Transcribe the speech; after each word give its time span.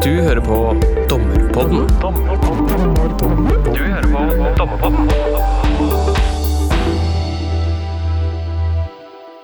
Du 0.00 0.14
hører 0.16 0.40
på 0.40 0.58
Dommerpodden. 1.10 1.82
Du 3.74 3.80
hører 3.84 4.06
på 4.08 4.20
Dommerpodden. 4.56 5.10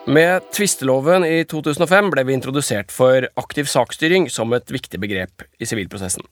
Med 0.07 0.47
tvisteloven 0.57 1.27
i 1.29 1.43
2005 1.45 2.09
ble 2.15 2.25
vi 2.25 2.33
introdusert 2.39 2.95
for 2.95 3.27
aktiv 3.37 3.69
saksstyring 3.69 4.31
som 4.33 4.55
et 4.57 4.73
viktig 4.73 4.97
begrep 5.03 5.45
i 5.61 5.69
sivilprosessen. 5.69 6.25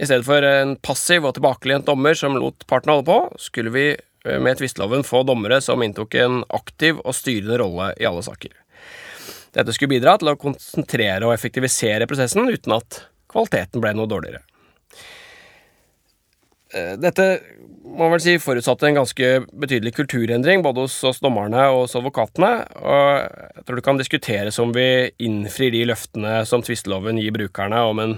I 0.00 0.08
stedet 0.08 0.24
for 0.24 0.46
en 0.48 0.78
passiv 0.80 1.26
og 1.28 1.34
tilbakelent 1.36 1.84
dommer 1.90 2.16
som 2.16 2.38
lot 2.40 2.64
partene 2.70 2.96
holde 2.96 3.10
på, 3.10 3.18
skulle 3.36 3.74
vi 3.74 3.90
eh, 3.92 4.38
med 4.40 4.56
tvisteloven 4.56 5.04
få 5.04 5.20
dommere 5.28 5.60
som 5.60 5.84
inntok 5.84 6.16
en 6.22 6.40
aktiv 6.48 6.96
og 7.04 7.12
styrende 7.18 7.60
rolle 7.60 7.90
i 8.00 8.08
alle 8.08 8.24
saker. 8.24 8.56
Dette 9.52 9.76
skulle 9.76 9.98
bidra 9.98 10.16
til 10.16 10.32
å 10.32 10.38
konsentrere 10.40 11.28
og 11.28 11.34
effektivisere 11.36 12.08
prosessen 12.08 12.48
uten 12.48 12.72
at 12.76 13.02
kvaliteten 13.36 13.84
ble 13.84 13.92
noe 13.96 14.10
dårligere. 14.10 14.42
Eh, 16.74 16.94
Dette 16.98 17.26
må 17.86 18.08
vel 18.10 18.22
si 18.22 18.36
forutsatte 18.42 18.88
en 18.88 18.98
ganske 18.98 19.28
betydelig 19.54 19.94
kulturendring 19.96 20.64
både 20.64 20.86
hos 20.86 20.96
oss 21.06 21.22
dommerne 21.22 21.68
og 21.70 21.84
hos 21.84 21.96
advokatene, 21.98 22.52
og 22.82 23.06
jeg 23.22 23.66
tror 23.66 23.78
det 23.78 23.86
kan 23.86 24.00
diskuteres 24.00 24.58
om 24.62 24.74
vi 24.74 24.88
innfrir 25.22 25.70
de 25.72 25.84
løftene 25.92 26.40
som 26.48 26.64
tvisteloven 26.66 27.20
gir 27.22 27.36
brukerne 27.36 27.84
om 27.86 28.02
en 28.02 28.16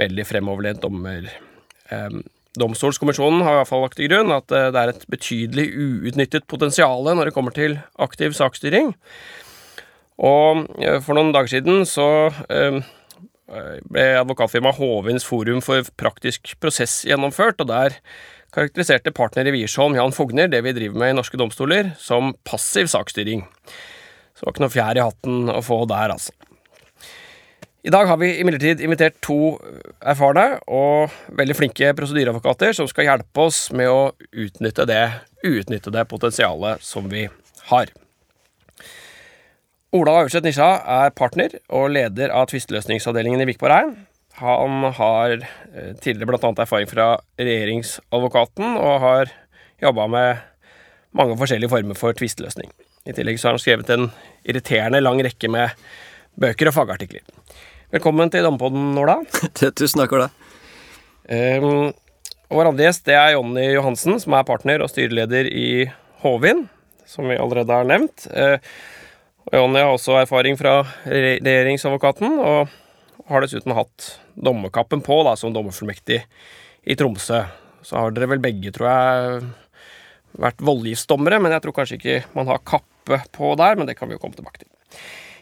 veldig 0.00 0.24
fremoverlent 0.26 0.80
dommer. 0.82 1.28
Domstolskommisjonen 2.58 3.42
har 3.42 3.56
i 3.56 3.60
hvert 3.60 3.70
fall 3.70 3.82
lagt 3.82 3.96
til 3.98 4.10
grunn 4.10 4.32
at 4.34 4.52
eh, 4.54 4.70
det 4.72 4.80
er 4.80 4.92
et 4.92 5.06
betydelig 5.10 5.68
uutnyttet 5.74 6.46
potensial 6.50 7.02
når 7.10 7.28
det 7.28 7.36
kommer 7.36 7.54
til 7.54 7.80
aktiv 7.98 8.34
saksstyring. 8.36 8.92
Og 10.22 10.64
eh, 10.78 11.00
for 11.02 11.18
noen 11.18 11.34
dager 11.34 11.56
siden 11.56 11.82
så 11.88 12.08
ble 13.90 14.06
advokatfirmaet 14.20 14.78
Hovins 14.80 15.26
forum 15.26 15.60
for 15.64 15.86
praktisk 16.00 16.54
prosess 16.62 17.02
gjennomført, 17.08 17.60
og 17.62 17.70
der 17.70 17.98
karakteriserte 18.54 19.12
partner 19.14 19.48
i 19.50 19.54
Wiersholm 19.56 19.96
Jan 19.98 20.14
Fogner 20.14 20.50
det 20.50 20.62
vi 20.66 20.74
driver 20.76 21.02
med 21.02 21.14
i 21.14 21.18
norske 21.18 21.38
domstoler, 21.40 21.92
som 21.98 22.34
passiv 22.46 22.90
saksstyring. 22.92 23.44
Så 24.34 24.42
det 24.42 24.48
var 24.48 24.54
ikke 24.54 24.64
noe 24.64 24.74
fjær 24.74 24.98
i 24.98 25.06
hatten 25.06 25.54
å 25.54 25.60
få 25.64 25.84
der, 25.90 26.14
altså. 26.14 26.34
I 27.84 27.92
dag 27.92 28.08
har 28.08 28.16
vi 28.16 28.30
imidlertid 28.40 28.80
invitert 28.80 29.18
to 29.20 29.58
erfarne 30.00 30.54
og 30.72 31.12
veldig 31.36 31.56
flinke 31.58 31.90
prosedyreadvokater 31.98 32.72
som 32.78 32.88
skal 32.88 33.10
hjelpe 33.10 33.44
oss 33.44 33.66
med 33.76 33.90
å 33.92 34.14
utnytte 34.32 34.86
det 34.88 35.02
uutnyttede 35.44 36.06
potensialet 36.08 36.80
som 36.80 37.10
vi 37.12 37.26
har. 37.68 37.92
Ola 39.94 40.10
Aurseth 40.24 40.42
Nisja 40.42 40.66
er 40.90 41.12
partner 41.14 41.52
og 41.70 41.92
leder 41.94 42.32
av 42.34 42.48
tvisteløsningsavdelingen 42.50 43.44
i 43.44 43.46
Vikborg. 43.46 43.92
Han 44.40 44.86
har 44.96 45.34
eh, 45.36 45.92
tidligere 46.02 46.32
bl.a. 46.32 46.50
erfaring 46.64 46.88
fra 46.90 47.12
regjeringsadvokaten 47.38 48.72
og 48.74 48.96
har 49.04 49.30
jobba 49.84 50.08
med 50.10 50.40
mange 51.14 51.36
forskjellige 51.38 51.70
former 51.70 51.98
for 51.98 52.16
tvisteløsning. 52.18 52.72
I 53.06 53.14
tillegg 53.14 53.38
så 53.38 53.52
har 53.52 53.54
han 53.54 53.62
skrevet 53.62 53.92
en 53.94 54.08
irriterende 54.42 54.98
lang 55.04 55.22
rekke 55.22 55.52
med 55.54 55.78
bøker 56.42 56.72
og 56.72 56.74
fagartikler. 56.80 57.22
Velkommen 57.94 58.34
til 58.34 58.42
Dommepodden, 58.42 58.96
Ola. 58.98 59.20
Tusen 59.78 60.02
takk 60.02 60.16
for 60.16 60.24
det. 60.24 60.32
Um, 61.30 61.92
og 62.50 62.58
vår 62.58 62.72
andre 62.72 62.88
gjest 62.88 63.06
det 63.06 63.14
er 63.20 63.36
Jonny 63.36 63.68
Johansen, 63.76 64.18
som 64.18 64.34
er 64.34 64.50
partner 64.50 64.82
og 64.82 64.90
styreleder 64.90 65.46
i 65.54 65.86
Håvin, 66.26 66.66
som 67.06 67.30
vi 67.30 67.38
allerede 67.38 67.78
har 67.78 67.86
nevnt. 67.86 68.26
Uh, 68.34 68.58
Jonny 69.52 69.80
har 69.82 69.92
også 69.92 70.16
erfaring 70.22 70.56
fra 70.58 70.78
re- 71.04 71.36
regjeringsadvokaten, 71.44 72.38
og 72.40 72.72
har 73.28 73.44
dessuten 73.44 73.74
hatt 73.76 74.14
dommerkappen 74.34 75.02
på 75.04 75.20
da, 75.26 75.34
som 75.36 75.52
dommerfullmektig 75.54 76.22
i 76.84 76.96
Tromsø. 76.98 77.42
Så 77.84 77.98
har 78.00 78.14
dere 78.16 78.30
vel 78.32 78.42
begge, 78.44 78.72
tror 78.74 78.88
jeg, 78.88 79.50
vært 80.40 80.64
voldgiftsdommere, 80.64 81.38
men 81.44 81.52
jeg 81.54 81.64
tror 81.64 81.76
kanskje 81.76 81.98
ikke 82.00 82.16
man 82.36 82.48
har 82.50 82.62
kappe 82.66 83.20
på 83.36 83.52
der, 83.60 83.76
men 83.78 83.88
det 83.88 83.98
kan 83.98 84.08
vi 84.08 84.16
jo 84.16 84.22
komme 84.22 84.36
tilbake 84.38 84.64
til. 84.64 84.70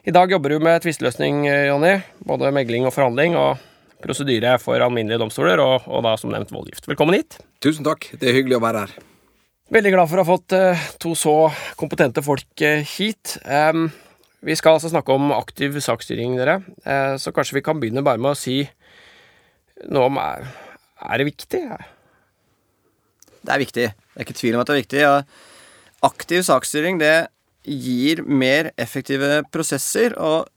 I 0.03 0.15
dag 0.15 0.33
jobber 0.35 0.51
du 0.51 0.59
med 0.59 0.83
tvisteløsning, 0.83 1.45
Jonny. 1.47 1.95
Både 2.27 2.51
megling 2.55 2.89
og 2.89 2.95
forhandling, 2.97 3.37
og 3.39 3.63
prosedyre 4.03 4.57
for 4.59 4.83
alminnelige 4.83 5.21
domstoler, 5.23 5.63
og, 5.63 5.87
og 5.87 6.03
da 6.03 6.17
som 6.19 6.35
nevnt 6.35 6.51
voldgift. 6.51 6.91
Velkommen 6.91 7.15
hit. 7.21 7.39
Tusen 7.63 7.87
takk. 7.87 8.09
Det 8.19 8.33
er 8.33 8.41
hyggelig 8.41 8.59
å 8.59 8.65
være 8.67 8.83
her. 8.83 8.97
Veldig 9.73 9.95
glad 9.95 10.11
for 10.11 10.21
å 10.21 10.23
ha 10.27 10.29
fått 10.29 10.53
eh, 10.53 10.81
to 11.01 11.15
så 11.17 11.33
kompetente 11.81 12.21
folk 12.25 12.61
eh, 12.61 12.83
hit. 12.85 13.39
Vi 14.45 14.57
skal 14.59 14.77
altså 14.77 14.91
snakke 14.93 15.15
om 15.15 15.31
aktiv 15.33 15.79
saksstyring, 15.81 16.35
dere. 16.37 16.59
Eh, 16.85 17.15
så 17.17 17.33
kanskje 17.33 17.57
vi 17.57 17.63
kan 17.65 17.81
begynne 17.81 18.05
bare 18.05 18.21
med 18.21 18.35
å 18.35 18.37
si 18.37 18.59
noe 19.89 20.11
om 20.11 20.21
Er, 20.21 20.45
er 21.09 21.23
det 21.23 21.29
viktig? 21.31 21.63
Det 23.41 23.55
er 23.55 23.63
viktig. 23.65 23.87
Det 23.97 24.21
er 24.21 24.27
ikke 24.27 24.39
tvil 24.43 24.59
om 24.59 24.61
at 24.61 24.69
det 24.69 24.75
er 24.75 24.83
viktig. 24.83 25.03
Ja. 25.07 25.15
Aktiv 26.05 26.45
saksstyring, 26.45 27.01
det 27.01 27.31
gir 27.65 28.27
mer 28.29 28.75
effektive 28.77 29.41
prosesser, 29.55 30.19
og 30.21 30.51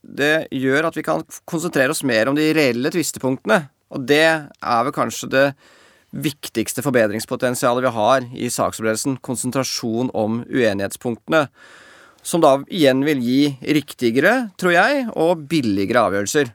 det 0.00 0.48
gjør 0.56 0.88
at 0.88 0.96
vi 0.96 1.04
kan 1.04 1.26
konsentrere 1.44 1.92
oss 1.92 2.00
mer 2.06 2.32
om 2.32 2.38
de 2.38 2.48
reelle 2.56 2.96
tvistepunktene. 2.96 3.66
Og 3.92 4.08
det 4.08 4.24
er 4.24 4.86
vel 4.88 4.96
kanskje 4.96 5.34
det 5.36 5.48
forbedringspotensialet 6.12 7.84
vi 7.84 7.92
har 7.94 8.28
i 8.34 8.48
saksopplevelsen. 8.50 9.18
Konsentrasjon 9.20 10.10
om 10.14 10.42
uenighetspunktene. 10.48 11.48
Som 12.22 12.42
da 12.42 12.58
igjen 12.68 13.04
vil 13.06 13.20
gi 13.22 13.42
riktigere, 13.62 14.50
tror 14.58 14.74
jeg, 14.74 15.06
og 15.16 15.46
billigere 15.48 16.08
avgjørelser. 16.08 16.52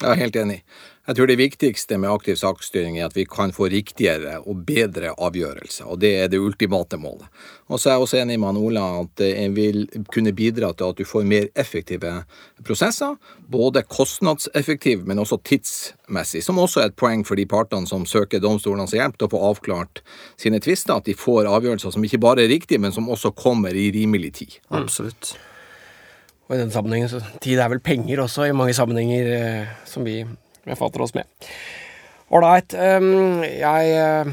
Jeg 0.00 0.10
er 0.10 0.22
helt 0.22 0.36
enig. 0.40 0.62
Jeg 1.10 1.16
tror 1.18 1.26
det 1.26 1.40
viktigste 1.40 1.96
med 1.98 2.06
aktiv 2.06 2.36
saksstyring 2.38 3.00
er 3.00 3.08
at 3.08 3.16
vi 3.18 3.24
kan 3.26 3.50
få 3.50 3.66
riktigere 3.72 4.36
og 4.46 4.60
bedre 4.62 5.10
avgjørelser, 5.18 5.88
og 5.90 5.98
det 6.04 6.10
er 6.20 6.28
det 6.30 6.38
ultimate 6.38 7.00
målet. 7.02 7.24
Og 7.66 7.80
så 7.80 7.88
er 7.88 7.96
jeg 7.96 8.04
også 8.04 8.18
enig 8.20 8.36
med 8.38 8.52
han 8.52 8.60
Ola 8.60 8.84
at 9.00 9.10
det 9.18 9.30
vil 9.56 9.88
kunne 10.14 10.30
bidra 10.38 10.68
til 10.70 10.92
at 10.92 11.00
du 11.00 11.08
får 11.10 11.24
mer 11.26 11.48
effektive 11.58 12.12
prosesser, 12.62 13.16
både 13.50 13.82
kostnadseffektive, 13.90 15.02
men 15.02 15.18
også 15.18 15.40
tidsmessig, 15.50 16.44
som 16.46 16.60
også 16.62 16.84
er 16.84 16.92
et 16.92 16.98
poeng 17.02 17.24
for 17.26 17.34
de 17.40 17.46
partene 17.50 17.90
som 17.90 18.04
søker 18.06 18.38
domstolenes 18.44 18.94
hjelp 18.94 19.18
til 19.18 19.26
å 19.26 19.32
få 19.32 19.40
avklart 19.48 20.04
sine 20.38 20.60
tvister, 20.62 20.94
at 20.94 21.08
de 21.10 21.16
får 21.18 21.48
avgjørelser 21.50 21.96
som 21.96 22.06
ikke 22.06 22.20
bare 22.22 22.44
er 22.44 22.52
riktige, 22.52 22.78
men 22.78 22.94
som 22.94 23.10
også 23.10 23.32
kommer 23.34 23.74
i 23.74 23.88
rimelig 23.96 24.30
tid. 24.38 24.60
Absolutt. 24.70 25.32
Og 26.46 26.54
i 26.54 26.60
den 26.62 26.70
sammenhengen, 26.70 27.10
så 27.10 27.18
tid 27.42 27.58
er 27.58 27.74
vel 27.74 27.82
penger 27.82 28.22
også, 28.28 28.46
i 28.46 28.54
mange 28.54 28.78
sammenhenger 28.78 29.32
eh, 29.34 29.74
som 29.90 30.06
vi 30.06 30.20
befatter 30.70 31.04
oss 31.04 31.14
med. 31.16 31.28
Ålreit. 32.30 32.74
Um, 32.78 33.42
jeg 33.42 33.94
eh, 33.98 34.28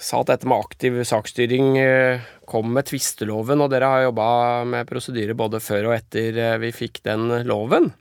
sa 0.00 0.22
at 0.22 0.30
dette 0.32 0.48
med 0.48 0.64
aktiv 0.64 0.96
saksstyring 1.04 1.76
eh, 1.80 2.24
kom 2.48 2.72
med 2.72 2.88
tvisteloven, 2.88 3.60
og 3.60 3.72
dere 3.72 3.90
har 3.90 4.06
jobba 4.06 4.28
med 4.68 4.88
prosedyrer 4.88 5.36
både 5.36 5.60
før 5.64 5.90
og 5.90 5.98
etter 5.98 6.40
eh, 6.40 6.56
vi 6.62 6.72
fikk 6.72 7.02
den 7.04 7.28
loven. 7.48 7.92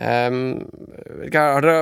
Um, 0.00 0.62
er, 1.28 1.66
det, 1.66 1.74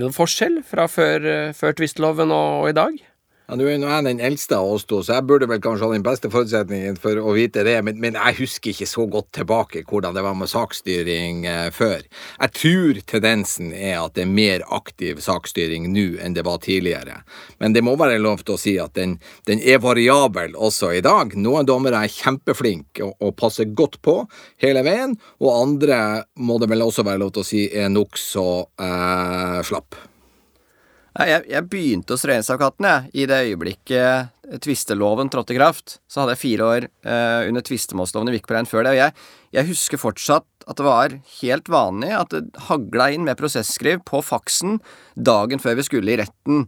noen 0.00 0.14
forskjell 0.16 0.62
fra 0.64 0.86
før, 0.88 1.52
før 1.52 1.76
tvisteloven 1.76 2.32
og, 2.32 2.62
og 2.62 2.70
i 2.70 2.76
dag? 2.78 3.02
Ja, 3.44 3.58
Nå 3.60 3.66
er 3.68 3.74
jeg 3.76 4.04
den 4.06 4.22
eldste 4.24 4.56
av 4.56 4.70
oss 4.72 4.86
to, 4.88 5.02
så 5.04 5.18
jeg 5.18 5.26
burde 5.28 5.44
vel 5.50 5.60
kanskje 5.60 5.84
ha 5.84 5.92
den 5.92 6.04
beste 6.04 6.30
forutsetningen 6.32 6.94
for 6.96 7.18
å 7.20 7.34
vite 7.36 7.60
det, 7.66 7.74
men, 7.84 7.98
men 8.00 8.14
jeg 8.16 8.38
husker 8.38 8.72
ikke 8.72 8.88
så 8.88 9.04
godt 9.12 9.34
tilbake 9.36 9.82
hvordan 9.90 10.16
det 10.16 10.22
var 10.24 10.38
med 10.38 10.48
saksstyring 10.48 11.42
eh, 11.50 11.66
før. 11.76 12.06
Jeg 12.38 12.54
tror 12.56 13.00
tendensen 13.12 13.74
er 13.76 13.98
at 14.00 14.14
det 14.16 14.24
er 14.24 14.30
mer 14.32 14.64
aktiv 14.72 15.20
saksstyring 15.20 15.90
nå 15.92 16.06
enn 16.24 16.38
det 16.38 16.46
var 16.48 16.62
tidligere. 16.64 17.18
Men 17.60 17.76
det 17.76 17.84
må 17.84 17.98
være 18.00 18.22
lov 18.22 18.46
til 18.46 18.56
å 18.56 18.62
si 18.64 18.78
at 18.80 18.96
den, 18.96 19.18
den 19.44 19.60
er 19.60 19.84
variabel 19.84 20.56
også 20.56 20.94
i 20.96 21.04
dag. 21.04 21.36
Noen 21.36 21.68
dommere 21.68 22.00
er 22.00 22.16
kjempeflinke 22.16 23.04
og, 23.04 23.12
og 23.20 23.36
passer 23.44 23.68
godt 23.76 24.00
på 24.00 24.22
hele 24.64 24.86
veien, 24.88 25.18
og 25.44 25.52
andre 25.52 26.00
må 26.40 26.56
det 26.64 26.72
vel 26.72 26.88
også 26.88 27.04
være 27.04 27.20
lov 27.26 27.36
til 27.36 27.44
å 27.44 27.48
si 27.52 27.68
er 27.68 27.92
nokså 27.92 28.48
eh, 28.80 29.60
slapp. 29.68 30.00
Jeg, 31.14 31.44
jeg 31.46 31.68
begynte 31.70 32.16
hos 32.16 32.24
regjeringsadvokaten 32.26 32.86
jeg, 32.88 33.10
i 33.22 33.26
det 33.30 33.36
øyeblikket 33.46 34.58
tvisteloven 34.64 35.30
trådte 35.30 35.54
i 35.54 35.58
kraft. 35.60 35.98
Så 36.10 36.20
hadde 36.20 36.34
jeg 36.34 36.42
fire 36.42 36.66
år 36.66 36.86
eh, 36.90 37.46
under 37.48 37.62
tvistemålsloven 37.64 38.32
i 38.32 38.34
Vikborg 38.34 38.66
før 38.70 38.82
det. 38.82 38.96
Og 38.96 38.98
jeg, 38.98 39.14
jeg 39.54 39.68
husker 39.70 40.02
fortsatt 40.02 40.66
at 40.66 40.80
det 40.80 40.86
var 40.86 41.14
helt 41.38 41.70
vanlig 41.70 42.10
at 42.16 42.34
det 42.34 42.66
hagla 42.66 43.12
inn 43.14 43.26
med 43.28 43.38
prosesskriv 43.38 44.02
på 44.08 44.24
faksen 44.24 44.80
dagen 45.14 45.62
før 45.62 45.78
vi 45.78 45.86
skulle 45.86 46.14
i 46.14 46.18
retten. 46.18 46.66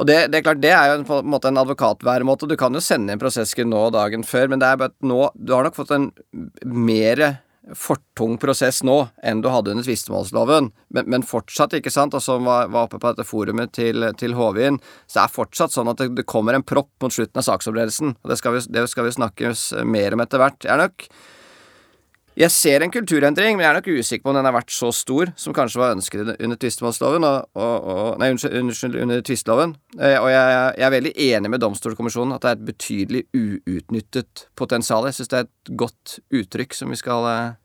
Og 0.00 0.08
det, 0.08 0.18
det 0.32 0.40
er 0.40 0.46
klart, 0.48 0.62
det 0.64 0.72
er 0.72 0.90
jo 0.90 1.04
på 1.06 1.20
en 1.20 1.30
måte 1.30 1.50
en 1.52 1.60
advokatværemåte. 1.60 2.48
Du 2.50 2.56
kan 2.58 2.74
jo 2.74 2.82
sende 2.82 3.14
inn 3.14 3.22
prosesskriv 3.22 3.68
nå 3.68 3.84
dagen 3.94 4.24
før, 4.26 4.50
men 4.50 4.62
det 4.62 4.66
er 4.70 4.80
bare 4.80 4.94
at 4.94 5.06
nå 5.06 5.28
Du 5.36 5.54
har 5.54 5.66
nok 5.66 5.76
fått 5.76 5.92
en 5.94 6.10
mer 6.64 7.22
fortung 7.76 8.36
prosess 8.40 8.82
nå 8.86 8.96
enn 9.22 9.42
du 9.42 9.50
hadde 9.52 9.74
under 9.74 9.86
tvistemålsloven, 9.86 10.70
men, 10.94 11.10
men 11.10 11.26
fortsatt, 11.26 11.76
ikke 11.78 11.92
sant, 11.92 12.14
altså 12.16 12.38
var, 12.44 12.70
var 12.72 12.88
oppe 12.88 13.00
på 13.00 13.12
dette 13.12 13.26
forumet 13.28 13.74
til, 13.76 14.06
til 14.20 14.36
Håvin, 14.38 14.80
så 15.06 15.22
er 15.22 15.28
det 15.28 15.36
fortsatt 15.36 15.74
sånn 15.74 15.90
at 15.92 16.00
det, 16.02 16.12
det 16.18 16.28
kommer 16.30 16.56
en 16.56 16.66
propp 16.66 16.92
mot 17.02 17.14
slutten 17.14 17.42
av 17.42 17.46
saksopplevelsen, 17.46 18.16
og 18.20 18.32
det 18.32 18.40
skal, 18.40 18.56
vi, 18.56 18.64
det 18.72 18.86
skal 18.90 19.06
vi 19.06 19.18
snakke 19.18 19.52
mer 19.86 20.16
om 20.16 20.24
etter 20.24 20.42
hvert. 20.42 20.64
Jeg 20.64 20.74
er 20.74 20.82
nok 20.84 21.06
Jeg 22.40 22.54
ser 22.54 22.80
en 22.80 22.92
kulturendring, 22.94 23.56
men 23.58 23.66
jeg 23.66 23.68
er 23.68 23.76
nok 23.76 23.88
usikker 24.00 24.22
på 24.24 24.30
om 24.30 24.36
den 24.38 24.46
har 24.46 24.54
vært 24.54 24.70
så 24.72 24.88
stor 24.94 25.32
som 25.36 25.52
kanskje 25.52 25.80
var 25.82 25.96
ønsket 25.96 26.30
under 26.38 26.56
tvistemålsloven. 26.62 27.26
Og, 27.26 27.48
og, 27.58 27.88
og, 27.90 28.04
nei, 28.22 28.30
unnskyld, 28.32 28.96
under 29.02 29.20
tvisteloven. 29.26 29.74
Eh, 29.98 30.14
og 30.14 30.30
jeg, 30.30 30.54
jeg, 30.78 30.84
er 30.86 30.94
veldig 30.94 31.12
enig 31.26 31.50
med 31.52 31.60
Domstolkommisjonen 31.60 32.36
at 32.38 32.46
det 32.46 32.52
er 32.52 32.56
et 32.56 32.68
betydelig 32.70 33.24
uutnyttet 33.34 34.46
potensial. 34.56 35.10
Jeg 35.10 35.18
syns 35.18 35.32
det 35.34 35.42
er 35.42 35.50
et 35.50 35.74
godt 35.82 36.16
uttrykk 36.40 36.78
som 36.78 36.94
vi 36.94 37.00
skal 37.02 37.28
eh, 37.28 37.59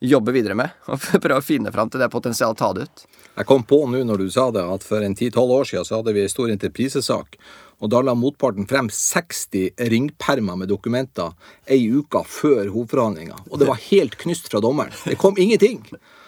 jobbe 0.00 0.34
videre 0.36 0.56
med. 0.58 0.76
Og 0.90 1.00
prøve 1.20 1.40
å 1.40 1.44
finne 1.44 1.72
fram 1.74 1.90
til 1.92 2.02
det 2.02 2.10
potensialet, 2.12 2.58
ta 2.60 2.72
det 2.76 2.88
ut. 2.88 3.06
Jeg 3.36 3.48
kom 3.48 3.64
på 3.64 3.84
nå 3.88 4.02
når 4.04 4.24
du 4.24 4.30
sa 4.32 4.50
det, 4.52 4.66
at 4.66 4.84
for 4.84 5.04
en 5.04 5.16
10-12 5.16 5.56
år 5.56 5.68
siden 5.68 5.86
så 5.88 6.00
hadde 6.00 6.16
vi 6.16 6.24
en 6.24 6.32
stor 6.32 6.52
entreprisesak 6.52 7.38
og 7.80 7.88
da 7.88 8.02
la 8.04 8.12
motparten 8.16 8.66
frem 8.68 8.90
60 8.92 9.70
ringpermer 9.88 10.58
med 10.60 10.68
dokumenter 10.68 11.32
ei 11.64 11.80
uke 11.88 12.20
før 12.28 12.68
hovedforhandlinga. 12.68 13.38
Og 13.48 13.60
det 13.60 13.68
var 13.70 13.80
helt 13.86 14.18
knust 14.20 14.50
fra 14.52 14.60
dommeren. 14.60 14.92
Det 15.06 15.16
kom 15.20 15.38
ingenting. 15.40 15.80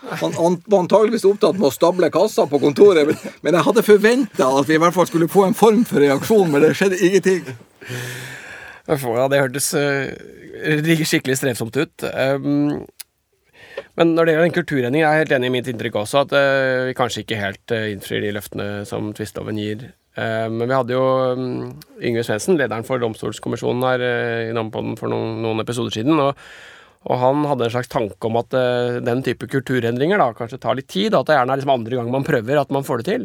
Han, 0.08 0.32
han 0.32 0.56
var 0.64 0.86
antageligvis 0.86 1.26
opptatt 1.28 1.58
med 1.60 1.68
å 1.68 1.74
stable 1.74 2.08
kassa 2.14 2.46
på 2.48 2.60
kontoret, 2.62 3.04
men, 3.06 3.36
men 3.44 3.58
jeg 3.58 3.66
hadde 3.68 3.84
forventa 3.86 4.48
at 4.48 4.70
vi 4.70 4.78
i 4.78 4.80
hvert 4.82 4.96
fall 4.96 5.10
skulle 5.10 5.28
få 5.30 5.44
en 5.50 5.58
form 5.58 5.84
for 5.88 6.00
reaksjon, 6.02 6.48
men 6.50 6.64
det 6.64 6.72
skjedde 6.78 7.02
ingenting. 7.04 7.52
Ja, 8.88 9.28
det 9.30 9.44
hørtes 9.44 9.68
uh, 9.76 11.04
skikkelig 11.04 11.36
strevsomt 11.38 11.76
ut. 11.76 12.08
Um, 12.08 12.80
men 13.98 14.14
når 14.16 14.24
det 14.24 14.34
gjelder 14.34 14.48
den 14.48 14.56
kulturendringen, 14.56 15.06
er 15.06 15.16
jeg 15.16 15.24
helt 15.26 15.34
enig 15.36 15.48
i 15.50 15.54
mitt 15.56 15.68
inntrykk 15.70 15.98
også, 16.02 16.24
at 16.24 16.34
uh, 16.36 16.86
vi 16.88 16.96
kanskje 16.96 17.24
ikke 17.24 17.40
helt 17.40 17.74
uh, 17.74 17.88
innfrir 17.92 18.24
de 18.24 18.34
løftene 18.36 18.68
som 18.88 19.12
tvisteloven 19.16 19.60
gir 19.60 19.90
Uh, 20.12 20.44
men 20.52 20.66
vi 20.68 20.74
hadde 20.76 20.92
jo 20.92 21.04
um, 21.32 21.70
Yngve 22.04 22.20
Svendsen, 22.20 22.58
lederen 22.60 22.84
for 22.84 23.00
domstolskommisjonen, 23.00 23.86
her 23.86 24.02
i 24.04 24.50
Nampoden 24.52 24.98
for 25.00 25.08
noen, 25.08 25.38
noen, 25.40 25.62
episoder 25.62 25.94
siden. 25.94 26.20
Og, 26.20 26.42
og, 27.06 27.14
han 27.16 27.46
hadde 27.48 27.64
en 27.64 27.72
slags 27.72 27.88
tanke 27.88 28.28
om 28.28 28.36
at 28.36 28.52
den 29.06 29.22
type 29.24 29.48
kulturendringer 29.48 30.20
da 30.20 30.26
kanskje 30.36 30.58
tar 30.60 30.76
litt 30.76 30.90
tid, 30.92 31.16
at 31.16 31.30
det 31.30 31.38
gjerne 31.38 31.56
er 31.56 31.62
liksom 31.62 31.72
andre 31.72 31.96
gang 31.96 32.12
man 32.12 32.28
prøver 32.28 32.60
at 32.60 32.76
man 32.76 32.84
får 32.84 33.00
det 33.00 33.08
til. 33.08 33.24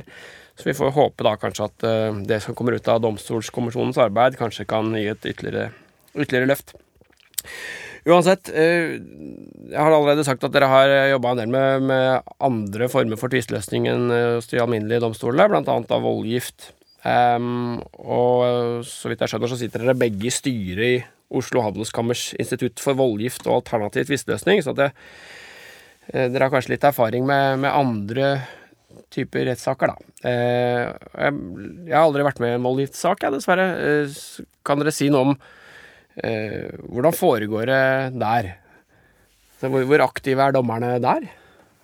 Så 0.56 0.70
vi 0.70 0.78
får 0.80 0.96
håpe 0.96 1.28
da 1.28 1.36
kanskje 1.42 1.68
at 1.68 1.88
det 2.32 2.40
som 2.46 2.56
kommer 2.56 2.80
ut 2.80 2.88
av 2.88 3.04
domstolskommisjonens 3.04 4.00
arbeid, 4.08 4.40
kanskje 4.40 4.70
kan 4.72 4.96
gi 4.96 5.10
et 5.12 5.28
ytterligere, 5.28 5.74
ytterligere 6.16 6.54
løft. 6.54 6.72
Uansett, 8.08 8.50
uh, 8.54 8.96
jeg 9.68 9.78
har 9.78 9.92
allerede 9.92 10.24
sagt 10.24 10.46
at 10.48 10.54
dere 10.56 10.72
har 10.72 10.94
jobba 11.12 11.34
en 11.34 11.42
del 11.42 11.52
med, 11.52 11.88
med, 11.90 12.34
andre 12.40 12.88
former 12.92 13.20
for 13.20 13.34
tvisteløsning 13.34 13.90
enn 13.92 14.08
hos 14.38 14.48
de 14.48 14.62
alminnelige 14.64 15.04
domstolene, 15.04 15.50
bl.a. 15.52 15.80
av 15.92 16.06
voldgift, 16.06 16.72
Um, 17.08 17.78
og 18.02 18.84
så 18.88 19.08
vidt 19.08 19.22
jeg 19.24 19.32
skjønner, 19.32 19.52
så 19.52 19.60
sitter 19.60 19.84
dere 19.84 19.98
begge 19.98 20.28
i 20.28 20.34
styret 20.34 20.88
i 20.88 21.04
Oslo 21.38 21.62
Handelskammers 21.64 22.32
institutt 22.40 22.82
for 22.82 22.98
voldgift 22.98 23.46
og 23.48 23.62
alternativ 23.62 24.08
tvisteløsning, 24.10 24.64
så 24.64 24.74
det, 24.76 24.90
eh, 26.10 26.28
dere 26.32 26.48
har 26.48 26.54
kanskje 26.54 26.74
litt 26.74 26.88
erfaring 26.88 27.28
med, 27.28 27.60
med 27.64 27.76
andre 27.76 28.32
typer 29.14 29.48
rettssaker, 29.50 29.92
da. 29.92 30.10
Jeg, 30.24 31.36
har 31.94 32.02
aldri 32.02 32.26
vært 32.26 32.42
med 32.44 32.56
i 32.56 32.58
en 32.58 32.66
voldgiftssak, 32.66 33.24
jeg, 33.24 33.36
dessverre. 33.36 33.68
Kan 34.68 34.82
dere 34.82 34.94
si 34.96 35.08
noe 35.14 35.30
om 35.30 35.36
hvordan 36.18 37.14
foregår 37.14 37.70
det 37.70 37.84
der? 38.18 38.48
Hvor 39.62 40.04
aktive 40.06 40.48
er 40.48 40.56
dommerne 40.56 40.96
der? 41.02 41.28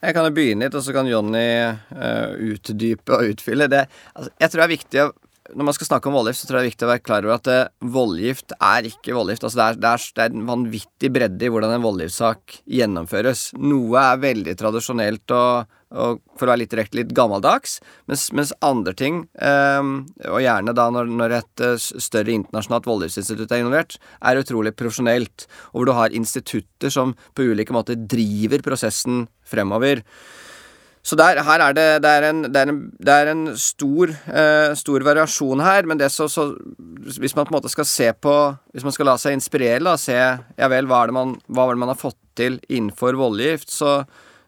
Jeg 0.04 0.16
kan 0.16 0.26
jo 0.28 0.36
begynne 0.36 0.68
litt, 0.68 0.76
og 0.76 0.84
så 0.84 0.94
kan 0.96 1.08
Jonny 1.08 1.48
uh, 1.96 2.34
utdype 2.52 3.14
og 3.16 3.30
utfylle. 3.32 3.70
Det, 3.72 3.86
altså, 4.12 4.34
jeg 4.42 4.52
tror 4.52 4.60
det 4.60 4.66
er 4.66 4.74
viktig 4.74 5.04
å 5.04 5.12
når 5.54 5.68
man 5.68 5.76
skal 5.76 5.90
snakke 5.90 6.10
om 6.10 6.18
voldgift, 6.18 6.42
så 6.42 6.50
tror 6.50 6.60
jeg 6.60 6.64
det 6.64 6.68
er 6.68 6.72
viktig 6.72 6.88
å 6.88 6.92
være 6.92 7.04
klar 7.04 7.28
over 7.28 7.38
at 7.38 7.50
uh, 7.52 7.92
voldgift 7.94 8.56
er 8.58 8.90
ikke 8.90 9.16
voldgift. 9.16 9.46
Altså 9.46 9.60
det, 9.60 9.68
er, 9.68 9.80
det, 9.80 9.92
er, 9.92 10.04
det, 10.18 10.26
er, 10.26 10.34
en 10.34 10.50
vanvittig 10.50 11.12
bredde 11.14 11.48
i 11.48 11.52
hvordan 11.54 11.76
en 11.76 11.86
voldgiftssak 11.86 12.58
gjennomføres. 12.80 13.46
Noe 13.62 14.04
er 14.04 14.22
veldig 14.24 14.56
tradisjonelt 14.60 15.36
og, 15.38 15.74
og 15.94 16.22
for 16.40 16.48
å 16.48 16.54
være 16.54 16.64
litt 16.64 16.74
direkte 16.74 17.00
litt 17.00 17.16
gammeldags, 17.16 17.78
mens, 18.10 18.28
mens 18.36 18.54
andre 18.66 18.96
ting, 18.98 19.24
um, 19.40 19.96
og 20.30 20.40
gjerne 20.44 20.76
da 20.78 20.88
når, 20.94 21.12
når 21.22 21.38
et 21.40 21.66
uh, 21.66 21.76
større 21.80 22.34
internasjonalt 22.34 22.90
voldgiftsinstitutt 22.90 23.54
er 23.54 23.64
involvert, 23.64 24.00
er 24.22 24.42
utrolig 24.42 24.76
profesjonelt, 24.78 25.48
og 25.72 25.82
hvor 25.82 25.92
du 25.92 25.98
har 25.98 26.18
institutter 26.18 26.94
som 26.94 27.18
på 27.38 27.50
ulike 27.54 27.76
måter 27.76 28.00
driver 28.00 28.66
prosessen 28.66 29.28
fremover. 29.48 30.02
Så 31.04 31.18
der, 31.20 31.42
her 31.44 31.60
er 31.60 31.74
det, 31.76 31.88
det, 32.06 32.10
er 32.10 32.26
en, 32.30 32.42
det, 32.48 32.60
er 32.62 32.70
en, 32.72 32.78
det 32.96 33.14
er 33.14 33.30
en, 33.34 33.44
stor, 33.60 34.12
eh, 34.32 34.72
stor 34.80 35.04
variasjon 35.04 35.60
her, 35.60 35.84
men 35.90 36.00
det 36.00 36.08
så, 36.14 36.30
så, 36.32 36.54
Hvis 37.20 37.36
man 37.36 37.44
på 37.44 37.52
en 37.52 37.58
måte 37.58 37.72
skal 37.72 37.88
se 37.88 38.08
på 38.16 38.36
Hvis 38.72 38.86
man 38.88 38.96
skal 38.96 39.12
la 39.12 39.18
seg 39.20 39.36
inspirere, 39.36 39.84
da, 39.84 39.98
se 40.00 40.16
ja 40.16 40.70
vel, 40.72 40.88
hva 40.88 41.04
er 41.04 41.12
det 41.12 41.18
man, 41.18 41.36
hva 41.52 41.68
er 41.68 41.76
det 41.76 41.84
man 41.84 41.92
har 41.92 42.00
fått 42.00 42.20
til 42.40 42.56
innenfor 42.72 43.20
voldgift, 43.20 43.70
så 43.70 44.00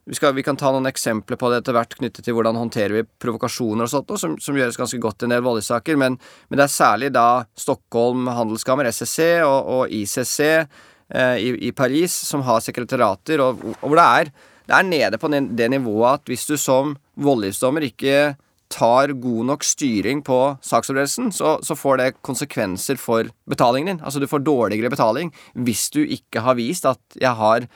vi, 0.06 0.16
skal, 0.18 0.34
vi, 0.38 0.46
kan 0.46 0.58
ta 0.58 0.72
noen 0.74 0.88
eksempler 0.90 1.38
på 1.38 1.50
det 1.50 1.60
etter 1.60 1.76
hvert 1.76 1.94
knyttet 1.98 2.26
til 2.26 2.36
hvordan 2.38 2.58
håndterer 2.58 2.94
vi 2.94 3.04
provokasjoner 3.22 3.86
og 3.86 3.92
sånt, 3.92 4.16
som, 4.22 4.36
som 4.42 4.58
gjøres 4.58 4.78
ganske 4.78 5.00
godt 5.02 5.26
i 5.26 5.28
en 5.28 5.36
del 5.36 5.46
voldgiftssaker, 5.46 5.98
men, 5.98 6.18
men, 6.48 6.58
det 6.60 6.66
er 6.68 6.74
særlig 6.74 7.12
da 7.14 7.28
Stockholm 7.58 8.30
handelskammer, 8.30 8.90
SSC, 8.94 9.20
og, 9.46 9.72
og 9.76 9.96
ICC 9.98 10.40
eh, 10.46 11.38
i, 11.42 11.50
i, 11.70 11.72
Paris 11.78 12.14
som 12.30 12.46
har 12.46 12.62
sekretariater, 12.66 13.42
og, 13.42 13.66
og 13.80 13.88
hvor 13.88 13.98
det 14.02 14.10
er 14.22 14.36
det 14.66 14.76
er 14.78 14.88
nede 14.88 15.20
på 15.22 15.30
det 15.30 15.70
nivået 15.72 16.20
at 16.20 16.32
hvis 16.32 16.46
du 16.50 16.56
som 16.58 16.96
voldgiftsdommer 17.16 17.86
ikke 17.86 18.36
tar 18.72 19.14
god 19.22 19.46
nok 19.46 19.64
styring 19.64 20.24
på 20.26 20.40
saksopplevelsen, 20.66 21.32
så, 21.32 21.58
så, 21.64 21.76
får 21.78 22.00
det 22.02 22.16
konsekvenser 22.26 22.98
for 23.00 23.30
betalingen 23.50 23.94
din. 23.94 24.06
Altså 24.06 24.20
du 24.20 24.28
får 24.28 24.44
dårligere 24.46 24.90
betaling 24.90 25.32
hvis 25.54 25.90
du 25.94 26.02
ikke 26.02 26.42
har 26.42 26.58
vist 26.58 26.88
at 26.90 27.00
jeg 27.22 27.36
har 27.38 27.68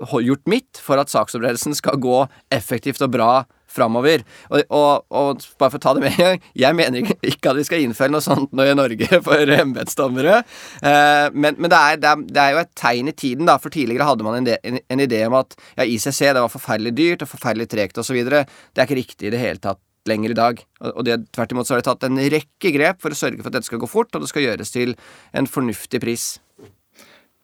gjort 0.00 0.48
mitt 0.48 0.80
for 0.80 1.00
at 1.00 1.10
saksopplevelsen 1.12 1.76
skal 1.76 2.00
gå 2.00 2.24
effektivt 2.54 3.02
og 3.04 3.12
bra 3.12 3.32
framover. 3.72 4.24
Og, 4.50 4.64
og, 4.68 5.04
og, 5.08 5.44
bare 5.60 5.74
for 5.74 5.80
å 5.80 5.84
ta 5.86 5.94
det 5.96 6.04
med 6.04 6.16
en 6.16 6.26
gang, 6.26 6.42
jeg 6.64 6.78
mener 6.78 7.12
ikke, 7.32 7.52
at 7.52 7.60
vi 7.60 7.66
skal 7.68 7.84
innføre 7.84 8.14
noe 8.14 8.24
sånt 8.24 8.52
nå 8.56 8.66
i 8.68 8.76
Norge 8.78 9.20
for 9.26 9.54
embetsdommere. 9.58 10.40
Eh, 10.82 11.28
men, 11.34 11.58
men 11.58 11.72
det, 11.72 11.78
er, 11.78 12.02
det, 12.02 12.10
er, 12.10 12.26
det, 12.28 12.42
er, 12.42 12.56
jo 12.56 12.64
et 12.64 12.74
tegn 12.78 13.12
i 13.12 13.16
tiden, 13.24 13.48
da. 13.48 13.58
For 13.62 13.74
tidligere 13.74 14.08
hadde 14.08 14.26
man 14.26 14.40
en, 14.40 14.50
de, 14.50 14.58
en, 14.68 14.82
en 14.92 15.06
idé 15.06 15.24
om 15.28 15.38
at 15.40 15.56
ja, 15.76 15.86
ICC 15.86 16.20
det 16.32 16.42
var 16.42 16.52
forferdelig 16.52 16.94
dyrt 16.98 17.24
og 17.24 17.32
forferdelig 17.32 17.70
tregt 17.72 18.02
osv. 18.02 18.20
Det 18.22 18.44
er 18.44 18.86
ikke 18.86 19.00
riktig 19.02 19.30
i 19.30 19.34
det 19.34 19.42
hele 19.42 19.62
tatt 19.62 19.82
lenger 20.08 20.34
i 20.34 20.38
dag. 20.38 20.62
Og 20.92 21.06
tvert 21.06 21.52
imot 21.54 21.68
så 21.68 21.76
har 21.76 21.82
de 21.82 21.86
tatt 21.86 22.06
en 22.08 22.18
rekke 22.18 22.72
grep 22.74 23.02
for 23.02 23.14
å 23.14 23.18
sørge 23.18 23.42
for 23.42 23.50
at 23.50 23.58
dette 23.58 23.70
skal 23.70 23.82
gå 23.82 23.90
fort, 23.90 24.10
og 24.14 24.24
det 24.24 24.30
skal 24.32 24.46
gjøres 24.46 24.74
til 24.74 24.96
en 25.36 25.48
fornuftig 25.50 26.02
pris. 26.02 26.26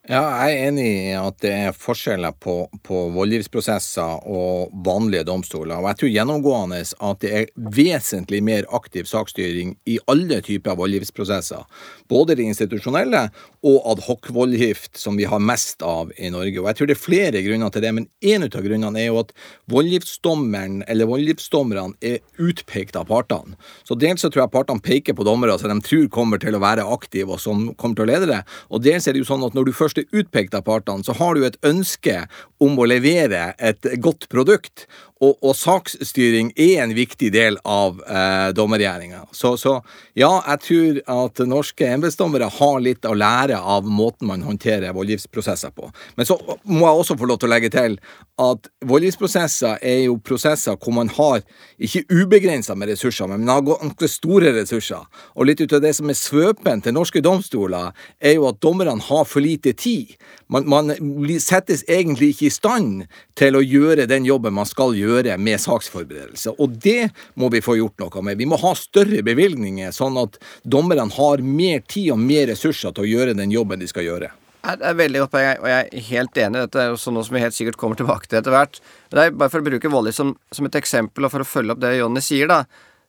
Ja, 0.08 0.22
jeg 0.40 0.54
er 0.56 0.68
enig 0.70 0.84
i 0.88 1.08
at 1.20 1.36
det 1.44 1.50
er 1.52 1.74
forskjeller 1.76 2.32
på, 2.40 2.54
på 2.80 3.00
voldgiftsprosesser 3.12 4.22
og 4.24 4.70
vanlige 4.86 5.26
domstoler. 5.28 5.82
Og 5.82 5.90
jeg 5.90 5.98
tror 6.00 6.12
gjennomgående 6.14 6.78
at 6.80 7.20
det 7.20 7.32
er 7.36 7.50
vesentlig 7.76 8.40
mer 8.46 8.64
aktiv 8.72 9.04
saksstyring 9.10 9.74
i 9.84 9.98
alle 10.08 10.40
typer 10.46 10.78
voldgiftsprosesser. 10.80 11.66
Både 12.08 12.36
det 12.38 12.46
institusjonelle 12.48 13.26
og 13.66 13.78
adhoc-voldgift, 13.92 14.96
som 14.98 15.18
vi 15.18 15.26
har 15.28 15.42
mest 15.42 15.82
av 15.84 16.12
i 16.16 16.30
Norge. 16.32 16.56
Og 16.60 16.68
jeg 16.70 16.78
tror 16.78 16.90
det 16.90 16.96
er 16.96 17.02
flere 17.02 17.42
grunner 17.44 17.72
til 17.74 17.84
det, 17.84 17.92
men 17.96 18.08
en 18.32 18.46
av 18.48 18.64
grunnene 18.64 19.02
er 19.02 19.10
jo 19.10 19.20
at 19.22 19.34
voldgiftsdommeren 19.72 20.82
eller 20.88 21.10
voldgiftsdommerne 21.10 21.98
er 22.00 22.20
utpekt 22.40 22.96
av 22.98 23.08
partene. 23.10 23.58
Så 23.88 23.98
dels 23.98 24.24
så 24.24 24.30
tror 24.32 24.46
jeg 24.46 24.54
partene 24.54 24.84
peker 24.84 25.16
på 25.18 25.26
dommere 25.26 25.58
som 25.60 25.72
de 25.72 25.84
tror 25.84 26.08
kommer 26.12 26.40
til 26.42 26.56
å 26.56 26.62
være 26.62 26.86
aktive, 26.88 27.34
og 27.36 27.42
som 27.42 27.68
kommer 27.76 28.00
til 28.00 28.08
å 28.08 28.10
lede 28.12 28.30
det. 28.30 28.40
Og 28.72 28.84
dels 28.84 29.06
er 29.06 29.16
det 29.16 29.24
jo 29.24 29.30
sånn 29.30 29.44
at 29.46 29.56
når 29.56 29.68
du 29.68 29.76
først 29.76 30.00
er 30.00 30.08
utpekt 30.16 30.56
av 30.56 30.66
partene, 30.68 31.04
så 31.04 31.16
har 31.18 31.36
du 31.36 31.44
et 31.46 31.60
ønske 31.66 32.22
om 32.62 32.78
å 32.78 32.88
levere 32.88 33.52
et 33.58 33.84
godt 34.02 34.28
produkt. 34.32 34.86
Og, 35.18 35.34
og 35.42 35.54
saksstyring 35.58 36.52
er 36.54 36.84
en 36.84 36.92
viktig 36.94 37.32
del 37.34 37.56
av 37.66 37.98
eh, 38.06 38.50
dommergjerninga. 38.54 39.24
Så, 39.34 39.56
så, 39.58 39.80
ja, 40.18 40.30
jeg 40.52 40.62
tror 40.62 41.00
at 41.26 41.42
norske 41.50 41.88
embetsdommere 41.90 42.46
har 42.58 42.78
litt 42.84 43.08
å 43.08 43.16
lære 43.18 43.58
av 43.58 43.88
måten 43.90 44.30
man 44.30 44.44
håndterer 44.46 44.94
voldgiftsprosesser 44.94 45.74
på. 45.74 45.90
Men 46.14 46.28
så 46.28 46.38
må 46.62 46.84
jeg 46.84 47.02
også 47.02 47.18
få 47.18 47.30
lov 47.30 47.40
til 47.42 47.50
å 47.50 47.54
legge 47.56 47.72
til 47.74 47.98
at 48.38 48.70
voldgiftsprosesser 48.86 49.82
er 49.82 50.04
jo 50.04 50.20
prosesser 50.22 50.78
hvor 50.78 50.94
man 50.94 51.10
har 51.16 51.42
ikke 51.82 52.04
ubegrensa 52.14 52.78
med 52.78 52.92
ressurser, 52.92 53.26
men 53.26 53.42
man 53.42 53.56
har 53.56 53.66
ganske 53.72 54.10
store 54.12 54.54
ressurser. 54.54 55.02
Og 55.34 55.50
litt 55.50 55.64
ut 55.64 55.74
av 55.74 55.82
det 55.82 55.96
som 55.98 56.06
er 56.06 56.18
svøpen 56.20 56.84
til 56.84 56.94
norske 56.94 57.24
domstoler, 57.24 57.90
er 58.22 58.38
jo 58.38 58.46
at 58.52 58.62
dommerne 58.62 59.02
har 59.08 59.26
for 59.26 59.42
lite 59.42 59.74
tid. 59.74 60.14
Man, 60.46 60.70
man 60.70 60.94
settes 61.42 61.82
egentlig 61.90 62.36
ikke 62.36 62.48
i 62.48 62.54
stand 62.54 63.08
til 63.38 63.58
å 63.58 63.66
gjøre 63.66 64.06
den 64.08 64.24
jobben 64.28 64.54
man 64.54 64.68
skal 64.68 64.94
gjøre 64.94 65.07
gjøre 65.08 65.38
med 65.40 65.60
saksforberedelse. 65.62 66.54
Og 66.60 66.76
det 66.84 67.10
må 67.38 67.50
vi 67.52 67.64
få 67.64 67.78
gjort 67.78 67.98
noe 68.02 68.24
med. 68.24 68.38
Vi 68.40 68.48
må 68.48 68.58
ha 68.60 68.74
større 68.78 69.22
bevilgninger, 69.26 69.94
sånn 69.94 70.18
at 70.20 70.38
dommerne 70.64 71.08
har 71.16 71.44
mer 71.44 71.80
tid 71.88 72.12
og 72.14 72.20
mer 72.22 72.48
ressurser 72.52 72.94
til 72.94 73.06
å 73.06 73.10
gjøre 73.12 73.38
den 73.38 73.54
jobben 73.54 73.80
de 73.80 73.88
skal 73.90 74.06
gjøre. 74.06 74.30
Det 74.68 74.84
er 74.84 74.96
veldig 74.98 75.20
godt 75.22 75.32
poeng, 75.32 75.60
og 75.62 75.68
jeg 75.70 75.86
er 75.86 76.06
helt 76.08 76.38
enig. 76.42 76.62
Dette 76.66 76.80
er 76.82 76.92
også 76.92 77.12
noe 77.14 77.24
som 77.24 77.36
vi 77.36 77.40
helt 77.40 77.56
sikkert 77.56 77.78
kommer 77.80 77.96
tilbake 77.96 78.28
til 78.28 78.40
etter 78.40 78.52
hvert. 78.52 78.80
Det 79.08 79.22
er 79.22 79.36
bare 79.38 79.52
for 79.52 79.62
å 79.62 79.68
bruke 79.68 79.92
volley 79.92 80.12
som, 80.12 80.34
som, 80.52 80.66
et 80.68 80.78
eksempel, 80.80 81.24
og 81.24 81.32
for 81.32 81.44
å 81.44 81.48
følge 81.48 81.76
opp 81.76 81.82
det 81.84 81.94
Jonny 81.96 82.22
sier, 82.24 82.50
da. 82.50 82.64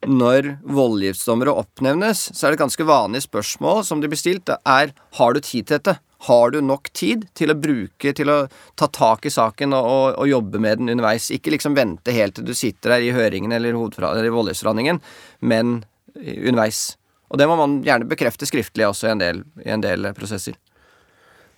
Når 0.07 0.53
voldgiftsdommere 0.63 1.57
oppnevnes, 1.59 2.29
så 2.31 2.47
er 2.47 2.55
det 2.55 2.61
ganske 2.61 2.85
vanlige 2.87 3.25
spørsmål 3.25 3.81
som 3.87 3.99
de 3.99 4.07
blir 4.11 4.21
stilt, 4.21 4.47
er 4.47 4.93
har 5.17 5.35
du 5.35 5.41
tid 5.43 5.67
til 5.67 5.75
dette? 5.79 5.97
Har 6.27 6.51
du 6.51 6.59
nok 6.65 6.89
tid 6.91 7.27
til 7.38 7.53
å 7.53 7.55
bruke, 7.55 8.11
til 8.15 8.31
å 8.31 8.39
ta 8.75 8.89
tak 8.91 9.27
i 9.29 9.31
saken 9.31 9.75
og, 9.77 9.85
og, 9.88 10.07
og 10.19 10.31
jobbe 10.31 10.59
med 10.59 10.81
den 10.81 10.91
underveis? 10.95 11.29
Ikke 11.31 11.53
liksom 11.53 11.77
vente 11.77 12.15
helt 12.15 12.35
til 12.35 12.47
du 12.49 12.55
sitter 12.57 12.97
der 12.97 13.05
i 13.07 13.13
høringen 13.15 13.55
eller, 13.55 13.77
eller 13.77 14.33
voldgiftsforhandlingen, 14.35 14.99
men 15.39 15.79
underveis. 16.19 16.97
Og 17.29 17.39
det 17.39 17.47
må 17.47 17.55
man 17.59 17.79
gjerne 17.85 18.09
bekrefte 18.09 18.47
skriftlig 18.49 18.88
også 18.89 19.07
i 19.07 19.13
en 19.13 19.23
del, 19.23 19.45
i 19.63 19.71
en 19.71 19.85
del 19.85 20.09
prosesser. 20.17 20.57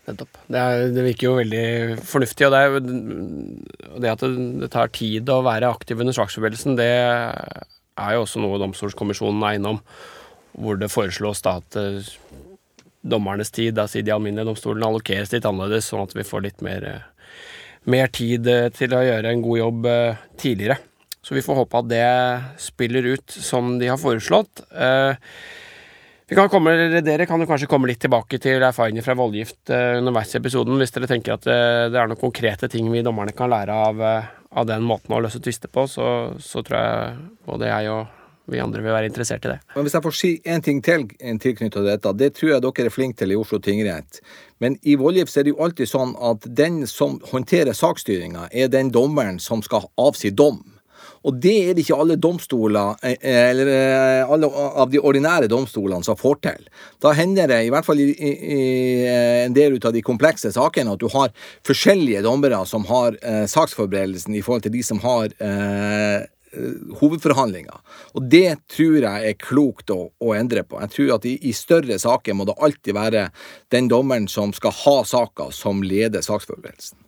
Nettopp. 0.10 0.40
Det, 0.50 0.62
det, 0.96 1.04
virker 1.06 1.28
jo 1.28 1.36
veldig 1.38 1.66
fornuftig. 2.10 2.48
Og 2.48 2.54
det, 2.54 2.62
er, 2.62 2.80
det 4.02 4.12
at 4.12 4.24
det, 4.24 4.32
det, 4.64 4.72
tar 4.74 4.94
tid 4.96 5.30
å 5.30 5.42
være 5.46 5.70
aktiv 5.72 6.02
under 6.02 6.16
saksforberedelsen, 6.18 6.78
det 6.80 6.90
er 6.92 8.16
jo 8.16 8.24
også 8.26 8.42
noe 8.42 8.60
Domstolskommisjonen 8.62 9.46
er 9.46 9.60
innom, 9.60 9.82
hvor 10.58 10.80
det 10.80 10.92
foreslås 10.92 11.44
da 11.46 11.60
at 11.62 11.78
eh, 11.80 12.12
dommernes 13.02 13.52
tid, 13.52 13.76
da 13.78 13.88
sier 13.90 14.06
de 14.06 14.14
alminnelige 14.14 14.50
domstolene, 14.50 14.88
allokeres 14.88 15.34
litt 15.34 15.48
annerledes, 15.48 15.90
sånn 15.90 16.06
at 16.06 16.14
vi 16.16 16.28
får 16.28 16.46
litt 16.46 16.62
mer, 16.66 16.86
eh, 16.88 17.40
mer 17.90 18.12
tid 18.14 18.48
eh, 18.48 18.70
til 18.76 18.94
å 18.94 19.04
gjøre 19.06 19.32
en 19.32 19.42
god 19.46 19.62
jobb 19.62 19.90
tidligere. 20.42 20.78
Så 21.22 21.36
vi 21.38 21.44
får 21.46 21.60
håpe 21.62 21.82
at 21.82 21.90
det 21.90 22.06
spiller 22.62 23.12
ut 23.14 23.34
som 23.34 23.76
de 23.78 23.92
har 23.92 24.00
foreslått. 24.02 24.64
Vi 26.26 26.38
kan 26.38 26.50
komme, 26.50 26.74
dere 27.06 27.28
kan 27.30 27.44
jo 27.44 27.46
kanskje 27.46 27.68
komme 27.70 27.92
litt 27.92 28.02
tilbake 28.02 28.40
til 28.42 28.64
erfaringer 28.66 29.06
fra 29.06 29.14
voldgift 29.20 29.70
underveis 29.70 30.34
i 30.34 30.40
episoden, 30.40 30.80
hvis 30.82 30.96
dere 30.96 31.10
tenker 31.12 31.36
at 31.36 31.46
det, 31.46 31.94
er 31.94 32.10
noen 32.10 32.18
konkrete 32.18 32.72
ting 32.74 32.90
vi 32.90 33.04
dommerne 33.06 33.36
kan 33.38 33.54
lære 33.54 33.76
av, 33.92 34.02
av 34.50 34.66
den 34.66 34.82
måten 34.88 35.14
å 35.14 35.22
løse 35.22 35.44
tvister 35.44 35.70
på, 35.70 35.86
så, 35.92 36.08
så 36.42 36.66
tror 36.66 36.80
jeg 36.80 37.22
både 37.46 37.70
jeg 37.70 37.94
og 37.94 38.21
vi 38.50 38.60
andre 38.60 38.82
vil 38.82 38.94
være 38.94 39.10
interessert 39.12 39.46
i 39.46 39.54
det. 39.54 39.60
Men 39.76 39.86
Hvis 39.86 39.96
jeg 39.96 40.06
får 40.06 40.18
si 40.18 40.32
en 40.46 40.66
ting 40.66 40.82
til 40.84 41.08
tilknyttet 41.44 41.88
dette, 41.88 42.14
det 42.18 42.34
tror 42.38 42.56
jeg 42.56 42.66
dere 42.66 42.90
er 42.90 42.94
flinke 42.94 43.22
til 43.22 43.36
i 43.36 43.38
Oslo 43.40 43.62
tingrett. 43.62 44.22
Men 44.60 44.78
i 44.82 44.98
voldgift 45.00 45.38
er 45.38 45.46
det 45.46 45.54
jo 45.54 45.62
alltid 45.64 45.90
sånn 45.90 46.16
at 46.18 46.46
den 46.46 46.84
som 46.90 47.20
håndterer 47.32 47.78
saksstyringa, 47.78 48.50
er 48.52 48.72
den 48.74 48.92
dommeren 48.92 49.40
som 49.40 49.64
skal 49.66 49.90
avsi 50.02 50.34
dom. 50.34 50.62
Og 51.26 51.38
det 51.38 51.54
er 51.54 51.76
det 51.78 51.84
ikke 51.84 52.00
alle 52.02 52.18
domstoler, 52.18 52.96
eh, 53.06 53.18
eller 53.22 53.70
eh, 53.70 54.32
alle 54.34 54.50
av 54.50 54.90
de 54.90 54.98
ordinære 54.98 55.50
domstolene, 55.50 56.02
som 56.04 56.18
får 56.18 56.40
til. 56.42 56.68
Da 57.02 57.14
hender 57.14 57.50
det, 57.50 57.60
i 57.66 57.70
hvert 57.74 57.86
fall 57.86 58.02
i, 58.02 58.10
i, 58.10 58.32
eh, 59.06 59.46
en 59.46 59.54
del 59.54 59.78
av 59.78 59.94
de 59.94 60.02
komplekse 60.02 60.50
sakene, 60.54 60.98
at 60.98 61.02
du 61.02 61.08
har 61.14 61.30
forskjellige 61.68 62.26
dommere 62.26 62.64
som 62.66 62.86
har 62.90 63.18
eh, 63.22 63.46
saksforberedelsen 63.46 64.34
i 64.34 64.42
forhold 64.42 64.66
til 64.66 64.74
de 64.74 64.82
som 64.86 65.02
har 65.06 65.30
eh, 65.38 65.92
Eh, 66.12 66.28
hovedforhandlinger. 67.00 67.78
Og 68.18 68.26
det 68.32 68.58
tror 68.72 68.98
jeg 69.06 69.30
er 69.30 69.38
klokt 69.40 69.92
å, 69.94 70.10
å 70.20 70.34
endre 70.36 70.64
på. 70.68 70.80
Jeg 70.84 70.94
tror 70.96 71.14
at 71.18 71.28
i, 71.30 71.38
i, 71.48 71.54
større 71.56 71.98
saker 72.02 72.36
må 72.36 72.48
det 72.50 72.58
alltid 72.60 72.98
være 72.98 73.30
den 73.74 73.88
dommeren 73.92 74.28
som 74.32 74.52
skal 74.56 74.76
ha 74.84 74.98
saka, 75.08 75.50
som 75.56 75.84
leder 75.86 76.26
saksforberedelsen. 76.26 77.00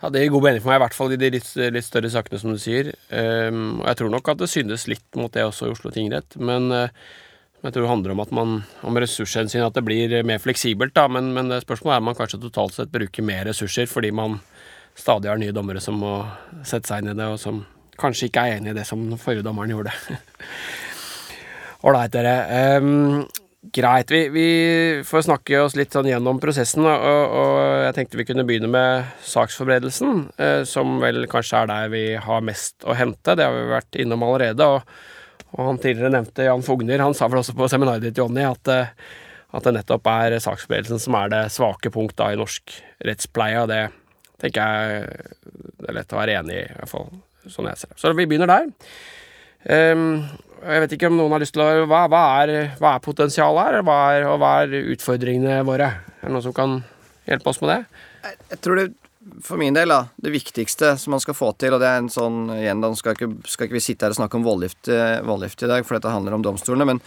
Ja, 0.00 0.08
Det 0.08 0.22
gir 0.22 0.32
god 0.32 0.46
mening 0.46 0.62
for 0.62 0.72
meg, 0.72 0.80
i 0.80 0.84
hvert 0.84 0.96
fall 0.96 1.12
i 1.12 1.18
de 1.20 1.32
litt, 1.36 1.48
litt 1.56 1.84
større 1.84 2.12
sakene, 2.12 2.40
som 2.40 2.54
du 2.54 2.60
sier. 2.60 2.94
Um, 3.12 3.80
og 3.82 3.88
jeg 3.90 3.98
tror 4.00 4.14
nok 4.14 4.30
at 4.32 4.40
det 4.40 4.48
synes 4.48 4.86
litt 4.88 5.18
mot 5.20 5.32
det 5.32 5.44
også 5.44 5.68
i 5.68 5.74
Oslo 5.74 5.92
tingrett. 5.92 6.38
Men 6.40 6.70
uh, 6.72 6.88
jeg 7.60 7.74
tror 7.74 7.84
det 7.84 7.90
handler 7.92 8.14
om 8.14 8.22
at 8.24 8.32
man, 8.32 8.54
om 8.88 8.96
ressurshensyn, 8.96 9.66
at 9.66 9.76
det 9.76 9.84
blir 9.84 10.14
mer 10.24 10.40
fleksibelt. 10.40 10.94
da, 10.96 11.04
Men, 11.08 11.34
men 11.36 11.52
spørsmålet 11.60 11.98
er 11.98 12.04
om 12.04 12.08
man 12.08 12.16
kanskje 12.16 12.40
totalt 12.40 12.76
sett 12.76 12.92
bruker 12.92 13.24
mer 13.24 13.44
ressurser 13.48 13.88
fordi 13.88 14.12
man 14.16 14.40
stadig 14.96 15.28
har 15.28 15.38
nye 15.40 15.52
dommere 15.54 15.80
som 15.84 16.00
må 16.00 16.14
sette 16.64 16.88
seg 16.88 17.04
inn 17.04 17.12
i 17.12 17.18
det, 17.18 17.28
og 17.28 17.40
som 17.40 17.60
kanskje 18.00 18.30
ikke 18.30 18.46
er 18.46 18.58
enig 18.58 18.72
i 18.72 18.78
det 18.80 18.86
som 18.88 19.02
den 19.06 19.20
forrige 19.20 19.46
dommeren 19.46 19.72
gjorde. 19.74 19.94
Ålreit, 21.86 22.12
dere. 22.12 22.34
Um, 22.80 23.22
greit. 23.62 24.10
Vi, 24.10 24.28
vi, 24.28 24.48
får 25.06 25.26
snakke 25.28 25.62
oss 25.62 25.76
litt 25.78 25.94
sånn 25.94 26.08
gjennom 26.10 26.40
prosessen, 26.42 26.84
og, 26.84 27.06
og, 27.36 27.54
jeg 27.86 27.94
tenkte 27.96 28.20
vi 28.20 28.26
kunne 28.28 28.44
begynne 28.48 28.68
med 28.72 29.14
saksforberedelsen, 29.24 30.26
uh, 30.40 30.60
som 30.68 30.98
vel 31.00 31.24
kanskje 31.30 31.62
er 31.62 31.70
der 31.70 31.94
vi 31.94 32.04
har 32.20 32.44
mest 32.44 32.84
å 32.84 32.96
hente. 32.96 33.36
Det 33.36 33.46
har 33.46 33.56
vi 33.56 33.72
vært 33.72 34.00
innom 34.02 34.26
allerede. 34.26 34.66
og, 34.66 35.00
og 35.56 35.66
han 35.66 35.80
tidligere 35.82 36.12
nevnte 36.14 36.46
Jan 36.46 36.62
Fogner, 36.62 37.02
han 37.02 37.16
sa 37.16 37.26
vel 37.30 37.40
også 37.40 37.56
på 37.58 37.68
seminaret 37.72 38.04
ditt, 38.04 38.20
Jonny, 38.20 38.44
at, 38.46 38.70
uh, 38.70 39.16
at 39.56 39.66
det 39.66 39.76
nettopp 39.78 40.12
er 40.12 40.36
saksforberedelsen 40.36 41.02
som 41.02 41.16
er 41.18 41.32
det 41.32 41.46
svake 41.54 41.92
punktet 41.94 42.36
i 42.36 42.38
norsk 42.38 42.76
rettspleie, 43.08 43.64
og 43.64 43.72
det 43.72 43.82
tenker 44.40 44.60
jeg 44.60 45.02
det 45.80 45.90
er 45.90 45.96
lett 45.96 46.14
å 46.14 46.20
være 46.20 46.38
enig 46.40 46.60
i, 46.60 46.68
i 46.68 46.78
hvert 46.78 46.92
fall 46.92 47.10
sånn 47.52 47.70
jeg 47.70 47.82
ser 47.82 47.92
det. 47.92 47.98
Så 48.00 48.14
vi 48.16 48.28
begynner 48.30 48.50
der. 48.50 48.70
Um, 49.66 50.06
jeg 50.60 50.84
vet 50.84 50.94
ikke 50.96 51.08
om 51.08 51.18
noen 51.18 51.34
har 51.34 51.42
lyst 51.42 51.52
til 51.56 51.64
å 51.64 51.84
Hva, 51.88 52.06
hva, 52.12 52.22
er, 52.42 52.72
hva 52.80 52.94
er, 52.94 53.04
potensialet 53.04 53.66
her, 53.66 53.82
hva 53.84 53.98
er, 54.14 54.24
og 54.28 54.40
hva 54.40 54.54
er 54.64 54.92
utfordringene 54.94 55.60
våre? 55.68 55.92
Er 56.20 56.28
det 56.28 56.34
noen 56.34 56.44
som 56.44 56.56
kan 56.56 56.80
hjelpe 57.28 57.52
oss 57.52 57.60
med 57.62 57.74
det? 57.74 57.80
Jeg, 58.24 58.40
jeg 58.52 58.62
tror 58.64 58.80
det 58.80 58.90
for 59.44 59.60
min 59.60 59.74
del, 59.74 59.90
da, 59.92 60.04
det 60.16 60.32
viktigste 60.32 60.94
som 60.98 61.14
man 61.14 61.20
skal 61.22 61.36
få 61.36 61.50
til, 61.60 61.74
og 61.74 61.82
det 61.82 61.88
er 61.90 62.00
en 62.00 62.12
sånn 62.12 62.38
Igjen, 62.56 62.80
da 62.82 62.90
skal 62.96 63.16
ikke, 63.16 63.28
skal 63.48 63.68
ikke 63.68 63.76
vi 63.76 63.82
sitte 63.84 64.06
her 64.06 64.14
og 64.14 64.20
snakke 64.20 64.38
om 64.38 64.46
voldgift, 64.46 64.88
eh, 64.92 65.18
voldgift 65.26 65.64
i 65.64 65.70
dag, 65.70 65.84
for 65.86 65.96
dette 65.96 66.12
handler 66.12 66.36
om 66.36 66.44
domstolene, 66.44 66.86
men, 66.88 67.02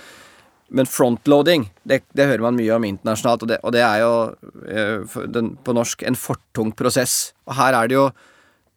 men 0.74 0.90
frontloading, 0.90 1.68
det, 1.90 2.04
det, 2.14 2.28
hører 2.30 2.46
man 2.46 2.60
mye 2.60 2.76
om 2.76 2.86
internasjonalt, 2.88 3.46
og 3.46 3.52
det, 3.52 3.60
og 3.64 3.76
det 3.76 3.84
er 3.86 4.04
jo 4.04 4.14
eh, 4.68 5.18
den, 5.34 5.56
på 5.64 5.76
norsk 5.76 6.06
en 6.08 6.20
fortung 6.20 6.74
prosess. 6.78 7.34
Og 7.50 7.58
her 7.60 7.78
er 7.80 7.90
det 7.90 7.98
jo 7.98 8.08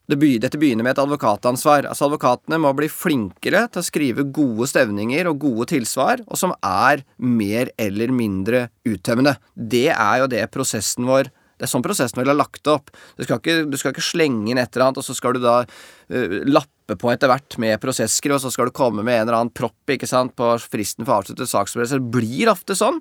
dette 0.07 0.59
begynner 0.59 0.87
med 0.87 0.95
et 0.95 1.03
advokatansvar. 1.03 1.89
Altså 1.91 2.07
Advokatene 2.07 2.61
må 2.63 2.73
bli 2.79 2.87
flinkere 2.89 3.65
til 3.73 3.83
å 3.83 3.87
skrive 3.87 4.27
gode 4.31 4.69
stevninger 4.71 5.27
og 5.27 5.41
gode 5.43 5.67
tilsvar, 5.75 6.23
og 6.27 6.39
som 6.39 6.55
er 6.63 7.03
mer 7.19 7.73
eller 7.77 8.15
mindre 8.15 8.69
uttømmende. 8.87 9.37
Det 9.55 9.91
er 9.91 10.23
jo 10.23 10.31
det 10.31 10.47
prosessen 10.55 11.09
vår 11.09 11.33
det 11.57 11.65
er 11.65 11.71
sånn 11.73 11.85
prosessen 11.85 12.19
vår 12.21 12.29
har 12.29 12.37
lagt 12.37 12.69
opp. 12.69 12.91
Du 13.17 13.23
skal, 13.25 13.39
ikke, 13.41 13.65
du 13.65 13.79
skal 13.81 13.95
ikke 13.95 14.05
slenge 14.05 14.51
inn 14.53 14.59
et 14.61 14.75
eller 14.77 14.91
annet, 14.91 14.99
og 15.01 15.07
så 15.07 15.15
skal 15.17 15.39
du 15.39 15.41
da 15.41 15.63
uh, 15.65 16.35
lappe 16.45 16.76
lappe 16.87 17.01
på 17.01 17.11
etter 17.11 17.29
hvert 17.29 17.57
med 17.59 17.81
prosesskriv, 17.81 18.37
og 18.37 18.41
så 18.41 18.51
skal 18.51 18.69
du 18.69 18.75
komme 18.75 19.03
med 19.03 19.15
en 19.15 19.27
eller 19.27 19.39
annen 19.41 19.55
propp 19.55 19.91
ikke 19.91 20.07
sant, 20.07 20.35
på 20.37 20.57
fristen 20.59 21.05
for 21.05 21.19
avsluttet 21.19 21.49
saksprosess. 21.49 21.97
Det 21.99 22.11
blir 22.15 22.49
ofte 22.49 22.77
sånn, 22.77 23.01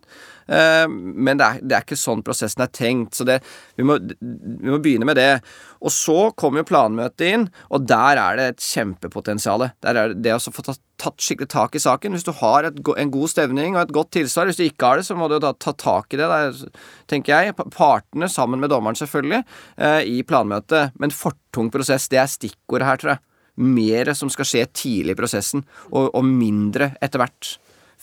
uh, 0.50 0.88
men 0.89 1.38
det 1.38 1.46
er, 1.46 1.60
det 1.62 1.75
er, 1.75 1.86
ikke 1.86 1.98
sånn 1.98 2.24
prosessen 2.25 2.63
er 2.63 2.72
tenkt. 2.74 3.15
Så 3.15 3.25
det, 3.25 3.42
vi, 3.75 3.84
må, 3.86 4.00
vi 4.00 4.72
må 4.72 4.80
begynne 4.80 5.06
med 5.06 5.18
det. 5.18 5.42
Og 5.86 5.94
så 5.94 6.32
kommer 6.36 6.63
jo 6.63 6.70
planmøtet 6.72 7.27
inn, 7.27 7.48
og 7.70 7.86
der 7.86 8.18
er 8.18 8.39
det 8.39 8.48
et 8.54 8.65
kjempepotensial. 8.65 9.70
Der 9.86 10.00
er 10.01 10.15
det 10.18 10.34
å 10.34 10.42
få 10.42 10.65
tatt, 10.65 10.82
tatt 11.01 11.22
skikkelig 11.22 11.51
tak 11.51 11.77
i 11.77 11.84
saken. 11.84 12.15
Hvis 12.15 12.25
du 12.25 12.34
har 12.39 12.65
et, 12.65 12.80
en 12.80 13.13
god 13.13 13.30
stevning 13.30 13.75
og 13.75 13.84
et 13.84 13.94
godt 13.94 14.15
tilsvar, 14.15 14.50
hvis 14.50 14.58
du 14.58 14.65
ikke 14.65 14.89
har 14.89 15.01
det, 15.01 15.06
så 15.06 15.18
må 15.20 15.30
du 15.30 15.38
da 15.44 15.54
ta 15.54 15.75
tak 15.77 16.15
i 16.15 16.22
det, 16.22 16.32
der, 16.32 16.82
tenker 17.12 17.36
jeg. 17.36 17.70
Partene, 17.75 18.32
sammen 18.32 18.63
med 18.63 18.74
dommeren 18.74 18.98
selvfølgelig, 18.98 19.44
uh, 19.77 20.01
i 20.01 20.25
planmøtet. 20.25 20.98
Men 20.98 21.13
fortung 21.13 21.70
prosess, 21.74 22.10
det 22.10 22.24
er 22.24 22.32
stikkordet 22.32 22.89
her, 22.89 23.01
tror 23.01 23.15
jeg 23.18 23.24
mer 23.56 24.14
som 24.18 24.32
skal 24.34 24.48
skje 24.50 24.66
tidlig 24.74 25.16
i 25.16 25.20
prosessen, 25.20 25.66
og, 25.92 26.10
og 26.14 26.26
mindre 26.26 26.94
etter 27.04 27.24
hvert. 27.24 27.56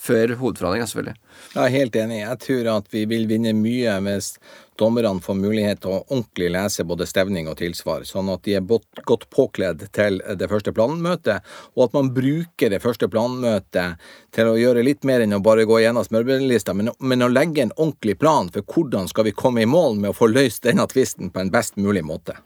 Før 0.03 0.33
hovedforhandlinga, 0.41 0.87
selvfølgelig. 0.91 1.19
Jeg 1.53 1.63
er 1.63 1.75
helt 1.77 1.97
enig. 2.01 2.17
Jeg 2.25 2.39
tror 2.43 2.69
at 2.73 2.89
vi 2.91 3.05
vil 3.07 3.29
vinne 3.31 3.53
mye 3.55 3.93
hvis 4.03 4.33
dommerne 4.81 5.23
får 5.23 5.37
mulighet 5.39 5.83
til 5.85 5.93
å 5.93 6.01
ordentlig 6.01 6.49
lese 6.57 6.87
både 6.89 7.07
stevning 7.07 7.47
og 7.51 7.59
tilsvar, 7.61 8.03
sånn 8.09 8.33
at 8.33 8.43
de 8.43 8.57
er 8.59 8.67
godt 8.67 9.29
påkledd 9.31 9.85
til 9.95 10.19
det 10.41 10.49
første 10.51 10.75
planmøtet, 10.75 11.47
og 11.77 11.85
at 11.87 11.95
man 11.95 12.11
bruker 12.17 12.73
det 12.73 12.83
første 12.83 13.07
planmøtet 13.13 14.01
til 14.35 14.51
å 14.51 14.59
gjøre 14.59 14.83
litt 14.87 15.07
mer 15.07 15.23
enn 15.23 15.39
å 15.39 15.43
bare 15.45 15.69
gå 15.71 15.83
gjennom 15.85 16.07
smørbrødlista, 16.09 16.75
men, 16.75 16.91
men, 16.99 17.23
å 17.23 17.31
legge 17.31 17.67
en 17.67 17.77
ordentlig 17.77 18.19
plan 18.19 18.51
for 18.51 18.67
hvordan 18.67 19.07
skal 19.13 19.29
vi 19.29 19.37
komme 19.37 19.63
i 19.63 19.71
mål 19.71 20.01
med 20.01 20.11
å 20.11 20.19
få 20.19 20.33
løst 20.33 20.67
denne 20.67 20.89
tvisten 20.91 21.31
på 21.31 21.45
en 21.45 21.53
best 21.55 21.79
mulig 21.79 22.03
måte. 22.09 22.41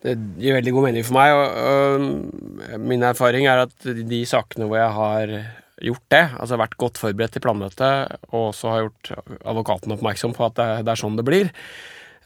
Det 0.00 0.14
gir 0.40 0.56
veldig 0.56 0.72
god 0.72 0.86
mening 0.88 1.04
for 1.04 1.18
meg. 1.18 1.34
Og, 1.36 1.48
og, 1.70 2.78
min 2.80 3.04
erfaring 3.04 3.48
er 3.50 3.66
at 3.66 3.74
de 3.84 4.20
sakene 4.28 4.68
hvor 4.68 4.80
jeg 4.80 4.94
har 4.96 5.34
gjort 5.80 6.06
det, 6.12 6.24
altså 6.40 6.60
vært 6.60 6.76
godt 6.80 7.00
forberedt 7.00 7.36
til 7.36 7.44
planmøtet, 7.44 8.16
og 8.30 8.50
også 8.50 8.72
har 8.72 8.82
gjort 8.84 9.12
advokaten 9.48 9.94
oppmerksom 9.94 10.36
på 10.36 10.44
at 10.48 10.58
det, 10.58 10.68
det 10.84 10.92
er 10.92 11.00
sånn 11.00 11.16
det 11.16 11.24
blir, 11.24 11.50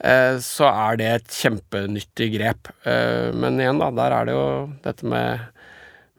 eh, 0.02 0.38
så 0.42 0.70
er 0.70 0.98
det 0.98 1.10
et 1.10 1.36
kjempenyttig 1.38 2.30
grep. 2.34 2.70
Eh, 2.82 3.30
men 3.34 3.60
igjen, 3.62 3.82
da, 3.82 3.92
der 3.94 4.16
er 4.16 4.28
det 4.28 4.34
jo 4.34 4.48
dette 4.86 5.10
med, 5.10 5.44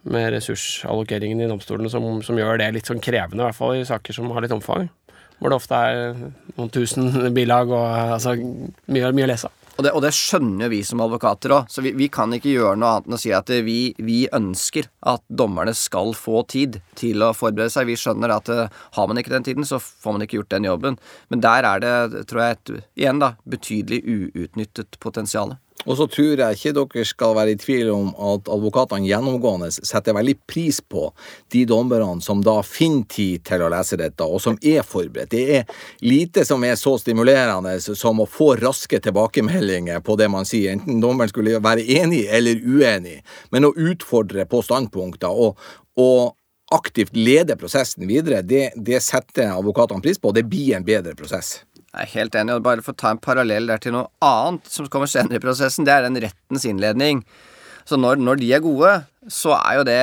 med 0.08 0.30
ressursallokeringen 0.38 1.44
i 1.44 1.50
domstolene 1.52 1.92
som, 1.92 2.08
som, 2.24 2.40
gjør 2.40 2.62
det 2.62 2.72
litt 2.78 2.92
sånn 2.92 3.04
krevende, 3.04 3.44
i 3.44 3.48
hvert 3.50 3.60
fall 3.60 3.76
i 3.82 3.88
saker 3.88 4.16
som 4.16 4.32
har 4.36 4.46
litt 4.46 4.56
omfang. 4.56 4.88
Hvor 5.36 5.52
det 5.52 5.60
ofte 5.60 5.76
er 5.76 6.16
noen 6.56 6.72
tusen 6.72 7.12
bilag 7.36 7.68
og 7.68 7.84
altså, 8.16 8.38
mye, 8.40 9.12
mye 9.12 9.28
å 9.28 9.32
lese. 9.34 9.52
Og 9.76 9.84
det, 9.84 9.92
og 9.92 10.04
det, 10.06 10.14
skjønner 10.16 10.70
vi 10.72 10.80
som 10.88 11.02
advokater 11.04 11.52
òg, 11.52 11.72
så 11.72 11.84
vi, 11.84 11.92
vi, 12.00 12.08
kan 12.12 12.32
ikke 12.32 12.54
gjøre 12.54 12.78
noe 12.80 12.94
annet 12.94 13.10
enn 13.10 13.18
å 13.18 13.20
si 13.20 13.34
at 13.36 13.52
vi, 13.66 13.80
vi, 14.00 14.22
ønsker 14.36 14.88
at 15.12 15.24
dommerne 15.28 15.74
skal 15.76 16.14
få 16.16 16.46
tid 16.52 16.80
til 16.96 17.26
å 17.26 17.34
forberede 17.36 17.74
seg. 17.74 17.90
Vi 17.90 17.98
skjønner 18.00 18.32
at 18.38 18.52
uh, 18.52 18.70
har 18.96 19.10
man 19.12 19.20
ikke 19.20 19.34
den 19.36 19.48
tiden, 19.48 19.68
så 19.68 19.82
får 19.84 20.16
man 20.16 20.24
ikke 20.24 20.40
gjort 20.40 20.54
den 20.56 20.70
jobben. 20.70 21.00
Men 21.34 21.44
der 21.44 21.68
er 21.68 21.84
det, 21.84 22.24
tror 22.32 22.46
jeg, 22.46 22.56
et 22.56 22.74
igjen 23.04 23.20
da, 23.20 23.34
betydelig 23.52 24.00
uutnyttet 24.08 25.00
potensial. 25.04 25.58
Og 25.86 25.98
så 26.00 26.08
tror 26.10 26.42
jeg 26.42 26.58
ikke 26.58 26.74
dere 26.76 27.06
skal 27.06 27.36
være 27.38 27.54
i 27.54 27.60
tvil 27.62 27.92
om 27.94 28.12
at 28.32 28.50
advokatene 28.52 29.06
gjennomgående 29.06 29.70
setter 29.76 30.16
veldig 30.18 30.36
pris 30.50 30.82
på 30.82 31.08
de 31.54 31.66
dommerne 31.70 32.24
som 32.26 32.42
da 32.46 32.58
finner 32.66 33.06
tid 33.12 33.44
til 33.46 33.66
å 33.66 33.70
lese 33.74 34.00
dette, 34.00 34.26
og 34.26 34.42
som 34.42 34.58
er 34.66 34.86
forberedt. 34.86 35.34
Det 35.36 35.44
er 35.60 35.84
lite 36.06 36.46
som 36.48 36.64
er 36.66 36.78
så 36.80 36.96
stimulerende 37.02 37.78
som 37.86 38.22
å 38.22 38.30
få 38.30 38.54
raske 38.62 39.00
tilbakemeldinger 39.04 40.02
på 40.06 40.18
det 40.20 40.30
man 40.32 40.48
sier, 40.48 40.76
enten 40.76 41.04
dommeren 41.04 41.32
skulle 41.32 41.62
være 41.64 41.86
enig 42.00 42.26
eller 42.34 42.62
uenig, 42.66 43.20
men 43.54 43.70
å 43.70 43.76
utfordre 43.76 44.48
på 44.50 44.64
standpunkter 44.66 45.30
og, 45.46 45.62
og 46.02 46.36
aktivt 46.74 47.16
lede 47.16 47.58
prosessen 47.60 48.08
videre, 48.10 48.42
det, 48.42 48.72
det 48.76 49.02
setter 49.06 49.54
advokatene 49.54 50.02
pris 50.02 50.20
på, 50.20 50.32
og 50.32 50.38
det 50.38 50.48
blir 50.50 50.76
en 50.78 50.88
bedre 50.88 51.14
prosess. 51.18 51.60
Jeg 51.96 52.10
er 52.10 52.14
helt 52.20 52.36
enig. 52.36 52.56
og 52.58 52.64
Bare 52.66 52.84
for 52.84 52.92
å 52.92 53.00
ta 53.00 53.14
en 53.14 53.22
parallell 53.24 53.70
der 53.72 53.80
til 53.80 53.96
noe 53.96 54.10
annet 54.26 54.68
som 54.68 54.88
kommer 54.92 55.08
senere 55.08 55.40
i 55.40 55.44
prosessen, 55.44 55.88
det 55.88 55.94
er 55.96 56.04
den 56.04 56.20
rettens 56.20 56.68
innledning. 56.68 57.24
Så 57.88 58.00
når, 58.02 58.20
når, 58.20 58.42
de 58.42 58.50
er 58.58 58.64
gode, 58.66 58.92
så 59.32 59.56
er 59.58 59.80
jo 59.80 59.84
det, 59.88 60.00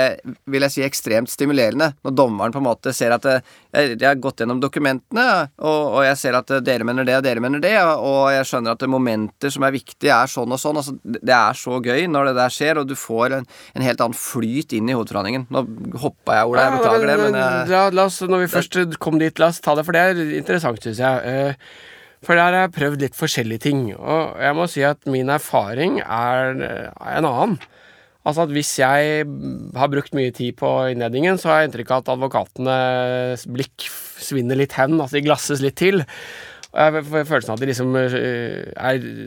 vil 0.51 0.65
jeg 0.67 0.75
si, 0.75 0.83
ekstremt 0.87 1.31
stimulerende. 1.31 1.93
Når 2.03 2.15
dommeren 2.17 2.55
på 2.55 2.61
en 2.61 2.67
måte 2.67 2.93
ser 2.97 3.15
at 3.15 3.27
jeg, 3.29 3.43
jeg 3.95 4.03
har 4.03 4.19
gått 4.23 4.43
gjennom 4.43 4.61
dokumentene, 4.63 5.27
og, 5.63 5.81
og, 5.95 6.01
jeg 6.07 6.19
ser 6.21 6.39
at 6.39 6.51
dere 6.65 6.87
mener 6.87 7.07
det, 7.07 7.19
og 7.21 7.27
dere 7.27 7.43
mener 7.45 7.63
det, 7.63 7.75
og 7.83 8.33
jeg 8.35 8.49
skjønner 8.49 8.75
at 8.75 8.87
momenter 8.91 9.53
som 9.55 9.67
er 9.67 9.75
viktige, 9.77 10.15
er 10.15 10.31
sånn 10.31 10.55
og 10.55 10.61
sånn. 10.61 10.81
Altså, 10.83 10.97
det 11.05 11.37
er 11.37 11.59
så 11.59 11.79
gøy 11.83 12.09
når 12.11 12.31
det 12.31 12.37
der 12.41 12.57
skjer, 12.57 12.83
og 12.83 12.91
du 12.91 12.97
får 12.99 13.39
en, 13.39 13.49
en 13.77 13.87
helt 13.87 14.05
annen 14.05 14.19
flyt 14.19 14.75
inn 14.77 14.91
i 14.91 14.99
hovedforhandlingen. 14.99 15.47
Nå 15.53 15.65
hoppa 16.03 16.41
jeg, 16.41 16.51
Ola, 16.51 16.67
jeg 16.67 16.79
beklager 16.81 17.13
det, 17.13 17.19
men 17.23 17.41
jeg, 17.41 17.73
la, 17.73 17.87
la 17.95 18.09
oss, 18.11 18.21
Når 18.27 18.45
vi 18.45 18.53
først 18.53 18.81
kom 19.03 19.23
dit, 19.23 19.43
la 19.43 19.53
oss 19.53 19.63
ta 19.63 19.77
det, 19.79 19.87
for 19.87 19.97
det 19.97 20.07
er 20.11 20.23
interessant, 20.43 20.83
syns 20.83 21.03
jeg. 21.03 21.57
For 22.23 22.39
der 22.39 22.55
har 22.55 22.69
jeg 22.69 22.75
prøvd 22.77 23.03
litt 23.03 23.19
forskjellige 23.19 23.65
ting, 23.65 23.87
og 23.99 24.37
jeg 24.39 24.55
må 24.55 24.69
si 24.71 24.85
at 24.87 25.01
min 25.11 25.31
erfaring 25.35 25.99
er 26.05 26.53
en 26.55 27.27
annen. 27.27 27.57
Altså 28.23 28.45
at 28.45 28.53
hvis 28.55 28.71
jeg 28.79 29.27
har 29.75 29.91
brukt 29.91 30.15
mye 30.15 30.31
tid 30.35 30.55
på 30.61 30.71
innledningen, 30.93 31.41
så 31.41 31.51
har 31.51 31.61
jeg 31.61 31.71
inntrykk 31.71 31.91
av 31.91 32.03
at 32.05 32.11
advokatenes 32.15 33.47
blikk 33.51 33.89
svinner 34.23 34.59
litt 34.61 34.77
hen, 34.79 35.01
altså 35.01 35.19
de 35.19 35.25
glasses 35.27 35.63
litt 35.65 35.79
til. 35.81 36.05
Og 36.73 36.79
jeg 36.81 37.05
får 37.11 37.27
følelsen 37.29 37.53
av 37.53 37.59
at 37.59 37.63
de 37.63 37.69
liksom 37.69 37.97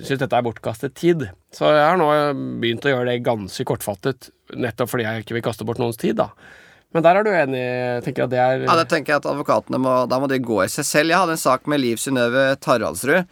syns 0.08 0.22
dette 0.22 0.38
er 0.40 0.46
bortkastet 0.46 0.96
tid. 0.98 1.28
Så 1.54 1.68
jeg 1.76 1.84
har 1.84 2.00
nå 2.00 2.08
begynt 2.64 2.88
å 2.88 2.94
gjøre 2.94 3.10
det 3.12 3.26
ganske 3.26 3.68
kortfattet, 3.68 4.30
nettopp 4.56 4.94
fordi 4.94 5.06
jeg 5.06 5.26
ikke 5.26 5.38
vil 5.38 5.46
kaste 5.46 5.68
bort 5.68 5.82
noens 5.82 6.00
tid, 6.02 6.16
da. 6.24 6.32
Men 6.96 7.04
der 7.04 7.20
er 7.20 7.28
du 7.28 7.34
enig? 7.36 7.66
tenker 8.06 8.24
jeg 8.24 8.30
at 8.30 8.32
det 8.32 8.40
er 8.40 8.62
Ja, 8.64 8.78
det 8.80 8.88
tenker 8.88 9.12
jeg 9.12 9.20
at 9.20 9.26
advokatene 9.28 9.82
må 9.84 9.96
Da 10.08 10.16
må 10.22 10.30
de 10.32 10.38
gå 10.40 10.62
i 10.64 10.70
seg 10.72 10.88
selv. 10.88 11.12
Jeg 11.12 11.20
hadde 11.20 11.36
en 11.36 11.42
sak 11.42 11.68
med 11.68 11.82
Liv 11.84 12.00
Synnøve 12.00 12.54
Taraldsrud 12.64 13.28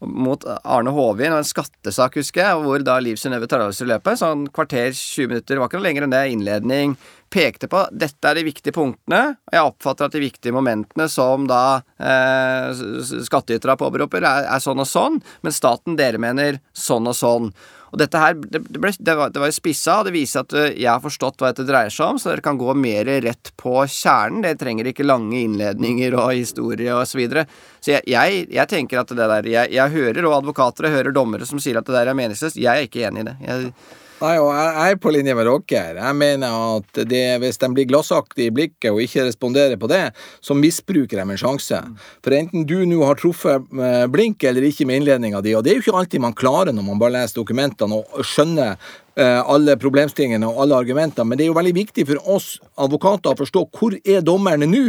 mot 0.00 0.44
Arne 0.64 0.92
Håvin, 0.94 1.34
og 1.34 1.42
en 1.42 1.46
skattesak, 1.48 2.16
husker 2.20 2.42
jeg, 2.42 2.60
hvor 2.64 2.84
da 2.84 2.96
Liv 3.02 3.18
Synnøve 3.20 3.48
Taraldsrud 3.50 3.90
løpet, 3.90 4.20
sånn 4.20 4.46
kvarter, 4.54 4.94
20 4.96 5.32
minutter, 5.32 5.60
var 5.60 5.68
ikke 5.68 5.80
noe 5.80 5.86
lenger 5.88 6.06
enn 6.06 6.14
det, 6.14 6.22
innledning, 6.32 6.94
pekte 7.30 7.68
på 7.70 7.84
dette 7.92 8.26
er 8.26 8.38
de 8.40 8.46
viktige 8.46 8.74
punktene, 8.74 9.36
og 9.36 9.56
jeg 9.56 9.72
oppfatter 9.72 10.08
at 10.08 10.16
de 10.16 10.22
viktige 10.24 10.56
momentene 10.56 11.06
som 11.12 11.44
da 11.50 11.82
eh, 12.00 12.80
skattytere 13.28 13.76
påberoper, 13.80 14.24
er, 14.24 14.48
er 14.50 14.64
sånn 14.64 14.82
og 14.82 14.88
sånn, 14.88 15.20
men 15.44 15.54
staten, 15.54 15.98
dere 16.00 16.20
mener 16.22 16.62
sånn 16.72 17.10
og 17.10 17.16
sånn. 17.16 17.52
Og 17.90 17.98
dette 17.98 18.20
her, 18.22 18.36
det, 18.38 18.62
ble, 18.70 18.92
det, 18.94 19.14
var, 19.18 19.32
det 19.34 19.42
var 19.42 19.52
spissa, 19.54 19.98
og 20.00 20.08
det 20.08 20.14
viser 20.14 20.44
at 20.44 20.54
eh, 20.56 20.68
jeg 20.78 20.90
har 20.90 21.02
forstått 21.02 21.40
hva 21.40 21.50
dette 21.50 21.66
dreier 21.68 21.92
seg 21.94 22.14
om, 22.14 22.20
så 22.22 22.30
dere 22.30 22.44
kan 22.44 22.60
gå 22.60 22.74
mer 22.78 23.10
rett 23.24 23.52
på 23.60 23.74
kjernen. 23.90 24.44
Dere 24.46 24.58
trenger 24.60 24.90
ikke 24.90 25.06
lange 25.06 25.40
innledninger 25.40 26.14
og 26.18 26.34
historie 26.34 26.94
og 26.94 27.06
Så, 27.10 27.18
videre. 27.18 27.46
så 27.82 27.96
jeg, 27.96 28.06
jeg, 28.06 28.44
jeg, 28.54 28.70
tenker 28.70 29.02
at 29.02 29.10
det 29.10 29.30
der 29.32 29.48
jeg, 29.50 29.72
jeg 29.74 29.96
hører, 29.96 30.22
og 30.28 30.38
advokater 30.38 30.86
jeg 30.86 30.98
hører 31.00 31.16
dommere 31.16 31.48
som 31.48 31.62
sier 31.62 31.80
at 31.80 31.88
det 31.88 31.96
der 31.96 32.12
er 32.12 32.18
meningsløst. 32.18 32.60
Jeg 32.60 32.70
er 32.70 32.86
ikke 32.86 33.06
enig 33.08 33.24
i 33.24 33.30
det. 33.32 33.36
Jeg, 33.46 33.72
Nei, 34.20 34.34
og 34.36 34.50
jeg 34.52 34.92
er 34.92 34.98
på 35.00 35.10
linje 35.14 35.32
med 35.32 35.48
dere. 35.48 35.96
Jeg 35.96 36.16
mener 36.18 36.56
at 36.76 36.98
det, 37.08 37.24
hvis 37.40 37.56
de 37.62 37.70
blir 37.72 37.88
glassaktige 37.88 38.50
i 38.50 38.52
blikket 38.52 38.90
og 38.92 39.00
ikke 39.00 39.24
responderer 39.30 39.80
på 39.80 39.88
det, 39.88 40.02
så 40.44 40.56
misbruker 40.56 41.16
de 41.16 41.24
en 41.24 41.40
sjanse. 41.40 41.78
For 42.20 42.36
enten 42.36 42.66
du 42.68 42.82
nå 42.84 43.00
har 43.08 43.16
truffet 43.16 43.64
eh, 43.72 44.04
blink 44.12 44.44
eller 44.44 44.66
ikke 44.68 44.84
med 44.88 45.00
innledninga 45.00 45.40
di, 45.44 45.54
og 45.56 45.64
det 45.64 45.72
er 45.72 45.80
jo 45.80 45.86
ikke 45.86 46.02
alltid 46.02 46.24
man 46.26 46.36
klarer 46.36 46.76
når 46.76 46.84
man 46.90 47.00
bare 47.00 47.16
leser 47.16 47.40
dokumentene 47.40 48.02
og 48.02 48.20
skjønner 48.20 48.76
alle 49.18 49.74
problemstillingene 49.80 50.46
og 50.46 50.62
alle 50.62 50.76
argumentene, 50.80 51.26
men 51.28 51.38
det 51.38 51.44
er 51.44 51.50
jo 51.50 51.56
veldig 51.58 51.74
viktig 51.76 52.04
for 52.08 52.30
oss 52.36 52.46
advokater 52.80 53.34
å 53.34 53.38
forstå 53.40 53.64
hvor 53.76 53.96
er 53.98 54.22
dommerne 54.24 54.68
nå, 54.70 54.84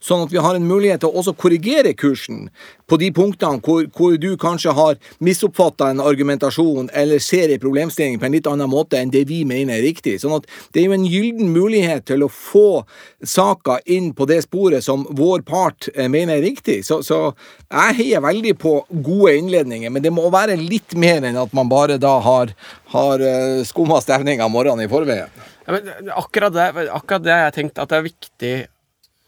sånn 0.00 0.24
at 0.24 0.32
vi 0.32 0.40
har 0.42 0.56
en 0.56 0.68
mulighet 0.68 1.02
til 1.02 1.10
å 1.10 1.20
også 1.20 1.34
korrigere 1.36 1.92
kursen 1.98 2.46
på 2.86 2.98
de 3.00 3.10
punktene 3.14 3.60
hvor, 3.64 3.86
hvor 3.96 4.16
du 4.20 4.36
kanskje 4.40 4.74
har 4.76 4.98
misoppfatta 5.24 5.90
en 5.90 6.02
argumentasjon 6.04 6.90
eller 6.94 7.22
ser 7.22 7.52
en 7.52 7.62
problemstilling 7.62 8.20
på 8.20 8.28
en 8.28 8.36
litt 8.36 8.48
annen 8.50 8.70
måte 8.70 9.00
enn 9.00 9.12
det 9.14 9.26
vi 9.30 9.42
mener 9.48 9.78
er 9.78 9.86
riktig. 9.86 10.18
Sånn 10.22 10.36
at 10.38 10.46
det 10.72 10.82
er 10.82 10.88
jo 10.88 10.96
en 10.96 11.08
gyllen 11.08 11.52
mulighet 11.54 12.06
til 12.10 12.24
å 12.26 12.30
få 12.32 12.84
saka 13.26 13.80
inn 13.90 14.12
på 14.16 14.28
det 14.30 14.42
sporet 14.46 14.84
som 14.86 15.06
vår 15.18 15.44
part 15.46 15.90
eh, 15.94 16.08
mener 16.12 16.38
er 16.38 16.46
riktig. 16.46 16.82
Så, 16.86 17.02
så 17.06 17.20
jeg 17.66 17.96
heier 17.98 18.22
veldig 18.22 18.52
på 18.62 18.72
gode 18.90 19.32
innledninger, 19.40 19.90
men 19.90 20.04
det 20.04 20.12
må 20.14 20.28
være 20.30 20.54
litt 20.60 20.94
mer 20.98 21.24
enn 21.26 21.38
at 21.40 21.54
man 21.56 21.70
bare 21.70 21.98
da 21.98 22.14
har, 22.22 22.52
har 22.92 23.24
eh, 23.26 23.64
skumma 23.66 23.98
stevninga 24.04 24.46
morgenen 24.52 24.86
i 24.86 24.90
forveien. 24.90 25.32
Ja, 25.66 25.80
akkurat, 26.14 26.54
det, 26.54 26.86
akkurat 26.94 27.24
det 27.26 27.34
jeg 27.34 27.54
tenkt 27.56 27.80
at 27.82 27.90
det 27.90 27.98
er 27.98 28.04
viktig 28.06 28.52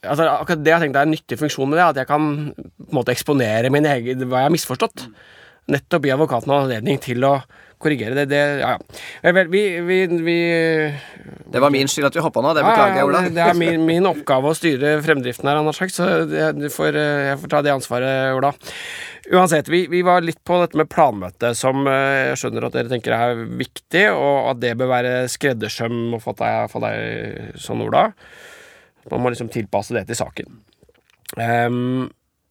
altså, 0.07 0.29
Akkurat 0.31 0.61
det 0.62 0.70
jeg 0.70 0.77
har 0.77 0.85
tenkt 0.85 0.98
er 1.01 1.09
en 1.09 1.14
nyttig 1.16 1.38
funksjon 1.40 1.72
med 1.72 1.81
det, 1.81 1.87
at 1.88 1.98
jeg 2.05 2.11
kan 2.12 2.29
på 2.55 2.87
en 2.87 2.98
måte 3.01 3.14
eksponere 3.14 3.72
min 3.74 3.88
egen, 3.90 4.22
hva 4.29 4.44
jeg 4.44 4.51
har 4.51 4.55
misforstått. 4.55 5.09
Nettopp 5.74 6.07
gi 6.07 6.14
advokaten 6.14 6.55
anledning 6.55 7.03
til 7.03 7.27
å 7.27 7.40
korrigere 7.83 8.17
det. 8.19 8.27
det 8.31 8.41
ja, 8.61 8.75
ja. 8.77 9.33
Vel, 9.35 9.51
vi, 9.53 9.62
vi, 9.87 9.99
vi, 10.27 10.38
Det 11.47 11.62
var 11.62 11.73
min 11.75 11.88
skyld 11.91 12.09
at 12.09 12.19
vi 12.19 12.25
hoppa 12.25 12.43
nå. 12.45 12.55
Det 12.57 12.64
beklager 12.67 13.01
jeg, 13.01 13.09
Ola. 13.09 13.23
Det, 13.27 13.35
det 13.37 13.45
er 13.45 13.59
min, 13.59 13.85
min, 13.88 14.09
oppgave 14.12 14.51
å 14.51 14.57
styre 14.57 14.97
fremdriften 15.05 15.51
her, 15.51 15.61
sagt, 15.77 15.97
så 15.97 16.09
jeg 16.27 16.73
får, 16.75 16.99
jeg 16.99 17.38
får 17.43 17.55
ta 17.55 17.62
det 17.64 17.75
ansvaret, 17.75 18.35
Ola. 18.38 18.53
Uansett, 19.29 19.69
vi, 19.69 19.83
vi, 19.93 20.03
var 20.07 20.25
litt 20.25 20.41
på 20.47 20.61
dette 20.62 20.79
med 20.81 20.88
planmøte, 20.88 21.53
som 21.59 21.83
eh, 21.91 22.31
jeg 22.31 22.38
skjønner 22.41 22.69
at 22.69 22.79
dere 22.79 22.93
tenker 22.93 23.17
er 23.17 23.43
viktig, 23.61 24.07
og 24.14 24.55
at 24.55 24.62
det 24.62 24.77
bør 24.81 24.93
være 24.95 25.17
skreddersøm 25.29 26.17
for 26.23 26.38
deg, 26.38 26.71
for 26.73 26.87
deg 26.87 27.59
sånn, 27.61 27.85
Ola. 27.85 28.09
Man 29.09 29.25
må 29.25 29.33
liksom 29.33 29.51
tilpasse 29.53 29.97
det 29.97 30.07
til 30.09 30.19
saken. 30.19 30.62
Um, 31.37 32.09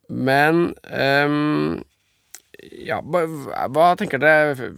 men 0.07 0.71
um, 0.85 1.81
ja, 2.71 2.97
hva 3.03 3.87
tenker 3.99 4.21
dere? 4.21 4.71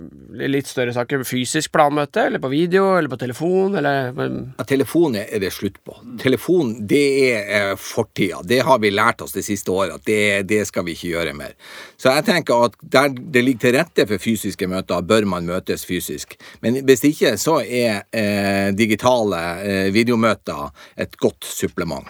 Litt 0.49 0.69
større 0.69 0.93
saker? 0.95 1.23
Fysisk 1.27 1.71
planmøte, 1.75 2.25
eller 2.29 2.41
på 2.43 2.51
video, 2.51 2.91
eller 2.97 3.11
på 3.11 3.19
telefon, 3.21 3.77
eller 3.79 4.11
ja, 4.13 4.65
Telefon 4.67 5.17
er 5.19 5.41
det 5.41 5.51
slutt 5.55 5.79
på. 5.85 5.95
Telefon, 6.21 6.75
det 6.89 7.03
er 7.29 7.49
eh, 7.59 7.73
fortida. 7.79 8.41
Det 8.45 8.61
har 8.65 8.81
vi 8.83 8.93
lært 8.93 9.23
oss 9.25 9.35
de 9.35 9.43
siste 9.45 9.73
åra. 9.73 9.97
Det, 10.05 10.43
det 10.49 10.61
skal 10.69 10.87
vi 10.87 10.95
ikke 10.97 11.13
gjøre 11.13 11.35
mer. 11.37 11.55
Så 11.99 12.13
jeg 12.13 12.27
tenker 12.29 12.69
at 12.69 12.77
der 12.81 13.11
det 13.17 13.45
ligger 13.45 13.65
til 13.65 13.77
rette 13.79 14.07
for 14.09 14.21
fysiske 14.21 14.69
møter, 14.69 15.03
bør 15.05 15.27
man 15.29 15.49
møtes 15.49 15.85
fysisk. 15.87 16.37
Men 16.63 16.81
hvis 16.87 17.05
ikke, 17.09 17.35
så 17.41 17.59
er 17.63 18.05
eh, 18.15 18.69
digitale 18.77 19.43
eh, 19.63 19.91
videomøter 19.95 20.69
et 20.99 21.19
godt 21.19 21.47
supplement. 21.47 22.09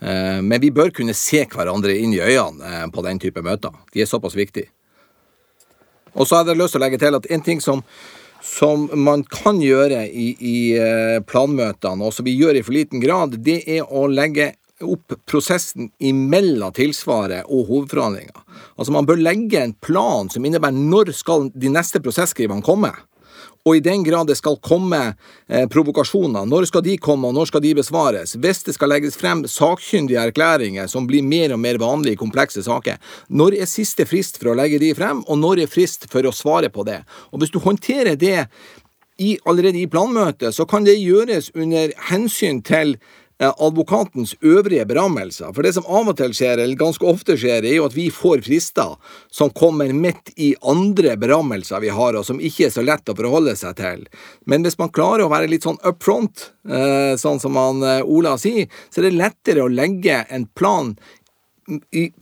Eh, 0.00 0.40
men 0.42 0.60
vi 0.60 0.72
bør 0.72 0.92
kunne 0.96 1.14
se 1.16 1.44
hverandre 1.50 1.96
inn 2.00 2.14
i 2.16 2.22
øynene 2.24 2.76
eh, 2.84 2.86
på 2.92 3.04
den 3.06 3.20
type 3.20 3.42
møter. 3.44 3.74
De 3.92 4.02
er 4.02 4.08
såpass 4.08 4.36
viktige. 4.38 4.70
Og 6.14 6.26
så 6.26 6.40
hadde 6.40 6.54
jeg 6.54 6.62
lyst 6.62 6.76
til 6.76 6.82
å 6.82 6.84
legge 6.84 7.00
til 7.02 7.18
at 7.18 7.28
en 7.30 7.44
ting 7.46 7.60
som, 7.64 7.82
som 8.44 8.88
man 8.98 9.24
kan 9.30 9.60
gjøre 9.62 10.06
i, 10.08 10.30
i 10.38 10.56
eh, 10.78 11.18
planmøtene, 11.26 12.06
og 12.06 12.14
som 12.16 12.26
vi 12.26 12.36
gjør 12.38 12.58
i 12.60 12.64
for 12.66 12.76
liten 12.76 13.02
grad, 13.02 13.38
det 13.44 13.62
er 13.66 13.86
å 13.86 14.06
legge 14.10 14.52
opp 14.80 15.12
prosessen 15.28 15.90
imellom 16.00 16.72
tilsvaret 16.76 17.48
og 17.48 17.68
hovedforhandlinga. 17.68 18.44
Altså 18.80 18.94
Man 18.94 19.08
bør 19.08 19.20
legge 19.20 19.60
en 19.60 19.76
plan 19.84 20.30
som 20.32 20.44
innebærer 20.44 20.76
når 20.76 21.12
skal 21.16 21.50
de 21.52 21.72
neste 21.72 22.00
prosesskrivene 22.00 22.64
komme. 22.64 22.92
Og 23.68 23.76
i 23.76 23.82
den 23.84 24.04
grad 24.06 24.30
det 24.30 24.38
skal 24.38 24.56
komme 24.64 25.00
eh, 25.10 25.66
provokasjoner, 25.68 26.46
når 26.48 26.68
skal 26.70 26.84
de 26.86 26.96
komme, 27.02 27.28
og 27.28 27.36
når 27.36 27.50
skal 27.50 27.64
de 27.64 27.74
besvares? 27.76 28.32
Hvis 28.40 28.64
det 28.64 28.74
skal 28.76 28.92
legges 28.94 29.18
frem 29.20 29.44
sakkyndige 29.44 30.22
erklæringer 30.30 30.88
som 30.88 31.08
blir 31.08 31.26
mer 31.26 31.52
og 31.52 31.60
mer 31.60 31.80
vanlige 31.82 32.16
i 32.16 32.20
komplekse 32.20 32.64
saker, 32.64 32.96
når 33.28 33.58
er 33.60 33.68
siste 33.68 34.08
frist 34.08 34.40
for 34.40 34.52
å 34.52 34.56
legge 34.56 34.80
de 34.80 34.94
frem, 34.96 35.20
og 35.28 35.42
når 35.42 35.66
er 35.66 35.72
frist 35.72 36.08
for 36.12 36.24
å 36.24 36.32
svare 36.32 36.72
på 36.72 36.86
det? 36.88 37.02
Og 37.34 37.42
hvis 37.42 37.52
du 37.52 37.60
håndterer 37.60 38.16
det 38.16 38.46
i, 39.20 39.36
allerede 39.44 39.82
i 39.82 39.88
planmøtet, 39.90 40.54
så 40.56 40.64
kan 40.64 40.86
det 40.88 40.96
gjøres 40.96 41.52
under 41.52 41.92
hensyn 42.08 42.62
til 42.64 42.96
advokatens 43.40 44.34
øvrige 44.44 44.84
berammelser. 44.86 45.52
For 45.56 45.64
det 45.64 45.72
som 45.76 45.86
av 45.88 46.10
og 46.12 46.16
til 46.18 46.34
skjer, 46.36 46.60
eller 46.60 46.78
ganske 46.78 47.06
ofte 47.08 47.36
skjer, 47.40 47.64
er 47.64 47.78
jo 47.78 47.86
at 47.88 47.96
vi 47.96 48.08
får 48.12 48.44
frister 48.46 48.96
som 49.32 49.52
kommer 49.56 49.92
midt 49.96 50.34
i 50.36 50.52
andre 50.60 51.16
berammelser 51.20 51.80
vi 51.80 51.92
har, 51.94 52.18
og 52.18 52.26
som 52.28 52.40
ikke 52.40 52.68
er 52.68 52.74
så 52.74 52.84
lett 52.84 53.08
å 53.08 53.16
forholde 53.16 53.56
seg 53.58 53.78
til. 53.80 54.04
Men 54.50 54.66
hvis 54.66 54.78
man 54.80 54.92
klarer 54.92 55.24
å 55.24 55.32
være 55.32 55.50
litt 55.50 55.64
sånn 55.66 55.80
up 55.86 56.02
front, 56.04 56.50
eh, 56.68 57.16
sånn 57.20 57.40
som 57.40 57.56
han 57.56 57.82
eh, 57.82 58.04
Ola 58.04 58.36
sier, 58.40 58.68
så 58.90 59.00
er 59.00 59.08
det 59.08 59.18
lettere 59.18 59.64
å 59.64 59.72
legge 59.72 60.24
en 60.28 60.46
plan 60.56 60.94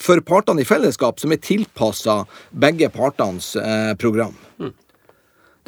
for 0.03 0.21
partene 0.29 0.61
i 0.61 0.69
fellesskap 0.69 1.23
som 1.23 1.33
er 1.33 1.41
tilpassa 1.41 2.19
begge 2.53 2.91
partenes 2.93 3.55
program. 3.97 4.35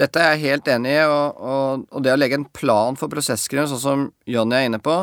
Dette 0.01 0.23
er 0.23 0.35
jeg 0.35 0.47
helt 0.49 0.71
enig 0.73 0.95
i, 0.97 1.03
og, 1.05 1.41
og, 1.41 1.85
og 1.93 2.05
det 2.05 2.15
å 2.15 2.19
legge 2.19 2.39
en 2.41 2.49
plan 2.57 2.97
for 2.99 3.13
prosessskriving, 3.13 3.69
sånn 3.71 3.85
som 3.85 4.09
Jonny 4.31 4.57
er 4.57 4.71
inne 4.71 4.81
på, 4.83 5.03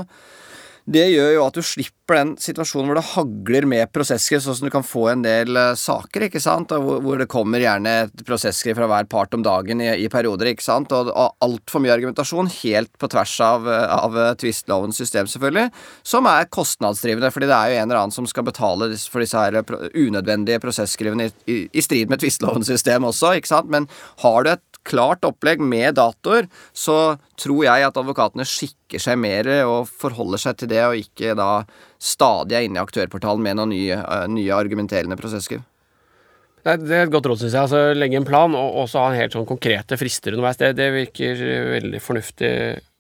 det 0.88 1.04
gjør 1.12 1.34
jo 1.36 1.44
at 1.44 1.58
du 1.58 1.66
slipper 1.68 2.16
den 2.16 2.30
situasjonen 2.40 2.88
hvor 2.88 2.96
det 2.96 3.10
hagler 3.10 3.66
med 3.68 3.90
prosesskriv, 3.92 4.40
sånn 4.40 4.56
som 4.56 4.70
du 4.70 4.72
kan 4.72 4.86
få 4.88 5.10
en 5.12 5.24
del 5.26 5.58
uh, 5.60 5.74
saker, 5.76 6.30
ikke 6.30 6.40
sant, 6.40 6.72
hvor, 6.72 7.02
hvor, 7.04 7.20
det 7.20 7.28
kommer 7.28 7.60
gjerne 7.60 7.96
et 8.06 8.24
prosesskriv 8.28 8.78
fra 8.80 8.88
hver 8.88 9.10
part 9.12 9.36
om 9.36 9.44
dagen 9.44 9.84
i, 9.84 9.90
i 10.06 10.08
perioder, 10.12 10.54
ikke 10.54 10.64
sant, 10.64 10.96
og, 10.96 11.12
og 11.12 11.44
altfor 11.44 11.84
mye 11.84 11.92
argumentasjon 11.98 12.48
helt 12.62 12.94
på 12.96 13.10
tvers 13.12 13.34
av, 13.44 13.68
av 13.68 14.16
uh, 14.16 14.30
tvistlovens 14.40 15.02
system, 15.04 15.28
selvfølgelig, 15.28 15.66
som 16.08 16.30
er 16.32 16.48
kostnadsdrivende, 16.56 17.34
fordi 17.36 17.52
det 17.52 17.58
er 17.58 17.74
jo 17.74 17.82
en 17.82 17.90
eller 17.90 18.02
annen 18.06 18.16
som 18.16 18.32
skal 18.32 18.48
betale 18.48 18.94
for 19.12 19.26
disse 19.26 19.44
her 19.44 19.60
unødvendige 19.92 20.64
prosesskrivene 20.64 21.28
i, 21.28 21.36
i, 21.52 21.58
i 21.68 21.84
strid 21.84 22.08
med 22.08 22.24
tvistlovens 22.24 22.72
system 22.72 23.10
også, 23.12 23.36
ikke 23.36 23.52
sant, 23.52 23.76
men 23.76 23.92
har 24.24 24.40
du 24.48 24.54
et 24.56 24.64
klart 24.88 25.26
opplegg 25.28 25.62
med 25.62 25.98
datoer, 26.00 26.48
så 26.74 27.18
tror 27.40 27.64
jeg 27.68 27.88
at 27.88 28.00
advokatene 28.00 28.48
skikker 28.48 29.02
seg 29.04 29.20
mer 29.22 29.50
og 29.68 29.90
forholder 29.92 30.42
seg 30.42 30.62
til 30.62 30.72
det, 30.72 30.84
og 30.88 31.00
ikke 31.02 31.36
da 31.38 31.52
stadig 32.00 32.58
er 32.58 32.68
inne 32.68 32.80
i 32.80 32.86
aktørportalen 32.86 33.44
med 33.44 33.60
noen 33.60 33.74
nye, 33.76 34.00
uh, 34.00 34.26
nye 34.32 34.56
argumenterende 34.56 35.20
prosesskriv. 35.20 35.66
Det 36.68 36.92
er 36.92 37.06
et 37.06 37.14
godt 37.14 37.30
råd, 37.30 37.40
syns 37.40 37.54
jeg. 37.54 37.64
Altså, 37.64 37.94
legge 37.96 38.18
en 38.20 38.28
plan, 38.28 38.56
og 38.58 38.82
også 38.84 39.00
ha 39.00 39.12
en 39.12 39.22
helt 39.22 39.36
sånn 39.36 39.48
konkrete 39.48 39.96
frister 40.00 40.36
underveis. 40.36 40.60
Det, 40.60 40.74
det 40.76 40.90
virker 40.96 41.44
veldig 41.78 42.02
fornuftig, 42.04 42.52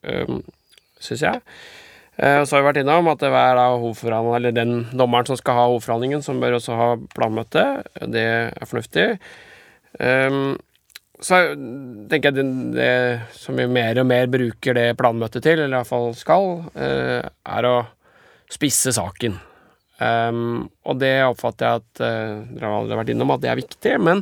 um, 0.08 0.40
syns 1.04 1.26
jeg. 1.26 1.42
Uh, 2.18 2.46
så 2.48 2.56
har 2.56 2.64
vi 2.64 2.70
vært 2.70 2.80
innom 2.82 3.10
at 3.12 3.22
det 3.22 3.30
er 3.30 3.60
eller 3.60 4.56
den 4.56 4.78
dommeren 4.96 5.28
som 5.28 5.40
skal 5.40 5.60
ha 5.60 5.68
hovedforhandlingen, 5.68 6.24
som 6.24 6.40
bør 6.42 6.58
også 6.62 6.80
ha 6.80 6.88
planmøte. 7.18 7.66
Det 8.08 8.24
er 8.48 8.70
fornuftig. 8.70 9.10
Um, 10.00 10.56
så 11.24 11.40
tenker 12.12 12.30
jeg 12.30 12.38
det, 12.38 12.46
det, 12.76 12.90
som 13.34 13.58
vi 13.58 13.66
mer 13.72 13.98
og 13.98 14.06
mer 14.10 14.28
bruker 14.30 14.78
det 14.78 14.88
planmøtet 15.00 15.42
til, 15.46 15.64
eller 15.64 15.80
iallfall 15.80 16.12
skal, 16.18 16.60
uh, 16.78 17.26
er 17.26 17.68
å 17.70 17.78
spisse 18.54 18.94
saken. 18.96 19.40
Um, 19.98 20.68
og 20.86 21.00
det 21.02 21.16
oppfatter 21.26 21.66
jeg 21.66 21.82
at 21.82 22.04
uh, 22.06 22.44
dere 22.54 22.70
har 22.70 23.00
vært 23.02 23.16
innom, 23.16 23.34
at 23.34 23.42
det 23.42 23.50
er 23.50 23.58
viktig. 23.60 23.96
Men 24.04 24.22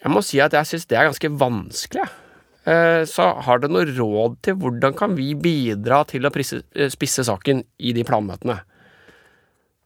jeg 0.00 0.14
må 0.14 0.24
si 0.26 0.42
at 0.42 0.56
jeg 0.58 0.72
syns 0.72 0.90
det 0.90 0.98
er 0.98 1.06
ganske 1.06 1.32
vanskelig. 1.38 2.08
Uh, 2.66 3.06
så 3.08 3.30
har 3.46 3.62
dere 3.62 3.72
noe 3.72 3.86
råd 3.94 4.40
til 4.44 4.58
hvordan 4.60 4.98
kan 4.98 5.14
vi 5.18 5.32
bidra 5.38 6.02
til 6.10 6.26
å 6.26 6.34
prisse, 6.34 6.64
spisse 6.92 7.24
saken 7.30 7.62
i 7.78 7.94
de 7.96 8.04
planmøtene? 8.06 8.58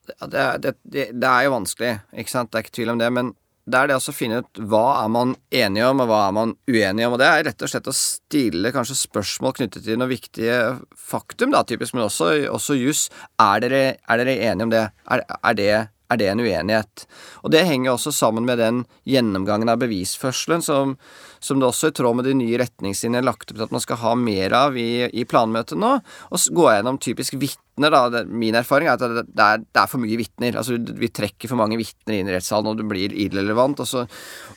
Det, 0.04 0.48
det, 0.60 0.74
det, 0.84 1.28
er 1.28 1.46
jo 1.46 1.54
vanskelig, 1.54 1.94
ikke 2.12 2.32
sant, 2.32 2.50
det 2.52 2.58
er 2.58 2.64
ikke 2.66 2.78
tvil 2.80 2.92
om 2.92 3.00
det. 3.00 3.12
Men 3.12 3.36
det 3.64 3.78
er 3.80 3.88
det 3.88 3.96
å 3.96 4.12
finne 4.12 4.42
ut 4.44 4.60
hva 4.68 4.84
er 5.00 5.08
man 5.12 5.32
enige 5.54 5.88
om, 5.88 6.02
og 6.04 6.10
hva 6.10 6.20
er 6.26 6.34
man 6.36 6.52
uenige 6.68 7.08
om. 7.08 7.16
Og 7.16 7.22
det 7.22 7.30
er 7.30 7.46
rett 7.48 7.64
og 7.64 7.72
slett 7.72 7.88
å 7.88 7.96
stille 7.96 8.72
kanskje 8.74 8.98
spørsmål 8.98 9.56
knyttet 9.56 9.86
til 9.86 9.96
noen 10.00 10.12
viktige 10.12 10.58
faktum, 11.00 11.54
da, 11.54 11.64
typisk, 11.64 11.96
men 11.96 12.04
også, 12.06 12.30
også 12.52 12.76
juss. 12.76 13.08
Er, 13.40 13.64
er, 13.64 14.20
dere 14.20 14.36
enige 14.36 14.68
om 14.68 14.74
det? 14.74 14.86
Er, 15.08 15.24
er 15.40 15.60
det? 15.60 15.74
er 16.12 16.20
det 16.20 16.28
en 16.30 16.42
uenighet? 16.44 17.04
Og 17.42 17.52
det 17.54 17.64
henger 17.68 17.94
også 17.94 18.12
sammen 18.14 18.46
med 18.48 18.60
den 18.60 18.82
gjennomgangen 19.08 19.70
av 19.72 19.80
bevisførselen 19.82 20.64
som, 20.64 20.96
som 21.40 21.60
det 21.60 21.68
også 21.68 21.90
i 21.90 21.96
tråd 21.96 22.18
med 22.18 22.28
de 22.28 22.36
nye 22.38 22.60
retningslinjene 22.60 23.24
lagt 23.24 23.48
opp 23.48 23.56
til 23.56 23.66
at 23.66 23.74
man 23.74 23.84
skal 23.84 24.00
ha 24.02 24.14
mer 24.18 24.54
av 24.56 24.78
i, 24.80 25.06
i 25.08 25.26
planmøtet 25.28 25.80
nå. 25.80 25.96
Og 26.30 26.48
gå 26.60 26.68
gjennom 26.70 27.00
typisk 27.02 27.38
vitner, 27.74 27.90
da. 27.90 28.24
Min 28.24 28.54
erfaring 28.54 28.88
er 28.88 28.94
at 28.94 29.00
det, 29.02 29.24
er, 29.42 29.58
det 29.58 29.80
er, 29.80 29.88
for 29.90 29.98
mye 29.98 30.16
vitner. 30.16 30.56
Altså, 30.56 30.78
vi 30.78 31.08
trekker 31.08 31.48
for 31.48 31.56
mange 31.56 31.76
vitner 31.76 32.18
inn 32.18 32.28
i 32.28 32.34
rettssalen, 32.34 32.70
og 32.70 32.78
det 32.78 32.86
blir 32.88 33.12
irrelevant. 33.12 33.80
Og, 33.80 33.86
så, 33.86 34.04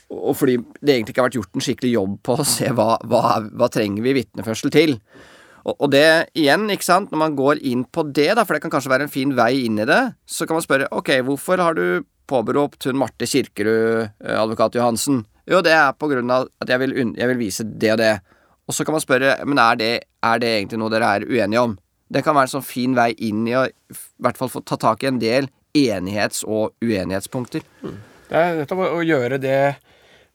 og 0.10 0.36
fordi 0.38 0.58
det 0.82 0.94
egentlig 0.94 1.14
ikke 1.14 1.22
har 1.22 1.30
vært 1.30 1.40
gjort 1.40 1.56
en 1.56 1.66
skikkelig 1.66 1.94
jobb 1.94 2.20
på 2.24 2.38
å 2.38 2.46
se 2.48 2.70
hva, 2.70 2.98
hva, 3.06 3.40
hva 3.52 3.70
trenger 3.70 4.04
vi 4.06 4.16
vitneførsel 4.22 4.74
til. 4.74 4.98
Og 5.68 5.90
det 5.92 6.32
igjen, 6.38 6.70
ikke 6.72 6.86
sant, 6.86 7.12
når 7.12 7.20
man 7.20 7.36
går 7.36 7.60
inn 7.68 7.84
på 7.84 8.06
det, 8.08 8.30
da, 8.38 8.46
for 8.46 8.56
det 8.56 8.64
kan 8.64 8.72
kanskje 8.72 8.92
være 8.94 9.08
en 9.08 9.12
fin 9.12 9.34
vei 9.36 9.66
inn 9.66 9.82
i 9.82 9.88
det, 9.88 10.14
så 10.24 10.48
kan 10.48 10.56
man 10.56 10.64
spørre 10.64 10.88
ok, 10.96 11.18
hvorfor 11.28 11.60
har 11.60 11.76
du 11.76 12.06
påberopt 12.28 12.88
hun 12.88 13.00
Marte 13.00 13.28
Kirkerud, 13.28 14.08
eh, 14.24 14.38
advokat 14.38 14.78
Johansen? 14.80 15.26
Jo, 15.48 15.60
det 15.64 15.74
er 15.76 15.92
på 15.96 16.08
grunn 16.12 16.32
av 16.32 16.48
at 16.64 16.72
jeg 16.72 16.80
vil, 16.84 16.96
jeg 17.20 17.32
vil 17.34 17.40
vise 17.40 17.68
det 17.68 17.92
og 17.98 18.00
det. 18.00 18.14
Og 18.68 18.76
så 18.76 18.88
kan 18.88 18.96
man 18.96 19.04
spørre, 19.04 19.36
men 19.48 19.60
er 19.64 19.80
det, 19.80 19.92
er 20.24 20.40
det 20.44 20.54
egentlig 20.54 20.80
noe 20.80 20.92
dere 20.92 21.12
er 21.18 21.28
uenige 21.28 21.64
om? 21.64 21.76
Det 22.08 22.24
kan 22.24 22.38
være 22.38 22.48
en 22.48 22.56
sånn 22.58 22.66
fin 22.66 22.96
vei 22.98 23.12
inn 23.28 23.44
i 23.50 23.56
å 23.58 23.66
i 23.68 23.98
hvert 24.24 24.40
fall 24.40 24.52
få 24.52 24.62
ta 24.64 24.78
tak 24.80 25.04
i 25.04 25.10
en 25.10 25.20
del 25.22 25.50
enighets- 25.78 26.46
og 26.48 26.74
uenighetspunkter. 26.84 27.66
Mm. 27.84 28.00
Det 28.28 28.40
er 28.42 28.58
nettopp 28.62 28.84
å 28.88 29.04
gjøre 29.06 29.40
det 29.42 29.60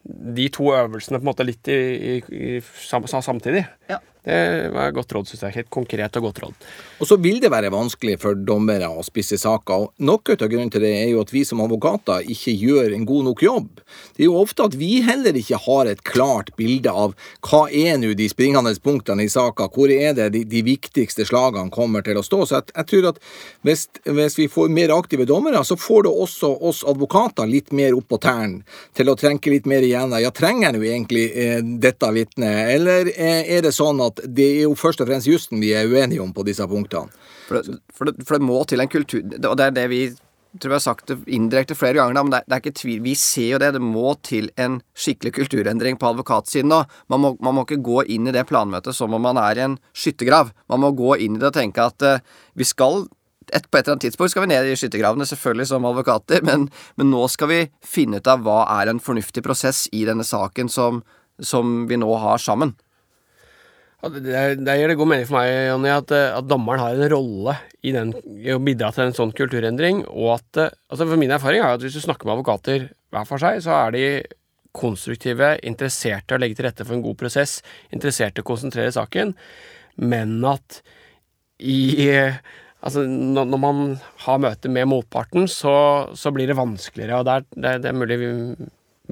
de 0.03 0.49
to 0.53 0.73
øvelsene 0.75 1.21
på 1.21 1.25
en 1.25 1.31
måte 1.31 1.47
litt 1.47 1.69
i, 1.71 1.79
i, 2.19 2.57
i 2.59 2.61
samtidig. 2.61 3.65
Ja. 3.91 4.01
Det 4.23 4.71
var 4.71 4.87
et 4.87 4.95
godt 4.95 5.13
råd, 5.17 5.27
syns 5.27 5.41
jeg. 5.43 5.55
Helt 5.57 5.71
konkret 5.75 6.17
og 6.21 6.29
godt 6.29 6.43
råd. 6.45 6.67
Og 7.03 7.09
så 7.11 7.17
vil 7.19 7.41
det 7.43 7.51
være 7.51 7.73
vanskelig 7.75 8.21
for 8.23 8.39
dommere 8.39 8.87
å 8.87 9.03
spisse 9.03 9.35
saker. 9.41 9.89
og 9.89 10.07
Noe 10.07 10.37
av 10.37 10.47
grunnen 10.47 10.71
til 10.71 10.85
det 10.85 10.93
er 11.01 11.09
jo 11.11 11.25
at 11.25 11.33
vi 11.35 11.43
som 11.47 11.63
advokater 11.65 12.23
ikke 12.31 12.55
gjør 12.55 12.95
en 12.95 13.07
god 13.09 13.27
nok 13.31 13.43
jobb. 13.43 13.81
Det 14.15 14.23
er 14.23 14.31
jo 14.31 14.39
ofte 14.39 14.69
at 14.69 14.77
vi 14.79 15.01
heller 15.03 15.35
ikke 15.39 15.59
har 15.65 15.91
et 15.91 16.05
klart 16.07 16.53
bilde 16.59 16.93
av 16.93 17.17
hva 17.49 17.65
er 17.67 17.99
nå 17.99 18.13
de 18.15 18.29
springende 18.31 18.75
punktene 18.83 19.27
i 19.27 19.33
saka, 19.33 19.67
hvor 19.75 19.91
er 19.91 20.15
det 20.15 20.29
de, 20.37 20.45
de, 20.47 20.63
viktigste 20.63 21.27
slagene 21.27 21.75
kommer 21.75 22.05
til 22.07 22.21
å 22.21 22.23
stå. 22.23 22.45
Så 22.47 22.61
jeg, 22.61 22.71
jeg 22.77 22.89
tror 22.93 23.11
at 23.11 23.21
hvis, 23.67 23.89
hvis, 24.07 24.39
vi 24.39 24.49
får 24.53 24.71
mer 24.71 24.95
aktive 24.95 25.27
dommere, 25.27 25.65
så 25.67 25.75
får 25.75 26.07
det 26.07 26.15
også 26.27 26.53
oss 26.63 26.85
advokater 26.87 27.51
litt 27.51 27.75
mer 27.75 27.97
opp 27.99 28.07
på 28.13 28.21
tærne 28.23 28.63
til 28.95 29.11
å 29.11 29.19
tenke 29.19 29.51
litt 29.51 29.67
mer 29.67 29.83
igjen. 29.83 30.15
Ja, 30.23 30.31
trenger 30.31 30.69
jeg 30.69 30.79
nå 30.79 30.87
egentlig 30.87 31.27
eh, 31.35 31.59
dette 31.83 32.13
vitnet, 32.15 32.71
eller 32.77 33.11
eh, 33.17 33.51
er 33.57 33.67
det 33.67 33.75
sånn 33.75 33.99
at 34.05 34.12
at 34.13 34.21
det 34.25 34.49
er 34.59 34.67
jo 34.67 34.77
først 34.79 35.03
og 35.03 35.09
fremst 35.11 35.31
jussen 35.31 35.63
vi 35.63 35.73
er 35.77 35.91
uenige 35.91 36.23
om 36.23 36.33
på 36.35 36.45
disse 36.47 36.67
punktene. 36.69 37.11
For 37.49 37.59
det, 37.59 37.81
for 37.93 38.09
det, 38.09 38.27
for 38.29 38.39
det 38.39 38.47
må 38.47 38.61
til 38.69 38.81
en 38.81 38.89
kultur 38.89 39.21
Og 39.21 39.57
det 39.59 39.65
er 39.67 39.75
det 39.77 39.89
vi 39.91 40.05
tror 40.61 40.75
jeg 40.75 40.77
har 40.77 40.85
sagt 40.85 41.09
det 41.09 41.17
indirekte 41.33 41.77
flere 41.77 41.97
ganger, 41.97 42.19
men 42.19 42.33
det 42.33 42.43
er, 42.43 42.45
det 42.45 42.57
er, 42.57 42.61
ikke 42.61 42.81
tvil. 42.83 42.99
Vi 43.07 43.15
ser 43.17 43.55
jo 43.55 43.61
det. 43.63 43.71
Det 43.77 43.81
må 43.81 44.13
til 44.27 44.51
en 44.61 44.81
skikkelig 44.93 45.33
kulturendring 45.39 45.97
på 46.01 46.11
advokatsiden 46.11 46.69
nå. 46.73 46.83
Man 47.13 47.23
må, 47.25 47.33
man 47.41 47.57
må 47.57 47.65
ikke 47.65 47.81
gå 47.85 48.03
inn 48.13 48.29
i 48.29 48.35
det 48.37 48.45
planmøtet 48.51 48.97
som 48.97 49.17
om 49.17 49.25
man 49.25 49.41
er 49.41 49.59
i 49.59 49.65
en 49.65 49.79
skyttergrav. 49.97 50.53
Man 50.73 50.85
må 50.85 50.93
gå 50.99 51.17
inn 51.25 51.39
i 51.39 51.43
det 51.43 51.49
og 51.53 51.57
tenke 51.57 51.89
at 51.89 52.05
uh, 52.05 52.21
vi 52.59 52.69
skal 52.69 53.07
et, 53.49 53.65
på 53.69 53.79
et 53.79 53.83
eller 53.83 53.97
annet 53.97 54.07
tidspunkt 54.07 54.33
skal 54.35 54.45
vi 54.45 54.53
ned 54.53 54.69
i 54.69 54.77
skyttergravene, 54.79 55.27
selvfølgelig 55.29 55.69
som 55.73 55.89
advokater, 55.89 56.45
men, 56.49 56.69
men, 57.01 57.13
nå 57.13 57.25
skal 57.33 57.51
vi 57.51 57.61
finne 57.85 58.21
ut 58.21 58.31
av 58.31 58.45
hva 58.45 58.63
er 58.79 58.93
en 58.93 59.03
fornuftig 59.03 59.45
prosess 59.45 59.87
i 59.93 60.05
denne 60.09 60.27
saken 60.27 60.71
som, 60.73 61.03
som 61.41 61.83
vi 61.91 62.01
nå 62.01 62.13
har 62.23 62.43
sammen. 62.43 62.77
Det 64.03 64.75
gir 64.75 64.91
det 64.91 64.97
god 64.99 65.11
mening 65.13 65.27
for 65.29 65.39
meg, 65.39 65.49
Jonny, 65.69 65.91
at, 65.95 66.11
eh, 66.11 66.33
at, 66.35 66.47
dommeren 66.51 66.81
har 66.83 66.97
en 66.97 67.13
rolle 67.13 67.55
i, 67.87 67.93
den, 67.95 68.11
i, 68.35 68.49
å 68.51 68.59
bidra 68.59 68.91
til 68.91 69.05
en 69.07 69.15
sånn 69.15 69.35
kulturendring. 69.39 70.03
Og 70.11 70.33
at 70.41 70.59
eh, 70.59 70.73
altså 70.91 71.07
For 71.07 71.21
min 71.21 71.35
erfaring 71.35 71.63
er 71.63 71.77
at 71.77 71.85
hvis 71.85 71.95
du 71.95 72.03
snakker 72.03 72.27
med 72.27 72.41
advokater 72.41 72.89
hver 73.15 73.29
for 73.29 73.43
seg, 73.43 73.61
så 73.63 73.77
er 73.77 73.95
de 73.95 74.03
konstruktive, 74.75 75.53
interesserte 75.69 76.35
i 76.35 76.39
å 76.39 76.43
legge 76.43 76.59
til 76.59 76.67
rette 76.67 76.87
for 76.89 76.97
en 76.97 77.05
god 77.05 77.21
prosess, 77.21 77.61
interesserte 77.95 78.41
i 78.41 78.45
å 78.45 78.49
konsentrere 78.49 78.95
saken, 78.95 79.37
men 80.03 80.41
at 80.49 80.81
i 81.63 82.11
Altså, 82.83 83.05
når 83.07 83.59
man 83.63 83.77
har 84.25 84.41
møte 84.43 84.67
med 84.73 84.89
motparten, 84.91 85.45
så, 85.47 85.75
så 86.19 86.33
blir 86.35 86.51
det 86.51 86.59
vanskeligere, 86.59 87.21
og 87.21 87.29
det 87.29 87.37
er, 87.63 87.77
det 87.79 87.91
er 87.93 87.95
mulig 87.95 88.17
vi, 88.19 88.31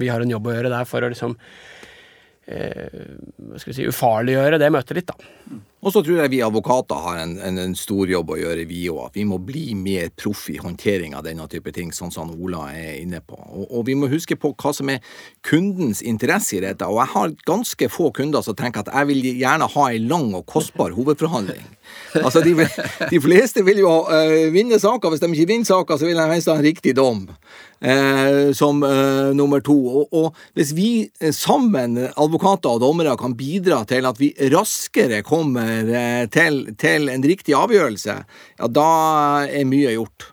vi, 0.01 0.09
har 0.11 0.19
en 0.19 0.33
jobb 0.33 0.49
å 0.49 0.55
gjøre 0.57 0.71
der 0.73 0.89
for 0.89 1.07
å 1.07 1.11
liksom 1.13 1.37
eh, 2.51 3.61
si, 3.63 3.87
ufarliggjøre 3.87 4.59
det 4.61 4.71
møtet 4.73 4.99
litt, 4.99 5.11
da. 5.13 5.61
Og 5.81 5.89
så 5.93 6.03
tror 6.05 6.19
jeg 6.19 6.29
vi 6.29 6.41
advokater 6.45 6.99
har 7.01 7.19
en, 7.23 7.31
en, 7.41 7.57
en 7.57 7.73
stor 7.77 8.09
jobb 8.09 8.35
å 8.35 8.37
gjøre, 8.37 8.67
vi 8.69 8.83
òg. 8.91 9.15
Vi 9.15 9.23
må 9.25 9.39
bli 9.41 9.71
mer 9.73 10.11
proff 10.13 10.43
i 10.53 10.59
håndtering 10.61 11.15
av 11.17 11.25
denne 11.25 11.47
type 11.49 11.73
ting, 11.73 11.89
sånn 11.95 12.13
som 12.13 12.29
Ola 12.35 12.67
er 12.69 12.99
inne 12.99 13.23
på. 13.25 13.39
Og, 13.39 13.65
og, 13.65 13.81
vi 13.89 13.95
må 13.97 14.09
huske 14.11 14.37
på 14.37 14.53
hva 14.53 14.75
som 14.77 14.91
er 14.93 15.01
kundens 15.47 16.03
interesse 16.05 16.59
i 16.59 16.61
dette. 16.61 16.85
Og 16.85 17.01
jeg 17.01 17.13
har 17.15 17.33
ganske 17.49 17.89
få 17.89 18.11
kunder 18.13 18.45
som 18.45 18.57
tenker 18.59 18.85
at 18.85 18.93
jeg 18.93 19.09
vil 19.09 19.25
gjerne 19.31 19.71
ha 19.73 19.87
ei 19.89 20.03
lang 20.05 20.29
og 20.37 20.45
kostbar 20.49 20.93
hovedforhandling. 20.97 21.65
Altså, 22.21 22.39
de, 22.39 22.53
de 23.11 23.19
fleste 23.19 23.65
vil 23.67 23.81
jo 23.81 23.89
uh, 24.07 24.45
vinne 24.53 24.77
saker. 24.79 25.11
Hvis 25.11 25.19
de 25.19 25.27
ikke 25.33 25.49
vinner 25.49 25.67
saker, 25.67 25.97
så 25.99 26.07
vil 26.07 26.15
de 26.15 26.27
helst 26.29 26.47
ha 26.47 26.55
en 26.55 26.63
riktig 26.63 26.93
dom. 26.95 27.25
Eh, 27.81 28.53
som 28.53 28.83
eh, 28.85 29.31
nummer 29.33 29.59
to. 29.65 29.73
Og, 29.73 30.13
og 30.13 30.35
hvis 30.53 30.69
vi 30.77 30.89
sammen, 31.33 31.97
advokater 32.13 32.75
og 32.75 32.83
dommere, 32.83 33.15
kan 33.17 33.33
bidra 33.33 33.79
til 33.89 34.05
at 34.05 34.21
vi 34.21 34.29
raskere 34.53 35.23
kommer 35.25 35.70
kommer 35.79 36.31
til, 36.33 36.63
til 36.79 37.11
en 37.11 37.23
riktig 37.25 37.55
avgjørelse, 37.57 38.17
ja, 38.57 38.71
da 38.71 38.89
er 39.47 39.67
mye 39.69 39.93
gjort. 39.95 40.31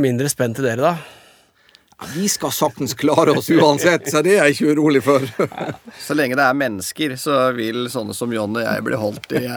Mindre 0.00 0.30
spent 0.32 0.56
til 0.56 0.66
dere, 0.66 0.92
da? 0.92 0.94
Ja, 2.02 2.08
vi 2.14 2.28
skal 2.32 2.52
saktens 2.54 2.94
klare 2.98 3.34
oss 3.36 3.50
uansett, 3.52 4.08
så 4.10 4.22
det 4.24 4.38
er 4.38 4.48
jeg 4.48 4.56
ikke 4.56 4.72
urolig 4.76 5.02
for. 5.04 5.26
så 6.06 6.16
lenge 6.16 6.38
det 6.38 6.46
er 6.46 6.56
mennesker, 6.58 7.16
så 7.20 7.44
vil 7.56 7.86
sånne 7.92 8.16
som 8.16 8.32
John 8.32 8.56
og 8.56 8.64
jeg 8.64 8.86
bli 8.88 8.98
holdt 8.98 9.36
i 9.38 9.44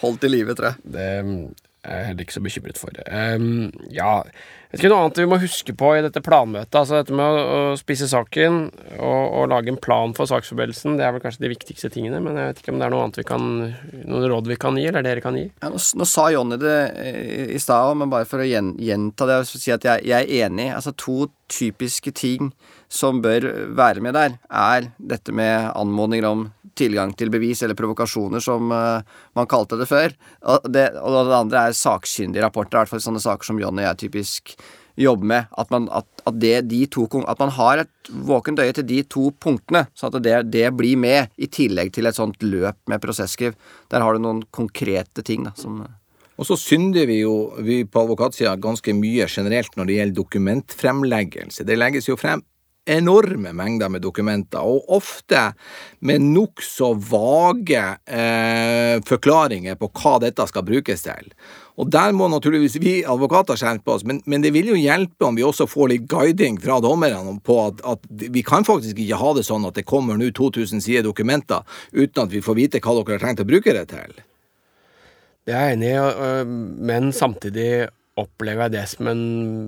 Holdt 0.00 0.22
i 0.24 0.30
live, 0.32 0.54
tror 0.56 0.70
jeg. 0.70 0.92
Det 0.94 1.02
er 1.06 1.26
jeg 1.80 2.06
heller 2.06 2.24
ikke 2.24 2.36
så 2.36 2.42
bekymret 2.44 2.78
for. 2.80 2.96
Um, 3.08 3.70
ja, 3.92 4.20
vet 4.70 4.82
ikke 4.82 4.90
noe 4.92 5.04
annet 5.04 5.18
vi 5.18 5.26
må 5.30 5.38
huske 5.42 5.74
på 5.74 5.88
i 5.96 6.02
dette 6.04 6.22
planmøtet. 6.22 6.76
Altså 6.78 7.00
dette 7.00 7.16
med 7.16 7.26
å, 7.26 7.40
å 7.72 7.78
spisse 7.78 8.06
saken 8.10 8.60
og, 8.98 9.22
og, 9.24 9.48
lage 9.50 9.72
en 9.72 9.80
plan 9.82 10.14
for 10.16 10.30
saksforberedelsen, 10.30 10.98
det 10.98 11.06
er 11.06 11.14
vel 11.16 11.24
kanskje 11.24 11.44
de 11.44 11.52
viktigste 11.52 11.90
tingene. 11.92 12.22
Men 12.22 12.38
jeg 12.38 12.52
vet 12.52 12.62
ikke 12.62 12.74
om 12.74 12.80
det 12.80 12.86
er 12.86 12.94
noe 12.94 13.06
annet 13.06 13.20
vi 13.20 13.26
kan, 13.26 13.48
noen 14.04 14.28
råd 14.30 14.50
vi 14.52 14.58
kan 14.60 14.78
gi, 14.78 14.86
eller 14.90 15.06
dere 15.06 15.24
kan 15.24 15.38
gi. 15.38 15.48
Ja, 15.50 15.72
nå, 15.72 15.80
nå, 15.80 16.08
sa 16.08 16.28
Jonny 16.34 16.60
det 16.62 16.78
i, 17.02 17.46
i 17.56 17.62
stad, 17.62 17.98
men 17.98 18.12
bare 18.12 18.28
for 18.30 18.42
å 18.42 18.48
gjenta 18.48 19.28
det 19.30 19.40
og 19.42 19.50
si 19.50 19.74
at 19.74 19.86
jeg, 19.86 20.06
jeg, 20.10 20.28
er 20.28 20.46
enig. 20.46 20.70
Altså 20.76 20.94
to 20.94 21.30
typiske 21.50 22.14
ting 22.14 22.52
som 22.90 23.18
bør 23.22 23.48
være 23.74 24.02
med 24.02 24.14
der, 24.14 24.38
er 24.50 24.90
dette 24.98 25.34
med 25.34 25.72
anmodninger 25.74 26.26
om 26.30 26.48
tilgang 26.78 27.14
til 27.18 27.32
bevis, 27.32 27.62
eller 27.62 27.78
provokasjoner, 27.78 28.42
som 28.44 28.72
uh, 28.74 29.00
man 29.38 29.48
kalte 29.50 29.78
det 29.80 29.88
før. 29.90 30.14
Og 30.52 30.68
det, 30.72 30.90
og 31.00 31.16
det 31.28 31.38
andre 31.38 31.64
er 31.68 31.78
sakkyndige 31.78 32.44
rapporter, 32.44 32.76
i 32.76 32.82
hvert 32.82 32.94
fall 32.94 33.04
sånne 33.06 33.22
saker 33.22 33.50
som 33.50 33.60
John 33.62 33.80
og 33.80 33.86
jeg 33.86 34.00
typisk 34.06 34.54
jobber 35.00 35.30
med. 35.32 35.52
At 35.58 35.70
man, 35.72 35.88
at, 35.94 36.08
at, 36.26 36.40
det, 36.42 36.54
de 36.70 36.82
to, 36.92 37.06
at 37.24 37.40
man 37.40 37.54
har 37.56 37.84
et 37.84 38.10
våkent 38.10 38.60
øye 38.60 38.74
til 38.76 38.88
de 38.88 39.00
to 39.08 39.30
punktene, 39.40 39.86
så 39.94 40.10
at 40.10 40.20
det, 40.24 40.36
det, 40.52 40.66
blir 40.76 41.00
med, 41.00 41.32
i 41.40 41.48
tillegg 41.50 41.94
til 41.96 42.10
et 42.10 42.18
sånt 42.18 42.42
løp 42.44 42.78
med 42.90 43.02
prosesskriv. 43.02 43.56
Der 43.92 44.04
har 44.04 44.14
du 44.14 44.22
noen 44.22 44.44
konkrete 44.54 45.24
ting 45.26 45.48
da, 45.48 45.54
som 45.58 45.82
og 46.40 46.46
så 46.48 46.56
synder 46.56 47.04
vi 47.04 47.18
jo 47.18 47.50
vi 47.60 47.82
på 47.84 48.00
advokatsida 48.00 48.54
ganske 48.56 48.94
mye 48.96 49.26
generelt 49.28 49.74
når 49.76 49.88
det 49.88 49.96
gjelder 49.98 50.16
dokumentfremleggelse. 50.16 51.66
Det 51.68 51.76
legges 51.76 52.08
jo 52.08 52.16
frem 52.16 52.40
enorme 52.86 53.52
mengder 53.56 53.90
med 53.92 54.02
dokumenter, 54.02 54.64
og 54.64 54.88
ofte 54.96 55.50
med 56.06 56.24
nokså 56.24 56.92
vage 57.10 57.82
eh, 58.08 59.00
forklaringer 59.06 59.76
på 59.80 59.90
hva 60.00 60.16
dette 60.22 60.46
skal 60.48 60.64
brukes 60.66 61.04
til. 61.04 61.28
Og 61.80 61.88
Der 61.88 62.12
må 62.12 62.28
naturligvis 62.28 62.76
vi 62.82 62.98
advokater 63.08 63.56
skjerpe 63.56 63.94
oss, 63.94 64.04
men, 64.04 64.20
men, 64.26 64.42
det 64.44 64.52
vil 64.52 64.72
jo 64.72 64.80
hjelpe 64.80 65.24
om 65.24 65.36
vi 65.38 65.44
også 65.46 65.68
får 65.70 65.92
litt 65.92 66.08
guiding 66.10 66.58
fra 66.60 66.80
dommerne 66.84 67.38
på 67.44 67.56
at, 67.68 67.80
at, 67.88 68.04
vi 68.10 68.42
kan 68.44 68.66
faktisk 68.68 68.98
ikke 68.98 69.20
ha 69.20 69.30
det 69.36 69.46
sånn 69.48 69.64
at 69.68 69.78
det 69.78 69.86
kommer 69.88 70.18
nå 70.20 70.28
2000 70.36 70.84
sider 70.84 71.06
dokumenter 71.06 71.64
uten 71.92 72.26
at 72.26 72.34
vi 72.34 72.44
får 72.44 72.58
vite 72.58 72.82
hva 72.84 72.98
dere 72.98 73.16
har 73.16 73.24
tenkt 73.30 73.44
å 73.46 73.48
bruke 73.48 73.76
det 73.76 73.86
til. 73.92 74.18
Det 75.48 75.56
er 75.56 75.70
jeg 75.70 75.78
enig 75.78 75.94
i, 75.96 76.44
men 76.90 77.14
samtidig 77.16 77.88
opplever 78.22 78.66
jeg 78.66 78.76
det 78.76 78.86
som 78.92 79.08
en 79.10 79.22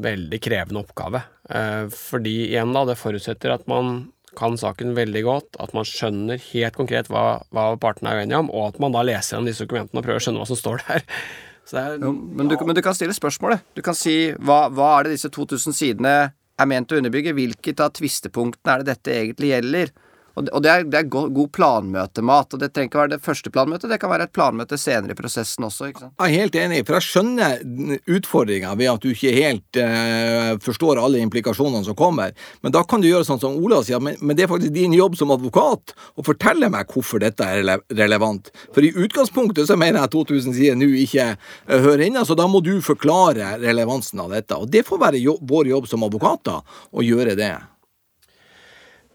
veldig 0.04 0.40
krevende 0.42 0.82
oppgave. 0.82 1.22
Eh, 1.50 1.86
fordi 1.92 2.36
igjen, 2.50 2.74
da, 2.76 2.84
det 2.88 2.98
forutsetter 3.00 3.54
at 3.54 3.64
man 3.70 4.10
kan 4.38 4.56
saken 4.56 4.94
veldig 4.96 5.22
godt, 5.26 5.56
at 5.60 5.74
man 5.76 5.86
skjønner 5.88 6.40
helt 6.50 6.76
konkret 6.78 7.10
hva, 7.12 7.42
hva 7.52 7.72
partene 7.80 8.12
er 8.12 8.22
uenige 8.22 8.40
om, 8.40 8.52
og 8.52 8.70
at 8.72 8.78
man 8.82 8.94
da 8.94 9.04
leser 9.04 9.36
gjennom 9.36 9.50
disse 9.50 9.66
dokumentene 9.66 10.00
og 10.00 10.06
prøver 10.06 10.22
å 10.22 10.24
skjønne 10.24 10.42
hva 10.42 10.50
som 10.52 10.60
står 10.60 10.84
der. 10.88 11.06
Er, 11.72 11.94
jo, 12.02 12.10
men, 12.10 12.48
du, 12.50 12.56
men, 12.66 12.74
du, 12.74 12.82
kan 12.84 12.92
stille 12.92 13.14
spørsmålet. 13.14 13.62
Du 13.72 13.80
kan 13.86 13.94
si 13.96 14.32
hva, 14.44 14.66
hva 14.74 14.88
er 14.96 15.06
det 15.06 15.12
disse 15.14 15.30
2000 15.32 15.76
sidene 15.78 16.14
er 16.58 16.68
ment 16.68 16.90
å 16.92 16.98
underbygge? 16.98 17.32
Hvilket 17.38 17.80
av 17.80 17.94
tvistepunktene 17.96 18.74
er 18.74 18.82
det 18.82 18.88
dette 18.90 19.14
egentlig 19.14 19.52
gjelder? 19.52 19.92
Og 20.36 20.62
det, 20.64 20.70
er, 20.70 20.84
det 20.88 20.98
er 20.98 21.08
god 21.10 21.50
planmøtemat. 21.52 22.54
Og 22.54 22.60
det 22.62 22.70
trenger 22.72 22.90
ikke 22.90 23.00
være 23.02 23.12
det 23.14 23.24
første 23.24 23.52
planmøtet, 23.52 23.90
det 23.92 23.98
kan 24.00 24.12
være 24.12 24.28
et 24.28 24.34
planmøte 24.34 24.78
senere 24.80 25.12
i 25.12 25.18
prosessen 25.18 25.66
også. 25.66 25.90
ikke 25.90 26.04
sant? 26.04 26.14
Jeg 26.16 26.32
er 26.32 26.42
helt 26.42 26.58
enig, 26.62 26.80
for 26.88 26.96
jeg 26.98 27.06
skjønner 27.08 28.06
utfordringa 28.16 28.74
ved 28.80 28.92
at 28.94 29.04
du 29.04 29.10
ikke 29.12 29.34
helt 29.36 29.80
uh, 29.80 30.52
forstår 30.64 31.00
alle 31.02 31.22
implikasjonene 31.24 31.84
som 31.86 31.98
kommer. 31.98 32.32
Men 32.64 32.74
da 32.74 32.84
kan 32.88 33.02
du 33.02 33.10
gjøre 33.10 33.26
sånn 33.28 33.42
som 33.42 33.58
Ola 33.60 33.82
sier, 33.84 34.00
men, 34.02 34.16
men 34.22 34.38
det 34.38 34.46
er 34.46 34.52
faktisk 34.52 34.74
din 34.76 34.96
jobb 34.96 35.18
som 35.20 35.34
advokat 35.34 35.94
å 36.16 36.24
fortelle 36.26 36.70
meg 36.72 36.90
hvorfor 36.92 37.22
dette 37.22 37.46
er 37.46 37.60
rele 37.62 37.78
relevant. 38.02 38.50
For 38.74 38.84
i 38.84 38.92
utgangspunktet 39.04 39.68
så 39.68 39.76
mener 39.80 40.02
jeg 40.02 40.14
2000 40.14 40.56
sider 40.56 40.78
nå 40.78 40.88
ikke 41.04 41.32
uh, 41.34 41.76
hører 41.76 42.06
inne, 42.08 42.24
så 42.28 42.38
da 42.38 42.48
må 42.50 42.62
du 42.64 42.74
forklare 42.84 43.56
relevansen 43.62 44.22
av 44.24 44.32
dette. 44.32 44.56
Og 44.56 44.70
det 44.72 44.86
får 44.88 45.02
være 45.02 45.22
jo 45.22 45.36
vår 45.48 45.72
jobb 45.74 45.90
som 45.90 46.08
advokater 46.08 46.80
å 46.92 47.04
gjøre 47.04 47.36
det. 47.38 47.54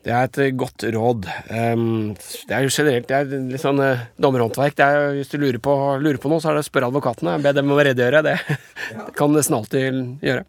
Det 0.05 0.13
er 0.13 0.27
et 0.27 0.57
godt 0.57 0.85
råd. 0.93 1.25
Um, 1.51 2.13
det 2.47 2.55
er 2.55 2.63
jo 2.63 2.71
generelt 2.71 3.09
det 3.09 3.17
er 3.17 3.47
litt 3.51 3.63
sånn 3.63 3.81
uh, 3.81 4.05
dommerhåndverk. 4.21 4.77
Det 4.77 4.85
er, 4.85 5.07
hvis 5.17 5.31
du 5.31 5.37
lurer 5.41 5.59
på, 5.63 5.73
lurer 5.99 6.19
på, 6.21 6.31
noe, 6.31 6.39
så 6.43 6.51
er 6.51 6.57
det 6.57 6.63
å 6.63 6.67
spørre 6.69 6.91
advokatene. 6.91 7.37
Be 7.43 7.53
dem 7.57 7.67
om 7.67 7.75
å 7.75 7.83
redegjøre. 7.83 8.23
Det, 8.23 8.35
det 8.47 9.07
kan 9.19 9.35
nesten 9.35 9.57
alltid 9.57 9.99
gjøre. 10.23 10.45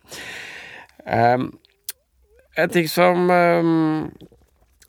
Um, 1.09 1.51
en 2.59 2.75
ting 2.75 2.89
som 2.91 3.31
um, 3.31 4.09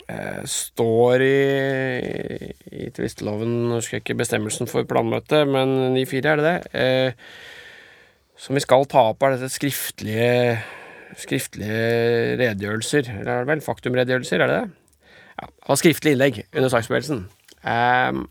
uh, 0.10 0.42
står 0.50 1.24
i, 1.24 1.36
i 2.74 2.90
tvisteloven 2.94 3.54
Nå 3.70 3.80
husker 3.80 4.00
jeg 4.00 4.06
ikke 4.06 4.20
bestemmelsen 4.22 4.70
for 4.70 4.90
planmøte, 4.90 5.46
men 5.50 5.96
9-4 5.98 6.34
er 6.34 6.44
det 6.44 6.52
det. 6.52 7.16
Som 8.40 8.56
vi 8.56 8.64
skal 8.64 8.86
ta 8.88 9.10
opp, 9.12 9.24
er 9.24 9.36
dette 9.36 9.52
skriftlige 9.52 10.60
skriftlige 11.18 12.38
redegjørelser. 12.40 13.10
Eller 13.20 13.32
er 13.34 13.46
det 13.46 13.52
vel 13.54 13.64
faktumredegjørelser, 13.66 14.44
er 14.44 14.52
det 14.52 14.60
det? 14.60 15.08
Ja, 15.40 15.50
og 15.72 15.80
skriftlig 15.80 16.14
innlegg 16.16 16.42
under 16.50 16.70
saksbevegelsen. 16.74 17.24
Um, 17.64 18.26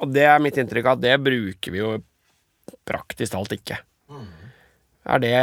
og 0.00 0.12
det 0.14 0.26
er 0.28 0.42
mitt 0.42 0.58
inntrykk 0.60 0.92
at 0.94 1.02
det 1.02 1.16
bruker 1.24 1.74
vi 1.74 1.80
jo 1.82 1.94
praktisk 2.88 3.34
talt 3.34 3.54
ikke. 3.56 3.80
Mm. 4.10 4.28
Er, 5.10 5.22
det, 5.22 5.34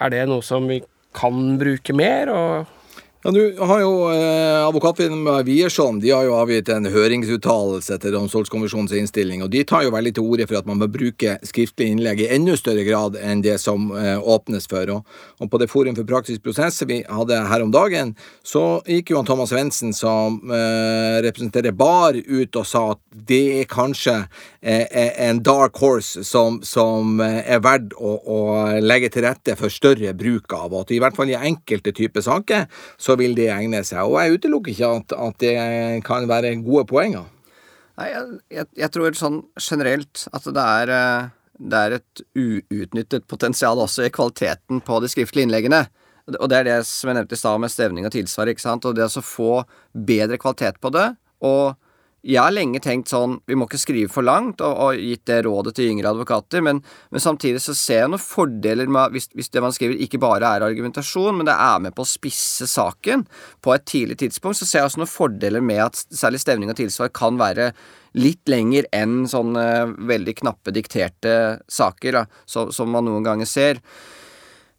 er 0.00 0.12
det 0.12 0.24
noe 0.28 0.44
som 0.44 0.66
vi 0.68 0.80
kan 1.14 1.54
bruke 1.60 1.96
mer? 1.96 2.32
og 2.32 2.73
ja, 3.24 3.30
Du 3.30 3.56
har 3.58 3.80
jo 3.80 3.92
eh, 4.12 4.66
Advokatfirmaet 4.66 5.46
Wiersholm 5.46 6.00
de 6.00 6.10
har 6.12 6.26
jo 6.26 6.34
avgitt 6.36 6.68
en 6.68 6.84
høringsuttalelse 6.92 7.96
til 8.02 8.12
Domstolskommisjonens 8.12 8.92
innstilling, 8.98 9.40
og 9.40 9.48
de 9.54 9.62
tar 9.64 9.86
jo 9.86 9.94
veldig 9.94 10.12
til 10.18 10.26
orde 10.28 10.46
for 10.50 10.58
at 10.58 10.68
man 10.68 10.82
bør 10.82 10.90
bruke 10.92 11.38
skriftlig 11.48 11.88
innlegg 11.94 12.20
i 12.20 12.28
enda 12.36 12.52
større 12.60 12.84
grad 12.84 13.16
enn 13.16 13.40
det 13.44 13.56
som 13.62 13.86
eh, 13.96 14.18
åpnes 14.20 14.68
for. 14.68 14.92
Og, 14.92 15.16
og, 15.40 15.48
på 15.48 15.60
det 15.62 15.70
Forum 15.72 15.96
for 15.96 16.08
praktisk 16.08 16.44
prosess 16.44 16.82
vi 16.84 17.00
hadde 17.08 17.38
her 17.48 17.64
om 17.64 17.72
dagen, 17.72 18.12
så 18.44 18.82
gikk 18.84 19.14
jo 19.14 19.22
han 19.22 19.30
Thomas 19.30 19.54
Svendsen, 19.54 19.96
som 19.96 20.36
eh, 20.52 21.22
representerer 21.24 21.72
BAR, 21.72 22.20
ut 22.20 22.60
og 22.60 22.68
sa 22.68 22.84
at 22.92 23.00
det 23.32 23.42
er 23.62 23.70
kanskje 23.72 24.18
eh, 24.60 24.84
en 25.24 25.40
dark 25.44 25.80
horse 25.80 26.26
som, 26.28 26.60
som 26.60 27.16
eh, 27.24 27.40
er 27.56 27.64
verdt 27.64 27.96
å, 27.96 28.18
å, 28.20 28.38
legge 28.84 29.08
til 29.16 29.24
rette 29.24 29.56
for 29.56 29.72
større 29.72 30.12
bruk 30.12 30.52
av, 30.52 30.74
og 30.74 30.84
at 30.84 30.92
i 30.92 31.00
hvert 31.00 31.16
fall 31.16 31.32
i 31.32 31.38
enkelte 31.38 31.96
typer 31.96 32.24
saker 32.24 32.68
så 33.00 33.13
vil 33.20 33.36
det 33.36 33.50
egne 33.54 33.82
seg. 33.86 34.04
Og 34.06 34.18
jeg 34.20 34.38
utelukker 34.38 34.74
ikke 34.74 34.90
at, 35.00 35.14
at 35.28 35.40
det 35.42 35.54
kan 36.06 36.28
være 36.30 36.54
gode 36.64 36.86
poenger. 36.90 37.30
Nei, 37.94 38.10
jeg, 38.10 38.38
jeg, 38.50 38.70
jeg, 38.80 38.90
tror 38.94 39.18
sånn 39.18 39.40
generelt 39.60 40.24
at 40.34 40.46
det 40.56 40.62
er, 40.62 40.92
eh, 40.94 41.28
det 41.62 41.82
er 41.82 41.96
et 42.00 42.22
uutnyttet 42.34 43.28
potensial 43.30 43.78
også 43.84 44.08
i 44.08 44.14
kvaliteten 44.14 44.82
på 44.82 44.98
de 45.02 45.10
skriftlige 45.12 45.46
innleggene. 45.46 45.84
Og 46.40 46.48
det 46.50 46.58
er 46.58 46.66
det 46.66 46.78
som 46.88 47.10
jeg 47.10 47.18
nevnte 47.20 47.36
i 47.36 47.38
stad 47.38 47.60
med 47.60 47.70
stevning 47.70 48.08
og 48.08 48.14
tilsvar. 48.14 48.50
ikke 48.50 48.64
sant? 48.64 48.86
Og 48.88 48.96
det 48.96 49.06
å 49.06 49.24
få 49.24 49.62
bedre 49.92 50.40
kvalitet 50.40 50.80
på 50.82 50.90
det, 50.94 51.12
og 51.44 51.76
jeg 52.24 52.40
har 52.40 52.54
lenge 52.54 52.80
tenkt 52.82 53.10
sånn 53.12 53.36
Vi 53.48 53.56
må 53.58 53.66
ikke 53.68 53.80
skrive 53.80 54.12
for 54.12 54.24
langt, 54.26 54.62
og, 54.64 54.78
og 54.86 55.00
gitt 55.00 55.24
det 55.28 55.42
rådet 55.44 55.74
til 55.76 55.90
yngre 55.92 56.12
advokater, 56.14 56.62
men, 56.64 56.80
men, 57.12 57.22
samtidig 57.22 57.60
så 57.62 57.74
ser 57.76 58.02
jeg 58.02 58.12
noen 58.12 58.22
fordeler 58.22 58.90
med 58.90 59.14
hvis, 59.14 59.28
hvis, 59.36 59.50
det 59.52 59.62
man 59.64 59.74
skriver 59.74 60.00
ikke 60.06 60.20
bare 60.22 60.54
er 60.56 60.64
argumentasjon, 60.66 61.36
men 61.36 61.48
det 61.48 61.56
er 61.56 61.84
med 61.84 61.96
på 61.96 62.06
å 62.06 62.08
spisse 62.08 62.68
saken 62.70 63.26
på 63.64 63.74
et 63.74 63.86
tidlig 63.90 64.18
tidspunkt, 64.24 64.58
så 64.60 64.68
ser 64.68 64.82
jeg 64.82 64.90
også 64.90 65.02
noen 65.02 65.12
fordeler 65.12 65.64
med 65.64 65.84
at 65.84 66.00
særlig 66.14 66.40
stevning 66.42 66.72
og 66.72 66.80
tilsvar 66.80 67.12
kan 67.14 67.38
være 67.40 67.72
litt 68.18 68.48
lenger 68.48 68.86
enn 68.94 69.24
sånne 69.28 69.66
veldig 70.08 70.36
knappe, 70.40 70.74
dikterte 70.74 71.36
saker, 71.68 72.20
da, 72.20 72.26
så, 72.46 72.68
som 72.72 72.92
man 72.94 73.08
noen 73.08 73.26
ganger 73.26 73.50
ser. 73.50 73.82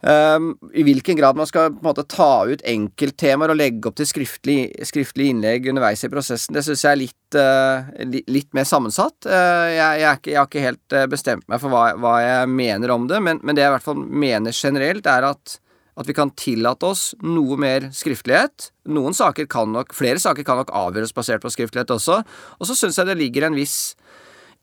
Um, 0.04 0.52
I 0.76 0.84
hvilken 0.86 1.18
grad 1.18 1.38
man 1.40 1.48
skal 1.50 1.72
på 1.72 1.80
en 1.80 1.88
måte 1.88 2.04
ta 2.12 2.46
ut 2.46 2.62
enkelttemaer 2.68 3.54
og 3.54 3.58
legge 3.58 3.90
opp 3.90 3.96
til 3.98 4.06
skriftlig, 4.06 4.58
skriftlig 4.86 5.32
innlegg 5.32 5.70
underveis 5.72 6.04
i 6.06 6.12
prosessen, 6.12 6.54
det 6.54 6.62
syns 6.68 6.84
jeg 6.84 6.92
er 6.92 7.00
litt, 7.00 7.38
uh, 7.40 7.88
litt, 8.06 8.52
mer 8.54 8.68
sammensatt. 8.70 9.18
Uh, 9.26 9.72
jeg, 9.72 10.04
jeg, 10.04 10.20
ikke, 10.20 10.34
jeg, 10.34 10.38
har 10.38 10.50
ikke 10.52 10.66
helt 10.68 10.98
uh, 10.98 11.06
bestemt 11.10 11.48
meg 11.50 11.64
for 11.64 11.74
hva, 11.74 11.88
hva, 11.98 12.16
jeg 12.22 12.52
mener 12.54 12.94
om 12.94 13.08
det, 13.10 13.22
men, 13.24 13.42
men, 13.42 13.58
det 13.58 13.66
jeg 13.66 13.72
i 13.72 13.76
hvert 13.78 13.88
fall 13.88 14.04
mener 14.06 14.54
generelt, 14.54 15.10
er 15.10 15.30
at, 15.32 15.58
at 15.98 16.12
vi 16.12 16.18
kan 16.20 16.36
tillate 16.38 16.92
oss 16.92 17.08
noe 17.26 17.58
mer 17.58 17.90
skriftlighet. 17.96 18.70
Noen 18.94 19.18
saker 19.18 19.50
kan 19.50 19.74
nok, 19.74 19.96
Flere 19.98 20.22
saker 20.22 20.46
kan 20.46 20.62
nok 20.62 20.76
avgjøres 20.76 21.16
basert 21.18 21.42
på 21.42 21.56
skriftlighet 21.56 21.98
også. 21.98 22.22
Og 22.60 22.70
så 22.70 22.78
syns 22.78 23.02
jeg 23.02 23.10
det 23.10 23.18
ligger 23.24 23.48
en 23.48 23.58
viss 23.58 23.96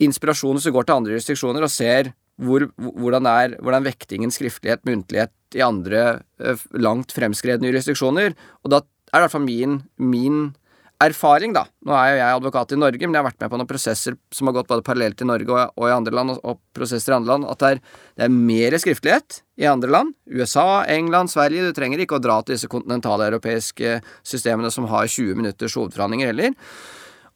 inspirasjon 0.02 0.58
hvis 0.58 0.70
du 0.70 0.76
går 0.76 0.86
til 0.86 1.00
andre 1.00 1.18
restriksjoner 1.18 1.66
og 1.66 1.72
ser 1.72 2.14
hvor, 2.42 2.66
hvordan 2.78 3.28
er 3.30 3.54
hvordan 3.60 3.86
vektingen 3.86 4.32
skriftlighet, 4.34 4.84
muntlighet 4.88 5.32
i 5.56 5.62
andre 5.64 6.22
uh, 6.42 6.66
langt 6.78 7.14
fremskredne 7.14 7.70
jurisdiksjoner. 7.70 8.36
Og 8.64 8.74
da 8.74 8.82
er 8.82 8.84
det 8.84 9.20
i 9.20 9.24
hvert 9.26 9.36
fall 9.36 9.46
min, 9.46 9.80
min, 10.00 10.42
erfaring, 11.02 11.50
da 11.50 11.64
Nå 11.82 11.94
er 11.98 12.12
jo 12.12 12.18
jeg 12.20 12.36
advokat 12.36 12.72
i 12.74 12.76
Norge, 12.78 13.06
men 13.08 13.16
jeg 13.16 13.22
har 13.24 13.26
vært 13.26 13.40
med 13.42 13.50
på 13.50 13.58
noen 13.58 13.66
prosesser 13.66 14.14
som 14.30 14.46
har 14.46 14.54
gått 14.54 14.68
både 14.70 14.84
parallelt 14.86 15.24
i 15.24 15.26
Norge 15.26 15.50
og, 15.50 15.72
og 15.74 15.88
i 15.88 15.94
andre 15.96 16.14
land, 16.14 16.34
og, 16.34 16.38
og, 16.46 16.60
prosesser 16.76 17.10
i 17.10 17.16
andre 17.16 17.32
land, 17.32 17.46
at 17.50 17.58
det 17.58 17.70
er, 17.72 17.80
det 18.20 18.26
er 18.28 18.36
mer 18.36 18.76
skriftlighet 18.78 19.40
i 19.58 19.66
andre 19.66 19.90
land. 19.90 20.12
USA, 20.30 20.84
England, 20.94 21.32
Sverige. 21.32 21.66
Du 21.66 21.74
trenger 21.74 22.04
ikke 22.04 22.20
å 22.20 22.22
dra 22.22 22.38
til 22.42 22.54
disse 22.54 22.70
kontinentaleuropeiske 22.70 23.96
systemene 24.22 24.70
som 24.70 24.86
har 24.92 25.10
20 25.10 25.42
minutters 25.42 25.74
hovedforhandlinger 25.78 26.30
heller. 26.30 26.54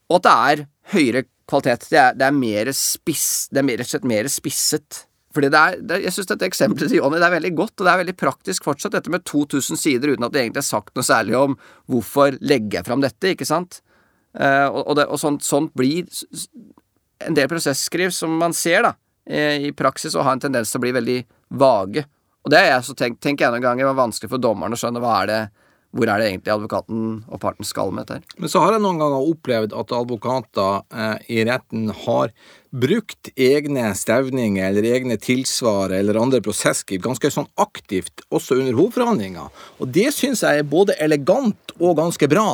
Og 0.07 0.21
at 0.21 0.29
det 0.29 0.37
er 0.37 0.67
høyere 0.95 1.27
kvalitet. 1.51 1.87
Det 1.91 2.01
er, 2.01 2.17
det 2.19 2.27
er 2.27 2.35
mer 2.35 2.71
spiss 2.75 3.47
Det 3.53 3.63
er 3.63 3.69
rett 3.73 3.87
og 3.87 3.93
slett 3.95 4.09
mer 4.09 4.29
spisset 4.33 5.01
Fordi 5.35 5.51
det 5.53 5.63
er, 5.63 5.79
det, 5.81 6.01
Jeg 6.05 6.17
syns 6.17 6.31
dette 6.33 6.49
eksempelet 6.49 6.93
til 6.93 7.01
Jonny 7.01 7.21
er 7.21 7.35
veldig 7.37 7.53
godt, 7.59 7.75
og 7.79 7.87
det 7.87 7.93
er 7.93 8.03
veldig 8.03 8.17
praktisk 8.19 8.67
fortsatt, 8.69 8.97
dette 8.97 9.13
med 9.13 9.25
2000 9.29 9.81
sider 9.81 10.15
uten 10.15 10.27
at 10.27 10.35
det 10.35 10.45
egentlig 10.45 10.65
er 10.65 10.71
sagt 10.71 10.95
noe 10.97 11.07
særlig 11.07 11.37
om 11.39 11.59
hvorfor 11.93 12.39
legger 12.41 12.81
jeg 12.81 12.89
fram 12.89 13.05
dette, 13.05 13.35
ikke 13.35 13.49
sant? 13.49 13.81
Uh, 14.37 14.69
og, 14.69 14.83
og, 14.83 14.95
det, 14.99 15.07
og 15.09 15.21
sånt, 15.21 15.45
sånt, 15.45 15.73
blir 15.77 16.09
en 17.25 17.37
del 17.37 17.49
prosesskriv 17.49 18.13
som 18.13 18.35
man 18.41 18.53
ser 18.57 18.85
da, 18.85 18.93
i 19.27 19.73
praksis, 19.77 20.15
og 20.15 20.27
har 20.27 20.37
en 20.37 20.43
tendens 20.45 20.71
til 20.71 20.81
å 20.81 20.85
bli 20.85 20.93
veldig 20.95 21.21
vage. 21.59 22.05
Og 22.47 22.53
det 22.53 22.61
har 22.61 22.69
jeg 22.77 22.87
så 22.87 22.95
tenkt, 22.95 23.23
tenker 23.25 23.47
jeg 23.47 23.57
noen 23.57 23.65
ganger 23.65 23.89
var 23.89 24.05
vanskelig 24.05 24.31
for 24.31 24.43
dommeren 24.43 24.77
å 24.77 24.79
skjønne 24.79 25.01
hva 25.03 25.15
er 25.23 25.31
det 25.31 25.41
hvor 25.97 26.11
er 26.11 26.21
det 26.21 26.29
egentlig 26.31 26.53
advokaten 26.55 27.07
og 27.27 27.41
parten 27.43 27.67
skal 27.67 27.93
med 27.95 28.07
dette? 28.07 28.37
Men 28.39 28.53
så 28.53 28.63
har 28.63 28.77
jeg 28.77 28.85
noen 28.85 29.01
ganger 29.01 29.31
opplevd 29.33 29.77
at 29.77 29.95
advokater 29.97 30.85
eh, 30.93 31.27
i 31.39 31.43
retten 31.49 31.91
har 32.05 32.35
brukt 32.71 33.31
egne 33.37 33.91
stevninger 33.97 34.69
eller 34.69 34.89
egne 34.97 35.17
tilsvar 35.21 35.93
eller 35.95 36.19
andre 36.21 36.41
prosesskriv 36.45 37.03
ganske 37.05 37.31
sånn 37.33 37.49
aktivt 37.61 38.25
også 38.29 38.59
under 38.59 38.77
hovedforhandlinga. 38.77 39.47
Og 39.81 39.93
det 39.95 40.11
syns 40.17 40.43
jeg 40.45 40.63
er 40.63 40.69
både 40.69 40.97
elegant 41.03 41.75
og 41.79 41.97
ganske 41.99 42.29
bra. 42.31 42.49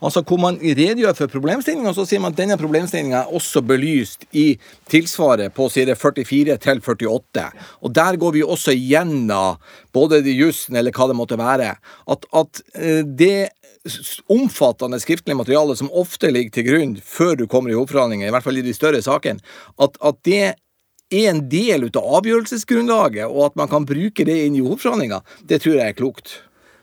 Altså 0.00 0.22
Hvor 0.24 0.40
man 0.40 0.56
redegjør 0.62 1.16
for 1.16 1.32
problemstillinga, 1.32 1.92
så 1.92 2.06
sier 2.08 2.22
man 2.22 2.32
at 2.32 2.40
denne 2.40 2.56
problemstillinga 2.60 3.24
er 3.24 3.36
også 3.36 3.62
belyst 3.66 4.24
i 4.32 4.54
tilsvaret 4.88 5.52
på 5.54 5.68
side 5.72 5.96
44 5.98 6.56
til 6.56 6.80
48. 6.80 7.46
Og 7.84 7.94
der 7.94 8.16
går 8.20 8.36
vi 8.38 8.44
også 8.46 8.74
gjennom 8.76 9.60
både 9.92 10.22
de 10.24 10.32
jussen 10.38 10.76
eller 10.78 10.94
hva 10.94 11.10
det 11.10 11.18
måtte 11.18 11.38
være. 11.40 11.74
At, 12.08 12.26
at 12.32 12.62
eh, 12.74 13.02
det 13.04 13.50
omfattende 14.28 15.00
skriftlige 15.00 15.38
materiale 15.38 15.76
som 15.76 15.90
ofte 15.96 16.30
ligger 16.32 16.56
til 16.56 16.66
grunn 16.66 16.96
før 17.04 17.38
du 17.40 17.46
kommer 17.50 17.72
i 17.72 17.78
hovedforhandlinger, 17.78 18.28
i 18.28 18.34
hvert 18.34 18.44
fall 18.44 18.60
i 18.60 18.66
de 18.66 18.74
større 18.76 19.00
sakene, 19.04 19.40
at, 19.80 19.96
at, 20.04 20.20
det 20.28 20.42
er 20.44 21.30
en 21.32 21.42
del 21.50 21.88
av 21.88 22.20
avgjørelsesgrunnlaget, 22.20 23.26
og 23.26 23.50
at 23.50 23.58
man 23.58 23.70
kan 23.72 23.88
bruke 23.88 24.26
det 24.26 24.36
inn 24.44 24.58
i 24.58 24.62
hovedforhandlinga, 24.64 25.22
det 25.48 25.62
tror 25.64 25.80
jeg 25.80 25.88
er 25.88 25.98
klokt. 25.98 26.36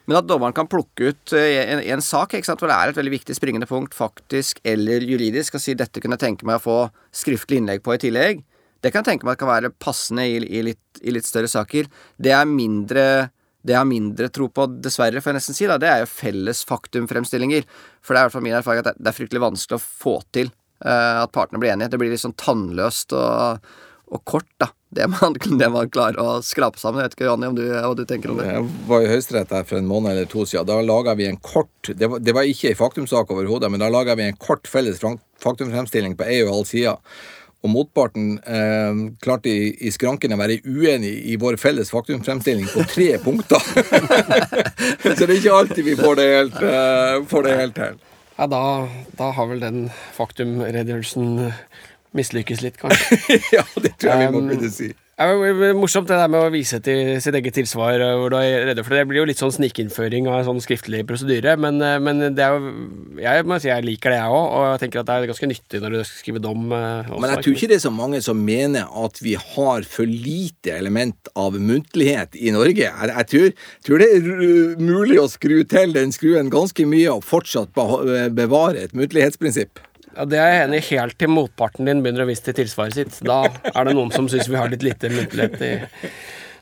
Men 0.07 0.21
at 0.21 0.27
dommeren 0.27 0.55
kan 0.55 0.69
plukke 0.71 1.11
ut 1.11 1.33
eh, 1.35 1.61
en, 1.67 1.81
en 1.83 2.03
sak 2.03 2.33
ikke 2.33 2.47
sant, 2.47 2.61
hvor 2.63 2.71
det 2.71 2.77
er 2.79 2.91
et 2.91 2.99
veldig 2.99 3.13
viktig 3.17 3.35
springende 3.35 3.67
punkt, 3.69 3.95
faktisk 3.95 4.61
eller 4.67 5.03
juridisk, 5.03 5.57
og 5.57 5.63
si 5.63 5.75
dette 5.77 6.03
kunne 6.03 6.15
jeg 6.15 6.25
tenke 6.29 6.47
meg 6.47 6.59
å 6.59 6.63
få 6.63 6.77
skriftlig 7.15 7.61
innlegg 7.61 7.83
på 7.83 7.95
i 7.95 8.01
tillegg, 8.07 8.45
det 8.83 8.93
kan 8.93 9.01
jeg 9.01 9.13
tenke 9.13 9.27
meg 9.27 9.35
at 9.35 9.41
kan 9.41 9.51
være 9.51 9.73
passende 9.81 10.27
i, 10.29 10.37
i, 10.39 10.61
litt, 10.63 11.01
i 11.01 11.13
litt 11.13 11.27
større 11.27 11.49
saker. 11.51 11.89
Det 12.21 12.33
er 12.33 12.49
mindre 12.49 13.05
det 13.67 13.75
jeg 13.75 13.81
har 13.81 13.89
mindre 13.89 14.29
tro 14.31 14.47
på, 14.53 14.67
dessverre, 14.83 15.21
får 15.23 15.33
jeg 15.33 15.39
nesten 15.41 15.57
si, 15.57 15.67
da, 15.69 15.75
det 15.81 15.89
er 15.91 16.03
jo 16.03 16.11
felles 16.11 16.63
faktumfremstillinger. 16.69 17.67
For 18.05 18.15
det 18.15 18.21
er 18.21 18.23
i 18.23 18.29
hvert 18.29 18.37
fall 18.37 18.47
min 18.47 18.55
erfaring 18.55 18.83
at 18.85 18.95
det 18.95 19.11
er 19.11 19.17
fryktelig 19.17 19.43
vanskelig 19.43 19.79
å 19.79 19.83
få 19.83 20.15
til 20.35 20.51
uh, 20.85 21.25
at 21.25 21.33
partene 21.35 21.59
blir 21.61 21.73
enige. 21.73 21.91
Det 21.91 21.99
blir 22.01 22.13
litt 22.13 22.23
sånn 22.23 22.37
tannløst 22.39 23.15
og, 23.17 23.67
og 24.07 24.23
kort, 24.29 24.49
da. 24.63 24.71
Det 24.89 25.03
man, 25.11 25.35
det 25.59 25.69
man, 25.73 25.89
klarer 25.91 26.19
å 26.23 26.37
skrape 26.45 26.79
sammen. 26.79 27.01
Jeg 27.03 27.11
vet 27.11 27.17
ikke, 27.17 27.27
Johnny, 27.27 27.49
om 27.51 27.57
du, 27.57 27.65
hva 27.73 27.91
du 27.97 28.05
tenker 28.07 28.31
om 28.31 28.39
det? 28.39 28.47
Jeg 28.53 28.67
var 28.87 29.03
i 29.03 29.09
Høyesterett 29.11 29.55
for 29.57 29.79
en 29.81 29.89
måned 29.89 30.13
eller 30.13 30.29
to 30.31 30.45
siden. 30.47 30.69
Da 30.69 30.79
laga 30.85 31.17
vi 31.19 31.27
en 31.27 31.41
kort 31.43 31.91
Det 31.91 32.07
var, 32.07 32.23
det 32.23 32.35
var 32.35 32.47
ikke 32.47 32.71
ei 32.71 32.77
faktumsak 32.79 33.31
overhodet, 33.35 33.71
men 33.73 33.83
da 33.83 33.91
laga 33.91 34.15
vi 34.19 34.29
en 34.29 34.39
kort 34.39 34.67
felles 34.71 35.03
faktumfremstilling 35.43 36.15
på 36.19 36.27
ei 36.27 36.39
og 36.45 36.55
halv 36.55 36.71
side 36.71 36.95
og 37.65 37.71
motparten 37.73 38.35
eh, 38.45 38.99
klarte 39.23 39.49
i, 39.49 39.71
i 39.87 39.91
skranken 39.93 40.35
å 40.35 40.39
være 40.39 40.59
uenig 40.67 41.13
i 41.31 41.37
vår 41.41 41.57
felles 41.61 41.89
faktumfremstilling 41.93 42.67
på 42.69 42.85
tre 42.91 43.09
punkter. 43.25 43.63
Så 45.03 45.25
det 45.25 45.31
er 45.31 45.37
ikke 45.39 45.57
alltid 45.57 45.83
vi 45.87 45.97
får 45.97 46.19
det 46.19 46.27
helt, 46.35 46.61
eh, 46.61 47.17
får 47.31 47.47
det 47.47 47.57
helt 47.63 47.77
til. 47.79 47.99
Ja, 48.37 48.45
da, 48.51 48.61
da, 49.17 49.31
har 49.33 49.49
vel 49.49 49.63
den 49.63 49.87
faktumredegjørelsen 50.13 51.53
mislykkes 52.17 52.61
litt, 52.61 52.77
kanskje. 52.77 53.17
ja, 53.57 53.65
det 53.81 53.95
tror 53.97 54.13
jeg 54.13 54.27
vi 54.27 54.33
må 54.35 54.45
kunne 54.51 54.69
å 54.69 54.73
si. 54.73 54.91
Ja, 55.17 55.33
morsomt 55.73 56.05
det 56.11 56.13
der 56.13 56.29
med 56.29 56.43
å 56.45 56.49
vise 56.53 56.77
til 56.85 57.15
sitt 57.25 57.33
eget 57.33 57.55
tilsvar. 57.57 57.95
Eh, 57.97 58.17
hvor 58.21 58.29
du 58.29 58.35
er 58.37 58.67
redde 58.69 58.83
for 58.85 58.93
Det 58.93 58.99
Det 59.01 59.07
blir 59.09 59.23
jo 59.23 59.25
litt 59.25 59.39
sånn 59.41 59.55
snikinnføring 59.55 60.27
av 60.29 60.43
en 60.43 60.45
sånn 60.45 60.61
skriftlig 60.61 61.07
prosedyre. 61.09 61.55
Men, 61.57 61.81
eh, 61.81 61.97
men, 61.97 62.35
det 62.35 62.43
er 62.45 62.53
jo 62.53 63.17
Jeg 63.17 63.45
må 63.49 63.59
si 63.59 63.67
jeg 63.67 63.81
liker 63.83 64.11
det, 64.11 64.19
jeg 64.21 64.29
òg. 64.29 64.45
Og 64.53 64.77
jeg 64.77 64.79
tenker 64.83 64.99
at 64.99 65.07
det 65.07 65.15
er 65.15 65.31
ganske 65.31 65.49
nyttig 65.49 65.81
når 65.81 65.89
du 65.89 66.03
skal 66.03 66.21
skrive 66.21 66.39
dom. 66.39 66.71
Eh, 66.71 67.09
også, 67.09 67.19
men 67.19 67.33
jeg 67.33 67.43
tror 67.43 67.55
ikke 67.57 67.67
det 67.67 67.77
er 67.79 67.89
så 67.89 67.93
mange 67.97 68.21
som 68.21 68.37
mener 68.37 68.85
at 68.93 69.17
vi 69.23 69.33
har 69.33 69.81
for 69.89 70.05
lite 70.05 70.77
element 70.77 71.33
av 71.35 71.57
muntlighet 71.57 72.37
i 72.37 72.53
Norge. 72.53 72.85
Jeg, 72.85 73.09
jeg 73.09 73.27
tror, 73.33 73.51
tror, 73.89 73.97
det 73.97 74.13
er 74.13 74.77
mulig 74.77 75.17
å 75.17 75.25
skru 75.25 75.63
til 75.65 75.97
den 75.97 76.13
skruen 76.13 76.53
ganske 76.53 76.85
mye 76.85 77.09
og 77.09 77.25
fortsatt 77.25 77.73
bevare 77.73 78.85
et 78.85 78.93
muntlighetsprinsipp. 78.93 79.81
Ja, 80.17 80.25
Det 80.25 80.37
er 80.41 80.49
jeg 80.49 80.65
enig 80.65 80.77
i 80.81 80.87
helt 80.95 81.17
til 81.21 81.29
motparten 81.29 81.85
din 81.85 82.01
begynner 82.01 82.25
å 82.25 82.29
vise 82.29 82.41
til 82.47 82.55
tilsvaret 82.57 82.95
sitt. 82.97 83.19
Da 83.21 83.43
er 83.69 83.85
det 83.85 83.93
noen 83.93 84.09
som 84.13 84.25
syns 84.31 84.49
vi 84.49 84.57
har 84.57 84.71
litt 84.71 84.85
lite 84.85 85.11
muntlighet 85.13 85.61
i 85.61 85.73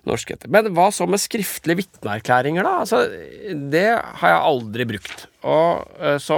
norskhet. 0.09 0.43
Men 0.51 0.67
hva 0.75 0.89
så 0.93 1.07
med 1.07 1.23
skriftlige 1.23 1.79
vitneerklæringer, 1.85 2.67
da? 2.67 2.73
Altså, 2.83 3.05
det 3.71 3.87
har 3.95 4.33
jeg 4.33 4.45
aldri 4.51 4.87
brukt. 4.89 5.23
Og 5.47 6.01
eh, 6.01 6.17
så 6.21 6.37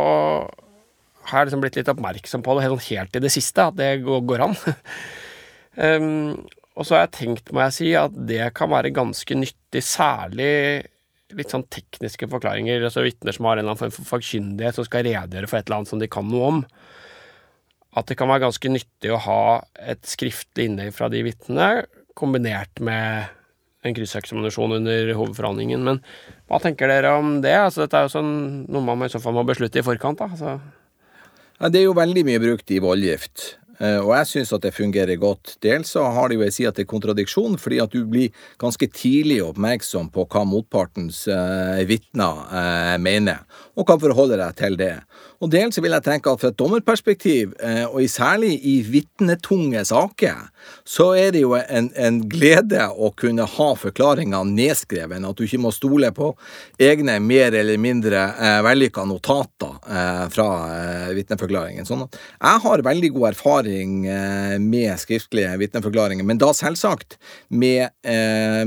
har 1.27 1.41
jeg 1.41 1.49
liksom 1.49 1.63
blitt 1.65 1.79
litt 1.79 1.89
oppmerksom 1.91 2.45
på 2.45 2.55
det 2.55 2.67
helt, 2.67 2.85
helt 2.91 3.17
i 3.17 3.23
det 3.25 3.33
siste, 3.33 3.65
at 3.65 3.79
det 3.79 3.89
går 4.05 4.45
an. 4.45 4.53
um, 5.75 6.37
og 6.77 6.85
så 6.85 6.99
har 6.99 7.07
jeg 7.07 7.15
tenkt, 7.17 7.49
må 7.49 7.65
jeg 7.65 7.77
si, 7.79 7.89
at 7.97 8.13
det 8.29 8.45
kan 8.55 8.69
være 8.71 8.93
ganske 8.95 9.39
nyttig, 9.41 9.81
særlig 9.83 10.53
litt 11.35 11.51
sånn 11.51 11.65
tekniske 11.73 12.29
forklaringer. 12.31 12.85
altså 12.87 13.03
Vitner 13.03 13.35
som 13.35 13.49
har 13.49 13.57
en 13.57 13.65
eller 13.65 13.73
annen 13.73 13.81
form 13.81 13.95
for 13.97 14.13
fagkyndighet, 14.13 14.77
som 14.77 14.85
skal 14.87 15.03
redegjøre 15.09 15.49
for 15.49 15.59
et 15.59 15.67
eller 15.67 15.81
annet 15.81 15.91
som 15.91 15.99
de 15.99 16.07
kan 16.13 16.29
noe 16.29 16.53
om 16.53 16.61
at 17.95 18.09
det 18.09 18.17
kan 18.19 18.29
være 18.29 18.45
ganske 18.47 18.71
nyttig 18.71 19.13
å 19.13 19.21
ha 19.23 19.41
et 19.79 20.03
skriftlig 20.07 20.67
innlegg 20.69 20.93
fra 20.95 21.09
de 21.13 21.23
vitnene, 21.25 21.87
kombinert 22.17 22.81
med 22.83 23.33
en 23.85 23.95
krysseksaminasjon 23.95 24.79
under 24.79 25.13
hovedforhandlingen. 25.15 25.85
Men 25.85 26.01
hva 26.49 26.59
tenker 26.63 26.91
dere 26.91 27.13
om 27.19 27.37
det? 27.45 27.55
Altså, 27.55 27.85
dette 27.85 27.99
er 27.99 28.07
jo 28.07 28.15
sånn, 28.17 28.33
noe 28.67 28.83
man 28.83 29.07
i 29.07 29.13
så 29.13 29.21
fall 29.23 29.37
må 29.37 29.45
beslutte 29.47 29.79
i 29.79 29.85
forkant. 29.85 30.19
Da. 30.19 30.29
Altså. 30.33 30.57
Ja, 31.61 31.71
det 31.71 31.81
er 31.81 31.87
jo 31.87 31.95
veldig 31.97 32.25
mye 32.27 32.43
brukt 32.43 32.73
i 32.73 32.81
voldgift. 32.83 33.53
Eh, 33.77 33.99
og 34.01 34.11
jeg 34.15 34.29
syns 34.31 34.53
at 34.55 34.63
det 34.65 34.73
fungerer 34.73 35.19
godt. 35.21 35.55
Dels 35.61 35.91
så 35.93 36.07
har 36.13 36.29
det 36.29 36.39
jo 36.39 36.45
jeg 36.47 36.55
si 36.55 36.65
at 36.69 36.77
det 36.77 36.87
er 36.87 36.89
kontradiksjon, 36.89 37.59
fordi 37.61 37.79
at 37.83 37.93
du 37.93 38.01
blir 38.09 38.33
ganske 38.61 38.89
tidlig 38.89 39.39
oppmerksom 39.45 40.09
på 40.13 40.25
hva 40.25 40.43
motpartens 40.49 41.23
eh, 41.29 41.83
vitner 41.89 42.41
eh, 42.49 42.95
mener, 43.01 43.45
og 43.77 43.87
kan 43.89 44.01
forholde 44.01 44.39
deg 44.41 44.57
til 44.57 44.79
det. 44.79 44.95
Og 45.37 45.51
dels 45.53 45.77
vil 45.77 45.93
jeg 45.93 46.05
tenke 46.05 46.31
at 46.31 46.41
fra 46.41 46.49
et 46.51 46.57
dommerperspektiv, 46.57 47.53
eh, 47.61 47.85
og 47.85 48.01
særlig 48.09 48.55
i 48.65 48.79
vitnetunge 48.81 49.83
saker, 49.85 50.47
så 50.87 51.11
er 51.19 51.33
det 51.35 51.43
jo 51.43 51.53
en, 51.57 51.91
en 51.95 52.19
glede 52.29 52.87
å 52.89 53.11
kunne 53.17 53.45
ha 53.45 53.67
forklaringa 53.77 54.41
nedskrevet, 54.49 55.21
at 55.27 55.37
du 55.37 55.45
ikke 55.45 55.61
må 55.61 55.71
stole 55.75 56.09
på 56.15 56.31
egne 56.81 57.19
mer 57.23 57.55
eller 57.57 57.77
mindre 57.81 58.23
eh, 58.33 58.59
vellykka 58.65 59.05
notater 59.09 59.77
eh, 59.85 60.25
fra 60.33 60.49
eh, 60.71 61.13
vitneforklaringen. 61.17 61.87
Sånn 61.87 62.05
at 62.07 62.17
jeg 62.17 62.63
har 62.65 62.85
veldig 62.87 63.13
god 63.15 63.29
erfaring 63.31 63.95
med 64.63 64.99
skriftlige 65.01 65.55
vitneforklaringer, 65.59 66.25
men 66.27 66.39
da 66.41 66.49
selvsagt 66.55 67.17
med 67.49 67.89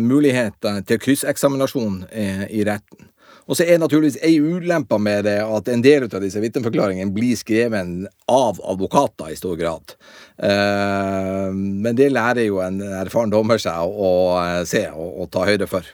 muligheter 0.02 0.80
til 0.86 1.00
krysseksaminasjon 1.02 2.02
i 2.12 2.64
retten. 2.66 3.08
Og 3.50 3.58
så 3.58 3.66
er 3.66 3.80
naturligvis 3.82 4.20
ei 4.22 4.36
ulempe 4.38 4.94
med 5.02 5.24
det 5.26 5.40
at 5.42 5.68
en 5.72 5.82
del 5.82 6.06
av 6.06 6.22
disse 6.22 6.38
vitneforklaringene 6.42 7.10
blir 7.14 7.38
skrevet 7.38 8.06
av 8.30 8.60
advokater 8.62 9.32
i 9.32 9.38
stor 9.38 9.56
grad. 9.58 9.96
Uh, 10.38 11.50
men 11.50 11.96
det 11.98 12.12
lærer 12.14 12.46
jo 12.46 12.60
en 12.62 12.78
erfaren 13.02 13.32
dommer 13.32 13.58
seg 13.58 13.74
å, 13.82 14.12
å 14.38 14.44
se 14.68 14.86
og, 14.94 15.26
ta 15.34 15.48
høyde 15.48 15.66
for. 15.70 15.88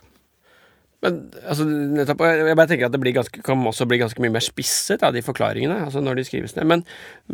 Men 1.04 1.18
altså, 1.46 1.64
nettopp, 1.64 2.22
jeg 2.28 2.58
bare 2.58 2.68
tenker 2.68 2.88
at 2.88 2.94
det 2.96 3.14
ganske, 3.16 3.40
kan 3.46 3.64
også 3.72 3.88
bli 3.88 4.00
ganske 4.00 4.20
mye 4.20 4.34
mer 4.36 4.44
spisset, 4.44 5.04
av 5.06 5.16
de 5.16 5.24
forklaringene, 5.24 5.78
altså 5.86 6.02
når 6.04 6.20
de 6.20 6.26
skrives 6.28 6.56
ned. 6.58 6.68
Men, 6.68 6.84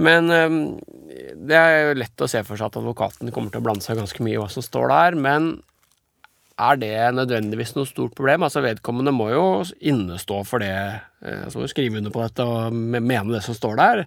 men 0.07 0.31
um, 0.31 0.63
det 1.49 1.59
er 1.59 1.77
jo 1.89 1.99
lett 1.99 2.23
å 2.25 2.31
se 2.31 2.45
for 2.47 2.59
seg 2.59 2.71
at 2.71 2.79
advokaten 2.79 3.35
kommer 3.35 3.51
til 3.51 3.63
å 3.63 3.67
blande 3.67 3.87
seg 3.87 3.99
ganske 3.99 4.23
mye 4.23 4.39
i 4.39 4.43
hva 4.43 4.51
som 4.53 4.67
står 4.67 4.91
der. 4.93 5.19
Men 5.27 5.53
er 6.69 6.79
det 6.81 6.95
nødvendigvis 7.17 7.75
noe 7.77 7.89
stort 7.89 8.15
problem? 8.19 8.47
Altså 8.47 8.63
Vedkommende 8.65 9.15
må 9.15 9.31
jo 9.33 9.45
innestå 9.81 10.43
for 10.49 10.63
det, 10.63 10.75
eh, 11.25 11.43
altså 11.47 11.67
skrive 11.71 12.01
under 12.01 12.15
på 12.15 12.23
dette 12.25 12.47
og 12.47 12.73
mene 12.75 13.35
det 13.35 13.43
som 13.47 13.57
står 13.59 13.77
der. 13.81 14.05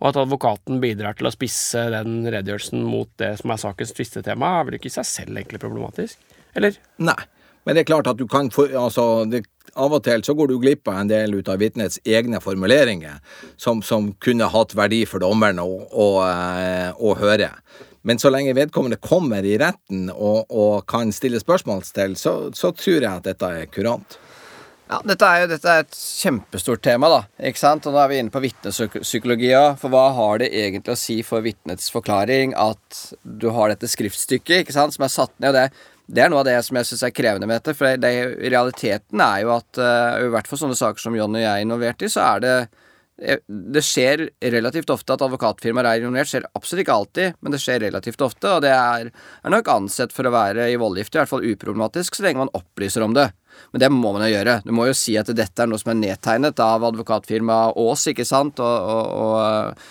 Og 0.00 0.08
at 0.10 0.20
advokaten 0.22 0.80
bidrar 0.80 1.18
til 1.18 1.28
å 1.28 1.34
spisse 1.34 1.82
den 1.92 2.22
redegjørelsen 2.24 2.86
mot 2.88 3.10
det 3.20 3.34
som 3.42 3.52
er 3.52 3.60
sakens 3.60 3.92
tvistetema, 3.96 4.54
er 4.58 4.68
vel 4.68 4.78
ikke 4.78 4.88
i 4.88 4.96
seg 4.96 5.08
selv 5.08 5.36
egentlig 5.36 5.60
problematisk? 5.60 6.16
Eller? 6.56 6.78
Nei, 7.04 7.18
men 7.66 7.76
det 7.76 7.84
er 7.84 7.90
klart 7.92 8.08
at 8.10 8.18
du 8.18 8.24
kan 8.30 8.48
få 8.52 8.66
altså, 8.74 9.26
det, 9.28 9.44
Av 9.78 9.92
og 9.94 10.02
til 10.02 10.24
så 10.26 10.34
går 10.34 10.48
du 10.50 10.56
glipp 10.58 10.88
av 10.90 11.02
en 11.02 11.10
del 11.10 11.36
ut 11.36 11.48
av 11.52 11.60
vitnets 11.60 12.00
egne 12.02 12.40
formuleringer 12.42 13.20
som, 13.60 13.84
som 13.86 14.08
kunne 14.18 14.48
hatt 14.50 14.74
verdi 14.74 15.04
for 15.06 15.22
dommeren 15.22 15.60
å, 15.62 15.68
å, 15.94 16.08
eh, 16.26 16.90
å 16.96 17.12
høre. 17.20 17.52
Men 18.02 18.18
så 18.18 18.30
lenge 18.32 18.56
vedkommende 18.56 18.96
kommer 19.02 19.44
i 19.44 19.58
retten 19.60 20.08
og, 20.14 20.48
og 20.48 20.86
kan 20.88 21.12
stille 21.12 21.40
spørsmål 21.40 21.84
til, 21.92 22.16
så, 22.16 22.34
så, 22.56 22.72
tror 22.72 22.96
jeg 22.96 23.10
at 23.10 23.26
dette 23.28 23.50
er 23.60 23.68
kurant. 23.72 24.16
Ja, 24.90 24.98
dette 25.06 25.26
er 25.26 25.44
jo 25.44 25.50
dette 25.52 25.70
er 25.70 25.84
et 25.84 25.94
kjempestort 25.94 26.82
tema, 26.82 27.10
da. 27.12 27.20
ikke 27.46 27.60
sant? 27.60 27.84
Og 27.86 27.94
nå 27.94 28.00
er 28.02 28.08
vi 28.10 28.16
inne 28.18 28.32
på 28.34 28.42
vitnepsykologia. 28.42 29.60
For 29.78 29.92
hva 29.92 30.08
har 30.16 30.40
det 30.42 30.48
egentlig 30.50 30.96
å 30.96 30.98
si 30.98 31.20
for 31.26 31.44
vitnets 31.44 31.92
forklaring 31.94 32.56
at 32.58 33.04
du 33.22 33.52
har 33.54 33.70
dette 33.70 33.90
skriftstykket 33.90 34.64
ikke 34.64 34.74
sant, 34.74 34.96
som 34.96 35.06
er 35.06 35.12
satt 35.14 35.36
ned? 35.38 35.52
og 35.52 35.60
det, 35.60 35.86
det 36.10 36.24
er 36.24 36.32
noe 36.32 36.42
av 36.42 36.48
det 36.48 36.56
som 36.66 36.80
jeg 36.80 36.88
syns 36.88 37.04
er 37.06 37.14
krevende 37.14 37.46
med 37.46 37.60
dette. 37.60 37.76
For 37.78 38.00
det, 38.02 38.12
realiteten 38.42 39.22
er 39.22 39.44
jo 39.44 39.54
at 39.60 39.78
uh, 39.78 40.18
i 40.24 40.32
hvert 40.34 40.50
fall 40.50 40.64
sånne 40.64 40.78
saker 40.80 41.04
som 41.04 41.14
John 41.14 41.38
og 41.38 41.44
jeg 41.44 41.52
er 41.52 41.68
involvert 41.68 42.02
i, 42.02 42.10
så 42.10 42.24
er 42.32 42.42
det 42.42 42.56
det 43.20 43.82
skjer 43.84 44.22
relativt 44.52 44.90
ofte 44.92 45.12
at 45.12 45.22
advokatfirmaer 45.26 45.88
er 45.90 46.00
involvert. 46.00 46.30
Skjer 46.30 46.46
absolutt 46.56 46.84
ikke 46.84 46.96
alltid, 46.96 47.36
men 47.40 47.52
det 47.54 47.60
skjer 47.60 47.82
relativt 47.84 48.24
ofte. 48.24 48.48
Og 48.56 48.64
det 48.64 48.72
er, 48.72 49.10
er 49.12 49.52
nok 49.52 49.68
ansett 49.72 50.14
for 50.16 50.28
å 50.28 50.32
være 50.34 50.70
i 50.72 50.78
voldgift, 50.80 51.14
i 51.14 51.20
hvert 51.20 51.30
fall 51.30 51.44
uproblematisk, 51.44 52.16
så 52.16 52.24
lenge 52.24 52.44
man 52.44 52.54
opplyser 52.56 53.04
om 53.04 53.16
det. 53.16 53.28
Men 53.74 53.84
det 53.84 53.90
må 53.92 54.14
man 54.14 54.24
jo 54.24 54.32
gjøre. 54.32 54.60
Du 54.64 54.72
må 54.76 54.88
jo 54.88 54.96
si 54.96 55.18
at 55.20 55.28
dette 55.36 55.62
er 55.62 55.68
noe 55.68 55.80
som 55.80 55.92
er 55.92 56.00
nedtegnet 56.00 56.62
av 56.64 56.86
advokatfirmaet 56.88 57.76
Aas, 57.80 58.06
ikke 58.10 58.26
sant, 58.28 58.62
og, 58.64 58.94
og, 59.26 59.86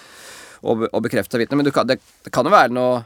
og, 0.63 0.87
og, 0.89 0.99
bekrefta 1.05 1.41
vitner. 1.41 1.61
Men 1.61 1.71
kan, 1.75 1.89
det, 1.89 1.99
det, 2.25 2.33
kan 2.33 2.47
jo 2.47 2.55
være 2.55 2.73
noe 2.75 3.03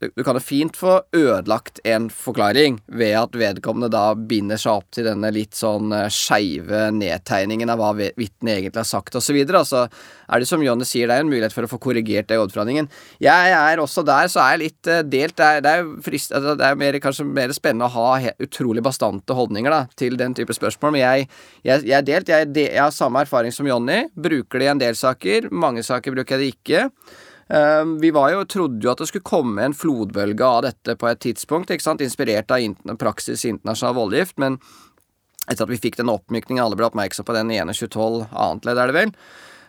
du 0.00 0.24
kan 0.24 0.36
jo 0.36 0.42
fint 0.44 0.76
få 0.76 0.98
ødelagt 1.16 1.78
en 1.88 2.10
forklaring 2.12 2.78
ved 2.86 3.14
at 3.16 3.36
vedkommende 3.38 3.88
da 3.92 4.10
binder 4.14 4.60
seg 4.60 4.82
opp 4.82 4.90
til 4.92 5.06
denne 5.08 5.30
litt 5.32 5.56
sånn 5.56 5.94
uh, 5.94 6.08
skeive 6.12 6.90
nedtegningen 6.92 7.70
av 7.72 7.80
hva 7.80 7.92
vitnet 7.96 8.58
egentlig 8.58 8.82
har 8.82 8.88
sagt, 8.88 9.16
osv. 9.16 9.38
Altså, 9.46 9.86
er 10.28 10.42
det 10.42 10.48
som 10.50 10.64
Jonny 10.64 10.84
sier, 10.84 11.08
det 11.08 11.16
er 11.16 11.24
en 11.24 11.30
mulighet 11.30 11.54
for 11.56 11.64
å 11.64 11.70
få 11.70 11.80
korrigert 11.80 12.28
det 12.28 12.36
i 12.36 12.42
oddforhandlingen. 12.42 12.90
Jeg 13.24 13.54
er 13.56 13.80
også 13.80 14.04
der, 14.06 14.28
så 14.32 14.42
er 14.44 14.56
jeg 14.56 14.62
litt 14.66 14.90
uh, 14.92 15.00
delt. 15.00 15.36
Det 15.38 15.46
er, 15.48 15.64
det 15.64 15.72
er, 15.78 15.88
frist, 16.04 16.34
altså, 16.36 16.56
det 16.60 16.68
er 16.68 16.80
mer, 16.82 17.00
kanskje 17.06 17.28
mer 17.30 17.54
spennende 17.56 17.88
å 17.88 17.94
ha 17.96 18.34
utrolig 18.44 18.84
bastante 18.84 19.36
holdninger 19.36 19.72
da, 19.72 19.82
til 19.96 20.20
den 20.20 20.36
type 20.36 20.56
spørsmål, 20.56 20.92
men 20.96 21.06
jeg, 21.06 21.30
jeg, 21.64 21.86
jeg 21.88 21.96
er 22.02 22.10
delt. 22.10 22.34
Jeg, 22.34 22.52
jeg, 22.66 22.82
har 22.82 22.92
samme 22.92 23.24
erfaring 23.24 23.54
som 23.54 23.68
Jonny. 23.68 24.02
Bruker 24.12 24.60
det 24.60 24.68
i 24.68 24.74
en 24.74 24.82
del 24.82 24.98
saker. 24.98 25.48
Mange 25.56 25.86
saker 25.86 26.12
bruker 26.12 26.36
jeg 26.36 26.44
det 26.44 26.52
ikke. 26.52 26.84
Ehm, 27.48 27.98
vi 28.02 28.10
var 28.10 28.32
jo, 28.32 28.44
trodde 28.44 28.82
jo 28.82 28.90
at 28.90 29.00
det 29.02 29.08
skulle 29.10 29.26
komme 29.26 29.62
en 29.62 29.76
flodbølge 29.76 30.46
av 30.46 30.64
dette 30.66 30.96
på 30.98 31.10
et 31.10 31.22
tidspunkt, 31.22 31.70
ikke 31.70 31.84
sant? 31.84 32.02
inspirert 32.02 32.50
av 32.50 32.96
praksis 32.98 33.44
i 33.44 33.52
internasjonal 33.54 33.98
voldgift, 34.00 34.38
men 34.42 34.58
etter 35.46 35.62
at 35.62 35.70
vi 35.70 35.78
fikk 35.78 36.00
den 36.00 36.10
oppmykningen, 36.10 36.62
alle 36.64 36.78
ble 36.78 36.88
oppmerksom 36.88 37.26
på 37.26 37.36
den 37.36 37.52
ene 37.54 37.74
2012, 37.76 38.24
annet 38.34 38.66
ledd, 38.66 38.80
er 38.82 38.90
det 38.90 38.96
vel. 38.96 39.12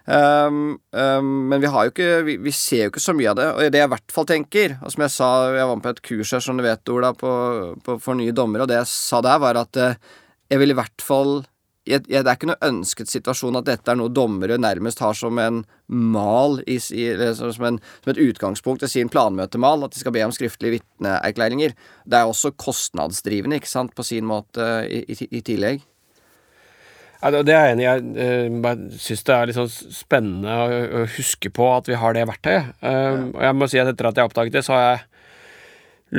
Um, 0.07 0.77
um, 0.95 1.31
men 1.51 1.59
vi 1.59 1.67
ikke 1.67 2.21
vi, 2.23 2.37
vi, 2.39 2.51
ser 2.55 2.85
jo 2.85 2.91
ikke 2.93 3.03
så 3.03 3.13
mye 3.13 3.33
av 3.33 3.37
det. 3.37 3.47
Og 3.51 3.73
det 3.75 3.81
jeg 3.81 3.89
i 3.89 3.91
hvert 3.91 4.13
fall 4.15 4.27
tenker, 4.29 4.77
og 4.79 4.93
som 4.93 5.03
jeg 5.03 5.11
sa 5.11 5.27
Jeg 5.51 5.67
var 5.67 5.75
med 5.75 5.83
på 5.83 5.91
et 5.91 6.01
kurs 6.09 6.31
her, 6.31 6.43
som 6.45 6.57
du 6.57 6.63
vet, 6.63 6.93
Ola, 6.95 7.11
på, 7.11 7.31
på, 7.83 7.97
for 7.99 8.17
nye 8.17 8.31
dommere, 8.31 8.63
og 8.63 8.71
det 8.71 8.79
jeg 8.79 8.89
sa 8.89 9.19
der, 9.25 9.41
var 9.43 9.59
at 9.59 9.81
uh, 9.83 9.99
jeg 10.47 10.63
vil 10.63 10.71
i 10.71 10.79
hvert 10.79 11.03
fall 11.03 11.41
jeg, 11.87 12.05
jeg, 12.11 12.23
det 12.23 12.31
er 12.31 12.37
ikke 12.37 12.49
noe 12.51 12.67
ønsket 12.67 13.11
situasjon 13.11 13.59
at 13.59 13.67
dette 13.69 13.91
er 13.91 13.99
noe 13.99 14.13
dommere 14.13 14.59
nærmest 14.59 15.01
har 15.03 15.17
som 15.17 15.39
en 15.41 15.63
mal, 15.87 16.59
i, 16.67 16.77
i, 16.77 17.05
som, 17.37 17.67
en, 17.69 17.79
som, 17.79 18.13
et 18.13 18.23
utgangspunkt 18.27 18.85
i 18.85 18.91
sin 18.91 19.11
planmøtemal, 19.11 19.85
at 19.87 19.95
de 19.95 20.01
skal 20.01 20.15
be 20.15 20.23
om 20.25 20.33
skriftlige 20.35 20.77
vitneerklæringer. 20.77 21.75
Det 22.05 22.19
er 22.19 22.29
også 22.29 22.53
kostnadsdrivende, 22.59 23.61
ikke 23.61 23.71
sant, 23.71 23.95
på 23.95 24.05
sin 24.07 24.27
måte 24.27 24.67
i, 24.91 25.03
i, 25.07 25.29
i 25.39 25.43
tillegg. 25.47 25.85
Ja, 27.17 27.31
det 27.33 27.53
er 27.53 27.63
jeg 27.65 27.75
enig 27.75 27.85
i. 27.85 27.89
Jeg 27.89 28.49
uh, 28.61 28.81
syns 29.01 29.23
det 29.25 29.33
er 29.33 29.49
litt 29.49 29.57
sånn 29.57 29.71
spennende 29.73 30.53
å, 30.53 31.05
huske 31.15 31.49
på 31.49 31.69
at 31.73 31.89
vi 31.89 31.97
har 31.97 32.13
det 32.13 32.27
verktøyet. 32.29 32.75
Uh. 32.83 33.31
Og 33.31 33.39
jeg 33.47 33.57
må 33.57 33.69
si 33.71 33.81
at 33.81 33.89
etter 33.89 34.11
at 34.11 34.19
jeg 34.19 34.29
oppdaget 34.29 34.59
det, 34.59 34.65
så 34.67 34.75
har 34.75 34.85
jeg 34.85 35.05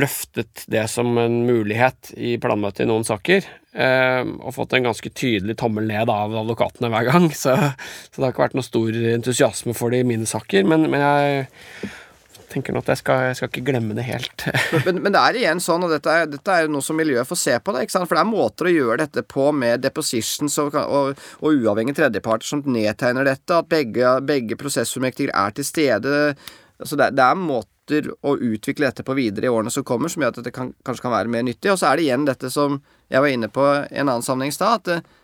løftet 0.03 0.67
det 0.69 0.85
som 0.91 1.15
en 1.21 1.39
mulighet 1.49 2.13
i 2.19 2.35
planmøtet 2.43 2.85
i 2.85 2.89
noen 2.91 3.07
saker. 3.09 3.47
Eh, 3.79 4.25
og 4.43 4.57
fått 4.57 4.75
en 4.75 4.89
ganske 4.89 5.11
tydelig 5.15 5.55
tommel 5.61 5.87
ned 5.87 6.11
av 6.11 6.35
advokatene 6.41 6.91
hver 6.91 7.07
gang. 7.13 7.31
Så, 7.39 7.55
så, 7.55 8.17
det 8.17 8.25
har 8.25 8.35
ikke 8.35 8.47
vært 8.49 8.59
noe 8.59 8.67
stor 8.67 8.97
entusiasme 9.15 9.75
for 9.77 9.95
det 9.95 10.03
i 10.03 10.09
mine 10.09 10.27
saker. 10.27 10.67
Men, 10.67 10.89
men 10.91 11.05
jeg 11.05 11.47
tenker 12.49 12.75
nå 12.75 12.83
at 12.83 12.91
jeg 12.93 13.03
skal, 13.03 13.23
jeg 13.29 13.39
skal, 13.39 13.51
ikke 13.53 13.65
glemme 13.69 13.95
det 13.95 14.07
helt. 14.09 14.47
men, 14.87 15.01
men, 15.05 15.15
det 15.15 15.23
er 15.23 15.39
igjen 15.43 15.63
sånn, 15.63 15.85
og 15.87 15.93
dette 15.93 16.11
er, 16.11 16.27
dette 16.33 16.57
er 16.57 16.71
noe 16.73 16.85
som 16.85 16.99
miljøet 16.99 17.29
får 17.29 17.41
se 17.41 17.57
på, 17.63 17.75
det, 17.77 17.87
for 17.95 18.17
det 18.17 18.23
er 18.23 18.31
måter 18.31 18.71
å 18.71 18.75
gjøre 18.75 19.01
dette 19.05 19.25
på 19.29 19.51
med 19.55 19.85
depositions 19.85 20.59
og, 20.65 20.79
og, 20.81 21.25
og 21.39 21.49
uavhengige 21.63 22.01
tredjeparter 22.01 22.51
som 22.51 22.65
nedtegner 22.67 23.29
dette, 23.29 23.61
at 23.63 23.71
begge, 23.71 24.17
begge 24.27 24.59
prosessformektiger 24.59 25.35
er 25.37 25.55
til 25.55 25.69
stede. 25.69 26.15
Altså 26.79 26.99
det, 26.99 27.13
det, 27.19 27.27
er 27.27 27.39
måter 27.39 27.78
å 27.97 28.35
utvikle 28.37 28.89
dette 28.89 29.07
på 29.07 29.17
videre 29.19 29.49
i 29.49 29.53
årene 29.53 29.73
som 29.73 29.87
kommer, 29.87 30.13
som 30.13 30.23
gjør 30.23 30.35
at 30.35 30.43
dette 30.43 30.55
kan, 30.55 30.75
kanskje 30.87 31.07
kan 31.07 31.15
være 31.15 31.33
mer 31.33 31.47
nyttig. 31.47 31.73
Og 31.73 31.81
så 31.81 31.91
er 31.91 31.99
det 31.99 32.09
igjen 32.09 32.29
dette 32.29 32.51
som 32.53 32.81
jeg 33.09 33.25
var 33.25 33.33
inne 33.33 33.51
på 33.53 33.65
i 33.65 34.01
en 34.01 34.09
annen 34.09 34.25
sammenheng 34.25 34.53
i 34.53 34.59
stad, 34.59 34.83
at 34.83 35.01
uh, 35.01 35.17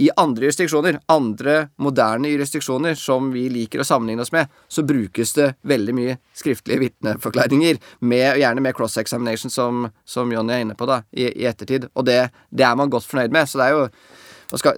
i 0.00 0.08
andre 0.16 0.48
jurisdiksjoner, 0.48 0.96
andre 1.12 1.56
moderne 1.82 2.30
jurisdiksjoner 2.30 2.96
som 2.96 3.28
vi 3.34 3.44
liker 3.52 3.82
å 3.82 3.84
sammenligne 3.84 4.24
oss 4.24 4.32
med, 4.32 4.48
så 4.68 4.84
brukes 4.86 5.34
det 5.36 5.50
veldig 5.68 5.94
mye 5.96 6.16
skriftlige 6.36 6.80
vitneforklaringer, 6.86 7.80
gjerne 8.00 8.64
med 8.64 8.76
cross-examination, 8.78 9.52
som, 9.52 9.90
som 10.08 10.32
Jonny 10.32 10.56
er 10.56 10.64
inne 10.64 10.76
på, 10.78 10.88
da, 10.88 11.02
i, 11.12 11.28
i 11.42 11.48
ettertid. 11.50 11.90
Og 11.92 12.08
det, 12.08 12.22
det, 12.48 12.64
er 12.64 12.78
man 12.80 12.92
godt 12.92 13.08
fornøyd 13.10 13.36
med. 13.36 13.50
Så 13.50 13.60
det 13.60 13.68
er 13.68 13.76
jo 13.76 13.88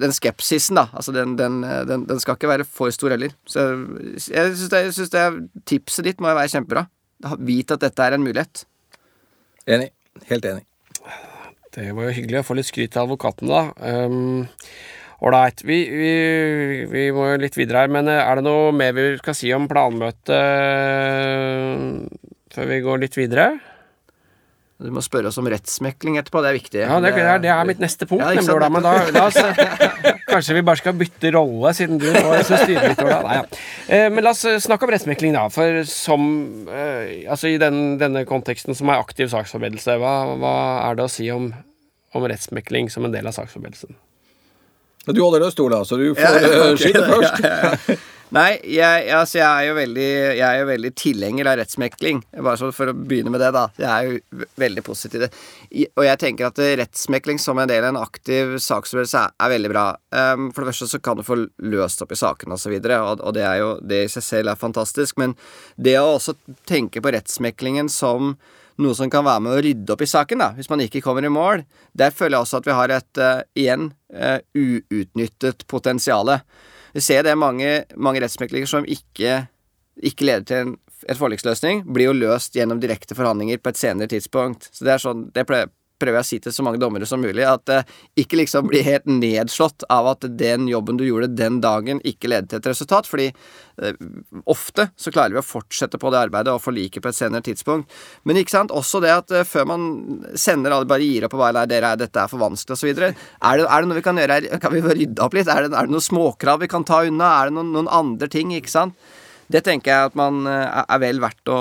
Den 0.03 0.13
skepsisen, 0.13 0.77
da, 0.77 0.89
altså 0.93 1.15
den, 1.15 1.37
den, 1.39 1.63
den, 1.63 2.03
den, 2.05 2.19
skal 2.21 2.37
ikke 2.37 2.51
være 2.51 2.67
for 2.69 2.91
stor 2.93 3.15
heller. 3.15 3.33
Så 3.49 3.71
jeg 4.29 4.57
syns 4.59 4.75
det, 4.75 5.15
det, 5.15 5.63
tipset 5.65 6.05
ditt 6.05 6.21
må 6.21 6.29
jo 6.29 6.37
være 6.37 6.53
kjempebra. 6.53 6.83
Vit 7.43 7.75
at 7.75 7.85
dette 7.85 8.07
er 8.07 8.16
en 8.16 8.25
mulighet. 8.25 8.64
Enig. 9.66 9.93
Helt 10.29 10.49
enig. 10.49 10.64
Det 11.73 11.87
var 11.97 12.09
jo 12.09 12.16
hyggelig 12.18 12.43
å 12.43 12.47
få 12.47 12.57
litt 12.59 12.68
skryt 12.68 12.99
av 12.99 13.07
advokaten, 13.07 13.49
da. 13.49 13.62
Um, 13.81 14.45
Ålreit. 15.23 15.62
Vi, 15.64 15.79
vi, 15.87 16.12
vi, 16.91 17.05
må 17.14 17.29
jo 17.31 17.41
litt 17.45 17.57
videre 17.57 17.85
her, 17.85 17.93
men 17.95 18.11
eh, 18.11 18.18
er 18.18 18.39
det 18.39 18.45
noe 18.47 18.73
mer 18.75 18.95
vi 18.97 19.05
skal 19.20 19.37
si 19.39 19.53
om 19.55 19.68
planmøtet 19.70 20.33
eh, 20.35 21.85
før 22.53 22.70
vi 22.73 22.81
går 22.83 23.05
litt 23.05 23.18
videre? 23.18 23.53
Du 24.83 24.91
må 24.91 25.03
spørre 25.05 25.30
oss 25.30 25.39
om 25.39 25.47
rettsmekling 25.51 26.16
etterpå, 26.18 26.41
det 26.43 26.51
er 26.51 26.57
viktig. 26.57 26.80
Ja, 26.83 26.99
Det, 27.03 27.12
er, 27.14 27.39
det 27.43 27.51
er 27.55 27.66
mitt 27.68 27.83
neste 27.83 28.07
punkt, 28.09 28.24
ja, 28.24 28.33
nemlig. 28.35 28.70
Men 28.74 28.87
da, 28.87 28.95
da 29.14 29.24
så, 29.30 29.45
kanskje 30.33 30.57
vi 30.57 30.64
bare 30.66 30.80
skal 30.80 30.97
bytte 30.99 31.30
rolle, 31.37 31.70
siden 31.76 32.01
du 32.03 32.09
nå 32.11 32.39
styrer 32.49 32.89
litt, 32.91 33.03
Ola. 33.05 33.20
Nei, 33.26 33.37
ja. 33.39 33.45
Eh, 33.87 34.07
men 34.11 34.26
la 34.26 34.33
oss 34.35 34.43
eh, 34.49 34.59
snakke 34.62 34.89
om 34.89 34.95
rettsmekling, 34.95 35.37
da. 35.39 35.47
For 35.55 35.83
som 35.89 36.24
eh, 36.66 37.28
Altså 37.30 37.53
i 37.53 37.59
den, 37.62 37.99
denne 38.01 38.24
konteksten 38.28 38.74
som 38.78 38.91
er 38.91 39.03
aktiv 39.03 39.30
saksforberedelse, 39.30 39.99
hva, 40.03 40.14
hva, 40.41 40.55
er 40.89 40.99
det 40.99 41.07
å 41.07 41.12
si 41.12 41.28
om, 41.35 41.53
om 42.16 42.26
rettsmekling 42.26 42.91
som 42.91 43.07
en 43.07 43.14
del 43.14 43.28
av 43.30 43.37
saksforberedelsen? 43.39 43.95
Du 45.07 45.18
holder 45.18 45.47
deg 45.47 45.55
stor, 45.55 45.70
da, 45.72 45.85
så 45.87 45.99
du 45.99 46.11
får 46.14 46.26
ja, 46.26 46.51
okay, 46.51 46.76
skyte 46.78 47.07
først. 47.07 48.11
Nei, 48.33 48.55
jeg, 48.64 49.09
altså, 49.12 49.37
jeg, 49.43 49.45
er 49.45 49.66
jo 49.66 49.72
veldig, 49.76 50.11
jeg 50.39 50.66
veldig 50.70 50.91
tilhenger 50.97 51.49
av 51.51 51.59
rettsmekling. 51.61 52.22
Bare 52.39 52.57
så 52.57 52.70
for 52.72 52.89
å 52.89 52.95
begynne 52.97 53.33
med 53.35 53.43
det, 53.45 53.51
da. 53.53 53.66
Jeg 53.76 53.91
er 53.91 54.07
jo 54.07 54.47
veldig 54.62 54.85
positiv 54.87 55.12
til 55.12 55.24
det. 55.26 55.28
Og 56.01 56.07
jeg 56.07 56.20
tenker 56.22 56.49
at 56.49 56.62
rettsmekling 56.80 57.43
som 57.43 57.61
en 57.61 57.68
del 57.68 57.85
av 57.85 57.91
en 57.91 58.01
aktiv 58.01 58.55
saksforberedelse 58.57 59.20
er, 59.20 59.35
er, 59.37 59.53
veldig 59.53 59.72
bra. 59.74 59.85
Um, 60.16 60.49
for 60.49 60.64
det 60.64 60.72
første 60.72 60.89
så 60.95 61.03
kan 61.05 61.20
du 61.20 61.26
få 61.28 61.43
løst 61.74 62.01
opp 62.05 62.16
i 62.16 62.20
sakene 62.22 62.57
og, 62.57 62.62
så 62.62 62.72
og, 62.72 63.20
og 63.20 63.37
det 63.37 63.45
er 63.45 63.61
jo 63.61 63.68
Det 63.85 64.01
i 64.07 64.11
seg 64.16 64.24
selv 64.30 64.55
er 64.55 64.64
fantastisk. 64.64 65.20
Men 65.20 65.37
det 65.76 65.99
å 66.01 66.14
også 66.14 66.39
tenke 66.64 67.05
på 67.05 67.12
rettsmeklingen 67.12 67.93
som 67.93 68.39
noe 68.80 68.97
som 68.97 69.12
kan 69.12 69.28
være 69.28 69.45
med 69.45 69.59
å 69.59 69.62
rydde 69.62 69.93
opp 69.93 70.01
i 70.01 70.09
saken, 70.09 70.41
da, 70.41 70.55
hvis 70.57 70.72
man 70.72 70.80
ikke 70.80 71.05
kommer 71.05 71.28
i 71.28 71.28
mål. 71.28 71.66
Der 71.93 72.16
føler 72.16 72.39
jeg 72.39 72.49
også 72.49 72.62
at 72.62 72.72
vi 72.72 72.80
har 72.80 72.97
et, 72.97 73.20
uh, 73.20 73.45
igjen, 73.53 73.91
uh, 74.16 74.39
uutnyttet 74.57 75.68
potensiale. 75.68 76.41
Vi 76.93 77.03
ser 77.05 77.24
det 77.26 77.34
mange, 77.38 77.82
mange 77.97 78.22
rettsmeklinger 78.22 78.68
som 78.68 78.86
ikke, 78.88 79.47
ikke 80.03 80.26
leder 80.28 80.49
til 80.49 80.64
en, 80.64 80.74
et 81.11 81.18
forliksløsning, 81.18 81.82
blir 81.90 82.11
jo 82.11 82.16
løst 82.16 82.55
gjennom 82.55 82.80
direkte 82.82 83.16
forhandlinger 83.18 83.59
på 83.59 83.72
et 83.72 83.80
senere 83.80 84.11
tidspunkt. 84.12 84.68
Så 84.70 84.86
det 84.86 84.95
er 84.95 85.03
sånn, 85.03 85.24
det 85.34 85.47
prøver 86.03 86.18
jeg 86.18 86.26
å 86.26 86.28
si 86.28 86.38
til 86.42 86.55
så 86.55 86.64
mange 86.66 86.80
dommere 86.82 87.07
som 87.09 87.22
mulig, 87.22 87.44
at 87.46 87.70
eh, 87.72 87.86
ikke 88.22 88.40
liksom 88.40 88.68
blir 88.70 88.84
helt 88.86 89.07
nedslått 89.09 89.86
av 89.92 90.11
at 90.14 90.26
den 90.38 90.66
jobben 90.70 90.98
du 90.98 91.05
gjorde 91.07 91.30
den 91.38 91.61
dagen, 91.62 92.03
ikke 92.09 92.30
ledet 92.32 92.53
til 92.53 92.61
et 92.61 92.68
resultat, 92.72 93.09
fordi 93.09 93.28
eh, 93.30 94.03
ofte 94.50 94.88
så 94.98 95.12
klarer 95.14 95.36
vi 95.36 95.42
å 95.42 95.46
fortsette 95.46 96.00
på 96.03 96.12
det 96.12 96.22
arbeidet 96.26 96.55
og 96.55 96.62
forlike 96.64 97.03
på 97.03 97.12
et 97.12 97.18
senere 97.18 97.44
tidspunkt. 97.46 97.90
Men 98.28 98.40
ikke 98.40 98.57
sant, 98.57 98.74
også 98.74 99.03
det 99.05 99.14
at 99.14 99.34
eh, 99.36 99.48
før 99.48 99.68
man 99.72 99.88
sender 100.38 100.74
alle 100.74 100.90
bare 100.90 101.07
gir 101.07 101.28
opp 101.28 101.38
og 101.38 101.44
bare 101.46 101.66
dere, 101.70 101.94
dette 102.00 102.24
er 102.24 102.30
for 102.30 102.42
vanskelig 102.42 102.78
osv., 102.78 102.92
er, 102.92 103.03
det, 103.09 103.66
er 103.66 103.82
det 103.82 103.90
noe 103.90 104.00
vi 104.00 104.07
kan 104.07 104.20
gjøre 104.20 104.38
her? 104.38 104.62
Kan 104.62 104.76
vi 104.76 104.84
rydde 104.86 105.24
opp 105.24 105.36
litt? 105.36 105.50
Er 105.50 105.66
det, 105.66 105.74
er 105.74 105.88
det 105.88 105.96
noen 105.96 106.09
småkrav 106.11 106.62
vi 106.62 106.70
kan 106.72 106.86
ta 106.88 107.03
unna? 107.09 107.34
Er 107.40 107.50
det 107.50 107.59
noen, 107.59 107.74
noen 107.74 107.90
andre 107.92 108.30
ting, 108.32 108.55
ikke 108.57 108.72
sant? 108.72 108.96
Det 109.53 109.61
tenker 109.66 109.90
jeg 109.92 110.12
at 110.12 110.14
man 110.16 110.46
er 110.48 111.00
vel 111.03 111.18
verdt 111.20 111.50
å, 111.53 111.59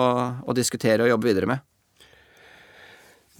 å 0.47 0.55
diskutere 0.55 1.03
og 1.03 1.11
jobbe 1.11 1.27
videre 1.27 1.49
med. 1.49 1.65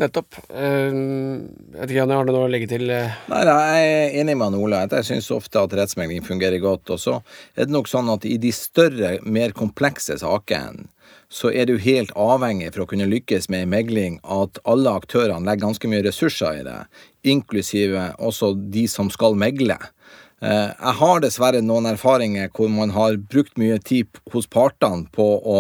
Nettopp. 0.02 0.38
Uh, 0.50 0.92
jeg 0.92 1.78
vet 1.78 1.92
ikke, 1.92 2.00
Janne, 2.00 2.18
har 2.18 2.26
du 2.28 2.34
noe 2.34 2.48
å 2.48 2.52
legge 2.52 2.70
til? 2.72 2.88
eh? 2.90 3.14
Nei, 3.32 3.42
nei, 3.48 3.58
jeg 3.78 3.92
er 4.00 4.16
enig 4.24 4.38
med 4.40 4.58
Ola. 4.58 4.84
Jeg 4.90 5.08
syns 5.12 5.30
ofte 5.36 5.62
at 5.62 5.76
rettsmegling 5.78 6.26
fungerer 6.26 6.62
godt. 6.64 6.90
Og 6.94 7.00
så 7.02 7.20
er 7.56 7.68
det 7.70 7.76
nok 7.76 7.90
sånn 7.92 8.10
at 8.14 8.26
i 8.26 8.38
de 8.42 8.52
større, 8.56 9.20
mer 9.24 9.54
komplekse 9.58 10.18
sakene, 10.22 10.88
så 11.32 11.48
er 11.56 11.70
du 11.70 11.78
helt 11.80 12.12
avhengig 12.20 12.74
for 12.74 12.84
å 12.84 12.90
kunne 12.92 13.08
lykkes 13.08 13.46
med 13.54 13.70
megling 13.72 14.18
at 14.28 14.58
alle 14.68 14.92
aktørene 15.00 15.48
legger 15.48 15.64
ganske 15.70 15.88
mye 15.88 16.04
ressurser 16.04 16.58
i 16.60 16.66
det, 16.68 16.80
inklusive 17.32 18.10
også 18.20 18.52
de 18.74 18.84
som 18.92 19.08
skal 19.14 19.38
megle. 19.40 19.78
Eh, 20.44 20.72
Jeg 20.76 20.96
har 21.00 21.22
dessverre 21.24 21.62
noen 21.64 21.88
erfaringer 21.94 22.50
hvor 22.52 22.68
man 22.74 22.92
har 22.98 23.16
brukt 23.32 23.56
mye 23.62 23.78
tid 23.80 24.10
hos 24.34 24.50
partene 24.52 25.06
på 25.16 25.28
å 25.40 25.60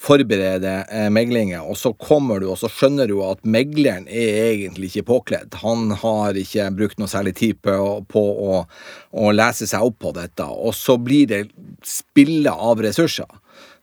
forberede 0.00 0.74
eh, 0.88 1.60
og 1.60 1.76
så 1.76 1.92
kommer 1.92 2.40
du 2.40 2.48
og 2.50 2.58
så 2.58 2.70
skjønner 2.72 3.10
du 3.10 3.18
at 3.24 3.42
megleren 3.44 4.08
er 4.08 4.52
egentlig 4.54 4.90
ikke 4.90 5.08
påkledd. 5.12 5.58
Han 5.64 5.92
har 6.02 6.38
ikke 6.38 6.70
brukt 6.76 7.00
noe 7.00 7.10
særlig 7.10 7.36
tid 7.36 7.60
på, 7.62 7.74
på 8.08 8.22
å, 8.22 8.62
å 9.12 9.32
lese 9.34 9.68
seg 9.68 9.84
opp 9.84 9.98
på 10.00 10.14
dette, 10.16 10.46
og 10.46 10.72
så 10.76 10.96
blir 10.96 11.28
det 11.30 11.42
spillet 11.86 12.52
av 12.52 12.80
ressurser. 12.80 13.28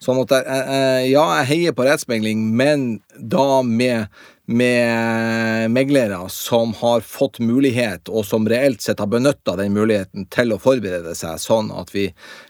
Sånn 0.02 0.22
at 0.22 0.34
jeg, 0.34 0.46
eh, 0.46 1.04
ja, 1.12 1.26
jeg 1.40 1.50
heier 1.52 1.78
på 1.78 1.86
rettsmegling, 1.86 2.42
men 2.58 2.88
da 3.18 3.62
med, 3.66 4.08
med 4.46 5.74
meglere 5.74 6.20
som 6.34 6.74
har 6.82 7.06
fått 7.06 7.38
mulighet, 7.42 8.10
og 8.10 8.26
som 8.26 8.48
reelt 8.50 8.82
sett 8.86 9.02
har 9.02 9.10
benytta 9.10 9.58
den 9.58 9.74
muligheten 9.78 10.26
til 10.34 10.54
å 10.54 10.62
forberede 10.62 11.14
seg, 11.18 11.42
sånn 11.42 11.70
at 11.74 11.94
vi 11.94 12.08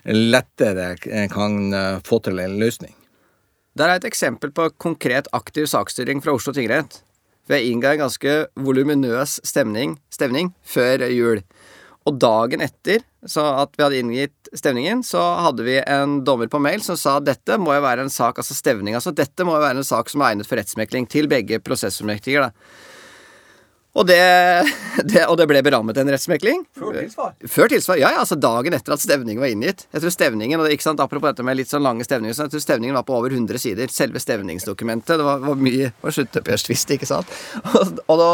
lettere 0.07 0.93
kan 1.31 1.59
eh, 1.71 1.99
få 2.07 2.21
til 2.23 2.43
en 2.43 2.57
løsning. 2.63 2.95
Der 3.77 3.91
er 3.91 3.99
et 3.99 4.07
eksempel 4.07 4.49
på 4.55 4.71
konkret 4.81 5.27
aktiv 5.37 5.67
saksstyring 5.69 6.21
fra 6.23 6.33
Oslo 6.33 6.53
tingrett. 6.55 7.01
Vi 7.47 7.59
innga 7.69 7.93
en 7.93 8.07
ganske 8.07 8.31
voluminøs 8.57 9.37
stemning, 9.45 9.97
stevning 10.09 10.49
før 10.65 11.05
jul. 11.13 11.43
Og 12.07 12.17
dagen 12.17 12.63
etter 12.63 13.03
så 13.27 13.43
at 13.61 13.75
vi 13.75 13.83
hadde 13.83 13.99
inngitt 13.99 14.49
stevningen, 14.55 15.03
så 15.03 15.21
hadde 15.43 15.65
vi 15.67 15.77
en 15.83 16.21
dommer 16.25 16.49
på 16.49 16.61
mail 16.63 16.81
som 16.81 16.97
sa 16.97 17.17
dette 17.19 17.59
må 17.59 17.75
jo 17.75 17.83
være 17.83 18.07
en 18.07 18.13
sak, 18.13 18.39
altså 18.39 18.55
stevning, 18.55 18.95
altså 18.95 19.11
dette 19.15 19.45
må 19.45 19.57
jo 19.57 19.65
være 19.65 19.83
en 19.83 19.87
sak 19.87 20.09
som 20.09 20.23
er 20.23 20.33
egnet 20.33 20.49
for 20.49 20.59
rettsmekling 20.59 21.09
til 21.11 21.27
begge 21.31 21.59
prosessformektiger. 21.63 22.47
da. 22.47 22.96
Og 23.97 24.05
det, 24.05 24.21
det, 25.09 25.23
og 25.25 25.37
det 25.39 25.47
ble 25.49 25.63
berammet 25.65 25.97
en 25.97 26.11
rettsmekling. 26.13 26.63
Før 26.77 26.99
tilsvar? 26.99 27.33
Før 27.57 27.71
tilsvar, 27.73 28.01
ja, 28.01 28.11
ja, 28.13 28.21
altså 28.23 28.37
dagen 28.39 28.77
etter 28.77 28.93
at 28.95 29.03
stevningen 29.03 29.41
var 29.41 29.53
inngitt. 29.53 29.87
Jeg 29.93 30.03
tror 30.03 30.13
stevningen, 30.13 30.59
og 30.59 30.67
det, 30.67 30.77
ikke 30.77 30.89
sant, 30.89 31.01
Apropos 31.03 31.31
dette 31.31 31.45
med 31.45 31.57
litt 31.59 31.71
sånn 31.71 31.85
lange 31.85 32.05
stevninger, 32.05 32.35
så 32.35 32.45
jeg 32.45 32.55
tror 32.55 32.65
stevningen 32.67 32.97
var 32.97 33.07
på 33.07 33.17
over 33.17 33.33
100 33.33 33.61
sider. 33.63 33.91
Selve 33.93 34.21
stevningsdokumentet. 34.21 35.17
Det 35.17 35.25
var, 35.25 35.41
var 35.43 35.61
mye 35.61 35.91
var 36.03 36.15
sluttopphørstvist, 36.15 36.93
ikke 36.97 37.09
sant. 37.09 37.31
Og, 37.77 37.97
og, 38.07 38.21
da, 38.21 38.29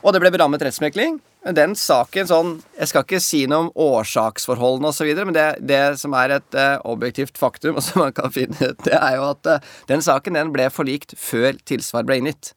og 0.00 0.14
det 0.14 0.22
ble 0.22 0.32
berammet 0.34 0.62
rettsmekling. 0.64 1.18
Men 1.44 1.56
den 1.56 1.74
saken 1.78 2.28
sånn 2.28 2.50
Jeg 2.76 2.90
skal 2.90 3.04
ikke 3.06 3.20
si 3.24 3.46
noe 3.48 3.64
om 3.64 3.70
årsaksforholdene 3.80 4.90
osv., 4.92 5.08
men 5.24 5.36
det, 5.36 5.46
det 5.64 5.80
som 6.00 6.14
er 6.18 6.36
et 6.36 6.58
uh, 6.58 6.76
objektivt 6.88 7.40
faktum, 7.40 7.74
og 7.78 7.84
som 7.84 8.04
man 8.04 8.14
kan 8.16 8.32
finne 8.34 8.58
ut, 8.60 8.84
det 8.84 8.96
er 8.96 9.16
jo 9.16 9.26
at 9.30 9.48
uh, 9.48 9.74
den 9.90 10.04
saken 10.04 10.36
den 10.36 10.52
ble 10.54 10.68
forlikt 10.72 11.16
før 11.18 11.56
tilsvar 11.68 12.08
ble 12.08 12.20
inngitt. 12.20 12.54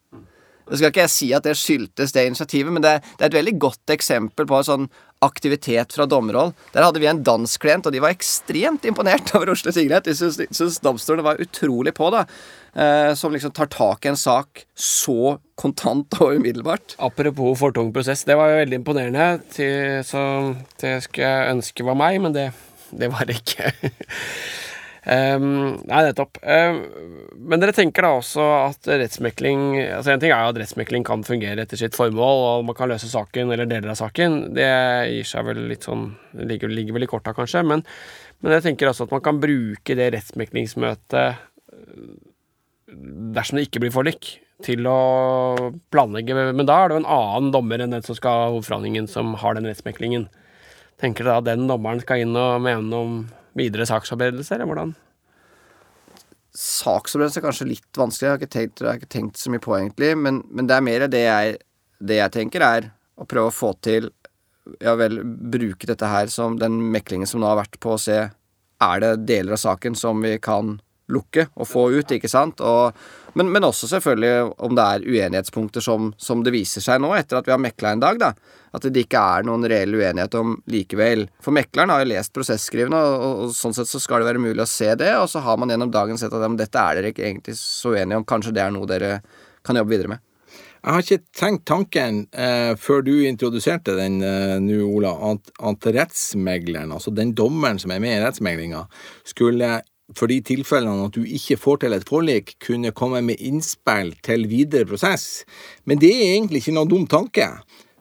Nå 0.67 0.77
skal 0.79 0.91
ikke 0.93 1.03
jeg 1.05 1.11
si 1.13 1.31
at 1.35 1.43
det 1.47 1.57
skyldtes 1.59 2.13
det 2.15 2.27
initiativet, 2.29 2.71
men 2.73 2.83
det, 2.85 2.97
det 3.17 3.25
er 3.25 3.31
et 3.31 3.39
veldig 3.41 3.57
godt 3.61 3.93
eksempel 3.95 4.47
på 4.49 4.59
en 4.59 4.67
sånn 4.69 4.87
aktivitet 5.23 5.93
fra 5.95 6.03
dommerhold. 6.09 6.51
Der 6.73 6.83
hadde 6.83 6.99
vi 6.99 7.07
en 7.07 7.21
dansk 7.23 7.61
klient, 7.63 7.85
og 7.87 7.93
de 7.95 8.01
var 8.03 8.11
ekstremt 8.15 8.83
imponert 8.89 9.31
over 9.37 9.53
Oslo 9.53 9.71
tingrett. 9.75 10.07
De 10.07 10.15
syntes- 10.17 10.81
domstolen 10.83 11.23
var 11.23 11.39
utrolig 11.43 11.93
på, 11.95 12.09
da. 12.11 12.25
Eh, 12.73 13.13
som 13.19 13.31
liksom 13.31 13.53
tar 13.55 13.69
tak 13.71 14.03
i 14.05 14.11
en 14.11 14.19
sak 14.19 14.65
så 14.75 15.37
kontant 15.59 16.15
og 16.19 16.35
umiddelbart. 16.39 16.97
Apropos 16.99 17.55
for 17.59 17.75
tung 17.75 17.93
prosess, 17.95 18.25
det 18.27 18.35
var 18.39 18.51
jo 18.51 18.59
veldig 18.63 18.81
imponerende. 18.81 19.29
Til, 19.53 20.01
så 20.07 20.23
det 20.81 20.97
skulle 21.07 21.29
jeg 21.29 21.55
ønske 21.57 21.87
var 21.87 21.99
meg, 22.03 22.19
men 22.23 22.35
det, 22.35 22.49
det 22.91 23.11
var 23.13 23.29
det 23.29 23.39
ikke. 23.43 23.71
Ehm, 25.03 25.83
nei, 25.83 26.01
nettopp. 26.05 26.37
Um, 26.39 26.77
men 27.49 27.59
dere 27.59 27.75
tenker 27.75 28.05
da 28.05 28.13
også 28.21 28.43
at 28.69 28.87
rettsmekling 28.87 29.73
Altså 29.81 30.13
En 30.13 30.21
ting 30.21 30.31
er 30.31 30.45
jo 30.45 30.53
at 30.53 30.59
rettsmekling 30.61 31.03
kan 31.03 31.25
fungere 31.27 31.65
etter 31.65 31.79
sitt 31.79 31.97
formål, 31.97 32.43
og 32.47 32.67
man 32.69 32.77
kan 32.77 32.91
løse 32.91 33.09
saken 33.11 33.51
eller 33.51 33.67
deler 33.67 33.91
av 33.91 33.99
saken. 33.99 34.55
Det 34.55 34.69
gir 35.11 35.27
seg 35.27 35.49
vel 35.49 35.65
litt 35.71 35.89
sånn 35.89 36.13
ligger, 36.39 36.71
ligger 36.71 36.95
vel 36.95 37.07
i 37.07 37.11
korta, 37.11 37.35
kanskje. 37.35 37.65
Men, 37.67 37.83
men 38.39 38.55
jeg 38.57 38.67
tenker 38.69 38.91
også 38.91 39.09
at 39.09 39.17
man 39.17 39.25
kan 39.25 39.43
bruke 39.43 39.99
det 39.99 40.13
rettsmeklingsmøtet 40.15 41.51
dersom 43.33 43.57
det 43.57 43.67
ikke 43.67 43.83
blir 43.83 43.93
forlik, 43.93 44.35
til 44.63 44.87
å 44.87 45.71
planlegge. 45.91 46.35
Men 46.55 46.67
da 46.69 46.79
er 46.79 46.89
det 46.89 46.95
jo 46.95 47.03
en 47.03 47.13
annen 47.17 47.51
dommer 47.51 47.83
enn 47.83 47.95
den 47.95 48.05
som 48.05 48.15
skal 48.15 48.39
ha 48.39 48.49
hovedforhandlingen, 48.53 49.09
som 49.11 49.33
har 49.41 49.57
den 49.57 49.67
rettsmeklingen. 49.67 50.29
Tenker 51.01 51.27
dere 51.27 51.41
da 51.41 51.55
den 51.55 51.67
dommeren 51.67 52.03
skal 52.03 52.23
inn 52.23 52.37
og 52.37 52.61
mene 52.63 52.99
om 52.99 53.15
videre 53.57 53.87
saksforberedelser, 53.89 54.57
eller 54.57 54.69
hvordan? 54.69 54.93
Saksforberedelse 56.53 57.39
er 57.41 57.45
kanskje 57.47 57.69
litt 57.69 57.97
vanskelig, 57.97 58.27
jeg 58.27 58.33
har 58.33 58.41
ikke 58.41 58.55
tenkt, 58.55 58.83
har 58.85 58.99
ikke 58.99 59.13
tenkt 59.15 59.41
så 59.41 59.53
mye 59.53 59.63
på 59.63 59.73
egentlig, 59.77 60.11
men, 60.19 60.43
men 60.53 60.69
det 60.69 60.75
er 60.77 60.85
mer 60.85 61.07
det 61.09 61.23
jeg, 61.23 61.55
det 62.03 62.19
jeg 62.19 62.35
tenker 62.35 62.65
er 62.67 62.91
å 63.17 63.27
prøve 63.29 63.49
å 63.49 63.55
få 63.55 63.73
til 63.85 64.11
Ja 64.79 64.93
vel, 64.95 65.17
bruke 65.23 65.87
dette 65.89 66.07
her 66.07 66.29
som 66.31 66.55
den 66.55 66.77
meklingen 66.93 67.27
som 67.27 67.41
nå 67.41 67.49
har 67.49 67.59
vært 67.59 67.75
på 67.83 67.97
å 67.97 67.99
se 67.99 68.15
Er 68.23 69.01
det 69.03 69.09
deler 69.27 69.57
av 69.57 69.59
saken 69.59 69.97
som 69.99 70.21
vi 70.23 70.37
kan 70.39 70.77
lukke 71.11 71.49
og 71.59 71.67
få 71.67 71.83
ut, 71.91 72.13
ikke 72.15 72.31
sant? 72.31 72.61
Og, 72.63 72.95
men, 73.35 73.49
men 73.51 73.67
også 73.67 73.89
selvfølgelig 73.91 74.53
om 74.63 74.75
det 74.77 74.85
er 74.85 75.03
uenighetspunkter 75.03 75.83
som, 75.83 76.13
som 76.17 76.45
det 76.45 76.53
viser 76.55 76.83
seg 76.83 77.01
nå, 77.03 77.11
etter 77.17 77.39
at 77.39 77.49
vi 77.49 77.53
har 77.53 77.61
mekla 77.61 77.91
en 77.93 78.03
dag, 78.03 78.21
da. 78.21 78.31
At 78.73 78.87
det 78.89 79.05
ikke 79.05 79.21
er 79.21 79.45
noen 79.45 79.67
reell 79.69 79.93
uenighet 79.93 80.35
om 80.39 80.55
likevel. 80.71 81.27
For 81.43 81.55
mekleren 81.55 81.93
har 81.93 82.01
jo 82.01 82.09
lest 82.09 82.33
prosesskrivene, 82.35 82.97
og, 82.97 83.25
og, 83.45 83.55
sånn 83.55 83.75
sett 83.77 83.91
så 83.91 84.01
skal 84.01 84.23
det 84.23 84.31
være 84.31 84.41
mulig 84.41 84.65
å 84.65 84.69
se 84.69 84.89
det, 84.99 85.11
og 85.19 85.29
så 85.29 85.43
har 85.45 85.59
man 85.61 85.73
gjennom 85.73 85.93
dagen 85.93 86.19
sett 86.19 86.33
at 86.33 86.59
dette 86.59 86.85
er 86.85 86.99
dere 86.99 87.13
ikke 87.13 87.27
egentlig 87.27 87.57
så 87.59 87.93
uenige 87.93 88.21
om, 88.21 88.27
kanskje 88.27 88.55
det 88.57 88.65
er 88.65 88.73
noe 88.73 88.89
dere 88.89 89.17
kan 89.63 89.77
jobbe 89.77 89.93
videre 89.93 90.15
med. 90.15 90.23
Jeg 90.83 90.91
har 90.91 91.05
ikke 91.05 91.37
tenkt 91.39 91.61
tanken 91.69 92.17
eh, 92.35 92.73
før 92.75 93.05
du 93.07 93.13
introduserte 93.23 93.93
den 93.95 94.17
eh, 94.25 94.57
nå, 94.59 94.81
Ola, 94.83 95.13
at, 95.29 95.53
at 95.63 95.87
rettsmegleren, 95.95 96.91
altså 96.91 97.13
den 97.15 97.31
dommeren 97.37 97.79
som 97.79 97.93
er 97.95 98.01
med 98.03 98.17
i 98.17 98.23
rettsmeglinga, 98.25 98.83
skulle 99.23 99.77
for 100.17 100.27
de 100.29 100.41
tilfellene 100.43 101.07
at 101.07 101.15
du 101.15 101.23
ikke 101.23 101.57
får 101.57 101.83
til 101.83 101.95
et 101.95 102.05
forlik, 102.07 102.57
kunne 102.63 102.91
komme 102.95 103.21
med 103.25 103.39
innspill 103.39 104.11
til 104.25 104.43
videre 104.51 104.87
prosess. 104.89 105.45
Men 105.87 106.01
det 106.01 106.11
er 106.11 106.33
egentlig 106.33 106.63
ikke 106.63 106.75
noen 106.75 106.91
dum 106.91 107.07
tanke. 107.09 107.47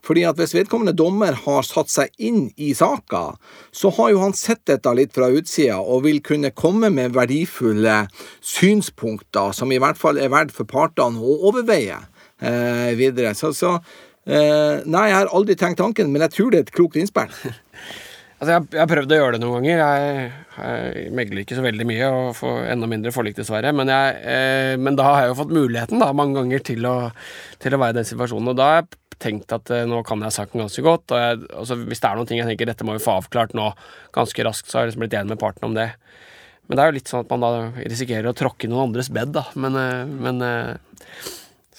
Fordi 0.03 0.25
at 0.27 0.39
Hvis 0.39 0.55
vedkommende 0.55 0.97
dommer 0.99 1.37
har 1.45 1.63
satt 1.67 1.91
seg 1.93 2.11
inn 2.19 2.49
i 2.57 2.73
saka, 2.75 3.37
så 3.71 3.93
har 3.99 4.11
jo 4.11 4.23
han 4.25 4.35
sett 4.35 4.65
dette 4.67 4.95
litt 4.99 5.15
fra 5.15 5.31
utsida 5.31 5.79
og 5.79 6.05
vil 6.09 6.19
kunne 6.25 6.51
komme 6.51 6.91
med 6.91 7.15
verdifulle 7.15 8.09
synspunkter 8.41 9.55
som 9.55 9.73
i 9.73 9.79
hvert 9.83 10.01
fall 10.01 10.19
er 10.19 10.33
verdt 10.33 10.55
for 10.57 10.67
partene 10.67 11.23
å 11.23 11.39
overveie 11.51 12.01
eh, 12.43 12.91
videre. 12.99 13.35
Så, 13.39 13.53
så 13.55 13.77
eh, 14.27 14.83
Nei, 14.83 15.07
jeg 15.13 15.19
har 15.21 15.31
aldri 15.31 15.57
tenkt 15.59 15.79
tanken, 15.79 16.11
men 16.11 16.27
jeg 16.27 16.37
tror 16.37 16.51
det 16.51 16.59
er 16.59 16.67
et 16.67 16.75
klokt 16.75 16.99
innspill. 16.99 17.31
Altså, 18.43 18.57
jeg, 18.57 18.81
har 18.81 18.89
prøvd 18.91 19.13
å 19.15 19.19
gjøre 19.21 19.37
det 19.37 19.41
noen 19.45 19.61
ganger. 19.61 19.81
Jeg, 19.81 20.31
jeg 20.57 21.11
megler 21.15 21.45
ikke 21.45 21.55
så 21.55 21.63
veldig 21.63 21.85
mye, 21.87 22.07
og 22.11 22.33
får 22.35 22.57
enda 22.73 22.89
mindre 22.91 23.13
forlik, 23.15 23.37
dessverre. 23.37 23.71
Men, 23.79 23.93
jeg, 23.93 24.17
eh, 24.33 24.73
men 24.83 24.99
da 24.99 25.07
har 25.07 25.21
jeg 25.23 25.31
jo 25.31 25.37
fått 25.39 25.55
muligheten 25.55 26.03
da, 26.03 26.09
mange 26.17 26.41
ganger 26.41 26.65
til 26.67 26.89
å, 26.91 26.97
til 27.63 27.77
å 27.77 27.79
være 27.79 27.95
i 27.95 27.99
den 28.01 28.09
situasjonen. 28.09 28.51
Og 28.51 28.59
da 28.59 28.67
har 28.67 28.81
jeg 28.81 28.91
tenkt 29.23 29.55
at 29.55 29.71
eh, 29.71 29.85
nå 29.87 30.01
kan 30.09 30.27
jeg 30.27 30.35
saken 30.35 30.65
ganske 30.65 30.83
godt. 30.83 31.15
Og 31.15 31.23
jeg, 31.23 31.39
altså, 31.61 31.79
hvis 31.87 32.03
det 32.03 32.11
er 32.11 32.19
noen 32.19 32.33
ting 32.33 32.43
jeg 32.43 32.51
tenker 32.51 32.73
dette 32.73 32.89
må 32.89 32.97
vi 32.99 33.05
få 33.05 33.15
avklart 33.21 33.55
nå 33.55 33.69
ganske 34.19 34.49
raskt, 34.49 34.73
så 34.73 34.81
har 34.81 34.89
jeg 34.89 34.93
liksom 34.93 35.07
blitt 35.07 35.17
enig 35.21 35.37
med 35.37 35.43
parten 35.45 35.69
om 35.71 35.79
det. 35.79 35.93
Men 36.67 36.75
det 36.75 36.83
er 36.83 36.91
jo 36.91 36.99
litt 36.99 37.15
sånn 37.15 37.23
at 37.23 37.31
man 37.31 37.47
da 37.47 37.53
risikerer 37.79 38.33
å 38.33 38.37
tråkke 38.43 38.71
noen 38.71 38.89
andres 38.89 39.13
bed, 39.15 39.37
da. 39.39 39.47
Men, 39.55 39.79
eh, 39.79 40.03
men 40.27 40.43
eh, 40.49 40.75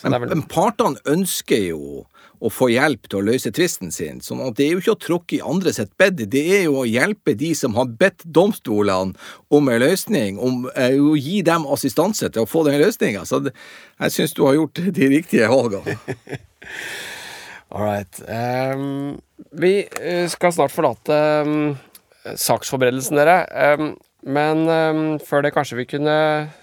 vel 0.04 0.32
men 0.32 0.48
partene 0.52 1.00
ønsker 1.12 1.68
jo 1.74 2.06
å 2.44 2.52
få 2.52 2.70
hjelp 2.74 3.08
til 3.08 3.22
å 3.22 3.26
løse 3.30 3.52
tvisten 3.56 3.92
sin. 3.96 4.20
sånn 4.22 4.42
at 4.44 4.58
det 4.58 4.66
er 4.66 4.74
jo 4.74 4.82
ikke 4.84 4.96
å 4.96 5.04
tråkke 5.06 5.38
i 5.38 5.44
andre 5.54 5.74
sitt 5.76 5.94
bed, 6.00 6.20
det 6.34 6.44
er 6.58 6.66
jo 6.66 6.82
å 6.82 6.90
hjelpe 6.90 7.38
de 7.40 7.54
som 7.56 7.78
har 7.80 7.88
bedt 8.00 8.26
domstolene 8.26 9.16
om 9.54 9.72
en 9.72 9.82
løsning, 9.84 10.40
om 10.40 10.68
eh, 10.76 11.00
å 11.00 11.16
gi 11.16 11.42
dem 11.46 11.68
assistanse 11.72 12.30
til 12.30 12.44
å 12.44 12.50
få 12.50 12.66
den 12.68 12.82
løsninga. 12.82 13.24
Så 13.30 13.44
det, 13.46 13.56
jeg 14.04 14.18
syns 14.18 14.36
du 14.36 14.44
har 14.48 14.58
gjort 14.60 14.84
de 15.00 15.10
riktige 15.16 15.50
valgene. 15.52 15.98
All 17.74 17.88
right. 17.88 18.20
Um, 18.30 19.22
vi 19.58 19.80
eh, 20.02 20.28
skal 20.30 20.54
snart 20.54 20.74
forlate 20.76 21.16
um, 21.42 21.72
saksforberedelsen, 22.38 23.18
dere. 23.18 23.40
Ehm, 23.50 23.96
men 24.24 24.64
um, 24.70 25.02
før 25.20 25.44
det 25.44 25.52
kanskje 25.56 25.78
vi 25.82 25.86
kunne 25.96 26.16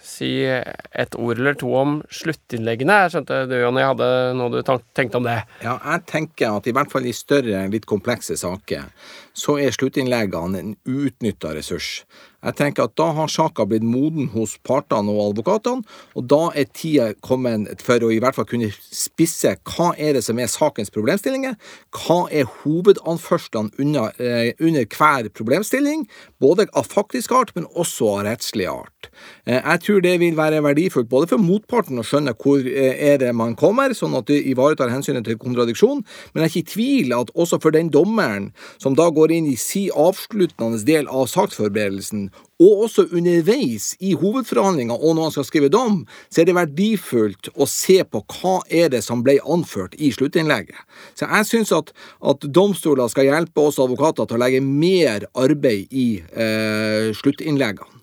si 0.05 0.31
et 0.49 1.17
ord 1.19 1.41
eller 1.41 1.59
to 1.61 1.71
om 1.77 1.99
sluttinnleggene. 2.13 2.97
Jeg 3.05 3.15
skjønte 3.15 3.41
du, 3.51 3.57
Jonny, 3.61 3.83
hadde 3.85 4.09
noe 4.39 4.53
du 4.55 4.61
tenkte 4.97 5.21
om 5.21 5.29
det. 5.29 5.39
Ja, 5.65 5.77
jeg 5.77 6.07
tenker 6.11 6.57
at 6.57 6.69
i 6.71 6.75
hvert 6.77 6.93
fall 6.93 7.09
i 7.09 7.15
større, 7.17 7.67
litt 7.73 7.89
komplekse 7.91 8.37
saker, 8.41 8.89
så 9.37 9.59
er 9.61 9.77
sluttinnleggene 9.77 10.61
en 10.61 10.75
utnytta 10.89 11.55
ressurs. 11.57 12.01
Jeg 12.41 12.57
tenker 12.57 12.89
at 12.89 12.97
Da 12.97 13.11
har 13.17 13.29
saka 13.29 13.67
blitt 13.69 13.85
moden 13.85 14.31
hos 14.35 14.57
partene 14.67 15.13
og 15.13 15.31
advokatene, 15.31 15.85
og 16.17 16.27
da 16.31 16.41
er 16.57 16.69
tida 16.73 17.11
kommet 17.25 17.83
for 17.85 18.03
å 18.05 18.11
i 18.13 18.21
hvert 18.23 18.37
fall 18.37 18.49
kunne 18.49 18.71
spisse 18.73 19.53
hva 19.69 19.91
er 20.01 20.17
det 20.17 20.25
som 20.25 20.41
er 20.41 20.51
sakens 20.51 20.93
problemstillinger, 20.95 21.57
hva 21.97 22.21
er 22.33 22.49
hovedanførslene 22.63 23.75
under, 23.83 24.13
eh, 24.19 24.53
under 24.61 24.87
hver 24.87 25.29
problemstilling, 25.37 26.07
både 26.41 26.67
av 26.75 26.89
faktisk 26.89 27.33
art, 27.33 27.53
men 27.55 27.67
også 27.75 28.09
av 28.19 28.25
rettslig 28.25 28.69
art. 28.71 29.11
Eh, 29.47 29.61
jeg 29.61 29.81
tror 29.81 30.01
det 30.03 30.19
vil 30.21 30.37
være 30.37 30.63
verdifullt 30.65 31.09
både 31.09 31.29
for 31.29 31.39
motparten 31.39 31.99
å 32.01 32.07
skjønne 32.07 32.35
hvor 32.41 32.65
eh, 32.65 33.13
er 33.13 33.19
det 33.19 33.35
man 33.35 33.55
kommer, 33.55 33.93
sånn 33.97 34.17
at 34.17 34.27
det 34.27 34.41
ivaretar 34.47 34.93
hensynet 34.93 35.25
til 35.25 35.39
kontradiksjon, 35.41 36.05
men 36.33 36.45
jeg 36.45 36.49
er 36.49 36.55
ikke 36.55 36.65
i 36.65 36.73
tvil 36.75 37.17
at 37.17 37.33
også 37.35 37.61
for 37.61 37.71
den 37.71 37.91
dommeren 37.91 38.51
som 38.79 38.97
da 38.97 39.11
går 39.11 39.33
inn 39.37 39.51
i 39.51 39.57
si 39.61 39.89
avsluttende 39.91 40.81
del 40.87 41.09
av 41.09 41.29
saksforberedelsen, 41.29 42.30
og 42.61 42.85
også 42.87 43.07
underveis 43.17 43.95
i 44.05 44.13
hovedforhandlinga 44.19 44.97
og 44.97 45.15
når 45.17 45.29
han 45.29 45.35
skal 45.37 45.47
skrive 45.49 45.71
dom, 45.73 46.03
så 46.29 46.43
er 46.43 46.51
det 46.51 46.57
verdifullt 46.59 47.53
å 47.57 47.69
se 47.71 48.01
på 48.05 48.23
hva 48.35 48.59
er 48.69 48.91
det 48.93 49.03
som 49.07 49.25
ble 49.27 49.39
anført 49.41 49.97
i 49.99 50.13
sluttinnlegget. 50.15 50.77
Så 51.19 51.29
jeg 51.29 51.49
syns 51.49 51.73
at, 51.77 51.95
at 52.21 52.45
domstoler 52.49 53.09
skal 53.13 53.31
hjelpe 53.31 53.65
oss 53.65 53.81
advokater 53.81 54.29
til 54.29 54.39
å 54.39 54.45
legge 54.45 54.61
mer 54.65 55.27
arbeid 55.39 55.91
i 55.91 56.09
eh, 56.21 57.11
sluttinnleggene. 57.17 57.97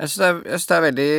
Jeg 0.00 0.08
syns 0.08 0.22
det, 0.22 0.56
det, 0.56 0.76
er 0.76 0.84
veldig, 0.86 1.12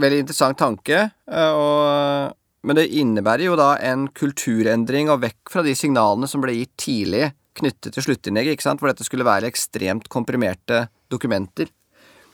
veldig 0.00 0.18
interessant 0.22 0.58
tanke. 0.60 1.00
Eh, 1.28 1.60
og, 1.60 2.36
men 2.64 2.78
det 2.78 2.88
innebærer 2.96 3.50
jo 3.50 3.56
da 3.60 3.74
en 3.84 4.06
kulturendring 4.16 5.10
og 5.12 5.20
vekk 5.26 5.52
fra 5.52 5.64
de 5.66 5.74
signalene 5.76 6.30
som 6.30 6.44
ble 6.44 6.56
gitt 6.56 6.72
tidlig 6.80 7.34
knyttet 7.58 7.94
til 7.94 8.06
sluttinnlegget, 8.06 8.56
ikke 8.56 8.66
sant? 8.66 8.82
hvor 8.82 8.90
dette 8.90 9.06
skulle 9.06 9.26
være 9.26 9.50
ekstremt 9.50 10.08
komprimerte 10.12 10.86
dokumenter. 11.14 11.70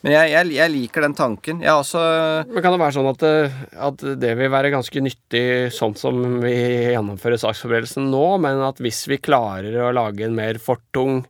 Men 0.00 0.14
jeg, 0.14 0.30
jeg, 0.32 0.52
jeg, 0.56 0.72
liker 0.72 1.04
den 1.04 1.14
tanken. 1.16 1.58
Jeg 1.60 1.76
også 1.76 2.00
Men 2.48 2.64
Kan 2.64 2.72
det 2.72 2.80
være 2.80 2.96
sånn 2.96 3.10
at, 3.10 3.24
eh, 3.28 3.58
at, 3.88 4.04
det 4.22 4.30
vil 4.38 4.52
være 4.52 4.72
ganske 4.72 5.02
nyttig 5.04 5.44
sånn 5.76 5.96
som 6.00 6.40
vi 6.40 6.54
gjennomfører 6.94 7.40
saksforberedelsen 7.42 8.08
nå, 8.12 8.24
men 8.40 8.64
at 8.64 8.80
hvis 8.80 9.02
vi 9.10 9.20
klarer 9.20 9.76
å 9.84 9.92
lage 9.92 10.24
en 10.24 10.38
mer 10.38 10.60
fortung 10.62 11.20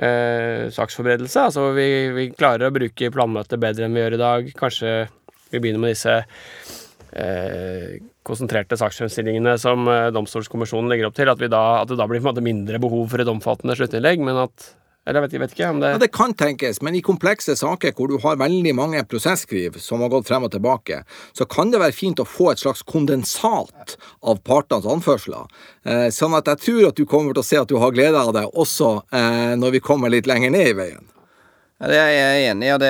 eh, 0.00 0.72
saksforberedelse, 0.72 1.50
altså 1.50 1.68
vi, 1.76 1.88
vi, 2.16 2.26
klarer 2.32 2.70
å 2.70 2.74
bruke 2.78 3.12
planmøtet 3.12 3.60
bedre 3.60 3.84
enn 3.84 3.96
vi 3.96 4.04
gjør 4.06 4.16
i 4.16 4.24
dag, 4.24 4.52
kanskje 4.56 4.94
vi 5.52 5.60
begynner 5.60 5.84
med 5.84 5.92
disse 5.92 6.16
eh, 7.12 8.00
konsentrerte 8.24 8.80
saksfremstillingene 8.80 9.58
som 9.60 9.84
eh, 9.84 10.08
Domstolskommisjonen 10.16 10.88
legger 10.94 11.10
opp 11.10 11.20
til, 11.20 11.28
at, 11.28 11.44
da, 11.52 11.64
at 11.82 11.92
det 11.92 12.00
da 12.00 12.08
blir 12.08 12.24
mindre 12.40 12.80
behov 12.80 13.08
for 13.12 13.20
et 13.20 13.36
omfattende 13.36 13.76
sluttinnlegg, 13.76 14.24
men 14.24 14.46
at 14.48 14.72
eller 15.08 15.22
jeg 15.22 15.24
vet, 15.24 15.34
jeg 15.36 15.42
vet 15.42 15.54
ikke 15.56 15.68
om 15.72 15.80
det 15.80 15.90
ja, 15.94 16.00
Det 16.02 16.10
kan 16.12 16.34
tenkes, 16.36 16.82
men 16.84 16.98
i 16.98 17.02
komplekse 17.04 17.56
saker 17.56 17.94
hvor 17.96 18.10
du 18.12 18.18
har 18.20 18.40
veldig 18.40 18.74
mange 18.76 19.02
prosesskriv 19.08 19.78
som 19.80 20.04
har 20.04 20.12
gått 20.12 20.28
frem 20.28 20.44
og 20.44 20.52
tilbake, 20.52 21.00
så 21.32 21.48
kan 21.48 21.72
det 21.72 21.80
være 21.80 21.96
fint 21.96 22.20
å 22.20 22.28
få 22.28 22.52
et 22.52 22.60
slags 22.60 22.84
kondensat 22.84 23.96
av 24.20 24.42
partenes 24.44 24.88
anførsler. 24.88 25.48
Eh, 25.88 26.08
sånn 26.14 26.36
at 26.36 26.50
jeg 26.52 26.64
tror 26.66 26.90
at 26.90 27.00
du 27.00 27.06
kommer 27.08 27.32
til 27.32 27.44
å 27.44 27.48
se 27.48 27.60
at 27.60 27.72
du 27.72 27.78
har 27.80 27.94
glede 27.96 28.20
av 28.20 28.34
det 28.36 28.44
også 28.52 28.98
eh, 29.08 29.54
når 29.56 29.78
vi 29.78 29.84
kommer 29.84 30.12
litt 30.12 30.28
lenger 30.28 30.52
ned 30.52 30.74
i 30.74 30.76
veien. 30.76 31.06
Ja, 31.78 31.86
det 31.92 31.98
er 32.02 32.08
jeg 32.10 32.46
enig 32.50 32.66
i, 32.66 32.70
og 32.74 32.80
det, 32.82 32.88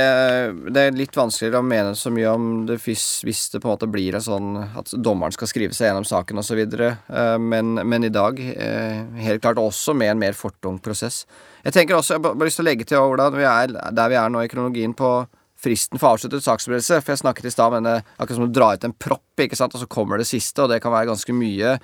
det, 0.72 0.82
er 0.82 0.94
litt 0.96 1.16
vanskeligere 1.16 1.60
å 1.60 1.66
mene 1.66 1.90
så 1.98 2.08
mye 2.08 2.30
om 2.32 2.44
det 2.64 2.78
hvis, 2.80 3.18
hvis, 3.26 3.42
det 3.52 3.60
på 3.60 3.68
en 3.68 3.74
måte 3.74 3.88
blir 3.92 4.16
en 4.16 4.24
sånn 4.24 4.54
at 4.64 4.94
dommeren 4.96 5.34
skal 5.36 5.50
skrive 5.50 5.76
seg 5.76 5.90
gjennom 5.90 6.06
saken 6.08 6.40
osv. 6.40 6.62
Uh, 6.72 7.36
men, 7.36 7.76
men 7.84 8.08
i 8.08 8.12
dag 8.12 8.40
uh, 8.40 9.18
helt 9.20 9.44
klart 9.44 9.60
også 9.60 9.92
med 9.92 10.14
en 10.14 10.22
mer 10.22 10.38
fortung 10.38 10.80
prosess. 10.80 11.26
Jeg 11.66 11.76
tenker 11.76 11.98
også, 11.98 12.16
jeg 12.16 12.24
har 12.24 12.30
bare 12.30 12.48
lyst 12.48 12.62
til 12.62 12.64
å 12.64 12.70
legge 12.70 12.88
til 12.88 13.02
Ola, 13.02 13.28
vi 13.34 13.44
er 13.44 13.76
der 13.76 14.08
vi 14.08 14.16
er 14.22 14.32
nå 14.32 14.46
i 14.46 14.48
kronologien 14.48 14.96
på 14.96 15.12
fristen 15.58 16.00
for 16.00 16.14
avsluttet 16.14 16.46
saksforberedelse. 16.46 17.02
For 17.02 17.12
jeg 17.12 17.22
snakket 17.26 17.50
i 17.50 17.52
stad 17.52 17.76
om 17.76 17.92
akkurat 17.92 18.36
som 18.38 18.46
å 18.46 18.52
dra 18.52 18.70
ut 18.72 18.88
en 18.88 18.96
propp, 18.96 19.42
ikke 19.44 19.58
sant, 19.58 19.76
og 19.76 19.84
så 19.84 19.90
kommer 19.90 20.16
det 20.16 20.30
siste, 20.30 20.64
og 20.64 20.72
det 20.72 20.80
kan 20.80 20.94
være 20.94 21.10
ganske 21.10 21.36
mye. 21.36 21.76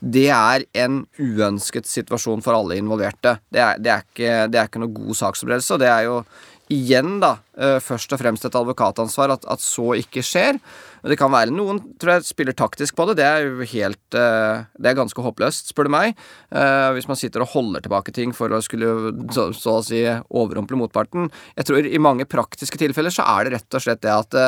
Det 0.00 0.28
er 0.32 0.66
en 0.76 1.04
uønsket 1.18 1.88
situasjon 1.88 2.42
for 2.44 2.56
alle 2.58 2.76
involverte. 2.80 3.38
Det 3.52 3.62
er, 3.62 3.80
det 3.80 3.92
er, 3.92 4.04
ikke, 4.04 4.34
det 4.52 4.60
er 4.60 4.68
ikke, 4.68 4.82
noe 4.82 4.92
god 4.96 5.18
saksforberedelse, 5.22 5.76
og 5.76 5.82
det 5.82 5.88
er 5.92 6.04
jo 6.08 6.20
igjen, 6.72 7.20
da, 7.22 7.36
eh, 7.54 7.78
først 7.82 8.10
og 8.12 8.18
fremst 8.18 8.44
et 8.44 8.56
advokatansvar 8.58 9.36
at, 9.36 9.44
at, 9.46 9.62
så 9.62 9.94
ikke 10.00 10.24
skjer. 10.26 10.58
Det 11.06 11.18
kan 11.18 11.30
være 11.30 11.54
noen 11.54 11.78
tror 12.00 12.16
jeg 12.16 12.26
spiller 12.26 12.56
taktisk 12.58 12.96
på 12.98 13.06
det. 13.08 13.20
Det 13.20 13.26
er 13.26 13.44
jo 13.46 13.68
helt 13.70 14.18
eh, 14.18 14.64
Det 14.74 14.90
er 14.90 14.98
ganske 14.98 15.22
håpløst, 15.22 15.70
spør 15.70 15.86
du 15.86 15.94
meg. 15.94 16.16
Eh, 16.50 16.88
hvis 16.96 17.06
man 17.06 17.18
sitter 17.18 17.44
og 17.44 17.52
holder 17.54 17.86
tilbake 17.86 18.14
ting 18.14 18.34
for 18.34 18.50
å 18.50 18.62
skulle 18.64 19.14
så, 19.30 19.52
så 19.54 19.78
å 19.78 19.84
si 19.86 20.02
overrumple 20.02 20.80
motparten. 20.80 21.30
Jeg 21.54 21.70
tror 21.70 21.86
i 21.86 22.02
mange 22.02 22.26
praktiske 22.26 22.82
tilfeller 22.82 23.14
så 23.14 23.26
er 23.36 23.46
det 23.46 23.60
rett 23.60 23.78
og 23.78 23.86
slett 23.86 24.02
det 24.02 24.16
at 24.16 24.40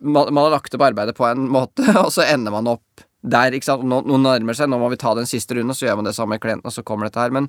man, 0.00 0.32
man 0.32 0.46
har 0.46 0.56
lagt 0.56 0.74
opp 0.74 0.88
arbeidet 0.88 1.16
på 1.18 1.28
en 1.28 1.50
måte, 1.52 1.84
og 2.04 2.10
så 2.14 2.24
ender 2.24 2.54
man 2.54 2.72
opp 2.78 3.07
der, 3.22 3.54
ikke 3.54 3.66
sant. 3.66 3.84
Noen 3.88 4.24
nærmer 4.24 4.56
seg, 4.56 4.70
nå 4.70 4.78
må 4.80 4.90
vi 4.92 5.00
ta 5.00 5.14
den 5.18 5.28
siste 5.28 5.56
runden, 5.58 5.74
så 5.76 5.88
gjør 5.88 6.00
man 6.00 6.08
det 6.08 6.14
samme 6.16 6.36
med 6.36 6.42
klienten, 6.42 6.68
og 6.68 6.74
så 6.74 6.84
kommer 6.86 7.08
dette 7.08 7.22
her. 7.22 7.34
Men 7.34 7.48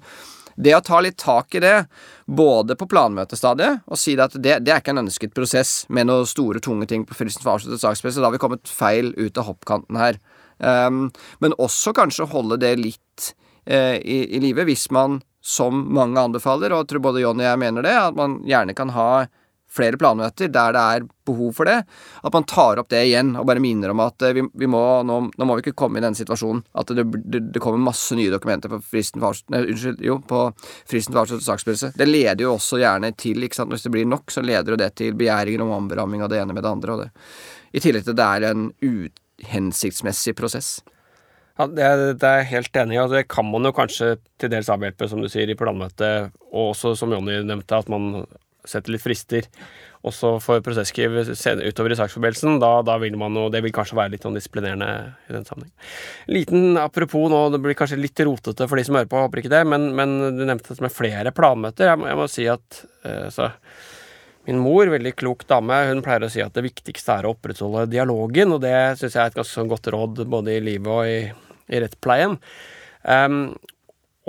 det 0.59 0.73
å 0.75 0.81
ta 0.83 0.99
litt 1.03 1.19
tak 1.21 1.55
i 1.55 1.61
det, 1.63 1.75
både 2.25 2.75
på 2.79 2.87
planmøtestadiet, 2.91 3.85
og 3.87 3.99
si 3.99 4.17
at 4.19 4.35
det, 4.35 4.57
det 4.65 4.73
er 4.73 4.81
ikke 4.81 4.95
en 4.95 5.05
ønsket 5.05 5.35
prosess 5.37 5.83
med 5.93 6.09
noen 6.09 6.27
store, 6.27 6.59
tunge 6.63 6.89
ting 6.89 7.05
på 7.07 7.15
fristen 7.17 7.45
for 7.45 7.55
avsluttet 7.55 7.83
sakspress, 7.83 8.19
da 8.19 8.27
har 8.27 8.35
vi 8.35 8.41
kommet 8.41 8.67
feil 8.67 9.13
ut 9.15 9.39
av 9.39 9.47
hoppkanten 9.51 9.99
her. 10.01 10.19
Um, 10.59 11.07
men 11.39 11.55
også 11.61 11.93
kanskje 11.95 12.27
holde 12.33 12.59
det 12.59 12.73
litt 12.81 13.29
uh, 13.69 13.95
i, 13.95 14.25
i 14.35 14.41
live, 14.43 14.65
hvis 14.67 14.89
man, 14.95 15.21
som 15.39 15.85
mange 15.95 16.19
anbefaler, 16.19 16.73
og 16.73 16.83
jeg 16.83 16.91
tror 16.91 17.05
både 17.07 17.23
Jonny 17.23 17.45
og 17.45 17.53
jeg 17.53 17.61
mener 17.61 17.85
det, 17.85 17.95
at 17.95 18.17
man 18.17 18.41
gjerne 18.47 18.75
kan 18.75 18.91
ha 18.97 19.09
flere 19.69 19.99
planmøter 20.01 20.49
der 20.51 20.73
det 20.75 20.81
er 20.81 21.05
behov 21.29 21.53
for 21.59 21.69
det, 21.69 21.77
at 22.25 22.33
man 22.33 22.47
tar 22.49 22.81
opp 22.81 22.89
det 22.89 23.03
igjen 23.05 23.35
og 23.37 23.45
bare 23.49 23.61
minner 23.61 23.93
om 23.93 24.01
at 24.03 24.25
eh, 24.25 24.33
vi, 24.37 24.43
vi 24.61 24.69
må, 24.71 24.81
nå, 25.05 25.19
nå, 25.29 25.45
må 25.47 25.57
vi 25.57 25.65
ikke 25.65 25.77
komme 25.77 26.01
i 26.01 26.05
den 26.05 26.17
situasjonen 26.17 26.63
at 26.79 26.93
det, 26.97 27.05
det, 27.21 27.43
det 27.53 27.61
kommer 27.63 27.81
masse 27.83 28.17
nye 28.17 28.33
dokumenter 28.33 28.71
på 28.73 28.81
fristen 28.91 29.23
for, 29.23 29.37
nei, 29.53 29.63
unnskyld, 29.69 30.01
jo, 30.05 30.19
på 30.25 30.45
fristen 30.89 31.13
for 31.13 31.23
avsluttet 31.23 31.47
sakspresse. 31.47 31.93
Det 31.97 32.09
leder 32.09 32.45
jo 32.47 32.55
også 32.55 32.81
gjerne 32.81 33.13
til, 33.19 33.45
ikke 33.45 33.61
sant, 33.61 33.73
hvis 33.73 33.85
det 33.85 33.93
blir 33.93 34.09
nok, 34.09 34.33
så 34.33 34.43
leder 34.45 34.73
jo 34.73 34.79
det 34.81 34.93
til 34.99 35.17
begjæringer 35.19 35.65
om 35.65 35.75
omramming 35.83 36.25
av 36.25 36.33
det 36.33 36.41
ene 36.41 36.55
med 36.55 36.65
det 36.65 36.73
andre. 36.73 37.09
I 37.73 37.83
tillegg 37.83 38.07
til 38.07 38.15
at 38.15 38.21
det 38.21 38.29
er 38.29 38.47
en 38.49 38.69
uhensiktsmessig 38.81 40.33
prosess. 40.39 40.79
Ja, 41.59 41.65
det, 41.67 42.23
er 42.23 42.37
jeg 42.39 42.51
helt 42.53 42.77
enig 42.79 42.95
i, 42.95 42.99
og 43.03 43.11
det 43.11 43.25
kan 43.27 43.43
man 43.43 43.67
jo 43.67 43.75
kanskje 43.75 44.13
til 44.39 44.51
dels 44.53 44.69
avhjelpe, 44.71 45.09
som 45.11 45.19
du 45.19 45.27
sier, 45.27 45.49
i 45.51 45.57
planmøtet, 45.59 46.31
og 46.53 46.69
også, 46.71 46.93
som 46.95 47.11
Jonny 47.11 47.41
nevnte, 47.43 47.81
at 47.83 47.91
man 47.91 48.23
setter 48.69 48.93
litt 48.93 49.03
frister. 49.03 49.47
Også 50.07 50.37
for 50.39 50.63
prosesskriv 50.63 51.17
utover 51.19 51.91
i 51.91 51.97
saksforberedelsen. 51.99 52.59
Da, 52.61 52.71
da, 52.87 52.95
vil 53.01 53.17
man 53.19 53.35
jo 53.35 53.49
Det 53.51 53.59
vil 53.65 53.73
kanskje 53.75 53.97
være 53.99 54.13
litt 54.13 54.23
sånn 54.23 54.37
disiplinerende 54.37 54.89
i 55.27 55.35
den 55.35 55.47
sammenheng. 55.47 55.73
Liten 56.31 56.79
apropos 56.79 57.27
nå, 57.31 57.41
det 57.51 57.59
blir 57.63 57.75
kanskje 57.77 57.99
litt 57.99 58.23
rotete 58.23 58.67
for 58.69 58.79
de 58.79 58.85
som 58.87 58.95
hører 58.95 59.11
på, 59.11 59.19
håper 59.25 59.43
ikke 59.43 59.53
det, 59.57 59.65
men, 59.67 59.89
men 59.97 60.15
du 60.37 60.45
nevnte 60.45 60.71
det 60.71 60.85
med 60.85 60.95
flere 60.95 61.33
planmøter. 61.35 61.91
Jeg 61.91 62.09
jeg 62.09 62.19
må 62.21 62.27
si 62.31 62.47
at 62.51 62.83
uh, 63.05 63.27
så, 63.33 63.51
Min 64.47 64.61
mor, 64.63 64.87
veldig 64.89 65.11
klok 65.19 65.43
dame, 65.49 65.75
hun 65.91 65.99
pleier 66.01 66.23
å 66.25 66.31
si 66.31 66.39
at 66.41 66.55
det 66.55 66.63
viktigste 66.65 67.19
er 67.19 67.27
å 67.27 67.33
opprettholde 67.35 67.89
dialogen, 67.91 68.55
og 68.55 68.63
det 68.63 68.71
syns 68.97 69.17
jeg 69.17 69.21
er 69.21 69.33
et 69.33 69.35
ganske 69.35 69.53
sånn 69.53 69.69
godt 69.69 69.89
råd 69.93 70.23
både 70.31 70.55
i 70.55 70.63
livet 70.63 70.89
og 70.89 71.05
i, 71.05 71.19
i 71.69 71.81
rettspleien. 71.83 72.37
Um, 73.03 73.51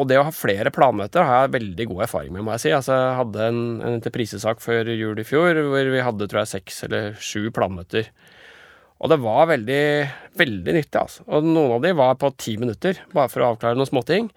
og 0.00 0.08
det 0.08 0.16
å 0.16 0.24
ha 0.26 0.32
flere 0.34 0.72
planmøter 0.72 1.26
har 1.26 1.44
jeg 1.44 1.54
veldig 1.58 1.86
god 1.90 2.04
erfaring 2.06 2.32
med, 2.34 2.44
må 2.46 2.54
jeg 2.56 2.64
si. 2.64 2.72
Altså, 2.76 2.96
jeg 2.96 3.16
hadde 3.18 3.48
en, 3.50 3.62
en 3.80 3.96
entreprisesak 3.98 4.62
før 4.64 4.88
jul 4.94 5.20
i 5.20 5.26
fjor 5.26 5.60
hvor 5.68 5.90
vi 5.92 6.04
hadde 6.06 6.28
tror 6.30 6.42
jeg, 6.42 6.52
seks 6.54 6.84
eller 6.88 7.18
sju 7.20 7.50
planmøter. 7.54 8.08
Og 9.00 9.12
det 9.12 9.20
var 9.22 9.48
veldig, 9.48 9.84
veldig 10.36 10.74
nyttig, 10.76 10.96
altså. 11.00 11.24
Og 11.32 11.46
noen 11.46 11.78
av 11.78 11.84
de 11.84 11.92
var 11.96 12.18
på 12.20 12.32
ti 12.40 12.56
minutter, 12.60 13.00
bare 13.14 13.32
for 13.32 13.44
å 13.44 13.52
avklare 13.54 13.78
noen 13.78 13.88
småting. 13.88 14.28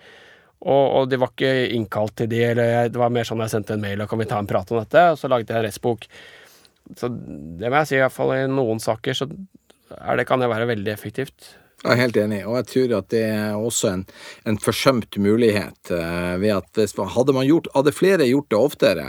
Og, 0.63 0.83
og 0.99 1.09
de 1.11 1.19
var 1.19 1.33
ikke 1.33 1.51
innkalt 1.75 2.15
til 2.21 2.29
de, 2.31 2.39
eller 2.53 2.91
det 2.91 2.99
var 3.01 3.11
mer 3.11 3.27
sånn 3.27 3.43
jeg 3.43 3.51
sendte 3.51 3.75
en 3.75 3.83
mail 3.83 4.03
og 4.03 4.07
kan 4.11 4.21
vi 4.21 4.29
ta 4.29 4.39
en 4.39 4.47
prat 4.47 4.71
om 4.71 4.79
dette, 4.79 5.03
og 5.11 5.19
så 5.19 5.31
laget 5.31 5.51
jeg 5.51 5.59
en 5.59 5.67
rettsbok. 5.67 6.07
Så 6.99 7.09
det 7.11 7.67
må 7.67 7.81
jeg 7.81 7.89
si, 7.89 7.99
iallfall 7.99 8.31
i 8.37 8.45
noen 8.51 8.79
saker 8.83 9.19
så 9.19 9.27
det, 9.27 10.25
kan 10.27 10.41
det 10.41 10.49
være 10.51 10.69
veldig 10.71 10.93
effektivt. 10.93 11.51
Jeg 11.83 11.97
er 11.97 11.99
helt 11.99 12.17
enig, 12.21 12.37
og 12.47 12.55
jeg 12.61 12.67
tror 12.69 12.93
at 13.01 13.07
det 13.11 13.21
er 13.27 13.57
også 13.59 13.89
en, 13.91 14.03
en 14.47 14.59
forsømt 14.63 15.17
mulighet. 15.19 15.79
Uh, 15.89 16.39
ved 16.39 16.53
at 16.55 16.79
hvis, 16.79 16.95
hadde, 16.95 17.35
gjort, 17.43 17.67
hadde 17.75 17.91
flere 17.91 18.27
gjort 18.29 18.47
det 18.53 18.59
oftere, 18.59 19.07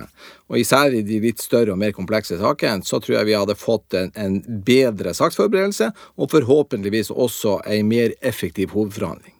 og 0.51 0.59
især 0.59 0.91
i 0.91 1.05
de 1.07 1.20
litt 1.22 1.43
større 1.43 1.77
og 1.77 1.79
mer 1.79 1.95
komplekse 1.95 2.41
sakene, 2.41 2.83
så 2.83 2.99
tror 2.99 3.20
jeg 3.20 3.31
vi 3.31 3.39
hadde 3.39 3.55
fått 3.59 3.95
en, 3.99 4.11
en 4.18 4.41
bedre 4.66 5.14
saksforberedelse, 5.14 5.93
og 6.18 6.35
forhåpentligvis 6.35 7.14
også 7.14 7.61
en 7.77 7.95
mer 7.95 8.18
effektiv 8.27 8.75
hovedforhandling. 8.75 9.34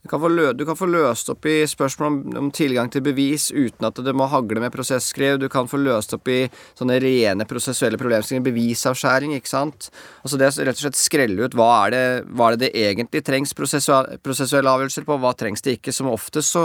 Du 0.00 0.08
kan, 0.08 0.22
lø 0.32 0.52
du 0.56 0.62
kan 0.64 0.78
få 0.78 0.86
løst 0.88 1.28
opp 1.28 1.44
i 1.44 1.58
spørsmål 1.68 2.06
om, 2.08 2.14
om, 2.40 2.46
tilgang 2.56 2.88
til 2.88 3.02
bevis 3.04 3.50
uten 3.52 3.84
at 3.84 3.98
det 4.00 4.14
må 4.16 4.30
hagle 4.32 4.62
med 4.62 4.72
prosesskrev. 4.72 5.36
Du 5.36 5.44
kan 5.52 5.68
få 5.68 5.76
løst 5.76 6.14
opp 6.16 6.30
i 6.32 6.46
sånne 6.78 6.96
rene 7.04 7.44
prosessuelle 7.48 8.00
problemstillinger. 8.00 8.46
Bevisavskjæring, 8.46 9.34
ikke 9.36 9.52
sant. 9.52 9.90
Altså 10.24 10.40
det 10.40 10.48
er 10.48 10.70
rett 10.70 10.80
og 10.80 10.86
slett 10.86 10.96
skrelle 10.96 11.44
ut 11.44 11.56
hva 11.58 11.68
er 11.82 11.92
det, 11.92 12.00
hva 12.32 12.48
er 12.48 12.56
det, 12.56 12.70
det 12.70 12.86
egentlig 12.86 13.22
trengs 13.28 13.52
prosessuelle 13.52 14.72
avgjørelser 14.72 15.04
på, 15.04 15.20
hva 15.20 15.34
trengs 15.36 15.66
det 15.68 15.76
ikke. 15.76 15.92
Som 15.92 16.08
oftest 16.14 16.56
så 16.56 16.64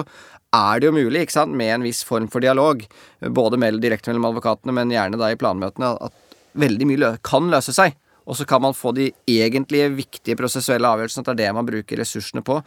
er 0.56 0.80
det 0.80 0.88
jo 0.88 0.96
mulig, 0.96 1.26
ikke 1.26 1.36
sant, 1.36 1.60
med 1.60 1.74
en 1.76 1.86
viss 1.90 2.06
form 2.08 2.32
for 2.32 2.40
dialog, 2.40 2.88
både 3.20 3.60
mellom, 3.60 3.84
direkte 3.84 4.14
mellom 4.14 4.32
advokatene, 4.32 4.80
men 4.80 4.96
gjerne 4.96 5.20
da 5.20 5.34
i 5.34 5.40
planmøtene, 5.44 5.92
at 6.08 6.40
veldig 6.56 6.88
mye 6.88 7.14
kan 7.28 7.52
løse 7.52 7.76
seg. 7.76 8.00
Og 8.26 8.40
så 8.40 8.48
kan 8.48 8.64
man 8.64 8.74
få 8.74 8.96
de 8.96 9.12
egentlige 9.30 9.92
viktige 9.94 10.40
prosessuelle 10.40 10.88
avgjørelsene, 10.88 11.28
at 11.28 11.36
det 11.36 11.36
er 11.36 11.44
det 11.44 11.56
man 11.60 11.68
bruker 11.68 12.00
ressursene 12.00 12.42
på. 12.46 12.62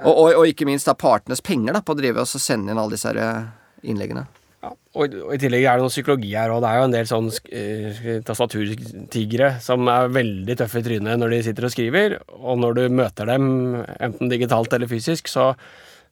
Og, 0.00 0.12
og, 0.12 0.26
og, 0.32 0.44
ikke 0.48 0.68
minst 0.68 0.88
da 0.88 0.96
partenes 0.98 1.42
penger 1.44 1.76
da, 1.76 1.82
på 1.84 1.94
å 1.94 1.98
drive 1.98 2.22
og 2.24 2.30
sende 2.30 2.72
inn 2.72 2.80
alle 2.80 2.96
disse 2.96 3.12
eh, 3.12 3.48
innleggene. 3.90 4.26
Ja, 4.60 4.72
og, 4.72 5.14
og, 5.16 5.30
i 5.34 5.40
tillegg 5.40 5.64
er 5.64 5.78
det 5.78 5.86
noe 5.86 5.92
psykologi 5.92 6.34
her, 6.36 6.52
og 6.52 6.60
det 6.64 6.70
er 6.70 6.80
jo 6.80 6.86
en 6.88 6.94
del 6.94 7.06
sånn 7.08 7.28
uh, 7.32 8.00
tastaturtigre 8.28 9.54
som 9.64 9.88
er 9.88 10.12
veldig 10.12 10.56
tøffe 10.60 10.82
i 10.82 10.84
trynet 10.84 11.20
når 11.20 11.32
de 11.32 11.42
sitter 11.46 11.68
og 11.68 11.72
skriver, 11.72 12.16
og 12.36 12.60
når 12.60 12.76
du 12.76 12.82
møter 13.00 13.30
dem, 13.30 13.46
enten 13.96 14.32
digitalt 14.32 14.76
eller 14.76 14.90
fysisk, 14.90 15.32
så, 15.32 15.54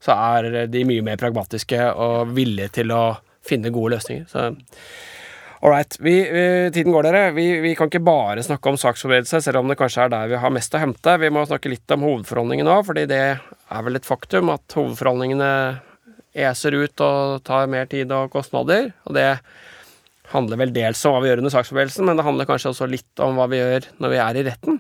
så 0.00 0.16
er 0.16 0.64
de 0.72 0.84
mye 0.88 1.04
mer 1.04 1.20
pragmatiske 1.20 1.90
og 1.92 2.32
villige 2.38 2.72
til 2.80 2.96
å 2.96 3.02
finne 3.48 3.72
gode 3.74 3.98
løsninger. 3.98 4.24
Så 4.32 4.48
Ålreit. 5.60 5.96
Tiden 5.98 6.92
går, 6.94 7.08
dere. 7.08 7.22
Vi, 7.34 7.46
vi, 7.64 7.74
kan 7.74 7.90
ikke 7.90 8.04
bare 8.06 8.44
snakke 8.46 8.70
om 8.70 8.78
saksforberedelse, 8.78 9.40
selv 9.42 9.58
om 9.62 9.70
det 9.70 9.78
kanskje 9.80 10.04
er 10.04 10.12
der 10.12 10.30
vi 10.30 10.38
har 10.38 10.52
mest 10.54 10.74
å 10.74 10.82
hente. 10.82 11.16
Vi 11.18 11.30
må 11.34 11.42
snakke 11.48 11.72
litt 11.72 11.94
om 11.94 12.04
hovedforhandlingene 12.06 12.76
òg, 12.76 12.84
fordi 12.86 13.08
det 13.10 13.22
er 13.34 13.86
vel 13.86 13.98
et 13.98 14.06
faktum 14.06 14.52
at 14.54 14.78
hovedforhandlingene 14.78 15.50
eser 16.38 16.76
ut 16.78 17.02
og 17.02 17.42
tar 17.46 17.66
mer 17.70 17.88
tid 17.90 18.12
og 18.14 18.30
kostnader. 18.30 18.92
Og 19.08 19.16
det 19.18 19.32
handler 20.30 20.60
vel 20.62 20.74
dels 20.76 21.02
om 21.08 21.16
hva 21.16 21.22
vi 21.24 21.32
gjør 21.32 21.42
under 21.42 21.54
saksforberedelsen, 21.56 22.06
men 22.06 22.20
det 22.20 22.26
handler 22.28 22.48
kanskje 22.48 22.70
også 22.70 22.88
litt 22.90 23.24
om 23.24 23.40
hva 23.40 23.48
vi 23.50 23.58
gjør 23.58 23.88
når 23.98 24.12
vi 24.12 24.20
er 24.22 24.38
i 24.38 24.44
retten. 24.46 24.78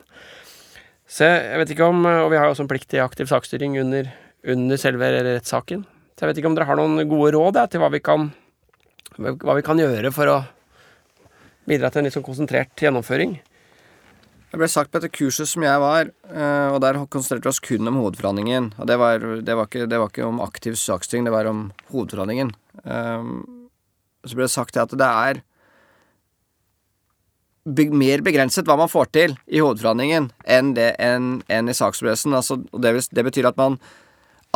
Så 1.08 1.24
jeg 1.24 1.62
vet 1.62 1.70
ikke 1.72 1.88
om, 1.88 2.04
Og 2.04 2.30
vi 2.30 2.36
har 2.36 2.44
jo 2.46 2.52
også 2.52 2.66
en 2.66 2.70
plikt 2.70 2.90
til 2.92 3.00
aktiv 3.00 3.30
saksstyring 3.30 3.78
under, 3.80 4.10
under 4.44 4.76
selve 4.76 5.08
rettssaken. 5.16 5.86
Så 6.14 6.22
jeg 6.22 6.30
vet 6.30 6.38
ikke 6.38 6.50
om 6.52 6.54
dere 6.58 6.68
har 6.68 6.78
noen 6.78 7.00
gode 7.08 7.32
råd 7.34 7.58
ja, 7.58 7.66
til 7.66 7.80
hva 7.82 7.88
vi, 7.90 8.02
kan, 8.04 8.28
hva 9.16 9.56
vi 9.56 9.64
kan 9.64 9.80
gjøre 9.80 10.12
for 10.14 10.30
å 10.30 10.38
bidra 11.68 11.90
til 11.92 12.02
en 12.02 12.08
litt 12.08 12.16
sånn 12.16 12.26
konsentrert 12.26 12.82
gjennomføring. 12.82 13.38
Det 14.48 14.56
ble 14.56 14.68
sagt 14.72 14.90
på 14.90 15.00
dette 15.00 15.12
kurset 15.12 15.50
som 15.50 15.64
jeg 15.66 15.80
var, 15.82 16.08
eh, 16.32 16.68
og 16.72 16.80
der 16.80 16.96
konsentrerte 17.12 17.44
vi 17.44 17.52
oss 17.52 17.60
kun 17.60 17.90
om 17.90 17.98
hovedforhandlingen. 18.00 18.70
Og 18.80 18.88
det 18.88 18.96
var, 19.00 19.20
det 19.44 19.56
var, 19.58 19.68
ikke, 19.68 19.84
det 19.90 20.00
var 20.00 20.08
ikke, 20.08 20.24
om 20.24 20.40
aktiv 20.40 20.78
saksstyring, 20.80 21.28
det 21.28 21.34
var 21.34 21.50
om 21.50 21.66
hovedforhandlingen. 21.92 22.54
Um, 22.84 23.68
så 24.24 24.38
ble 24.38 24.46
det 24.46 24.54
sagt 24.54 24.80
at 24.80 24.94
det 24.96 25.04
er 25.04 25.42
mer 27.92 28.22
begrenset 28.24 28.64
hva 28.64 28.78
man 28.80 28.88
får 28.88 29.10
til 29.12 29.36
i 29.44 29.60
hovedforhandlingen 29.60 30.30
enn, 30.48 30.72
det, 30.78 30.94
enn, 30.96 31.42
enn 31.52 31.68
i 31.68 31.76
saksprosessen. 31.76 32.32
Altså, 32.32 32.56
det, 32.72 32.94
det 33.12 33.26
betyr 33.28 33.50
at 33.50 33.60
man 33.60 33.76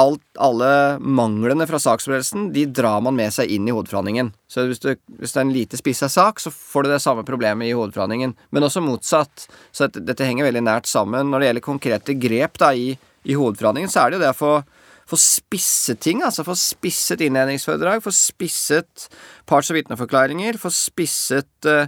alt, 0.02 0.22
alle 0.42 0.68
manglene 0.98 1.66
fra 1.68 1.78
saksforberedelsen 1.82 2.50
de 2.54 2.64
drar 2.74 3.00
man 3.04 3.16
med 3.16 3.32
seg 3.34 3.50
inn 3.54 3.68
i 3.68 3.74
hovedforhandlingen. 3.74 4.32
Så 4.50 4.66
hvis, 4.68 4.82
du, 4.82 4.92
hvis 5.20 5.34
det 5.34 5.40
er 5.40 5.46
en 5.46 5.54
lite 5.54 5.78
spissa 5.80 6.08
sak, 6.12 6.42
så 6.42 6.52
får 6.52 6.86
du 6.86 6.92
det 6.92 7.00
samme 7.04 7.24
problemet 7.28 7.68
i 7.68 7.74
hovedforhandlingen. 7.76 8.34
Men 8.50 8.66
også 8.66 8.82
motsatt. 8.84 9.46
Så 9.70 9.86
dette, 9.86 10.04
dette 10.08 10.28
henger 10.28 10.48
veldig 10.48 10.64
nært 10.66 10.90
sammen. 10.90 11.30
Når 11.30 11.42
det 11.42 11.50
gjelder 11.50 11.66
konkrete 11.66 12.16
grep 12.20 12.60
da, 12.62 12.72
i, 12.74 12.94
i 13.24 13.36
hovedforhandlingen, 13.38 13.92
så 13.92 14.04
er 14.04 14.12
det 14.12 14.18
jo 14.18 14.24
det 14.24 14.32
å 14.34 14.38
få, 14.38 14.54
få 15.12 15.20
spisset 15.20 16.02
ting. 16.04 16.24
Altså 16.26 16.46
få 16.46 16.56
spisset 16.58 17.24
innledningsforedrag, 17.26 18.02
få 18.04 18.14
spisset 18.16 19.06
parts- 19.50 19.72
og 19.72 19.78
vitneforklaringer, 19.80 20.60
få 20.62 20.72
spisset 20.74 21.70
uh, 21.70 21.86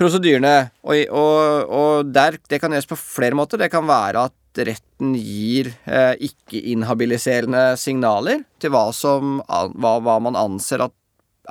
prosedyrene. 0.00 0.56
Og, 0.86 1.04
og, 1.10 1.74
og 1.80 2.14
der, 2.14 2.40
det 2.50 2.62
kan 2.62 2.74
gjøres 2.74 2.90
på 2.90 3.00
flere 3.00 3.38
måter. 3.38 3.60
Det 3.60 3.72
kan 3.72 3.86
være 3.88 4.28
at 4.30 4.38
retten 4.58 5.14
gir 5.18 5.72
eh, 5.84 6.14
ikke-inhabiliserende 6.28 7.74
signaler 7.80 8.44
til 8.62 8.74
hva, 8.74 8.88
som, 8.94 9.40
hva, 9.48 9.96
hva, 10.04 10.18
man 10.22 10.38
anser 10.38 10.86
at 10.86 10.94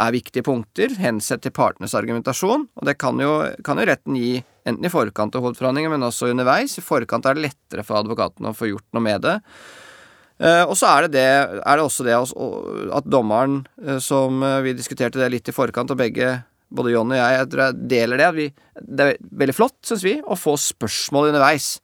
er 0.02 0.16
viktige 0.16 0.46
punkter, 0.48 0.96
hensett 0.98 1.44
til 1.46 1.54
partenes 1.54 1.94
argumentasjon. 1.94 2.66
Og 2.80 2.88
det 2.88 2.96
kan 3.02 3.20
jo, 3.22 3.36
kan 3.66 3.78
jo 3.78 3.86
retten 3.86 4.18
gi 4.18 4.40
enten 4.66 4.88
i 4.88 4.92
forkant 4.92 5.36
av 5.38 5.46
hovedforhandlingen, 5.46 5.94
men 5.94 6.08
også 6.08 6.32
underveis. 6.32 6.80
I 6.80 6.86
forkant 6.86 7.28
er 7.30 7.38
det 7.38 7.50
lettere 7.50 7.86
for 7.86 8.00
advokaten 8.00 8.50
å 8.50 8.56
få 8.58 8.72
gjort 8.72 8.88
noe 8.96 9.06
med 9.06 9.22
det. 9.28 9.36
Eh, 10.42 10.64
og 10.66 10.74
så 10.80 10.90
er 10.90 11.06
er 11.06 11.78
det 11.78 11.84
også 11.84 12.06
det 12.08 12.16
at 12.18 13.06
dommeren, 13.06 13.68
eh, 13.86 14.00
som 14.00 14.42
eh, 14.44 14.62
vi 14.66 14.74
diskuterte 14.74 15.22
det 15.22 15.30
litt 15.30 15.50
i 15.50 15.56
forkant, 15.56 15.92
og 15.92 16.00
begge 16.00 16.44
både 16.74 16.92
John 16.96 17.12
og 17.14 17.20
jeg, 17.20 17.38
jeg 17.38 17.50
tror 17.52 17.64
jeg 17.64 17.88
deler 17.94 18.18
det. 18.18 18.30
Vi, 18.34 18.48
det 18.82 19.06
er 19.06 19.18
veldig 19.30 19.56
flott, 19.56 19.78
syns 19.86 20.04
vi, 20.04 20.18
å 20.26 20.38
få 20.40 20.58
spørsmål 20.58 21.30
underveis. 21.30 21.76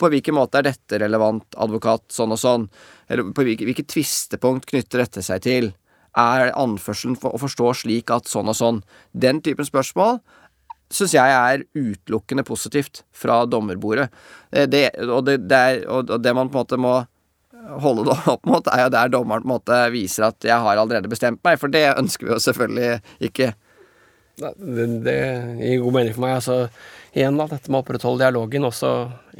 På 0.00 0.08
hvilken 0.12 0.36
måte 0.36 0.60
er 0.60 0.70
dette 0.70 1.00
relevant, 1.02 1.44
advokat, 1.60 2.06
sånn 2.12 2.32
og 2.32 2.40
sånn? 2.40 2.66
Eller 3.08 3.30
på 3.34 3.44
hvilket, 3.44 3.66
hvilket 3.68 3.90
tvistepunkt 3.92 4.68
knytter 4.70 5.04
dette 5.04 5.24
seg 5.26 5.44
til? 5.44 5.72
Er 6.18 6.50
anførselen 6.58 7.18
for 7.20 7.36
å 7.36 7.42
forstå 7.42 7.72
slik 7.84 8.10
at 8.14 8.30
sånn 8.30 8.50
og 8.50 8.56
sånn? 8.58 8.82
Den 9.12 9.42
typen 9.44 9.68
spørsmål 9.68 10.18
syns 10.90 11.14
jeg 11.14 11.36
er 11.36 11.64
utelukkende 11.78 12.44
positivt 12.46 13.04
fra 13.14 13.44
dommerbordet. 13.46 14.08
Eh, 14.50 14.66
det, 14.66 14.88
og, 15.06 15.24
det, 15.28 15.38
det 15.50 15.56
er, 15.58 15.80
og, 15.86 16.10
det, 16.18 16.34
man 16.34 16.50
på 16.50 16.58
en 16.58 16.64
måte 16.64 16.80
må 16.80 16.94
holde 17.84 18.08
det 18.08 18.16
opp 18.32 18.46
mot, 18.48 18.70
er 18.72 18.86
jo 18.86 18.92
der 18.96 19.12
dommeren 19.12 19.44
på 19.44 19.50
en 19.50 19.54
måte 19.54 19.80
viser 19.94 20.30
at 20.30 20.44
'jeg 20.44 20.58
har 20.64 20.76
allerede 20.80 21.10
bestemt 21.12 21.42
meg', 21.44 21.60
for 21.60 21.68
det 21.68 21.92
ønsker 21.92 22.26
vi 22.26 22.32
jo 22.32 22.40
selvfølgelig 22.40 23.00
ikke. 23.20 23.52
Det, 24.40 24.86
det 25.04 25.20
gir 25.60 25.82
god 25.84 25.92
mening 25.92 26.14
for 26.14 26.24
meg. 26.24 26.34
altså 26.40 26.70
igjen 27.12 27.38
da, 27.38 27.46
dette 27.50 27.70
med 27.70 27.80
å 27.80 27.84
opprettholde 27.84 28.22
dialogen 28.22 28.66
også 28.68 28.90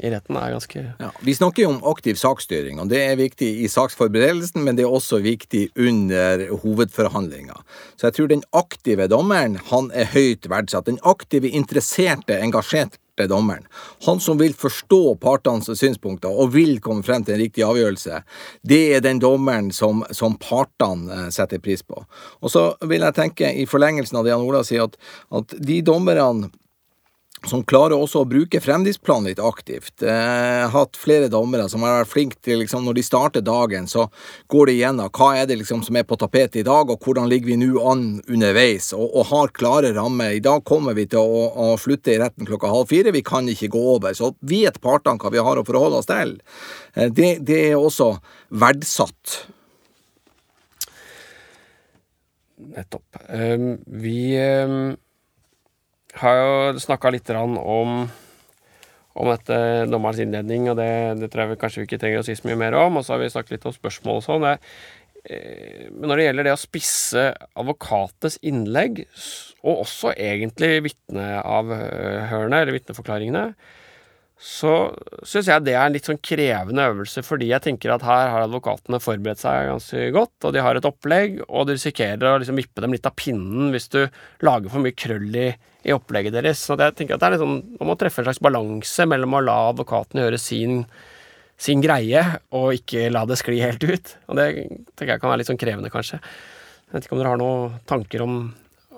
i 0.01 0.11
retten 0.11 0.37
er 0.39 0.53
ganske 0.55 0.83
ja, 0.99 1.09
Vi 1.23 1.35
snakker 1.35 1.65
jo 1.65 1.73
om 1.73 1.83
aktiv 1.91 2.17
saksstyring, 2.19 2.79
og 2.81 2.89
det 2.91 3.01
er 3.05 3.19
viktig 3.19 3.49
i 3.63 3.69
saksforberedelsen, 3.71 4.63
men 4.65 4.77
det 4.77 4.85
er 4.85 4.95
også 4.95 5.21
viktig 5.23 5.69
under 5.79 6.47
hovedforhandlinga. 6.63 7.59
Så 7.95 8.09
jeg 8.09 8.17
tror 8.17 8.31
den 8.31 8.43
aktive 8.55 9.07
dommeren, 9.11 9.59
han 9.71 9.91
er 9.95 10.09
høyt 10.11 10.49
verdsatt. 10.51 10.89
Den 10.89 10.99
aktive, 11.07 11.51
interesserte, 11.51 12.39
engasjerte 12.41 13.27
dommeren. 13.29 13.67
Han 14.07 14.19
som 14.23 14.39
vil 14.39 14.55
forstå 14.57 15.17
partenes 15.21 15.69
synspunkter 15.77 16.31
og 16.31 16.55
vil 16.55 16.79
komme 16.81 17.05
frem 17.05 17.25
til 17.27 17.35
en 17.35 17.43
riktig 17.43 17.65
avgjørelse, 17.67 18.23
det 18.67 18.81
er 18.95 19.03
den 19.05 19.21
dommeren 19.21 19.69
som, 19.75 20.01
som 20.15 20.39
partene 20.41 21.27
eh, 21.27 21.27
setter 21.35 21.61
pris 21.61 21.85
på. 21.85 22.01
Og 22.41 22.53
så 22.53 22.71
vil 22.89 23.05
jeg 23.05 23.17
tenke, 23.19 23.51
i 23.53 23.67
forlengelsen 23.69 24.17
av 24.17 24.25
det 24.25 24.33
han 24.33 24.47
Ola 24.47 24.63
sier, 24.65 24.87
at, 24.87 24.97
at 25.37 25.55
de 25.61 25.81
dommerne 25.85 26.49
som 27.49 27.63
klarer 27.65 27.97
også 27.97 28.21
å 28.21 28.27
bruke 28.29 28.59
fremdriftsplanen 28.61 29.31
litt 29.31 29.39
aktivt. 29.41 30.03
Jeg 30.03 30.11
har 30.61 30.69
hatt 30.75 30.97
flere 30.99 31.29
dommere 31.31 31.65
som 31.71 31.81
har 31.85 32.01
vært 32.01 32.11
flinke 32.11 32.37
til 32.45 32.61
liksom, 32.61 32.85
Når 32.85 32.99
de 32.99 33.03
starter 33.05 33.41
dagen, 33.45 33.87
så 33.89 34.07
går 34.51 34.69
de 34.69 34.75
igjennom 34.77 35.09
hva 35.17 35.31
er 35.39 35.49
det 35.49 35.57
liksom 35.61 35.81
som 35.85 35.97
er 35.97 36.05
på 36.05 36.19
tapetet 36.21 36.61
i 36.61 36.65
dag, 36.67 36.89
og 36.89 37.01
hvordan 37.01 37.29
ligger 37.31 37.51
vi 37.51 37.57
nå 37.63 37.81
an 37.81 38.05
underveis, 38.29 38.91
og, 38.93 39.07
og, 39.09 39.25
har 39.31 39.53
klare 39.57 39.93
rammer. 39.97 40.35
I 40.37 40.43
dag 40.43 40.63
kommer 40.67 40.97
vi 40.97 41.07
til 41.09 41.21
å, 41.21 41.47
å, 41.49 41.67
slutte 41.81 42.13
i 42.13 42.19
retten 42.21 42.45
klokka 42.45 42.69
halv 42.69 42.91
fire, 42.91 43.13
vi 43.15 43.25
kan 43.25 43.49
ikke 43.49 43.71
gå 43.73 43.83
over. 43.95 44.13
Så 44.17 44.33
vet 44.45 44.81
partene 44.83 45.17
hva 45.21 45.33
vi 45.33 45.41
har 45.41 45.57
å 45.57 45.65
forholde 45.65 46.01
oss 46.01 46.11
til. 46.11 46.37
Eh, 46.93 47.09
det, 47.09 47.39
det 47.47 47.61
er 47.71 47.79
også 47.79 48.13
verdsatt. 48.53 49.39
Nettopp. 52.71 53.23
Um, 53.33 53.71
vi 53.89 54.37
um 54.37 54.91
har 56.19 56.39
jo 56.39 56.79
snakka 56.81 57.11
litt 57.13 57.29
om, 57.37 57.57
om 57.61 59.29
dette 59.31 59.59
dommerens 59.91 60.21
innledning, 60.23 60.69
og 60.71 60.79
det, 60.79 60.91
det, 61.21 61.31
tror 61.31 61.45
jeg 61.45 61.53
vi 61.53 61.59
kanskje 61.61 61.83
vi 61.83 61.89
ikke 61.89 62.01
trenger 62.01 62.23
å 62.23 62.25
si 62.27 62.35
så 62.37 62.49
mye 62.49 62.59
mer 62.59 62.77
om. 62.79 62.99
Og 62.99 63.05
så 63.05 63.15
har 63.15 63.23
vi 63.23 63.31
snakket 63.31 63.57
litt 63.57 63.69
om 63.69 63.75
spørsmål 63.75 64.19
og 64.19 64.25
sånn. 64.27 64.47
Eh, 64.51 65.87
men 65.91 66.09
når 66.09 66.17
det 66.17 66.25
gjelder 66.27 66.49
det 66.49 66.55
å 66.55 66.61
spisse 66.61 67.27
advokatens 67.59 68.39
innlegg, 68.47 69.05
og 69.61 69.85
også 69.85 70.15
egentlig 70.15 70.73
vitneavhørene, 70.89 72.63
eller 72.63 72.75
vitneforklaringene, 72.75 73.45
så 74.41 74.71
syns 75.21 75.45
jeg 75.51 75.61
det 75.67 75.75
er 75.75 75.83
en 75.85 75.93
litt 75.93 76.07
sånn 76.09 76.17
krevende 76.25 76.87
øvelse, 76.89 77.21
fordi 77.21 77.51
jeg 77.51 77.61
tenker 77.61 77.91
at 77.93 78.05
her 78.05 78.31
har 78.33 78.45
advokatene 78.47 78.97
forberedt 79.03 79.43
seg 79.43 79.67
ganske 79.69 80.07
godt, 80.15 80.33
og 80.47 80.55
de 80.55 80.63
har 80.65 80.77
et 80.79 80.87
opplegg, 80.89 81.35
og 81.45 81.67
du 81.69 81.75
risikerer 81.75 82.25
å 82.25 82.39
liksom 82.41 82.57
vippe 82.57 82.81
dem 82.81 82.95
litt 82.95 83.05
av 83.05 83.13
pinnen 83.21 83.69
hvis 83.69 83.85
du 83.93 83.99
lager 84.41 84.73
for 84.73 84.81
mye 84.81 84.97
krøll 84.97 85.29
i, 85.37 85.51
i 85.85 85.93
opplegget 85.93 86.33
deres. 86.33 86.63
Så 86.65 86.73
jeg 86.73 86.97
tenker 86.97 87.19
at 87.19 87.21
det 87.21 87.29
er 87.29 87.35
litt 87.35 87.43
sånn, 87.43 87.59
Man 87.77 87.91
må 87.91 87.97
treffe 88.01 88.23
en 88.23 88.31
slags 88.31 88.41
balanse 88.41 89.05
mellom 89.13 89.37
å 89.37 89.43
la 89.45 89.59
advokatene 89.75 90.25
gjøre 90.25 90.41
sin, 90.41 90.81
sin 91.61 91.85
greie, 91.85 92.25
og 92.57 92.81
ikke 92.81 93.11
la 93.13 93.27
det 93.29 93.37
skli 93.43 93.61
helt 93.61 93.85
ut. 93.85 94.15
Og 94.25 94.41
det 94.41 94.47
tenker 94.95 95.19
jeg 95.19 95.21
kan 95.21 95.35
være 95.35 95.43
litt 95.43 95.53
sånn 95.53 95.61
krevende, 95.61 95.93
kanskje. 95.93 96.17
Jeg 96.17 96.97
vet 96.97 97.05
ikke 97.05 97.13
om 97.13 97.21
dere 97.21 97.35
har 97.35 97.43
noen 97.45 97.77
tanker 97.93 98.25
om, 98.25 98.39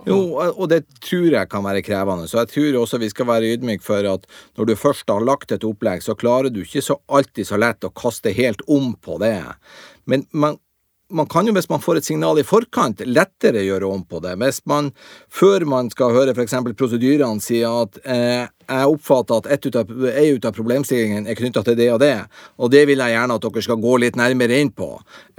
Jo, 0.09 0.19
og 0.51 0.67
det 0.71 0.83
tror 1.03 1.29
jeg 1.31 1.49
kan 1.51 1.63
være 1.65 1.83
krevende. 1.85 2.27
Så 2.29 2.41
jeg 2.41 2.51
tror 2.53 2.81
også 2.81 2.99
vi 3.01 3.11
skal 3.13 3.29
være 3.29 3.53
ydmyke 3.55 3.85
for 3.85 4.09
at 4.09 4.27
når 4.57 4.69
du 4.69 4.75
først 4.79 5.09
har 5.11 5.23
lagt 5.23 5.53
et 5.55 5.65
opplegg, 5.67 6.03
så 6.03 6.17
klarer 6.19 6.53
du 6.53 6.61
ikke 6.63 6.83
så 6.83 6.99
alltid 7.07 7.49
så 7.49 7.59
lett 7.61 7.87
å 7.87 7.93
kaste 7.95 8.33
helt 8.35 8.63
om 8.71 8.93
på 8.99 9.19
det. 9.23 9.37
Men 10.09 10.25
man, 10.31 10.59
man 11.13 11.29
kan 11.29 11.47
jo, 11.47 11.53
hvis 11.55 11.69
man 11.71 11.81
får 11.83 11.99
et 11.99 12.07
signal 12.07 12.39
i 12.41 12.45
forkant, 12.47 13.03
lettere 13.07 13.63
gjøre 13.65 13.89
om 13.89 14.03
på 14.07 14.21
det. 14.23 14.35
Hvis 14.41 14.63
man, 14.69 14.91
før 15.31 15.65
man 15.69 15.91
skal 15.93 16.15
høre 16.15 16.35
f.eks. 16.35 16.55
prosedyrene, 16.79 17.43
si 17.43 17.61
at 17.67 17.99
eh, 18.03 18.47
jeg 18.63 18.93
oppfatter 18.95 19.41
at 19.41 19.49
et 19.55 19.77
av, 19.79 19.91
ei 20.09 20.33
ut 20.35 20.45
av 20.47 20.55
problemstillingene 20.55 21.29
er 21.29 21.37
knytta 21.39 21.63
til 21.67 21.77
det 21.79 21.89
og 21.93 21.99
det, 22.03 22.15
og 22.57 22.71
det 22.73 22.83
vil 22.89 23.03
jeg 23.03 23.15
gjerne 23.15 23.37
at 23.37 23.45
dere 23.45 23.65
skal 23.65 23.81
gå 23.83 23.97
litt 24.03 24.19
nærmere 24.19 24.59
inn 24.63 24.71
på. 24.75 24.89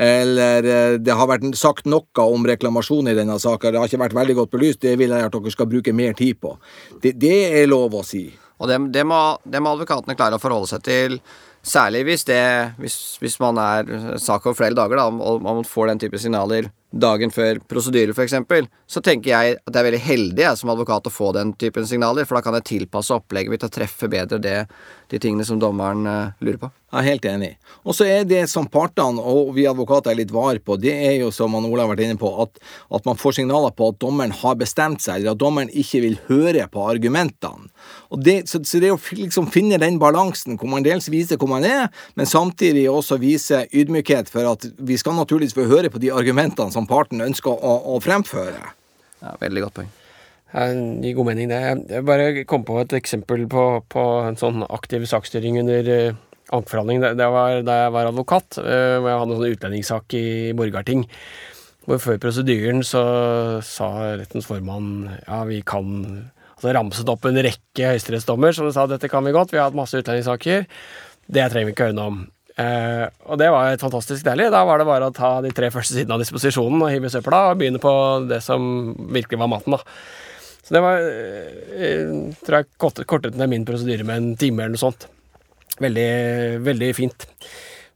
Eller 0.01 0.69
eh, 0.69 0.99
det 1.03 1.17
har 1.19 1.31
vært 1.31 1.47
sagt 1.59 1.89
noe 1.91 2.29
om 2.29 2.47
reklamasjon 2.49 3.11
i 3.13 3.17
denne 3.19 3.39
saka, 3.43 3.73
det 3.73 3.83
har 3.83 3.91
ikke 3.91 4.05
vært 4.05 4.19
veldig 4.21 4.39
godt 4.41 4.55
belyst, 4.55 4.83
det 4.85 4.97
vil 5.01 5.15
jeg 5.15 5.29
at 5.29 5.37
dere 5.37 5.55
skal 5.55 5.71
bruke 5.71 5.97
mer 5.97 6.17
tid 6.19 6.41
på. 6.43 6.57
Det, 7.03 7.17
det 7.21 7.37
er 7.61 7.71
lov 7.71 7.97
å 7.99 8.05
si. 8.07 8.27
Og 8.63 8.71
det, 8.71 8.79
det, 8.95 9.03
må, 9.09 9.21
det 9.45 9.61
må 9.63 9.75
advokatene 9.75 10.17
klare 10.19 10.39
å 10.39 10.43
forholde 10.43 10.71
seg 10.71 10.85
til. 10.87 11.19
Særlig 11.65 12.05
hvis, 12.05 12.27
det, 12.29 12.41
hvis, 12.77 12.97
hvis 13.23 13.39
man 13.41 13.59
er 13.61 14.19
sak 14.21 14.45
over 14.45 14.57
flere 14.59 14.77
dager, 14.77 15.01
da, 15.01 15.09
og 15.09 15.45
man 15.45 15.65
får 15.65 15.93
den 15.93 16.03
type 16.03 16.21
signaler 16.21 16.69
dagen 16.95 17.33
før 17.35 17.59
prosedyrer, 17.69 18.15
f.eks., 18.15 18.69
så 18.87 19.03
tenker 19.05 19.33
jeg 19.33 19.57
at 19.59 19.73
det 19.73 19.81
er 19.81 19.87
veldig 19.89 20.03
heldig 20.05 20.45
jeg 20.45 20.61
som 20.61 20.71
advokat 20.73 21.09
å 21.09 21.13
få 21.13 21.33
den 21.35 21.53
typen 21.59 21.87
signaler, 21.89 22.27
for 22.29 22.39
da 22.39 22.45
kan 22.45 22.57
jeg 22.59 22.69
tilpasse 22.69 23.15
opplegget 23.17 23.55
mitt 23.55 23.67
og 23.67 23.73
treffe 23.75 24.09
bedre 24.11 24.39
det, 24.43 24.57
de 25.11 25.21
tingene 25.21 25.47
som 25.47 25.59
dommeren 25.61 26.07
uh, 26.07 26.35
lurer 26.45 26.61
på. 26.63 26.71
Jeg 26.95 27.01
er 27.01 27.09
helt 27.09 27.27
enig. 27.27 27.51
Og 27.83 27.97
så 27.99 28.07
er 28.07 28.29
det 28.29 28.45
som 28.51 28.69
partene 28.71 29.23
og 29.23 29.51
vi 29.57 29.67
advokater 29.67 30.13
er 30.13 30.21
litt 30.21 30.35
var 30.35 30.61
på, 30.63 30.79
det 30.81 30.95
er 30.95 31.17
jo 31.19 31.33
som 31.35 31.57
Ola 31.59 31.85
har 31.85 31.91
vært 31.95 32.05
inne 32.07 32.21
på, 32.21 32.31
at, 32.45 32.61
at, 32.95 33.09
man 33.09 33.19
får 33.19 33.41
signaler 33.41 33.75
på 33.75 33.91
at 33.91 33.99
dommeren 34.05 34.35
har 34.45 34.61
bestemt 34.61 35.03
seg, 35.03 35.23
eller 35.23 35.35
at 35.35 35.43
dommeren 35.43 35.73
ikke 35.75 36.05
vil 36.05 36.21
høre 36.29 36.69
på 36.71 36.87
argumentene. 36.93 37.73
Og 38.15 38.23
det, 38.25 38.37
så, 38.51 38.61
så, 38.67 38.81
det 38.83 38.93
å 38.95 39.01
liksom 39.19 39.51
finne 39.55 39.81
den 39.83 39.99
balansen 40.03 40.59
hvor 40.61 40.71
man 40.71 40.87
dels 40.87 41.11
viser 41.13 41.41
hvor 41.41 41.51
man 41.51 41.67
er, 41.69 41.91
men 42.19 42.29
samtidig 42.31 42.87
også 42.91 43.19
vise 43.23 43.65
ydmykhet 43.73 44.31
for 44.33 44.55
at 44.55 44.69
vi 44.79 44.99
skal 45.01 45.19
naturligvis 45.19 45.57
få 45.57 45.69
høre 45.71 45.93
på 45.93 46.03
de 46.03 46.13
argumentene 46.15 46.75
som 46.75 46.89
parten 46.91 47.25
ønsker 47.25 47.53
å, 47.55 47.77
å 47.95 48.01
fremføre. 48.05 48.75
Ja, 49.25 49.37
Veldig 49.41 49.67
godt 49.67 49.79
poeng. 49.81 49.93
Det 50.55 51.09
gir 51.09 51.17
god 51.19 51.27
mening, 51.33 51.49
det. 51.51 51.63
Jeg 51.91 52.07
bare 52.07 52.45
kom 52.47 52.63
på 52.67 52.77
et 52.79 52.93
eksempel 52.95 53.49
på, 53.51 53.65
på 53.91 54.03
en 54.23 54.39
sånn 54.39 54.63
aktiv 54.69 55.03
saksstyring 55.11 55.59
under 55.65 55.89
uh, 55.91 56.21
ankeforhandling. 56.55 57.01
Det, 57.03 57.11
det, 57.19 57.27
var 57.35 57.65
da 57.67 57.79
jeg 57.81 57.95
var 57.97 58.11
advokat, 58.13 58.61
uh, 58.61 59.01
hvor 59.01 59.11
jeg 59.11 59.19
hadde 59.19 59.35
en 59.35 59.41
sånn 59.41 59.57
utlendingssak 59.57 60.15
i 60.15 60.29
Borgarting. 60.55 61.03
Hvor 61.89 61.99
før 62.01 62.21
prosedyren 62.23 62.85
så 62.87 63.03
sa 63.67 63.91
rettens 64.15 64.47
formann 64.49 65.09
ja, 65.27 65.43
vi 65.49 65.59
kan 65.67 65.91
altså 66.65 66.79
ramset 66.79 67.11
opp 67.13 67.27
en 67.29 67.41
rekke 67.45 67.91
høyesterettsdommer 67.93 68.55
som 68.57 68.71
sa 68.73 68.87
dette 68.89 69.11
kan 69.13 69.25
vi 69.27 69.35
godt, 69.35 69.53
vi 69.53 69.61
har 69.61 69.69
hatt 69.69 69.77
masse 69.77 69.99
utlendingssaker. 70.01 70.65
Det 71.29 71.45
trenger 71.53 71.69
vi 71.69 71.75
ikke 71.75 71.89
høre 71.91 71.97
noe 71.99 72.13
om. 72.13 72.21
Eh, 72.55 73.05
og 73.29 73.41
det 73.41 73.51
var 73.53 73.69
et 73.69 73.83
fantastisk 73.83 74.25
deilig. 74.25 74.49
Da 74.55 74.63
var 74.65 74.81
det 74.81 74.87
bare 74.89 75.11
å 75.11 75.15
ta 75.15 75.37
de 75.45 75.51
tre 75.53 75.69
første 75.75 75.97
sidene 75.97 76.17
av 76.17 76.23
disposisjonen 76.23 76.81
og 76.81 76.93
hive 76.93 77.11
søpla 77.13 77.51
og 77.51 77.59
begynne 77.61 77.83
på 77.83 77.93
det 78.31 78.41
som 78.45 78.95
virkelig 79.13 79.41
var 79.43 79.51
maten. 79.53 79.77
da. 79.77 79.83
Så 80.65 80.73
det 80.73 80.81
var 80.81 80.97
Jeg 80.97 82.37
tror 82.47 82.63
jeg 82.63 83.05
kortet, 83.05 83.37
ned 83.37 83.51
min 83.53 83.67
prosedyre 83.69 84.05
med 84.05 84.17
en 84.17 84.37
time 84.37 84.63
eller 84.63 84.79
noe 84.79 84.85
sånt. 84.87 85.09
Veldig, 85.83 86.65
veldig 86.65 86.95
fint. 86.95 87.27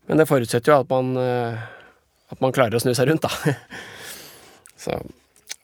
Men 0.08 0.20
det 0.20 0.28
forutsetter 0.28 0.72
jo 0.72 0.80
at 0.82 0.90
man, 0.90 1.16
uh, 1.16 1.56
at 2.28 2.40
man 2.40 2.52
klarer 2.52 2.76
å 2.76 2.82
snu 2.82 2.92
seg 2.92 3.08
rundt, 3.08 3.24
da. 3.24 3.54
så 4.84 4.98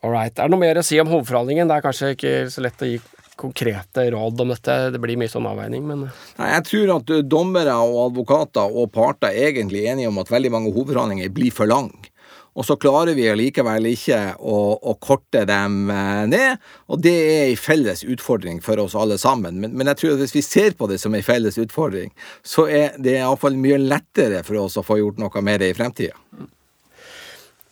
all. 0.04 0.16
Er 0.20 0.32
det 0.36 0.52
noe 0.52 0.62
mer 0.62 0.80
å 0.80 0.86
si 0.86 1.00
om 1.02 1.10
hovedforhandlingen? 1.10 1.70
Det 1.70 1.76
er 1.76 1.84
kanskje 1.84 2.14
ikke 2.14 2.32
så 2.52 2.64
lett 2.64 2.84
å 2.84 2.88
gi 2.88 3.00
konkrete 3.40 4.06
råd 4.14 4.42
om 4.44 4.54
dette? 4.54 4.78
Det 4.94 5.02
blir 5.02 5.18
mye 5.20 5.32
sånn 5.32 5.48
avveining, 5.50 5.84
men 5.88 6.06
Nei, 6.38 6.50
Jeg 6.54 6.66
tror 6.70 6.96
at 6.98 7.14
eh, 7.14 7.26
dommere 7.26 7.76
og 7.82 8.00
advokater 8.08 8.80
og 8.80 8.92
parter 8.94 9.32
er 9.32 9.52
egentlig 9.52 9.86
enige 9.90 10.10
om 10.12 10.20
at 10.22 10.32
veldig 10.32 10.52
mange 10.54 10.74
hovedforhandlinger 10.74 11.32
blir 11.34 11.54
for 11.54 11.70
lange. 11.70 12.10
Og 12.54 12.62
så 12.62 12.76
klarer 12.78 13.16
vi 13.18 13.26
allikevel 13.26 13.88
ikke 13.90 14.18
å, 14.38 14.58
å, 14.78 14.94
korte 15.02 15.42
dem 15.48 15.90
eh, 15.90 16.22
ned, 16.30 16.62
og 16.86 17.00
det 17.02 17.14
er 17.14 17.46
en 17.48 17.58
felles 17.58 18.04
utfordring 18.06 18.60
for 18.62 18.78
oss 18.82 18.94
alle 18.98 19.18
sammen. 19.18 19.58
Men, 19.58 19.74
men, 19.74 19.90
jeg 19.90 20.00
tror 20.00 20.14
at 20.14 20.22
hvis 20.22 20.36
vi 20.36 20.44
ser 20.46 20.76
på 20.78 20.86
det 20.90 21.00
som 21.02 21.14
en 21.14 21.26
felles 21.26 21.58
utfordring, 21.58 22.14
så 22.46 22.68
er 22.70 22.94
det 23.02 23.18
iallfall 23.18 23.58
mye 23.58 23.80
lettere 23.82 24.44
for 24.46 24.62
oss 24.62 24.78
å 24.78 24.86
få 24.86 25.00
gjort 25.02 25.18
noe 25.22 25.42
med 25.42 25.64
det 25.64 25.72
i 25.74 25.78
fremtida. 25.80 26.14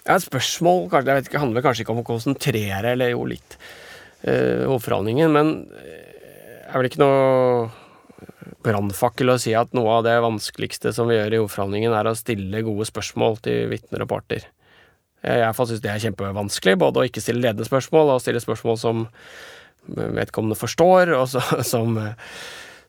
Ja, 0.02 0.16
spørsmål 0.18 0.88
jeg 0.90 1.04
vet 1.06 1.28
ikke, 1.30 1.42
handler 1.42 1.62
kanskje 1.62 1.84
ikke 1.84 1.94
om 1.94 2.02
å 2.02 2.06
konsentrere, 2.06 2.94
eller 2.94 3.12
jo 3.12 3.22
litt 3.30 3.54
øh, 4.26 4.66
hovedforhandlingen, 4.66 5.30
men 5.34 5.52
det 5.70 6.72
er 6.72 6.80
vel 6.80 6.88
ikke 6.88 7.02
noe 7.02 7.68
brannfakkel 8.62 9.32
å 9.32 9.38
si 9.42 9.52
at 9.58 9.74
noe 9.76 9.98
av 9.98 10.06
det 10.06 10.16
vanskeligste 10.22 10.92
som 10.94 11.10
vi 11.10 11.18
gjør 11.18 11.36
i 11.36 11.40
hovedforhandlingen, 11.42 11.94
er 11.94 12.10
å 12.10 12.16
stille 12.18 12.64
gode 12.66 12.86
spørsmål 12.88 13.38
til 13.44 13.70
vitner 13.70 14.04
og 14.04 14.10
parter. 14.14 14.46
Jeg 15.22 15.54
i 15.54 15.68
syns 15.68 15.82
det 15.84 15.90
er 15.92 16.02
kjempevanskelig, 16.02 16.78
både 16.82 17.02
å 17.02 17.06
ikke 17.06 17.22
stille 17.22 17.44
ledende 17.44 17.66
spørsmål, 17.68 18.14
og 18.14 18.22
stille 18.24 18.42
spørsmål 18.42 18.78
som 18.80 19.04
vedkommende 19.86 20.58
forstår, 20.58 21.12
og 21.14 21.28
så, 21.30 21.42
som, 21.72 21.94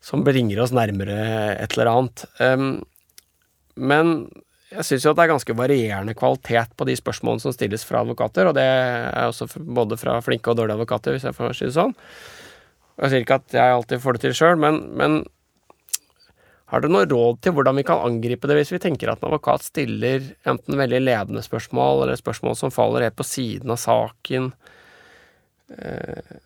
som 0.02 0.26
bringer 0.26 0.64
oss 0.64 0.74
nærmere 0.74 1.20
et 1.60 1.78
eller 1.78 1.92
annet. 1.92 2.26
Um, 2.42 2.72
men 3.78 4.16
jeg 4.74 4.86
syns 4.88 5.06
jo 5.06 5.12
at 5.14 5.20
det 5.20 5.26
er 5.26 5.34
ganske 5.34 5.56
varierende 5.58 6.16
kvalitet 6.18 6.74
på 6.78 6.88
de 6.90 6.96
spørsmålene 6.98 7.44
som 7.44 7.54
stilles 7.56 7.86
fra 7.88 8.02
advokater, 8.04 8.50
og 8.50 8.58
det 8.58 8.66
er 8.66 9.28
også 9.28 9.48
både 9.58 9.98
fra 10.02 10.18
flinke 10.26 10.52
og 10.52 10.60
dårlige 10.60 10.80
advokater, 10.80 11.16
hvis 11.16 11.28
jeg 11.28 11.38
får 11.38 11.56
si 11.58 11.70
det 11.70 11.76
sånn. 11.78 11.94
Jeg 13.02 13.10
sier 13.10 13.26
ikke 13.26 13.40
at 13.42 13.56
jeg 13.58 13.78
alltid 13.78 14.04
får 14.04 14.18
det 14.18 14.24
til 14.26 14.36
sjøl, 14.38 14.60
men, 14.62 14.80
men, 15.00 15.24
har 16.74 16.82
du 16.82 16.88
noe 16.90 17.06
råd 17.06 17.42
til 17.46 17.54
hvordan 17.54 17.78
vi 17.78 17.86
kan 17.86 18.02
angripe 18.02 18.50
det 18.50 18.56
hvis 18.58 18.72
vi 18.74 18.82
tenker 18.82 19.12
at 19.12 19.22
en 19.22 19.28
advokat 19.30 19.66
stiller 19.66 20.24
enten 20.50 20.80
veldig 20.80 21.04
ledende 21.04 21.44
spørsmål, 21.46 22.06
eller 22.06 22.18
spørsmål 22.18 22.58
som 22.58 22.74
faller 22.74 23.06
helt 23.06 23.18
på 23.20 23.28
siden 23.28 23.74
av 23.74 23.78
saken? 23.82 24.48
Eh, 25.78 26.40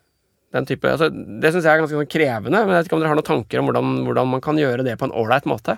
den 0.55 0.67
type, 0.67 0.89
altså, 0.89 1.07
det 1.11 1.53
syns 1.53 1.63
jeg 1.63 1.71
er 1.71 1.80
ganske 1.84 1.95
sånn 1.95 2.11
krevende, 2.11 2.59
men 2.59 2.73
jeg 2.73 2.82
vet 2.82 2.89
ikke 2.89 2.97
om 2.97 3.03
dere 3.03 3.11
har 3.13 3.19
noen 3.19 3.30
tanker 3.30 3.61
om 3.61 3.69
hvordan, 3.69 3.95
hvordan 4.07 4.30
man 4.34 4.43
kan 4.43 4.59
gjøre 4.59 4.86
det 4.88 4.97
på 4.99 5.07
en 5.07 5.15
ålreit 5.15 5.47
måte? 5.49 5.78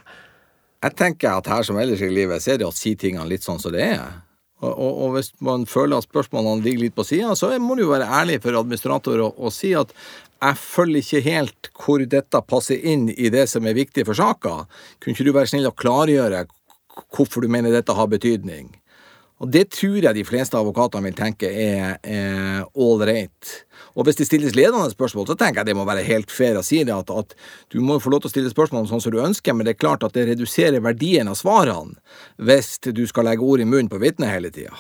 Jeg 0.80 0.96
tenker 0.96 1.36
at 1.36 1.50
her 1.52 1.66
som 1.68 1.80
ellers 1.80 2.02
i 2.06 2.12
livet, 2.12 2.40
så 2.44 2.54
er 2.54 2.62
det 2.62 2.68
å 2.68 2.76
si 2.76 2.94
tingene 3.00 3.28
litt 3.28 3.44
sånn 3.44 3.60
som 3.60 3.74
det 3.76 3.84
er. 3.84 4.22
Og, 4.60 4.72
og, 4.72 4.94
og 5.04 5.14
hvis 5.16 5.32
man 5.44 5.66
føler 5.68 6.00
at 6.00 6.08
spørsmålene 6.08 6.64
ligger 6.64 6.86
litt 6.86 6.96
på 6.96 7.06
sida, 7.08 7.36
så 7.36 7.52
må 7.64 7.76
du 7.76 7.86
jo 7.86 7.94
være 7.94 8.08
ærlig 8.20 8.40
for 8.44 8.58
administrator 8.60 9.22
og, 9.24 9.38
og, 9.40 9.54
si 9.56 9.72
at 9.76 9.92
jeg 10.40 10.60
følger 10.60 11.04
ikke 11.04 11.24
helt 11.28 11.70
hvor 11.80 12.04
dette 12.16 12.42
passer 12.48 12.84
inn 12.92 13.08
i 13.12 13.32
det 13.32 13.46
som 13.52 13.68
er 13.68 13.76
viktig 13.76 14.06
for 14.08 14.20
saka. 14.20 14.56
Kunne 15.00 15.16
ikke 15.16 15.28
du 15.28 15.34
være 15.36 15.52
snill 15.52 15.68
å 15.68 15.76
klargjøre 15.76 16.46
hvorfor 17.16 17.44
du 17.44 17.52
mener 17.52 17.76
dette 17.76 17.96
har 17.96 18.12
betydning? 18.12 18.72
Og 19.40 19.52
det 19.52 19.70
tror 19.72 20.00
jeg 20.04 20.16
de 20.16 20.28
fleste 20.28 20.60
advokatene 20.60 21.08
vil 21.08 21.16
tenke 21.16 21.48
er 21.48 22.66
ålreit. 22.76 23.54
Og 23.96 24.06
hvis 24.06 24.20
det 24.20 24.28
stilles 24.30 24.58
ledende 24.58 24.92
spørsmål, 24.92 25.28
så 25.30 25.38
tenker 25.40 25.62
jeg 25.62 25.72
det 25.72 25.78
må 25.80 25.88
være 25.88 26.06
helt 26.08 26.34
fair 26.34 26.60
å 26.60 26.66
si 26.66 26.84
det, 26.84 26.96
at, 26.96 27.10
at 27.10 27.36
du 27.74 27.80
må 27.86 28.00
få 28.02 28.14
lov 28.14 28.24
til 28.24 28.32
å 28.32 28.36
stille 28.36 28.54
spørsmål 28.54 28.90
sånn 28.90 29.04
som 29.04 29.16
du 29.16 29.22
ønsker, 29.24 29.56
men 29.56 29.68
det 29.68 29.76
er 29.76 29.82
klart 29.82 30.06
at 30.06 30.16
det 30.18 30.28
reduserer 30.30 30.84
verdien 30.84 31.32
av 31.32 31.40
svarene 31.40 31.98
hvis 32.38 32.78
du 32.86 33.06
skal 33.10 33.30
legge 33.30 33.46
ord 33.46 33.64
i 33.64 33.68
munnen 33.68 33.92
på 33.92 34.02
vitnet 34.02 34.32
hele 34.34 34.54
tida. 34.54 34.76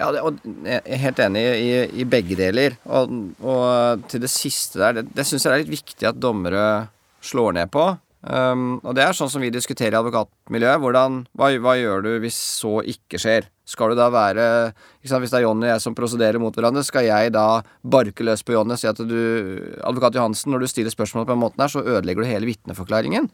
Ja, 0.00 0.08
og 0.24 0.38
jeg 0.42 0.80
er 0.82 1.02
helt 1.04 1.20
enig 1.22 1.42
i, 1.60 1.66
i 2.02 2.06
begge 2.08 2.36
deler. 2.38 2.78
Og, 2.90 3.12
og, 3.44 4.06
til 4.10 4.24
det 4.24 4.30
siste 4.32 4.80
der, 4.80 4.96
det, 4.98 5.12
det 5.14 5.26
syns 5.28 5.46
jeg 5.46 5.52
er 5.52 5.62
litt 5.62 5.76
viktig 5.76 6.08
at 6.08 6.18
dommere 6.18 6.64
slår 7.22 7.54
ned 7.60 7.70
på. 7.74 7.92
Um, 8.22 8.76
og 8.86 8.94
det 8.94 9.02
er 9.02 9.16
sånn 9.18 9.30
som 9.30 9.42
vi 9.42 9.50
diskuterer 9.54 9.96
i 9.96 10.00
advokatmiljøet. 10.00 10.82
Hvordan, 10.82 11.22
hva, 11.38 11.50
hva, 11.62 11.74
gjør 11.78 12.04
du 12.06 12.10
hvis 12.22 12.38
så 12.62 12.80
ikke 12.86 13.20
skjer? 13.22 13.48
Skal 13.72 13.92
du 13.92 13.96
da 13.96 14.10
være 14.12 14.46
sant, 15.08 15.22
Hvis 15.22 15.32
det 15.32 15.40
er 15.40 15.46
Jonny 15.46 15.66
og 15.66 15.72
jeg 15.72 15.84
som 15.84 15.96
prosederer 15.96 16.40
mot 16.42 16.54
hverandre, 16.56 16.84
skal 16.84 17.06
jeg 17.08 17.32
da 17.32 17.62
barke 17.80 18.26
løs 18.26 18.44
på 18.44 18.54
Jonny 18.56 18.76
og 18.76 18.80
si 18.80 18.90
at 18.90 19.00
du 19.00 19.18
Advokat 19.80 20.18
Johansen, 20.18 20.52
når 20.52 20.64
du 20.64 20.70
stiller 20.70 20.92
spørsmål 20.92 21.26
på 21.26 21.34
den 21.34 21.42
måten 21.42 21.64
her, 21.64 21.72
så 21.72 21.84
ødelegger 21.84 22.24
du 22.24 22.30
hele 22.30 22.50
vitneforklaringen. 22.50 23.30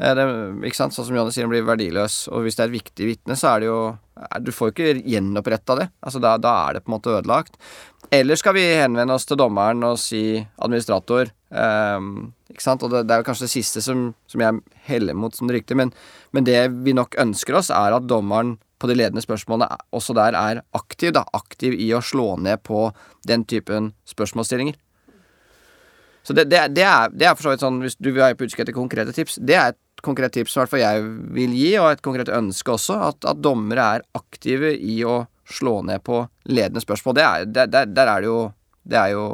Eh, 0.00 0.22
ikke 0.68 0.78
sant? 0.78 0.94
Sånn 0.96 1.10
som 1.10 1.18
Jonny 1.18 1.34
sier, 1.34 1.48
den 1.48 1.52
blir 1.52 1.66
verdiløs. 1.66 2.22
Og 2.30 2.46
hvis 2.46 2.56
det 2.56 2.64
er 2.64 2.70
et 2.70 2.78
viktig 2.78 3.10
vitne, 3.10 3.36
så 3.36 3.54
er 3.54 3.64
det 3.64 3.70
jo 3.72 3.80
Du 4.44 4.50
får 4.52 4.68
jo 4.68 4.72
ikke 4.74 5.02
gjenoppretta 5.08 5.78
det. 5.78 5.86
Altså 6.04 6.20
da, 6.20 6.34
da 6.36 6.52
er 6.68 6.76
det 6.76 6.84
på 6.84 6.90
en 6.90 6.96
måte 6.98 7.14
ødelagt. 7.14 7.56
Eller 8.12 8.36
skal 8.36 8.56
vi 8.56 8.64
henvende 8.80 9.14
oss 9.14 9.24
til 9.28 9.38
dommeren 9.38 9.84
og 9.86 9.98
si 10.02 10.40
administrator 10.58 11.30
um, 11.54 12.32
ikke 12.50 12.64
sant? 12.64 12.82
Og 12.82 12.90
det, 12.90 13.04
det 13.06 13.14
er 13.14 13.22
jo 13.22 13.26
kanskje 13.28 13.46
det 13.46 13.52
siste 13.52 13.82
som, 13.84 14.08
som 14.26 14.42
jeg 14.42 14.58
heller 14.90 15.14
mot 15.14 15.36
som 15.36 15.46
det 15.46 15.60
riktige, 15.60 15.78
men, 15.78 15.92
men, 16.34 16.46
det 16.48 16.58
vi 16.82 16.96
nok 16.96 17.14
ønsker 17.22 17.60
oss, 17.60 17.70
er 17.70 17.94
at 17.94 18.08
dommeren 18.10 18.56
på 18.80 18.88
de 18.88 18.96
ledende 18.96 19.22
spørsmålene 19.24 19.68
også 19.96 20.16
der 20.16 20.36
er 20.38 20.62
aktiv, 20.76 21.12
da. 21.16 21.26
Aktiv 21.36 21.76
i 21.76 21.90
å 21.94 22.02
slå 22.04 22.34
ned 22.40 22.62
på 22.66 22.88
den 23.28 23.44
typen 23.48 23.92
spørsmålsstillinger. 24.08 24.78
Så 26.22 26.36
det, 26.36 26.46
det, 26.52 26.66
det, 26.76 26.84
er, 26.84 27.12
det 27.12 27.28
er 27.28 27.36
for 27.36 27.48
så 27.48 27.54
vidt 27.54 27.64
sånn, 27.64 27.80
hvis 27.84 27.96
du 27.96 28.10
vil 28.10 28.24
ha 28.24 28.32
på 28.36 28.44
utkikk 28.44 28.64
etter 28.66 28.76
konkrete 28.76 29.14
tips, 29.16 29.38
det 29.40 29.56
er 29.56 29.72
et 29.72 30.04
konkret 30.04 30.34
tips 30.36 30.56
i 30.56 30.60
hvert 30.60 30.72
fall 30.72 30.82
jeg 30.82 31.04
vil 31.36 31.54
gi, 31.56 31.70
og 31.80 31.90
et 31.90 32.02
konkret 32.04 32.32
ønske 32.32 32.74
også, 32.74 32.98
at, 33.10 33.28
at 33.28 33.40
dommere 33.40 33.86
er 33.96 34.04
aktive 34.16 34.74
i 34.76 35.00
å 35.04 35.22
slå 35.50 35.80
ned 35.88 36.04
på 36.06 36.22
ledende 36.52 36.82
spørsmål. 36.84 37.20
Er, 37.20 37.46
der, 37.48 37.70
der, 37.72 37.88
der, 37.88 38.12
er 38.12 38.24
det 38.24 38.30
jo 38.30 38.40
Det 38.90 38.96
er 38.96 39.10
jo 39.12 39.24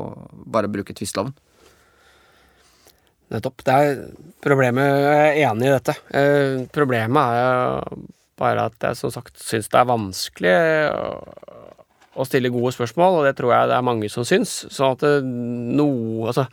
bare 0.52 0.66
å 0.66 0.72
bruke 0.72 0.94
tvisteloven. 0.94 1.34
Nettopp. 3.30 3.62
Det 3.66 3.74
er 3.74 4.00
problemet 4.42 4.86
Jeg 4.86 5.28
er 5.28 5.50
enig 5.50 5.68
i 5.68 5.74
dette. 5.74 5.94
Eh, 6.14 6.64
problemet 6.74 7.36
er 7.38 8.15
bare 8.40 8.66
at 8.70 8.88
jeg 8.88 8.98
som 8.98 9.12
sagt 9.14 9.40
syns 9.40 9.70
det 9.72 9.78
er 9.80 9.88
vanskelig 9.88 10.56
å, 10.92 11.06
å 12.16 12.26
stille 12.28 12.52
gode 12.52 12.74
spørsmål, 12.76 13.20
og 13.20 13.28
det 13.28 13.36
tror 13.38 13.54
jeg 13.54 13.70
det 13.70 13.78
er 13.78 13.88
mange 13.88 14.10
som 14.12 14.26
syns. 14.28 14.58
Sånn 14.72 14.96
at 14.96 15.04
det, 15.04 15.14
noe 15.24 16.28
Altså 16.30 16.46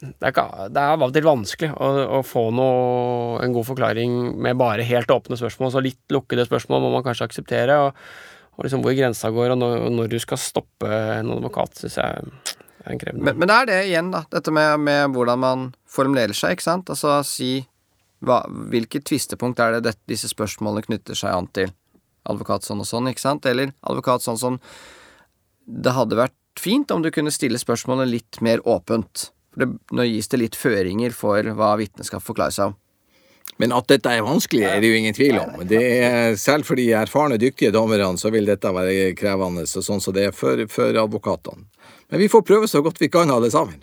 det 0.00 0.30
er, 0.30 0.34
det 0.70 0.80
er 0.80 0.94
av 0.94 1.02
og 1.04 1.12
til 1.14 1.26
vanskelig 1.26 1.70
å, 1.74 1.88
å 2.18 2.20
få 2.24 2.46
noe, 2.54 3.40
en 3.44 3.54
god 3.54 3.66
forklaring 3.72 4.16
med 4.42 4.58
bare 4.60 4.86
helt 4.86 5.10
åpne 5.12 5.38
spørsmål. 5.40 5.72
Så 5.74 5.82
litt 5.84 6.14
lukkede 6.14 6.46
spørsmål 6.46 6.84
må 6.84 6.92
man 6.94 7.04
kanskje 7.06 7.26
akseptere. 7.28 7.78
Og, 7.86 7.98
og 8.56 8.66
liksom 8.66 8.84
hvor 8.84 8.96
grensa 8.96 9.32
går, 9.34 9.54
og 9.54 9.60
når, 9.60 9.88
når, 9.96 10.12
du 10.12 10.18
skal 10.22 10.40
stoppe 10.40 10.88
en 10.90 11.32
advokat, 11.34 11.82
syns 11.82 11.98
jeg 12.00 12.22
er 12.22 12.94
en 12.94 13.02
krevende 13.02 13.26
men, 13.26 13.40
men 13.40 13.50
det 13.50 13.56
er 13.56 13.70
det 13.70 13.80
igjen, 13.90 14.12
da. 14.14 14.22
Dette 14.32 14.54
med, 14.54 14.86
med 14.86 15.16
hvordan 15.16 15.42
man 15.42 15.66
formulerer 15.90 16.36
seg, 16.36 16.56
ikke 16.56 16.68
sant. 16.68 16.92
Altså 16.92 17.20
si 17.26 17.52
hva, 18.26 18.42
Hvilket 18.72 19.06
tvistepunkt 19.08 19.60
er 19.62 19.76
det 19.76 19.84
dette, 19.88 20.02
disse 20.10 20.30
spørsmålene 20.30 20.86
knytter 20.86 21.18
seg 21.18 21.34
an 21.34 21.48
til? 21.56 21.72
Advokat 22.28 22.66
sånn 22.66 22.82
og 22.82 22.88
sånn, 22.88 23.08
ikke 23.10 23.24
sant? 23.24 23.46
Eller 23.48 23.72
advokat 23.80 24.24
sånn 24.24 24.38
som 24.40 24.60
Det 25.64 25.94
hadde 25.96 26.18
vært 26.18 26.36
fint 26.60 26.90
om 26.90 27.02
du 27.02 27.10
kunne 27.14 27.32
stille 27.32 27.60
spørsmålet 27.60 28.10
litt 28.10 28.40
mer 28.44 28.60
åpent. 28.68 29.30
For 29.54 29.64
det, 29.64 29.72
nå 29.96 30.06
gis 30.06 30.28
det 30.28 30.42
litt 30.42 30.58
føringer 30.58 31.14
for 31.16 31.46
hva 31.56 31.74
vitnet 31.80 32.08
skal 32.08 32.22
forklare 32.22 32.54
seg 32.54 32.72
om. 32.72 32.78
Men 33.60 33.74
at 33.76 33.90
dette 33.90 34.08
er 34.08 34.24
vanskelig, 34.24 34.62
er 34.64 34.80
det 34.80 34.88
jo 34.88 34.96
ingen 34.96 35.16
tvil 35.16 35.36
om. 35.36 35.58
Det 35.68 35.80
er, 35.80 36.36
selv 36.40 36.64
for 36.68 36.80
de 36.80 36.86
erfarne, 36.96 37.36
dyktige 37.40 37.72
dommerne 37.74 38.16
så 38.20 38.30
vil 38.32 38.48
dette 38.48 38.72
være 38.72 39.10
krevende, 39.18 39.66
sånn 39.68 40.00
som 40.00 40.16
det 40.16 40.30
er 40.30 40.36
for, 40.36 40.62
for 40.72 40.96
advokatene. 41.02 41.66
Men 42.10 42.22
vi 42.22 42.30
får 42.32 42.44
prøve 42.46 42.70
så 42.70 42.80
godt 42.84 43.00
vi 43.02 43.10
kan, 43.12 43.30
alle 43.30 43.50
sammen. 43.52 43.82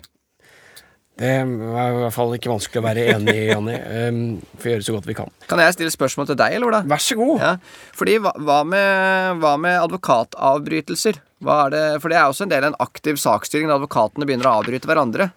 Det 1.18 1.30
er 1.34 1.48
i 1.50 1.96
hvert 1.98 2.14
fall 2.14 2.36
ikke 2.36 2.52
vanskelig 2.52 2.78
å 2.78 2.84
være 2.84 3.06
enig 3.16 3.32
i, 3.34 3.46
Janni. 3.48 3.74
Um, 3.74 4.18
får 4.62 4.70
gjøre 4.70 4.84
så 4.86 4.94
godt 4.94 5.08
vi 5.08 5.16
kan. 5.18 5.32
Kan 5.50 5.62
jeg 5.64 5.74
stille 5.74 5.90
spørsmål 5.90 6.28
til 6.30 6.38
deg, 6.38 6.54
eller 6.54 6.68
hvordan? 6.68 6.90
Vær 6.92 7.02
så 7.02 7.16
god. 7.18 7.42
Ja, 7.42 7.50
fordi 7.98 8.14
hva, 8.22 8.58
med, 8.62 9.40
hva 9.42 9.56
med 9.58 9.80
advokatavbrytelser? 9.80 11.18
Er 11.42 11.74
det, 11.74 11.82
for 12.02 12.10
det 12.10 12.20
er 12.20 12.30
også 12.30 12.46
en 12.46 12.52
del 12.54 12.68
av 12.68 12.72
en 12.72 12.80
aktiv 12.86 13.18
saksstyring 13.18 13.66
når 13.66 13.80
advokatene 13.80 14.28
begynner 14.30 14.50
å 14.50 14.54
avbryte 14.60 14.90
hverandre. 14.90 15.30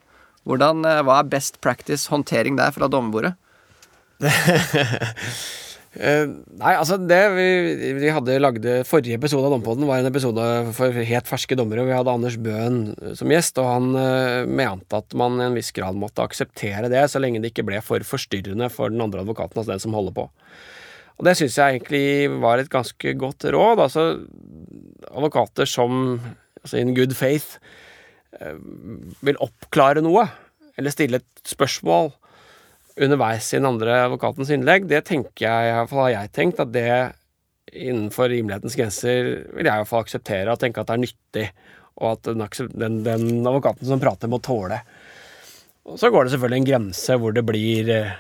Hvordan, 0.50 0.86
eh, 0.86 1.02
hva 1.06 1.20
er 1.22 1.34
best 1.34 1.60
practice 1.66 2.10
håndtering 2.14 2.58
der 2.62 2.74
fra 2.74 2.90
dommerbordet? 2.90 3.34
Uh, 5.92 6.40
nei, 6.56 6.72
altså 6.80 6.96
det 7.04 7.20
vi, 7.36 7.48
vi 7.98 8.12
hadde 8.16 8.38
lagde 8.40 8.78
Forrige 8.88 9.18
episode 9.18 9.44
av 9.44 9.52
Dompodden 9.52 9.84
var 9.90 10.00
en 10.00 10.08
episode 10.08 10.44
for 10.78 10.96
helt 10.96 11.28
ferske 11.28 11.58
dommere. 11.60 11.84
Vi 11.84 11.98
hadde 11.98 12.14
Anders 12.14 12.38
Bøen 12.40 12.94
som 13.20 13.34
gjest, 13.34 13.60
og 13.60 13.68
han 13.68 13.90
uh, 13.98 14.48
mente 14.48 15.02
at 15.02 15.18
man 15.20 15.36
i 15.42 15.50
en 15.50 15.58
viss 15.60 15.74
grad 15.76 16.00
måtte 16.00 16.24
akseptere 16.24 16.88
det, 16.92 17.04
så 17.12 17.20
lenge 17.20 17.42
det 17.44 17.52
ikke 17.52 17.68
ble 17.68 17.82
for 17.84 18.08
forstyrrende 18.08 18.72
for 18.72 18.94
den 18.94 19.04
andre 19.04 19.26
advokaten, 19.26 19.60
altså 19.60 19.74
den 19.74 19.84
som 19.84 19.98
holder 19.98 20.16
på. 20.16 20.30
Og 21.20 21.28
det 21.28 21.36
syns 21.42 21.60
jeg 21.60 21.82
egentlig 21.82 22.40
var 22.42 22.64
et 22.64 22.72
ganske 22.72 23.14
godt 23.20 23.50
råd. 23.52 23.84
Altså 23.84 24.06
advokater 25.12 25.68
som 25.68 26.22
altså 26.64 26.80
in 26.80 26.96
good 26.96 27.18
faith 27.20 27.60
uh, 28.40 28.56
vil 29.28 29.44
oppklare 29.44 30.08
noe, 30.08 30.24
eller 30.80 30.96
stille 30.96 31.20
et 31.20 31.52
spørsmål 31.52 32.14
underveis 33.00 33.54
i 33.54 33.60
den 33.60 33.70
andre 33.70 33.98
advokatens 34.06 34.52
innlegg, 34.54 34.88
det 34.90 35.04
tenker 35.08 35.46
jeg, 35.46 35.72
iallfall 35.72 36.06
har 36.06 36.16
jeg 36.16 36.32
tenkt, 36.36 36.62
at 36.64 36.74
det 36.74 36.90
innenfor 37.72 38.32
rimelighetens 38.32 38.76
grenser 38.76 39.30
vil 39.54 39.68
jeg 39.68 39.72
iallfall 39.72 40.04
akseptere 40.04 40.52
og 40.52 40.60
tenke 40.60 40.82
at 40.82 40.90
det 40.90 40.98
er 40.98 41.04
nyttig, 41.06 41.46
og 42.02 42.18
at 42.18 42.32
den, 42.32 43.00
den, 43.06 43.30
advokaten 43.46 43.88
som 43.88 44.02
prater, 44.02 44.32
må 44.32 44.42
tåle. 44.44 44.82
Og 45.88 45.98
så 46.00 46.12
går 46.12 46.26
det 46.26 46.34
selvfølgelig 46.34 46.62
en 46.62 46.70
grense 46.72 47.18
hvor 47.22 47.36
det 47.36 47.46
blir 47.48 47.90
eh, 47.94 48.14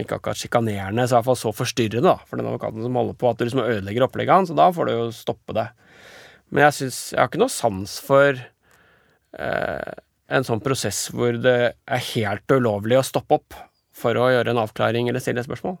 ikke 0.00 0.18
akkurat 0.18 0.40
sjikanerende, 0.40 1.06
så 1.06 1.18
iallfall 1.18 1.38
så 1.38 1.54
forstyrrende 1.54 2.08
da, 2.08 2.16
for 2.26 2.40
den 2.40 2.50
advokaten 2.50 2.84
som 2.84 2.98
holder 2.98 3.18
på, 3.20 3.30
at 3.30 3.40
du 3.40 3.46
liksom 3.46 3.64
ødelegger 3.64 4.06
opplegget 4.06 4.36
hans, 4.40 4.52
og 4.52 4.60
da 4.60 4.70
får 4.74 4.88
du 4.88 4.94
jo 4.96 5.08
stoppe 5.14 5.56
det. 5.56 5.68
Men 6.50 6.66
jeg 6.66 6.78
syns 6.80 7.00
Jeg 7.12 7.20
har 7.20 7.28
ikke 7.30 7.44
noe 7.44 7.54
sans 7.54 7.98
for 8.02 8.34
eh, 8.34 9.90
en 10.30 10.46
sånn 10.46 10.62
prosess 10.62 11.08
hvor 11.14 11.36
det 11.38 11.58
er 11.70 12.08
helt 12.14 12.54
ulovlig 12.58 12.98
å 12.98 13.06
stoppe 13.06 13.38
opp 13.38 13.58
for 14.00 14.16
å 14.16 14.30
gjøre 14.32 14.54
en 14.54 14.62
avklaring 14.64 15.10
eller 15.10 15.22
stille 15.22 15.44
et 15.44 15.48
spørsmål. 15.48 15.78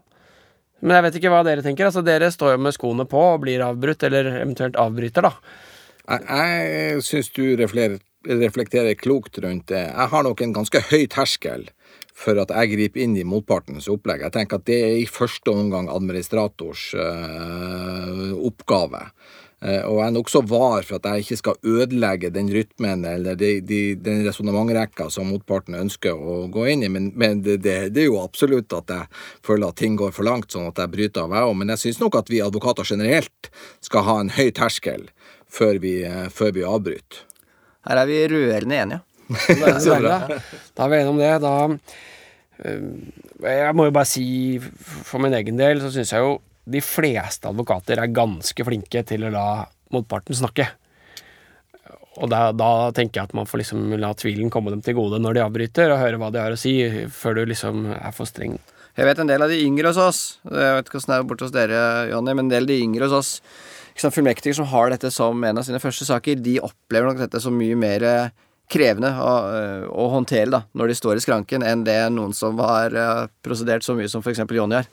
Men 0.80 0.96
jeg 0.96 1.06
vet 1.06 1.18
ikke 1.20 1.32
hva 1.32 1.42
dere 1.44 1.64
tenker. 1.64 1.88
altså 1.88 2.04
Dere 2.04 2.30
står 2.32 2.54
jo 2.54 2.62
med 2.64 2.76
skoene 2.76 3.04
på 3.08 3.20
og 3.34 3.42
blir 3.42 3.64
avbrutt, 3.64 4.04
eller 4.08 4.30
eventuelt 4.38 4.78
avbryter, 4.80 5.28
da. 5.28 5.34
Jeg, 6.10 6.24
jeg 6.30 7.02
syns 7.06 7.28
du 7.36 7.44
reflekterer 8.40 8.96
klokt 8.98 9.38
rundt 9.44 9.68
det. 9.72 9.84
Jeg 9.90 10.12
har 10.14 10.24
nok 10.26 10.40
en 10.44 10.56
ganske 10.56 10.82
høy 10.88 11.04
terskel 11.12 11.68
for 12.20 12.40
at 12.40 12.52
jeg 12.52 12.72
griper 12.74 13.04
inn 13.04 13.16
i 13.16 13.26
motpartens 13.28 13.88
opplegg. 13.92 14.24
Jeg 14.26 14.34
tenker 14.34 14.60
at 14.60 14.66
det 14.68 14.78
er 14.84 14.96
i 15.00 15.08
første 15.08 15.52
omgang 15.52 15.88
administrators 15.92 16.90
øh, 16.96 18.32
oppgave. 18.50 19.06
Eh, 19.60 19.82
og 19.84 19.98
jeg 19.98 20.06
er 20.06 20.12
nokså 20.14 20.40
var 20.48 20.86
for 20.88 20.96
at 20.96 21.06
jeg 21.10 21.26
ikke 21.26 21.36
skal 21.36 21.58
ødelegge 21.68 22.30
den 22.32 22.48
rytmen 22.48 23.04
eller 23.04 23.36
de, 23.36 23.58
de, 23.60 23.80
den 24.00 24.22
resonnementrekka 24.24 25.10
som 25.12 25.28
motparten 25.28 25.76
ønsker 25.76 26.16
å 26.16 26.46
gå 26.52 26.64
inn 26.72 26.86
i. 26.86 26.88
Men, 26.92 27.10
men 27.12 27.42
det, 27.44 27.58
det, 27.66 27.76
det, 27.92 28.06
er 28.06 28.08
jo 28.08 28.22
absolutt 28.22 28.72
at 28.76 28.92
jeg 28.94 29.20
føler 29.46 29.68
at 29.68 29.80
ting 29.82 29.98
går 30.00 30.14
for 30.16 30.24
langt, 30.28 30.48
sånn 30.54 30.70
at 30.70 30.80
jeg 30.80 30.94
bryter 30.94 31.26
av, 31.26 31.36
jeg 31.36 31.50
òg. 31.50 31.58
Men 31.60 31.74
jeg 31.74 31.84
syns 31.84 32.00
nok 32.00 32.16
at 32.22 32.32
vi 32.32 32.40
advokater 32.44 32.88
generelt 32.88 33.52
skal 33.84 34.06
ha 34.08 34.16
en 34.22 34.32
høy 34.38 34.48
terskel 34.56 35.10
før 35.50 35.82
vi, 35.84 35.98
eh, 36.08 36.28
før 36.32 36.56
vi 36.56 36.64
avbryter. 36.64 37.26
Her 37.88 38.00
er 38.00 38.08
vi 38.08 38.20
rørende 38.32 38.80
enige. 38.84 39.04
Så 39.80 40.00
bra. 40.00 40.22
Da 40.76 40.86
er 40.86 40.90
vi 40.90 41.02
enige 41.02 41.12
om 41.12 41.20
det. 41.20 41.34
Da 41.44 41.54
eh, 42.64 43.60
Jeg 43.60 43.76
må 43.76 43.90
jo 43.90 43.92
bare 43.92 44.08
si 44.08 44.24
for 44.60 45.20
min 45.20 45.36
egen 45.36 45.60
del 45.60 45.84
så 45.84 45.92
syns 45.92 46.16
jeg 46.16 46.24
jo 46.24 46.38
de 46.70 46.82
fleste 46.84 47.48
advokater 47.50 48.00
er 48.00 48.14
ganske 48.14 48.66
flinke 48.66 49.02
til 49.06 49.26
å 49.26 49.32
la 49.34 49.46
motparten 49.94 50.36
snakke. 50.36 50.68
Og 52.20 52.28
da, 52.30 52.50
da, 52.52 52.90
tenker 52.94 53.20
jeg 53.20 53.30
at 53.30 53.36
man 53.38 53.48
får 53.48 53.62
liksom 53.62 53.94
la 54.00 54.10
tvilen 54.18 54.50
komme 54.52 54.72
dem 54.74 54.82
til 54.84 54.96
gode 54.98 55.20
når 55.22 55.36
de 55.36 55.44
avbryter, 55.44 55.92
og 55.92 56.02
høre 56.02 56.18
hva 56.20 56.32
de 56.34 56.42
har 56.42 56.54
å 56.54 56.58
si, 56.58 56.74
før 57.14 57.38
du 57.38 57.44
liksom 57.52 57.86
er 57.94 58.14
for 58.16 58.28
streng. 58.28 58.58
Jeg 58.98 59.06
vet 59.06 59.22
en 59.22 59.30
del 59.30 59.44
av 59.44 59.52
de 59.52 59.60
yngre 59.62 59.92
hos 59.92 60.00
oss, 60.02 60.22
jeg 60.44 60.76
vet 60.76 60.88
ikke 60.88 60.98
hvordan 60.98 61.14
det 61.14 61.18
er 61.20 61.28
borte 61.30 61.46
hos 61.46 61.54
dere, 61.54 61.82
Jonny, 62.10 62.34
men 62.34 62.48
en 62.48 62.52
del 62.52 62.66
av 62.66 62.72
de 62.72 62.80
yngre 62.82 63.06
hos 63.06 63.16
oss, 63.16 63.32
liksom 63.94 64.12
fullmektiger 64.16 64.58
som 64.58 64.68
har 64.72 64.90
dette 64.92 65.12
som 65.14 65.46
en 65.46 65.62
av 65.62 65.66
sine 65.66 65.80
første 65.82 66.08
saker, 66.08 66.42
de 66.42 66.58
opplever 66.66 67.08
nok 67.08 67.22
dette 67.22 67.40
som 67.42 67.54
mye 67.56 67.78
mer 67.78 68.06
krevende 68.70 69.10
å, 69.18 69.30
å 69.88 70.08
håndtere 70.12 70.50
da, 70.52 70.64
når 70.78 70.90
de 70.90 70.98
står 70.98 71.18
i 71.18 71.24
skranken, 71.24 71.64
enn 71.66 71.86
det 71.86 71.98
noen 72.14 72.34
som 72.36 72.58
har 72.62 72.94
eh, 72.94 73.24
prosedert 73.44 73.86
så 73.86 73.96
mye 73.98 74.10
som 74.10 74.22
f.eks. 74.22 74.42
Jonny 74.46 74.78
har. 74.78 74.90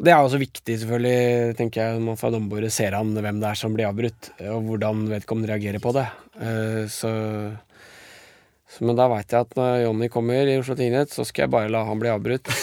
Det 0.00 0.12
er 0.14 0.16
også 0.16 0.38
viktig, 0.40 0.78
selvfølgelig, 0.80 1.56
tenker 1.58 1.82
jeg, 1.82 1.96
når 1.98 2.04
man 2.06 2.16
fra 2.16 2.30
dommerbordet 2.32 2.70
ser 2.72 2.94
an 2.96 3.10
hvem 3.12 3.40
det 3.42 3.50
er 3.50 3.58
som 3.58 3.74
blir 3.76 3.90
avbrutt, 3.90 4.30
og 4.48 4.62
hvordan 4.64 5.02
vedkommende 5.10 5.50
reagerer 5.50 5.82
på 5.82 5.92
det. 5.92 6.06
Eh, 6.40 6.84
så, 6.88 7.10
Men 8.80 8.96
da 8.96 9.10
veit 9.12 9.34
jeg 9.34 9.44
at 9.44 9.52
når 9.58 9.82
Jonny 9.82 10.08
kommer 10.08 10.48
i 10.48 10.56
Oslo 10.56 10.76
tingrett, 10.78 11.12
så 11.12 11.26
skal 11.28 11.44
jeg 11.44 11.52
bare 11.52 11.72
la 11.72 11.82
han 11.84 12.00
bli 12.00 12.08
avbrutt. 12.14 12.48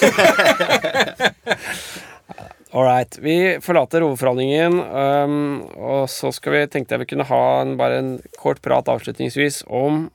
All 2.74 2.84
right. 2.88 3.20
Vi 3.22 3.36
forlater 3.64 4.04
hovedforhandlingen, 4.04 4.80
um, 4.82 5.38
og 5.78 6.10
så 6.12 6.34
skal 6.36 6.56
vi, 6.56 6.64
tenkte 6.74 6.98
jeg 6.98 7.06
vi 7.06 7.10
kunne 7.14 7.30
ha 7.30 7.44
en, 7.62 7.78
bare 7.80 8.02
en 8.02 8.12
kort 8.42 8.64
prat 8.66 8.90
avslutningsvis 8.92 9.62
om, 9.70 10.08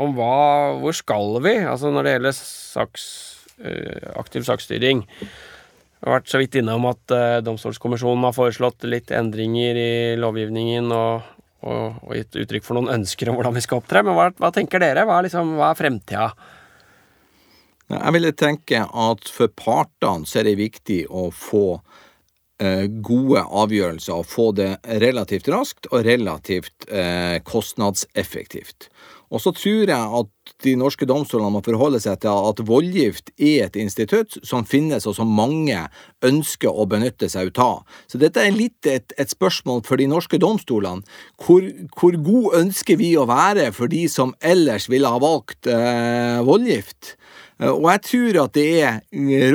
om 0.00 0.16
hva 0.16 0.32
Hvor 0.80 0.96
skal 0.96 1.36
vi? 1.44 1.54
Altså 1.68 1.92
når 1.92 2.08
det 2.08 2.16
gjelder 2.16 2.36
saks, 2.40 3.06
uh, 3.60 4.10
aktiv 4.24 4.48
saksstyring. 4.48 5.04
Vi 6.00 6.08
har 6.08 6.16
vært 6.16 6.30
så 6.32 6.40
vidt 6.40 6.56
innom 6.56 6.86
at 6.88 7.12
uh, 7.12 7.42
Domstolskommisjonen 7.44 8.24
har 8.24 8.32
foreslått 8.32 8.86
litt 8.88 9.12
endringer 9.12 9.76
i 9.76 9.90
lovgivningen 10.20 10.88
og, 10.96 11.26
og, 11.60 11.98
og, 12.06 12.14
gitt 12.16 12.38
uttrykk 12.40 12.64
for 12.64 12.78
noen 12.78 12.94
ønsker 12.94 13.28
om 13.28 13.36
hvordan 13.36 13.58
vi 13.58 13.64
skal 13.66 13.82
opptre. 13.82 14.00
Men 14.06 14.16
hva, 14.16 14.30
hva 14.40 14.50
tenker 14.56 14.80
dere? 14.80 15.04
Hva 15.04 15.18
er, 15.18 15.28
liksom, 15.28 15.52
er 15.60 15.76
fremtida? 15.76 16.30
Jeg 17.90 18.14
ville 18.16 18.32
tenke 18.38 18.80
at 18.86 19.28
for 19.34 19.52
partene 19.52 20.28
så 20.28 20.40
er 20.40 20.48
det 20.48 20.60
viktig 20.62 21.02
å 21.10 21.26
få 21.34 21.64
uh, 21.76 22.86
gode 23.04 23.44
avgjørelser 23.44 24.16
og 24.16 24.28
få 24.30 24.50
det 24.56 24.72
relativt 25.02 25.52
raskt 25.52 25.90
og 25.92 26.06
relativt 26.08 26.88
uh, 26.88 27.36
kostnadseffektivt. 27.44 28.88
Og 29.30 29.44
så 29.44 29.52
tror 29.52 29.84
jeg 29.92 30.22
at 30.24 30.32
de 30.64 30.74
norske 30.78 31.06
domstolene 31.08 31.52
må 31.54 31.62
forholde 31.64 32.00
seg 32.02 32.20
til 32.22 32.48
at 32.50 32.62
voldgift 32.66 33.32
er 33.36 33.66
et 33.66 33.78
institutt 33.80 34.38
som 34.46 34.66
finnes, 34.68 35.06
og 35.08 35.16
som 35.16 35.30
mange 35.34 35.86
ønsker 36.26 36.70
å 36.70 36.86
benytte 36.90 37.30
seg 37.32 37.50
ut 37.50 37.62
av. 37.62 37.82
Så 38.10 38.20
dette 38.20 38.42
er 38.42 38.56
litt 38.56 38.88
et, 38.88 39.14
et 39.20 39.32
spørsmål 39.32 39.84
for 39.88 40.00
de 40.00 40.08
norske 40.10 40.40
domstolene. 40.40 41.04
Hvor, 41.40 41.64
hvor, 41.96 42.18
god 42.20 42.58
ønsker 42.60 42.98
vi 43.00 43.14
å 43.16 43.28
være 43.30 43.70
for 43.76 43.90
de 43.92 44.04
som 44.10 44.34
ellers 44.40 44.88
ville 44.90 45.08
ha 45.08 45.20
valgt 45.22 45.70
eh, 45.70 46.40
voldgift? 46.46 47.14
Eh, 47.60 47.70
og 47.70 47.90
jeg 47.92 48.00
tror 48.08 48.38
at 48.44 48.52
det 48.56 48.80
er 48.80 49.00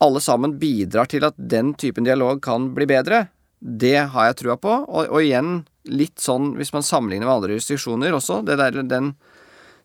alle 0.04 0.20
sammen 0.22 0.58
bidrar 0.60 1.08
til 1.10 1.24
at 1.24 1.40
den 1.40 1.72
typen 1.80 2.04
dialog 2.04 2.44
kan 2.44 2.74
bli 2.76 2.90
bedre. 2.90 3.30
Det 3.60 4.10
har 4.12 4.30
jeg 4.30 4.40
trua 4.44 4.58
på. 4.60 4.76
Og, 4.86 5.08
og 5.08 5.24
igjen, 5.24 5.64
litt 5.88 6.20
sånn 6.22 6.52
hvis 6.60 6.74
man 6.76 6.86
sammenligner 6.86 7.30
med 7.30 7.36
andre 7.38 7.56
jurisdiksjoner 7.56 8.20
også, 8.20 8.44
det 8.46 8.60
der, 8.60 8.84
den 8.84 9.16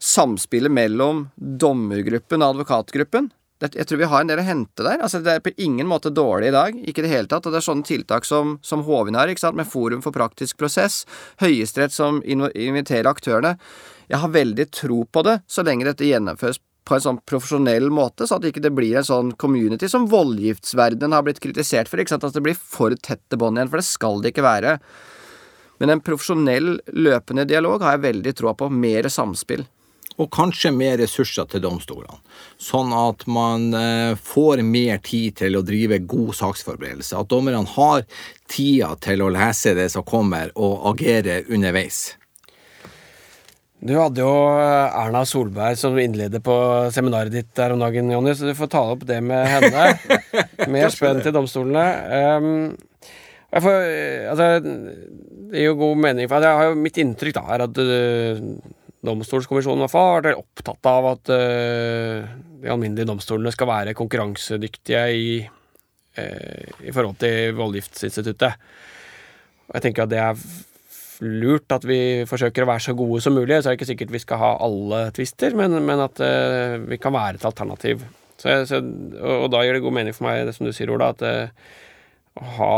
samspillet 0.03 0.72
mellom 0.72 1.28
dommergruppen 1.36 2.42
og 2.42 2.57
advokatgruppen. 2.57 3.30
Jeg 3.62 3.86
tror 3.86 4.00
vi 4.00 4.07
har 4.11 4.24
en 4.24 4.30
del 4.30 4.40
å 4.42 4.46
hente 4.46 4.82
der. 4.82 4.98
altså 4.98 5.20
Det 5.22 5.36
er 5.36 5.44
på 5.44 5.53
ingen 5.62 5.86
måte 5.86 6.11
dårlig 6.11 6.48
i 6.50 6.55
dag. 6.57 6.78
Ikke 6.82 7.05
i 7.05 7.07
det 7.07 7.12
hele 7.12 7.30
tatt. 7.30 7.46
Og 7.46 7.55
det 7.55 7.61
er 7.61 7.66
sånne 7.68 7.86
tiltak 7.86 8.26
som, 8.26 8.57
som 8.66 8.82
Hovin 8.82 9.14
har, 9.14 9.30
ikke 9.30 9.44
sant, 9.44 9.59
med 9.59 9.70
Forum 9.70 10.03
for 10.03 10.14
praktisk 10.14 10.59
prosess, 10.59 11.05
Høyesterett 11.38 11.94
som 11.94 12.18
inviterer 12.26 13.07
aktørene. 13.07 13.55
Jeg 14.11 14.18
har 14.18 14.34
veldig 14.34 14.66
tro 14.74 15.05
på 15.07 15.22
det, 15.28 15.38
så 15.46 15.62
lenge 15.62 15.86
dette 15.86 16.09
gjennomføres 16.09 16.59
på 16.82 16.96
en 16.96 17.05
sånn 17.05 17.20
profesjonell 17.28 17.86
måte, 17.94 18.26
så 18.26 18.36
at 18.36 18.42
det 18.42 18.50
ikke 18.50 18.72
blir 18.74 18.98
en 18.98 19.07
sånn 19.07 19.30
community 19.38 19.86
som 19.88 20.09
voldgiftsverdenen 20.11 21.14
har 21.14 21.22
blitt 21.22 21.38
kritisert 21.42 21.90
for. 21.90 22.03
ikke 22.03 22.16
sant, 22.16 22.26
At 22.26 22.34
det 22.34 22.42
blir 22.42 22.59
for 22.59 22.90
tette 22.98 23.38
bånd 23.38 23.61
igjen, 23.61 23.70
for 23.70 23.78
det 23.78 23.86
skal 23.86 24.18
det 24.20 24.34
ikke 24.34 24.48
være. 24.48 24.80
Men 25.78 25.94
en 25.94 26.03
profesjonell, 26.03 26.80
løpende 26.90 27.46
dialog 27.46 27.82
har 27.86 27.96
jeg 27.96 28.07
veldig 28.09 28.34
tro 28.38 28.55
på. 28.59 28.68
Mer 28.70 29.07
samspill. 29.11 29.64
Og 30.23 30.31
kanskje 30.31 30.70
mer 30.70 31.01
ressurser 31.01 31.49
til 31.51 31.64
domstolene, 31.64 32.20
sånn 32.62 32.93
at 32.95 33.25
man 33.27 33.73
eh, 33.75 34.14
får 34.14 34.62
mer 34.62 35.01
tid 35.03 35.41
til 35.41 35.59
å 35.59 35.64
drive 35.66 35.99
god 36.07 36.37
saksforberedelse. 36.39 37.18
At 37.18 37.31
dommerne 37.33 37.64
har 37.75 38.05
tida 38.53 38.93
til 39.03 39.25
å 39.25 39.31
lese 39.35 39.75
det 39.75 39.89
som 39.91 40.07
kommer, 40.07 40.53
og 40.55 40.93
agere 40.93 41.41
underveis. 41.51 42.12
Du 43.83 43.97
hadde 43.99 44.23
jo 44.23 44.35
eh, 44.53 45.01
Erna 45.01 45.25
Solberg 45.27 45.79
som 45.81 45.99
innleder 45.99 46.43
på 46.45 46.55
seminaret 46.95 47.35
ditt 47.35 47.51
der 47.59 47.75
om 47.75 47.83
dagen, 47.83 48.12
Jonny, 48.14 48.37
så 48.39 48.47
du 48.47 48.55
får 48.55 48.70
ta 48.70 48.85
opp 48.93 49.03
det 49.09 49.18
med 49.27 49.43
henne. 49.51 49.89
Mer 50.77 50.95
spenn 50.95 51.18
til 51.25 51.35
domstolene. 51.35 51.89
Um, 52.39 53.09
får, 53.51 53.89
eh, 53.89 54.29
altså, 54.31 54.53
det 54.62 55.64
gir 55.64 55.73
jo 55.73 55.81
god 55.83 56.05
mening, 56.07 56.31
for 56.31 56.47
jeg 56.47 56.61
har 56.61 56.70
jo 56.70 56.79
mitt 56.79 57.03
inntrykk 57.03 57.35
da 57.41 57.43
er 57.57 57.66
at 57.66 57.83
uh, 57.83 58.47
Domstolskommisjonen 59.03 59.82
har 59.82 60.22
vært 60.22 60.38
opptatt 60.38 60.86
av 60.86 61.09
at 61.16 61.30
uh, 61.34 62.26
de 62.62 62.70
alminnelige 62.70 63.09
domstolene 63.09 63.50
skal 63.55 63.70
være 63.72 63.96
konkurransedyktige 63.98 65.03
i, 65.18 65.32
uh, 66.20 66.68
i 66.86 66.94
forhold 66.94 67.18
til 67.22 67.57
voldgiftsinstituttet. 67.59 68.68
Og 69.66 69.74
jeg 69.74 69.86
tenker 69.88 70.07
at 70.07 70.12
det 70.12 70.22
er 70.22 70.46
lurt 71.22 71.74
at 71.74 71.84
vi 71.86 72.22
forsøker 72.30 72.62
å 72.62 72.70
være 72.70 72.86
så 72.86 72.94
gode 72.98 73.18
som 73.24 73.34
mulig. 73.34 73.59
Så 73.59 73.70
er 73.70 73.74
det 73.74 73.80
ikke 73.80 73.90
sikkert 73.90 74.14
vi 74.14 74.22
skal 74.22 74.42
ha 74.42 74.55
alle 74.62 75.05
tvister, 75.18 75.59
men, 75.59 75.74
men 75.82 76.07
at 76.07 76.22
uh, 76.22 76.78
vi 76.86 77.03
kan 77.03 77.14
være 77.18 77.40
et 77.40 77.50
alternativ. 77.50 78.07
Så, 78.38 78.55
så, 78.70 78.78
og, 79.18 79.48
da 79.50 79.66
gir 79.66 79.78
det 79.78 79.82
god 79.82 79.98
mening 79.98 80.14
for 80.14 80.30
meg, 80.30 80.46
det 80.46 80.55
som 80.55 80.66
du 80.66 80.74
sier, 80.74 80.90
Ola, 80.94 81.11
at 81.14 81.26
å 82.38 82.50
ha 82.57 82.74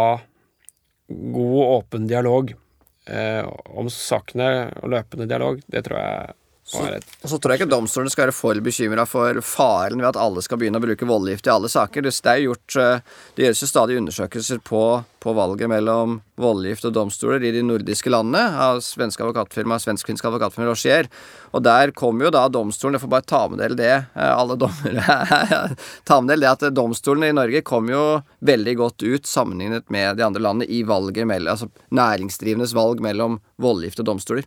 god 1.12 1.56
og 1.60 1.72
åpen 1.78 2.08
dialog 2.08 2.56
om 3.04 3.90
sakene 3.92 4.70
og 4.80 4.92
løpende 4.94 5.28
dialog, 5.28 5.60
det 5.70 5.84
tror 5.84 6.00
jeg 6.00 6.34
og 6.74 7.30
så 7.30 7.38
tror 7.38 7.54
jeg 7.54 7.62
ikke 7.62 7.70
domstolene 7.70 8.12
skal 8.12 8.26
være 8.26 8.34
for 8.36 8.60
bekymra 8.64 9.04
for 9.08 9.40
faren 9.44 10.00
ved 10.00 10.10
at 10.10 10.18
alle 10.20 10.42
skal 10.44 10.58
begynne 10.60 10.80
å 10.80 10.84
bruke 10.84 11.08
voldgift 11.08 11.48
i 11.48 11.52
alle 11.52 11.70
saker. 11.72 12.04
Det, 12.04 12.12
gjort, 12.44 12.76
eh, 12.80 13.02
det 13.36 13.46
gjøres 13.46 13.62
jo 13.62 13.68
stadig 13.70 13.98
undersøkelser 14.00 14.60
på, 14.66 14.82
på, 15.22 15.34
valget 15.36 15.70
mellom 15.70 16.18
voldgift 16.40 16.88
og 16.88 16.94
domstoler 16.96 17.44
i 17.46 17.52
de 17.54 17.62
nordiske 17.64 18.10
landene 18.12 18.58
av 18.66 18.80
svenske 18.84 19.22
advokatfirma, 19.24 19.78
svensk-finsk 19.82 20.28
advokatfirma 20.28 20.70
Rochier. 20.70 21.10
Og 21.54 21.64
der 21.64 21.94
kommer 21.96 22.28
jo 22.28 22.34
da 22.34 22.46
domstolen 22.50 22.98
Jeg 22.98 23.04
får 23.04 23.12
bare 23.12 23.28
ta 23.30 23.42
med 23.48 23.62
del 23.62 23.76
det, 23.78 23.92
eh, 24.14 24.32
alle 24.34 24.58
dommere 24.60 25.20
Ta 26.08 26.20
med 26.20 26.34
del 26.34 26.44
det 26.44 26.52
at 26.52 26.66
domstolene 26.74 27.30
i 27.30 27.36
Norge 27.36 27.62
kom 27.66 27.88
jo 27.92 28.04
veldig 28.44 28.76
godt 28.80 29.06
ut 29.06 29.30
sammenlignet 29.30 29.88
med 29.94 30.18
de 30.18 30.26
andre 30.26 30.42
landene 30.42 30.68
i 30.70 30.82
valget 30.86 31.28
mellom 31.28 31.54
Altså 31.54 31.68
næringsdrivendes 31.94 32.72
valg 32.74 33.02
mellom 33.04 33.38
voldgift 33.60 34.00
og 34.02 34.08
domstoler 34.08 34.46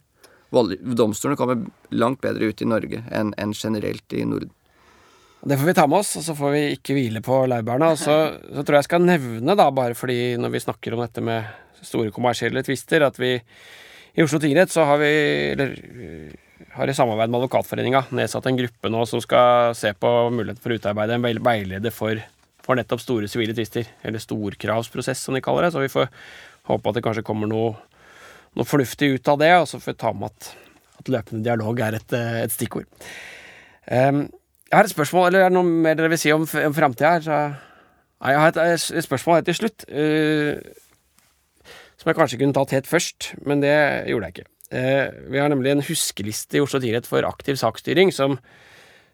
domstolene 0.52 1.38
kommer 1.40 1.66
langt 1.92 2.22
bedre 2.24 2.52
ut 2.52 2.62
i 2.62 2.70
Norge 2.70 3.04
enn 3.12 3.34
en 3.38 3.54
generelt 3.54 4.14
i 4.16 4.24
Norden. 4.26 4.54
Det 5.48 5.58
får 5.58 5.70
vi 5.70 5.76
ta 5.78 5.86
med 5.88 6.02
oss, 6.02 6.16
og 6.18 6.24
så 6.26 6.34
får 6.36 6.54
vi 6.56 6.62
ikke 6.76 6.96
hvile 6.98 7.22
på 7.24 7.44
laurbærene. 7.48 7.92
Og 7.94 8.00
så, 8.02 8.16
så, 8.42 8.64
tror 8.64 8.78
jeg 8.78 8.82
jeg 8.82 8.90
skal 8.90 9.06
nevne, 9.06 9.56
da, 9.56 9.68
bare 9.72 9.96
fordi 9.96 10.36
når 10.42 10.56
vi 10.56 10.64
snakker 10.64 10.96
om 10.96 11.04
dette 11.04 11.24
med 11.24 11.46
store 11.86 12.12
kommersielle 12.16 12.64
tvister, 12.66 13.06
at 13.06 13.20
vi 13.22 13.36
i 14.18 14.24
Oslo 14.26 14.40
tingrett 14.42 14.74
så 14.74 14.88
har 14.90 14.98
vi, 14.98 15.12
eller 15.54 15.76
har 16.74 16.90
i 16.90 16.96
samarbeid 16.98 17.30
med 17.30 17.38
Advokatforeninga 17.44 18.08
nedsatt 18.18 18.50
en 18.50 18.58
gruppe 18.58 18.90
nå 18.90 19.04
som 19.10 19.22
skal 19.22 19.76
se 19.78 19.94
på 19.94 20.14
muligheten 20.34 20.64
for 20.64 20.74
å 20.74 20.80
utarbeide 20.80 21.20
en 21.20 21.28
veileder 21.46 21.94
for, 21.94 22.18
for 22.66 22.80
nettopp 22.80 23.04
store 23.04 23.30
sivile 23.30 23.54
tvister. 23.58 23.86
Eller 24.02 24.24
storkravsprosess, 24.24 25.22
som 25.22 25.38
de 25.38 25.44
kaller 25.46 25.68
det. 25.68 25.76
Så 25.76 25.86
vi 25.86 25.94
får 25.94 26.10
håpe 26.72 26.90
at 26.90 26.98
det 26.98 27.06
kanskje 27.06 27.26
kommer 27.28 27.50
noe 27.52 27.76
noe 28.58 28.68
fornuftig 28.68 29.14
ut 29.16 29.32
av 29.32 29.40
det, 29.42 29.54
og 29.62 29.70
så 29.70 29.80
får 29.82 29.94
vi 29.94 30.02
ta 30.02 30.12
med 30.18 30.32
at, 30.32 30.50
at 31.02 31.14
løpende 31.14 31.46
dialog 31.46 31.80
er 31.86 32.00
et, 32.00 32.18
eh, 32.18 32.42
et 32.44 32.54
stikkord. 32.54 32.90
Um, 33.88 34.26
jeg 34.68 34.76
har 34.76 34.88
et 34.88 34.92
spørsmål, 34.92 35.30
eller 35.30 35.46
er 35.46 35.52
det 35.52 35.56
noe 35.56 35.80
mer 35.86 35.96
dere 35.96 36.12
vil 36.12 36.20
si 36.20 36.34
om, 36.36 36.44
om 36.44 36.76
framtida 36.76 37.14
her? 37.16 37.56
Nei, 38.18 38.34
jeg 38.34 38.42
har 38.42 38.52
et, 38.52 38.86
et 39.00 39.06
spørsmål 39.06 39.40
helt 39.40 39.50
til 39.52 39.60
slutt, 39.62 39.88
uh, 39.88 41.72
som 41.98 42.12
jeg 42.12 42.20
kanskje 42.20 42.40
kunne 42.42 42.58
tatt 42.58 42.76
helt 42.76 42.90
først, 42.90 43.34
men 43.48 43.64
det 43.64 43.76
gjorde 44.10 44.30
jeg 44.30 44.38
ikke. 44.38 44.50
Uh, 44.68 45.32
vi 45.32 45.40
har 45.40 45.52
nemlig 45.54 45.72
en 45.72 45.86
huskeliste 45.88 46.60
i 46.60 46.64
Oslo 46.64 46.82
tingrett 46.84 47.08
for 47.08 47.24
aktiv 47.24 47.56
saksstyring 47.62 48.12
som, 48.12 48.36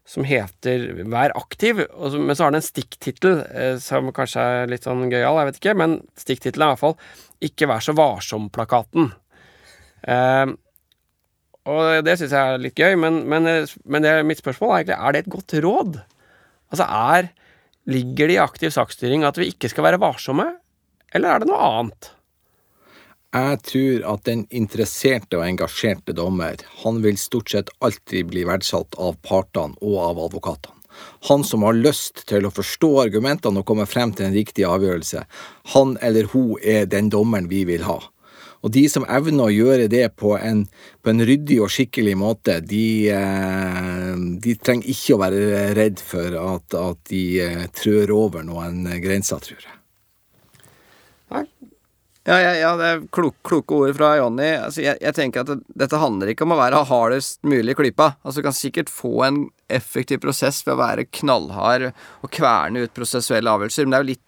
som 0.10 0.26
heter 0.26 1.04
Vær 1.06 1.36
aktiv, 1.38 1.84
så, 1.86 2.18
men 2.18 2.34
så 2.34 2.48
har 2.48 2.56
den 2.56 2.64
en 2.64 2.66
stikktittel 2.66 3.44
uh, 3.44 3.76
som 3.84 4.10
kanskje 4.16 4.48
er 4.64 4.72
litt 4.72 4.88
sånn 4.88 5.06
gøyal, 5.12 5.38
jeg 5.44 5.52
vet 5.52 5.62
ikke, 5.62 5.78
men 5.84 6.00
stikktittelen 6.18 6.66
er 6.66 6.72
i 6.72 6.74
hvert 6.74 6.82
fall 6.88 7.46
Ikke 7.52 7.70
vær 7.70 7.86
så 7.86 7.94
varsom-plakaten. 8.00 9.12
Uh, 10.04 10.56
og 11.70 12.04
det 12.04 12.18
syns 12.20 12.34
jeg 12.36 12.56
er 12.56 12.60
litt 12.60 12.80
gøy, 12.80 12.97
men, 12.99 13.22
men, 13.30 13.47
men 13.88 14.04
det, 14.04 14.18
mitt 14.28 14.41
spørsmål 14.41 14.74
er 14.74 14.82
egentlig 14.82 14.97
er 14.99 15.16
det 15.16 15.22
et 15.24 15.32
godt 15.32 15.56
råd. 15.64 16.01
Altså 16.74 16.89
er 16.89 17.32
Ligger 17.91 18.30
det 18.32 18.36
i 18.38 18.39
aktiv 18.39 18.72
saksstyring 18.72 19.26
at 19.28 19.36
vi 19.36 19.49
ikke 19.51 19.68
skal 19.68 19.84
være 19.84 19.99
varsomme, 19.99 20.45
eller 21.12 21.34
er 21.34 21.41
det 21.43 21.49
noe 21.49 21.66
annet? 21.68 22.14
Jeg 23.34 23.60
tror 23.68 24.06
at 24.14 24.24
den 24.30 24.45
interesserte 24.54 25.39
og 25.39 25.43
engasjerte 25.47 26.16
dommer, 26.16 26.62
han 26.84 27.01
vil 27.04 27.18
stort 27.20 27.51
sett 27.51 27.74
alltid 27.84 28.30
bli 28.30 28.45
verdsatt 28.47 28.95
av 29.01 29.18
partene 29.26 29.76
og 29.82 29.97
av 30.06 30.22
advokatene. 30.30 30.80
Han 31.28 31.41
som 31.43 31.66
har 31.66 31.74
lyst 31.74 32.28
til 32.30 32.45
å 32.45 32.54
forstå 32.54 32.91
argumentene 33.08 33.64
og 33.64 33.68
komme 33.68 33.88
frem 33.89 34.14
til 34.14 34.28
en 34.28 34.38
riktig 34.38 34.68
avgjørelse, 34.70 35.24
han 35.74 35.95
eller 36.06 36.30
hun 36.32 36.54
er 36.62 36.86
den 36.86 37.10
dommeren 37.12 37.49
vi 37.49 37.64
vil 37.68 37.84
ha. 37.88 37.97
Og 38.64 38.72
de 38.72 38.86
som 38.91 39.03
evner 39.11 39.49
å 39.49 39.53
gjøre 39.53 39.89
det 39.91 40.05
på 40.20 40.38
en, 40.38 40.64
på 41.03 41.11
en 41.11 41.26
ryddig 41.28 41.59
og 41.64 41.72
skikkelig 41.74 42.16
måte, 42.20 42.61
de, 42.64 42.86
eh, 43.11 44.14
de, 44.43 44.55
trenger 44.64 44.93
ikke 44.95 45.18
å 45.18 45.22
være 45.26 45.43
redd 45.76 45.99
for 46.03 46.39
at, 46.39 46.78
at 46.80 47.01
de 47.11 47.24
eh, 47.43 47.66
trør 47.76 48.16
over 48.16 48.47
noen 48.47 48.86
grenser, 49.03 49.43
tror 49.43 49.59
jeg. 49.59 49.80
Ja, 52.24 52.38
ja, 52.39 52.51
ja, 52.55 52.70
det 52.80 52.88
er 52.88 53.01
klok, 53.11 53.36
kloke 53.43 53.76
ord 53.76 53.97
fra 53.97 54.14
Jonny. 54.16 54.53
Altså, 54.55 54.80
jeg, 54.86 54.95
jeg, 55.03 55.16
tenker 55.18 55.43
at 55.43 55.49
det, 55.49 55.57
dette 55.82 55.99
handler 55.99 56.32
ikke 56.32 56.45
om 56.47 56.53
å 56.55 56.59
være 56.61 56.86
hardest 56.88 57.41
mulig 57.43 57.74
i 57.74 57.76
klypa. 57.76 58.14
Altså, 58.24 58.39
du 58.39 58.45
kan 58.47 58.55
sikkert 58.55 58.91
få 58.93 59.26
en 59.28 59.41
effektiv 59.68 60.22
prosess 60.24 60.61
ved 60.64 60.78
å 60.78 60.80
være 60.80 61.09
knallhard 61.20 61.89
og 61.91 62.32
kverne 62.32 62.86
ut 62.86 62.95
prosessuelle 62.95 63.51
avgjørelser, 63.51 63.84
men 63.84 63.91
det 63.91 63.99
er 63.99 64.05
jo 64.05 64.11
litt 64.14 64.24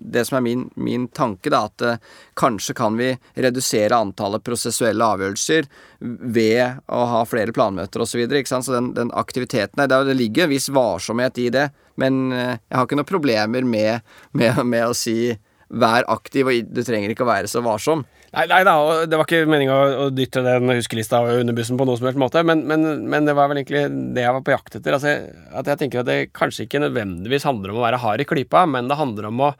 det 0.00 0.24
som 0.28 0.38
er 0.38 0.44
min, 0.44 0.66
min 0.74 1.06
tanke, 1.08 1.50
da, 1.52 1.64
at 1.68 1.84
eh, 1.84 2.02
kanskje 2.38 2.76
kan 2.78 2.98
vi 2.98 3.12
redusere 3.34 3.96
antallet 3.96 4.44
prosessuelle 4.44 5.06
avgjørelser 5.14 5.68
ved 6.00 6.84
å 6.86 7.04
ha 7.12 7.22
flere 7.28 7.54
planmøter 7.54 8.04
osv. 8.04 8.24
Så, 8.24 8.60
så 8.66 8.76
den, 8.76 8.92
den 8.96 9.12
aktiviteten 9.14 9.84
der, 9.84 10.06
det 10.06 10.18
ligger 10.18 10.46
en 10.46 10.54
viss 10.54 10.70
varsomhet 10.72 11.40
i 11.42 11.48
det, 11.54 11.68
men 12.00 12.26
eh, 12.32 12.54
jeg 12.56 12.78
har 12.78 12.88
ikke 12.88 13.00
noen 13.00 13.12
problemer 13.12 13.66
med, 13.66 14.14
med, 14.36 14.62
med 14.64 14.88
å 14.88 14.96
si 14.98 15.34
vær 15.74 16.06
aktiv, 16.12 16.48
og 16.48 16.74
du 16.74 16.82
trenger 16.86 17.12
ikke 17.12 17.24
å 17.26 17.32
være 17.32 17.50
så 17.50 17.62
varsom. 17.64 18.04
Nei, 18.34 18.44
nei 18.50 18.62
da, 18.66 18.74
det 19.06 19.18
var 19.18 19.28
ikke 19.28 19.46
meninga 19.46 19.74
å, 20.04 20.06
dytte 20.14 20.42
den 20.42 20.72
huskelista 20.74 21.20
under 21.22 21.54
bussen 21.54 21.78
på 21.78 21.86
noen 21.86 22.00
som 22.00 22.08
helst 22.08 22.20
måte, 22.20 22.42
men, 22.46 22.64
men, 22.66 23.04
men 23.10 23.28
det 23.28 23.34
var 23.36 23.50
vel 23.50 23.60
egentlig 23.60 23.84
det 24.16 24.24
jeg 24.24 24.34
var 24.34 24.44
på 24.46 24.54
jakt 24.54 24.78
etter. 24.78 24.96
Altså, 24.96 25.12
at 25.60 25.70
jeg 25.70 25.80
tenker 25.82 26.02
at 26.02 26.08
det 26.08 26.16
kanskje 26.34 26.66
ikke 26.66 26.82
nødvendigvis 26.82 27.46
handler 27.46 27.70
om 27.70 27.78
å 27.78 27.84
være 27.84 28.00
hard 28.02 28.24
i 28.24 28.26
klypa, 28.28 28.64
men 28.70 28.90
det 28.90 28.98
handler 28.98 29.28
om 29.30 29.44
å, 29.46 29.52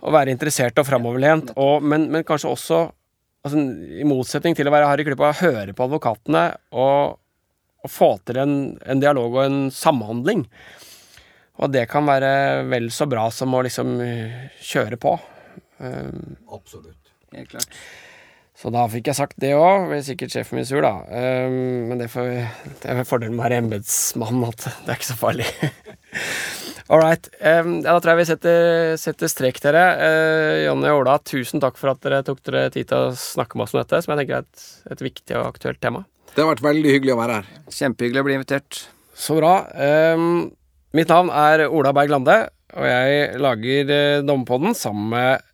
å 0.00 0.14
være 0.14 0.32
interessert 0.32 0.80
og 0.80 0.88
framoverlent, 0.88 1.52
og, 1.60 1.84
men, 1.84 2.08
men 2.14 2.24
kanskje 2.26 2.54
også 2.54 2.80
altså, 3.44 3.66
I 4.00 4.08
motsetning 4.08 4.56
til 4.56 4.70
å 4.70 4.74
være 4.74 4.88
hard 4.88 5.04
i 5.04 5.08
klypa, 5.10 5.34
høre 5.42 5.76
på 5.76 5.88
advokatene 5.90 6.46
og, 6.80 7.20
og 7.84 7.92
få 7.92 8.14
til 8.24 8.40
en, 8.40 8.58
en 8.80 9.04
dialog 9.04 9.36
og 9.36 9.44
en 9.44 9.62
samhandling. 9.74 10.48
Og 11.62 11.70
det 11.70 11.84
kan 11.92 12.08
være 12.08 12.64
vel 12.66 12.88
så 12.90 13.06
bra 13.06 13.28
som 13.30 13.52
å 13.54 13.62
liksom 13.62 13.98
kjøre 14.64 14.98
på. 14.98 15.14
Um, 15.78 16.34
Absolutt. 16.50 17.03
Helt 17.34 17.52
klart. 17.52 17.78
så 18.54 18.70
da 18.70 18.84
fikk 18.88 19.10
jeg 19.10 19.18
sagt 19.18 19.38
det 19.42 19.52
òg. 19.58 19.88
Ble 19.90 20.00
sikkert 20.06 20.34
sjefen 20.34 20.60
min 20.60 20.68
sur, 20.68 20.84
da. 20.84 20.94
Um, 21.10 21.90
men 21.90 22.00
det, 22.00 22.08
får, 22.12 22.30
det 22.82 22.92
er 22.92 23.06
fordelen 23.08 23.34
med 23.34 23.42
å 23.42 23.46
være 23.48 23.60
embetsmann, 23.64 24.44
at 24.46 24.68
det 24.68 24.94
er 24.94 25.00
ikke 25.00 25.10
så 25.10 25.18
farlig. 25.18 25.48
All 26.92 27.00
right. 27.00 27.26
Um, 27.40 27.78
ja, 27.80 27.94
da 27.94 27.98
tror 27.98 28.12
jeg 28.12 28.20
vi 28.22 28.28
setter, 28.28 28.96
setter 29.00 29.30
strek, 29.32 29.60
dere. 29.64 29.84
Uh, 29.98 30.56
Jonny 30.66 30.90
og 30.92 31.02
Ola, 31.02 31.18
tusen 31.24 31.62
takk 31.62 31.78
for 31.80 31.94
at 31.94 32.02
dere 32.04 32.22
tok 32.26 32.42
dere 32.44 32.66
tid 32.74 32.90
til 32.90 33.08
å 33.08 33.14
snakke 33.18 33.56
med 33.56 33.66
oss 33.66 33.74
om 33.74 33.80
dette, 33.80 34.02
som 34.04 34.12
jeg 34.12 34.22
tenker 34.22 34.40
er 34.42 34.44
et, 34.44 34.66
et 34.92 35.06
viktig 35.08 35.38
og 35.40 35.48
aktuelt 35.48 35.80
tema. 35.82 36.04
Det 36.34 36.42
har 36.42 36.50
vært 36.50 36.66
veldig 36.66 36.92
hyggelig 36.96 37.14
å 37.14 37.20
være 37.22 37.38
her. 37.38 37.48
Kjempehyggelig 37.72 38.20
å 38.20 38.26
bli 38.26 38.36
invitert. 38.36 38.84
Så 39.14 39.36
bra. 39.38 39.54
Um, 40.14 40.50
mitt 40.94 41.10
navn 41.10 41.30
er 41.30 41.66
Ola 41.68 41.94
Berg 41.96 42.12
Lande, 42.12 42.36
og 42.74 42.88
jeg 42.90 43.40
lager 43.40 43.92
uh, 43.94 44.24
Dommepodden 44.26 44.74
sammen 44.76 45.12
med 45.14 45.53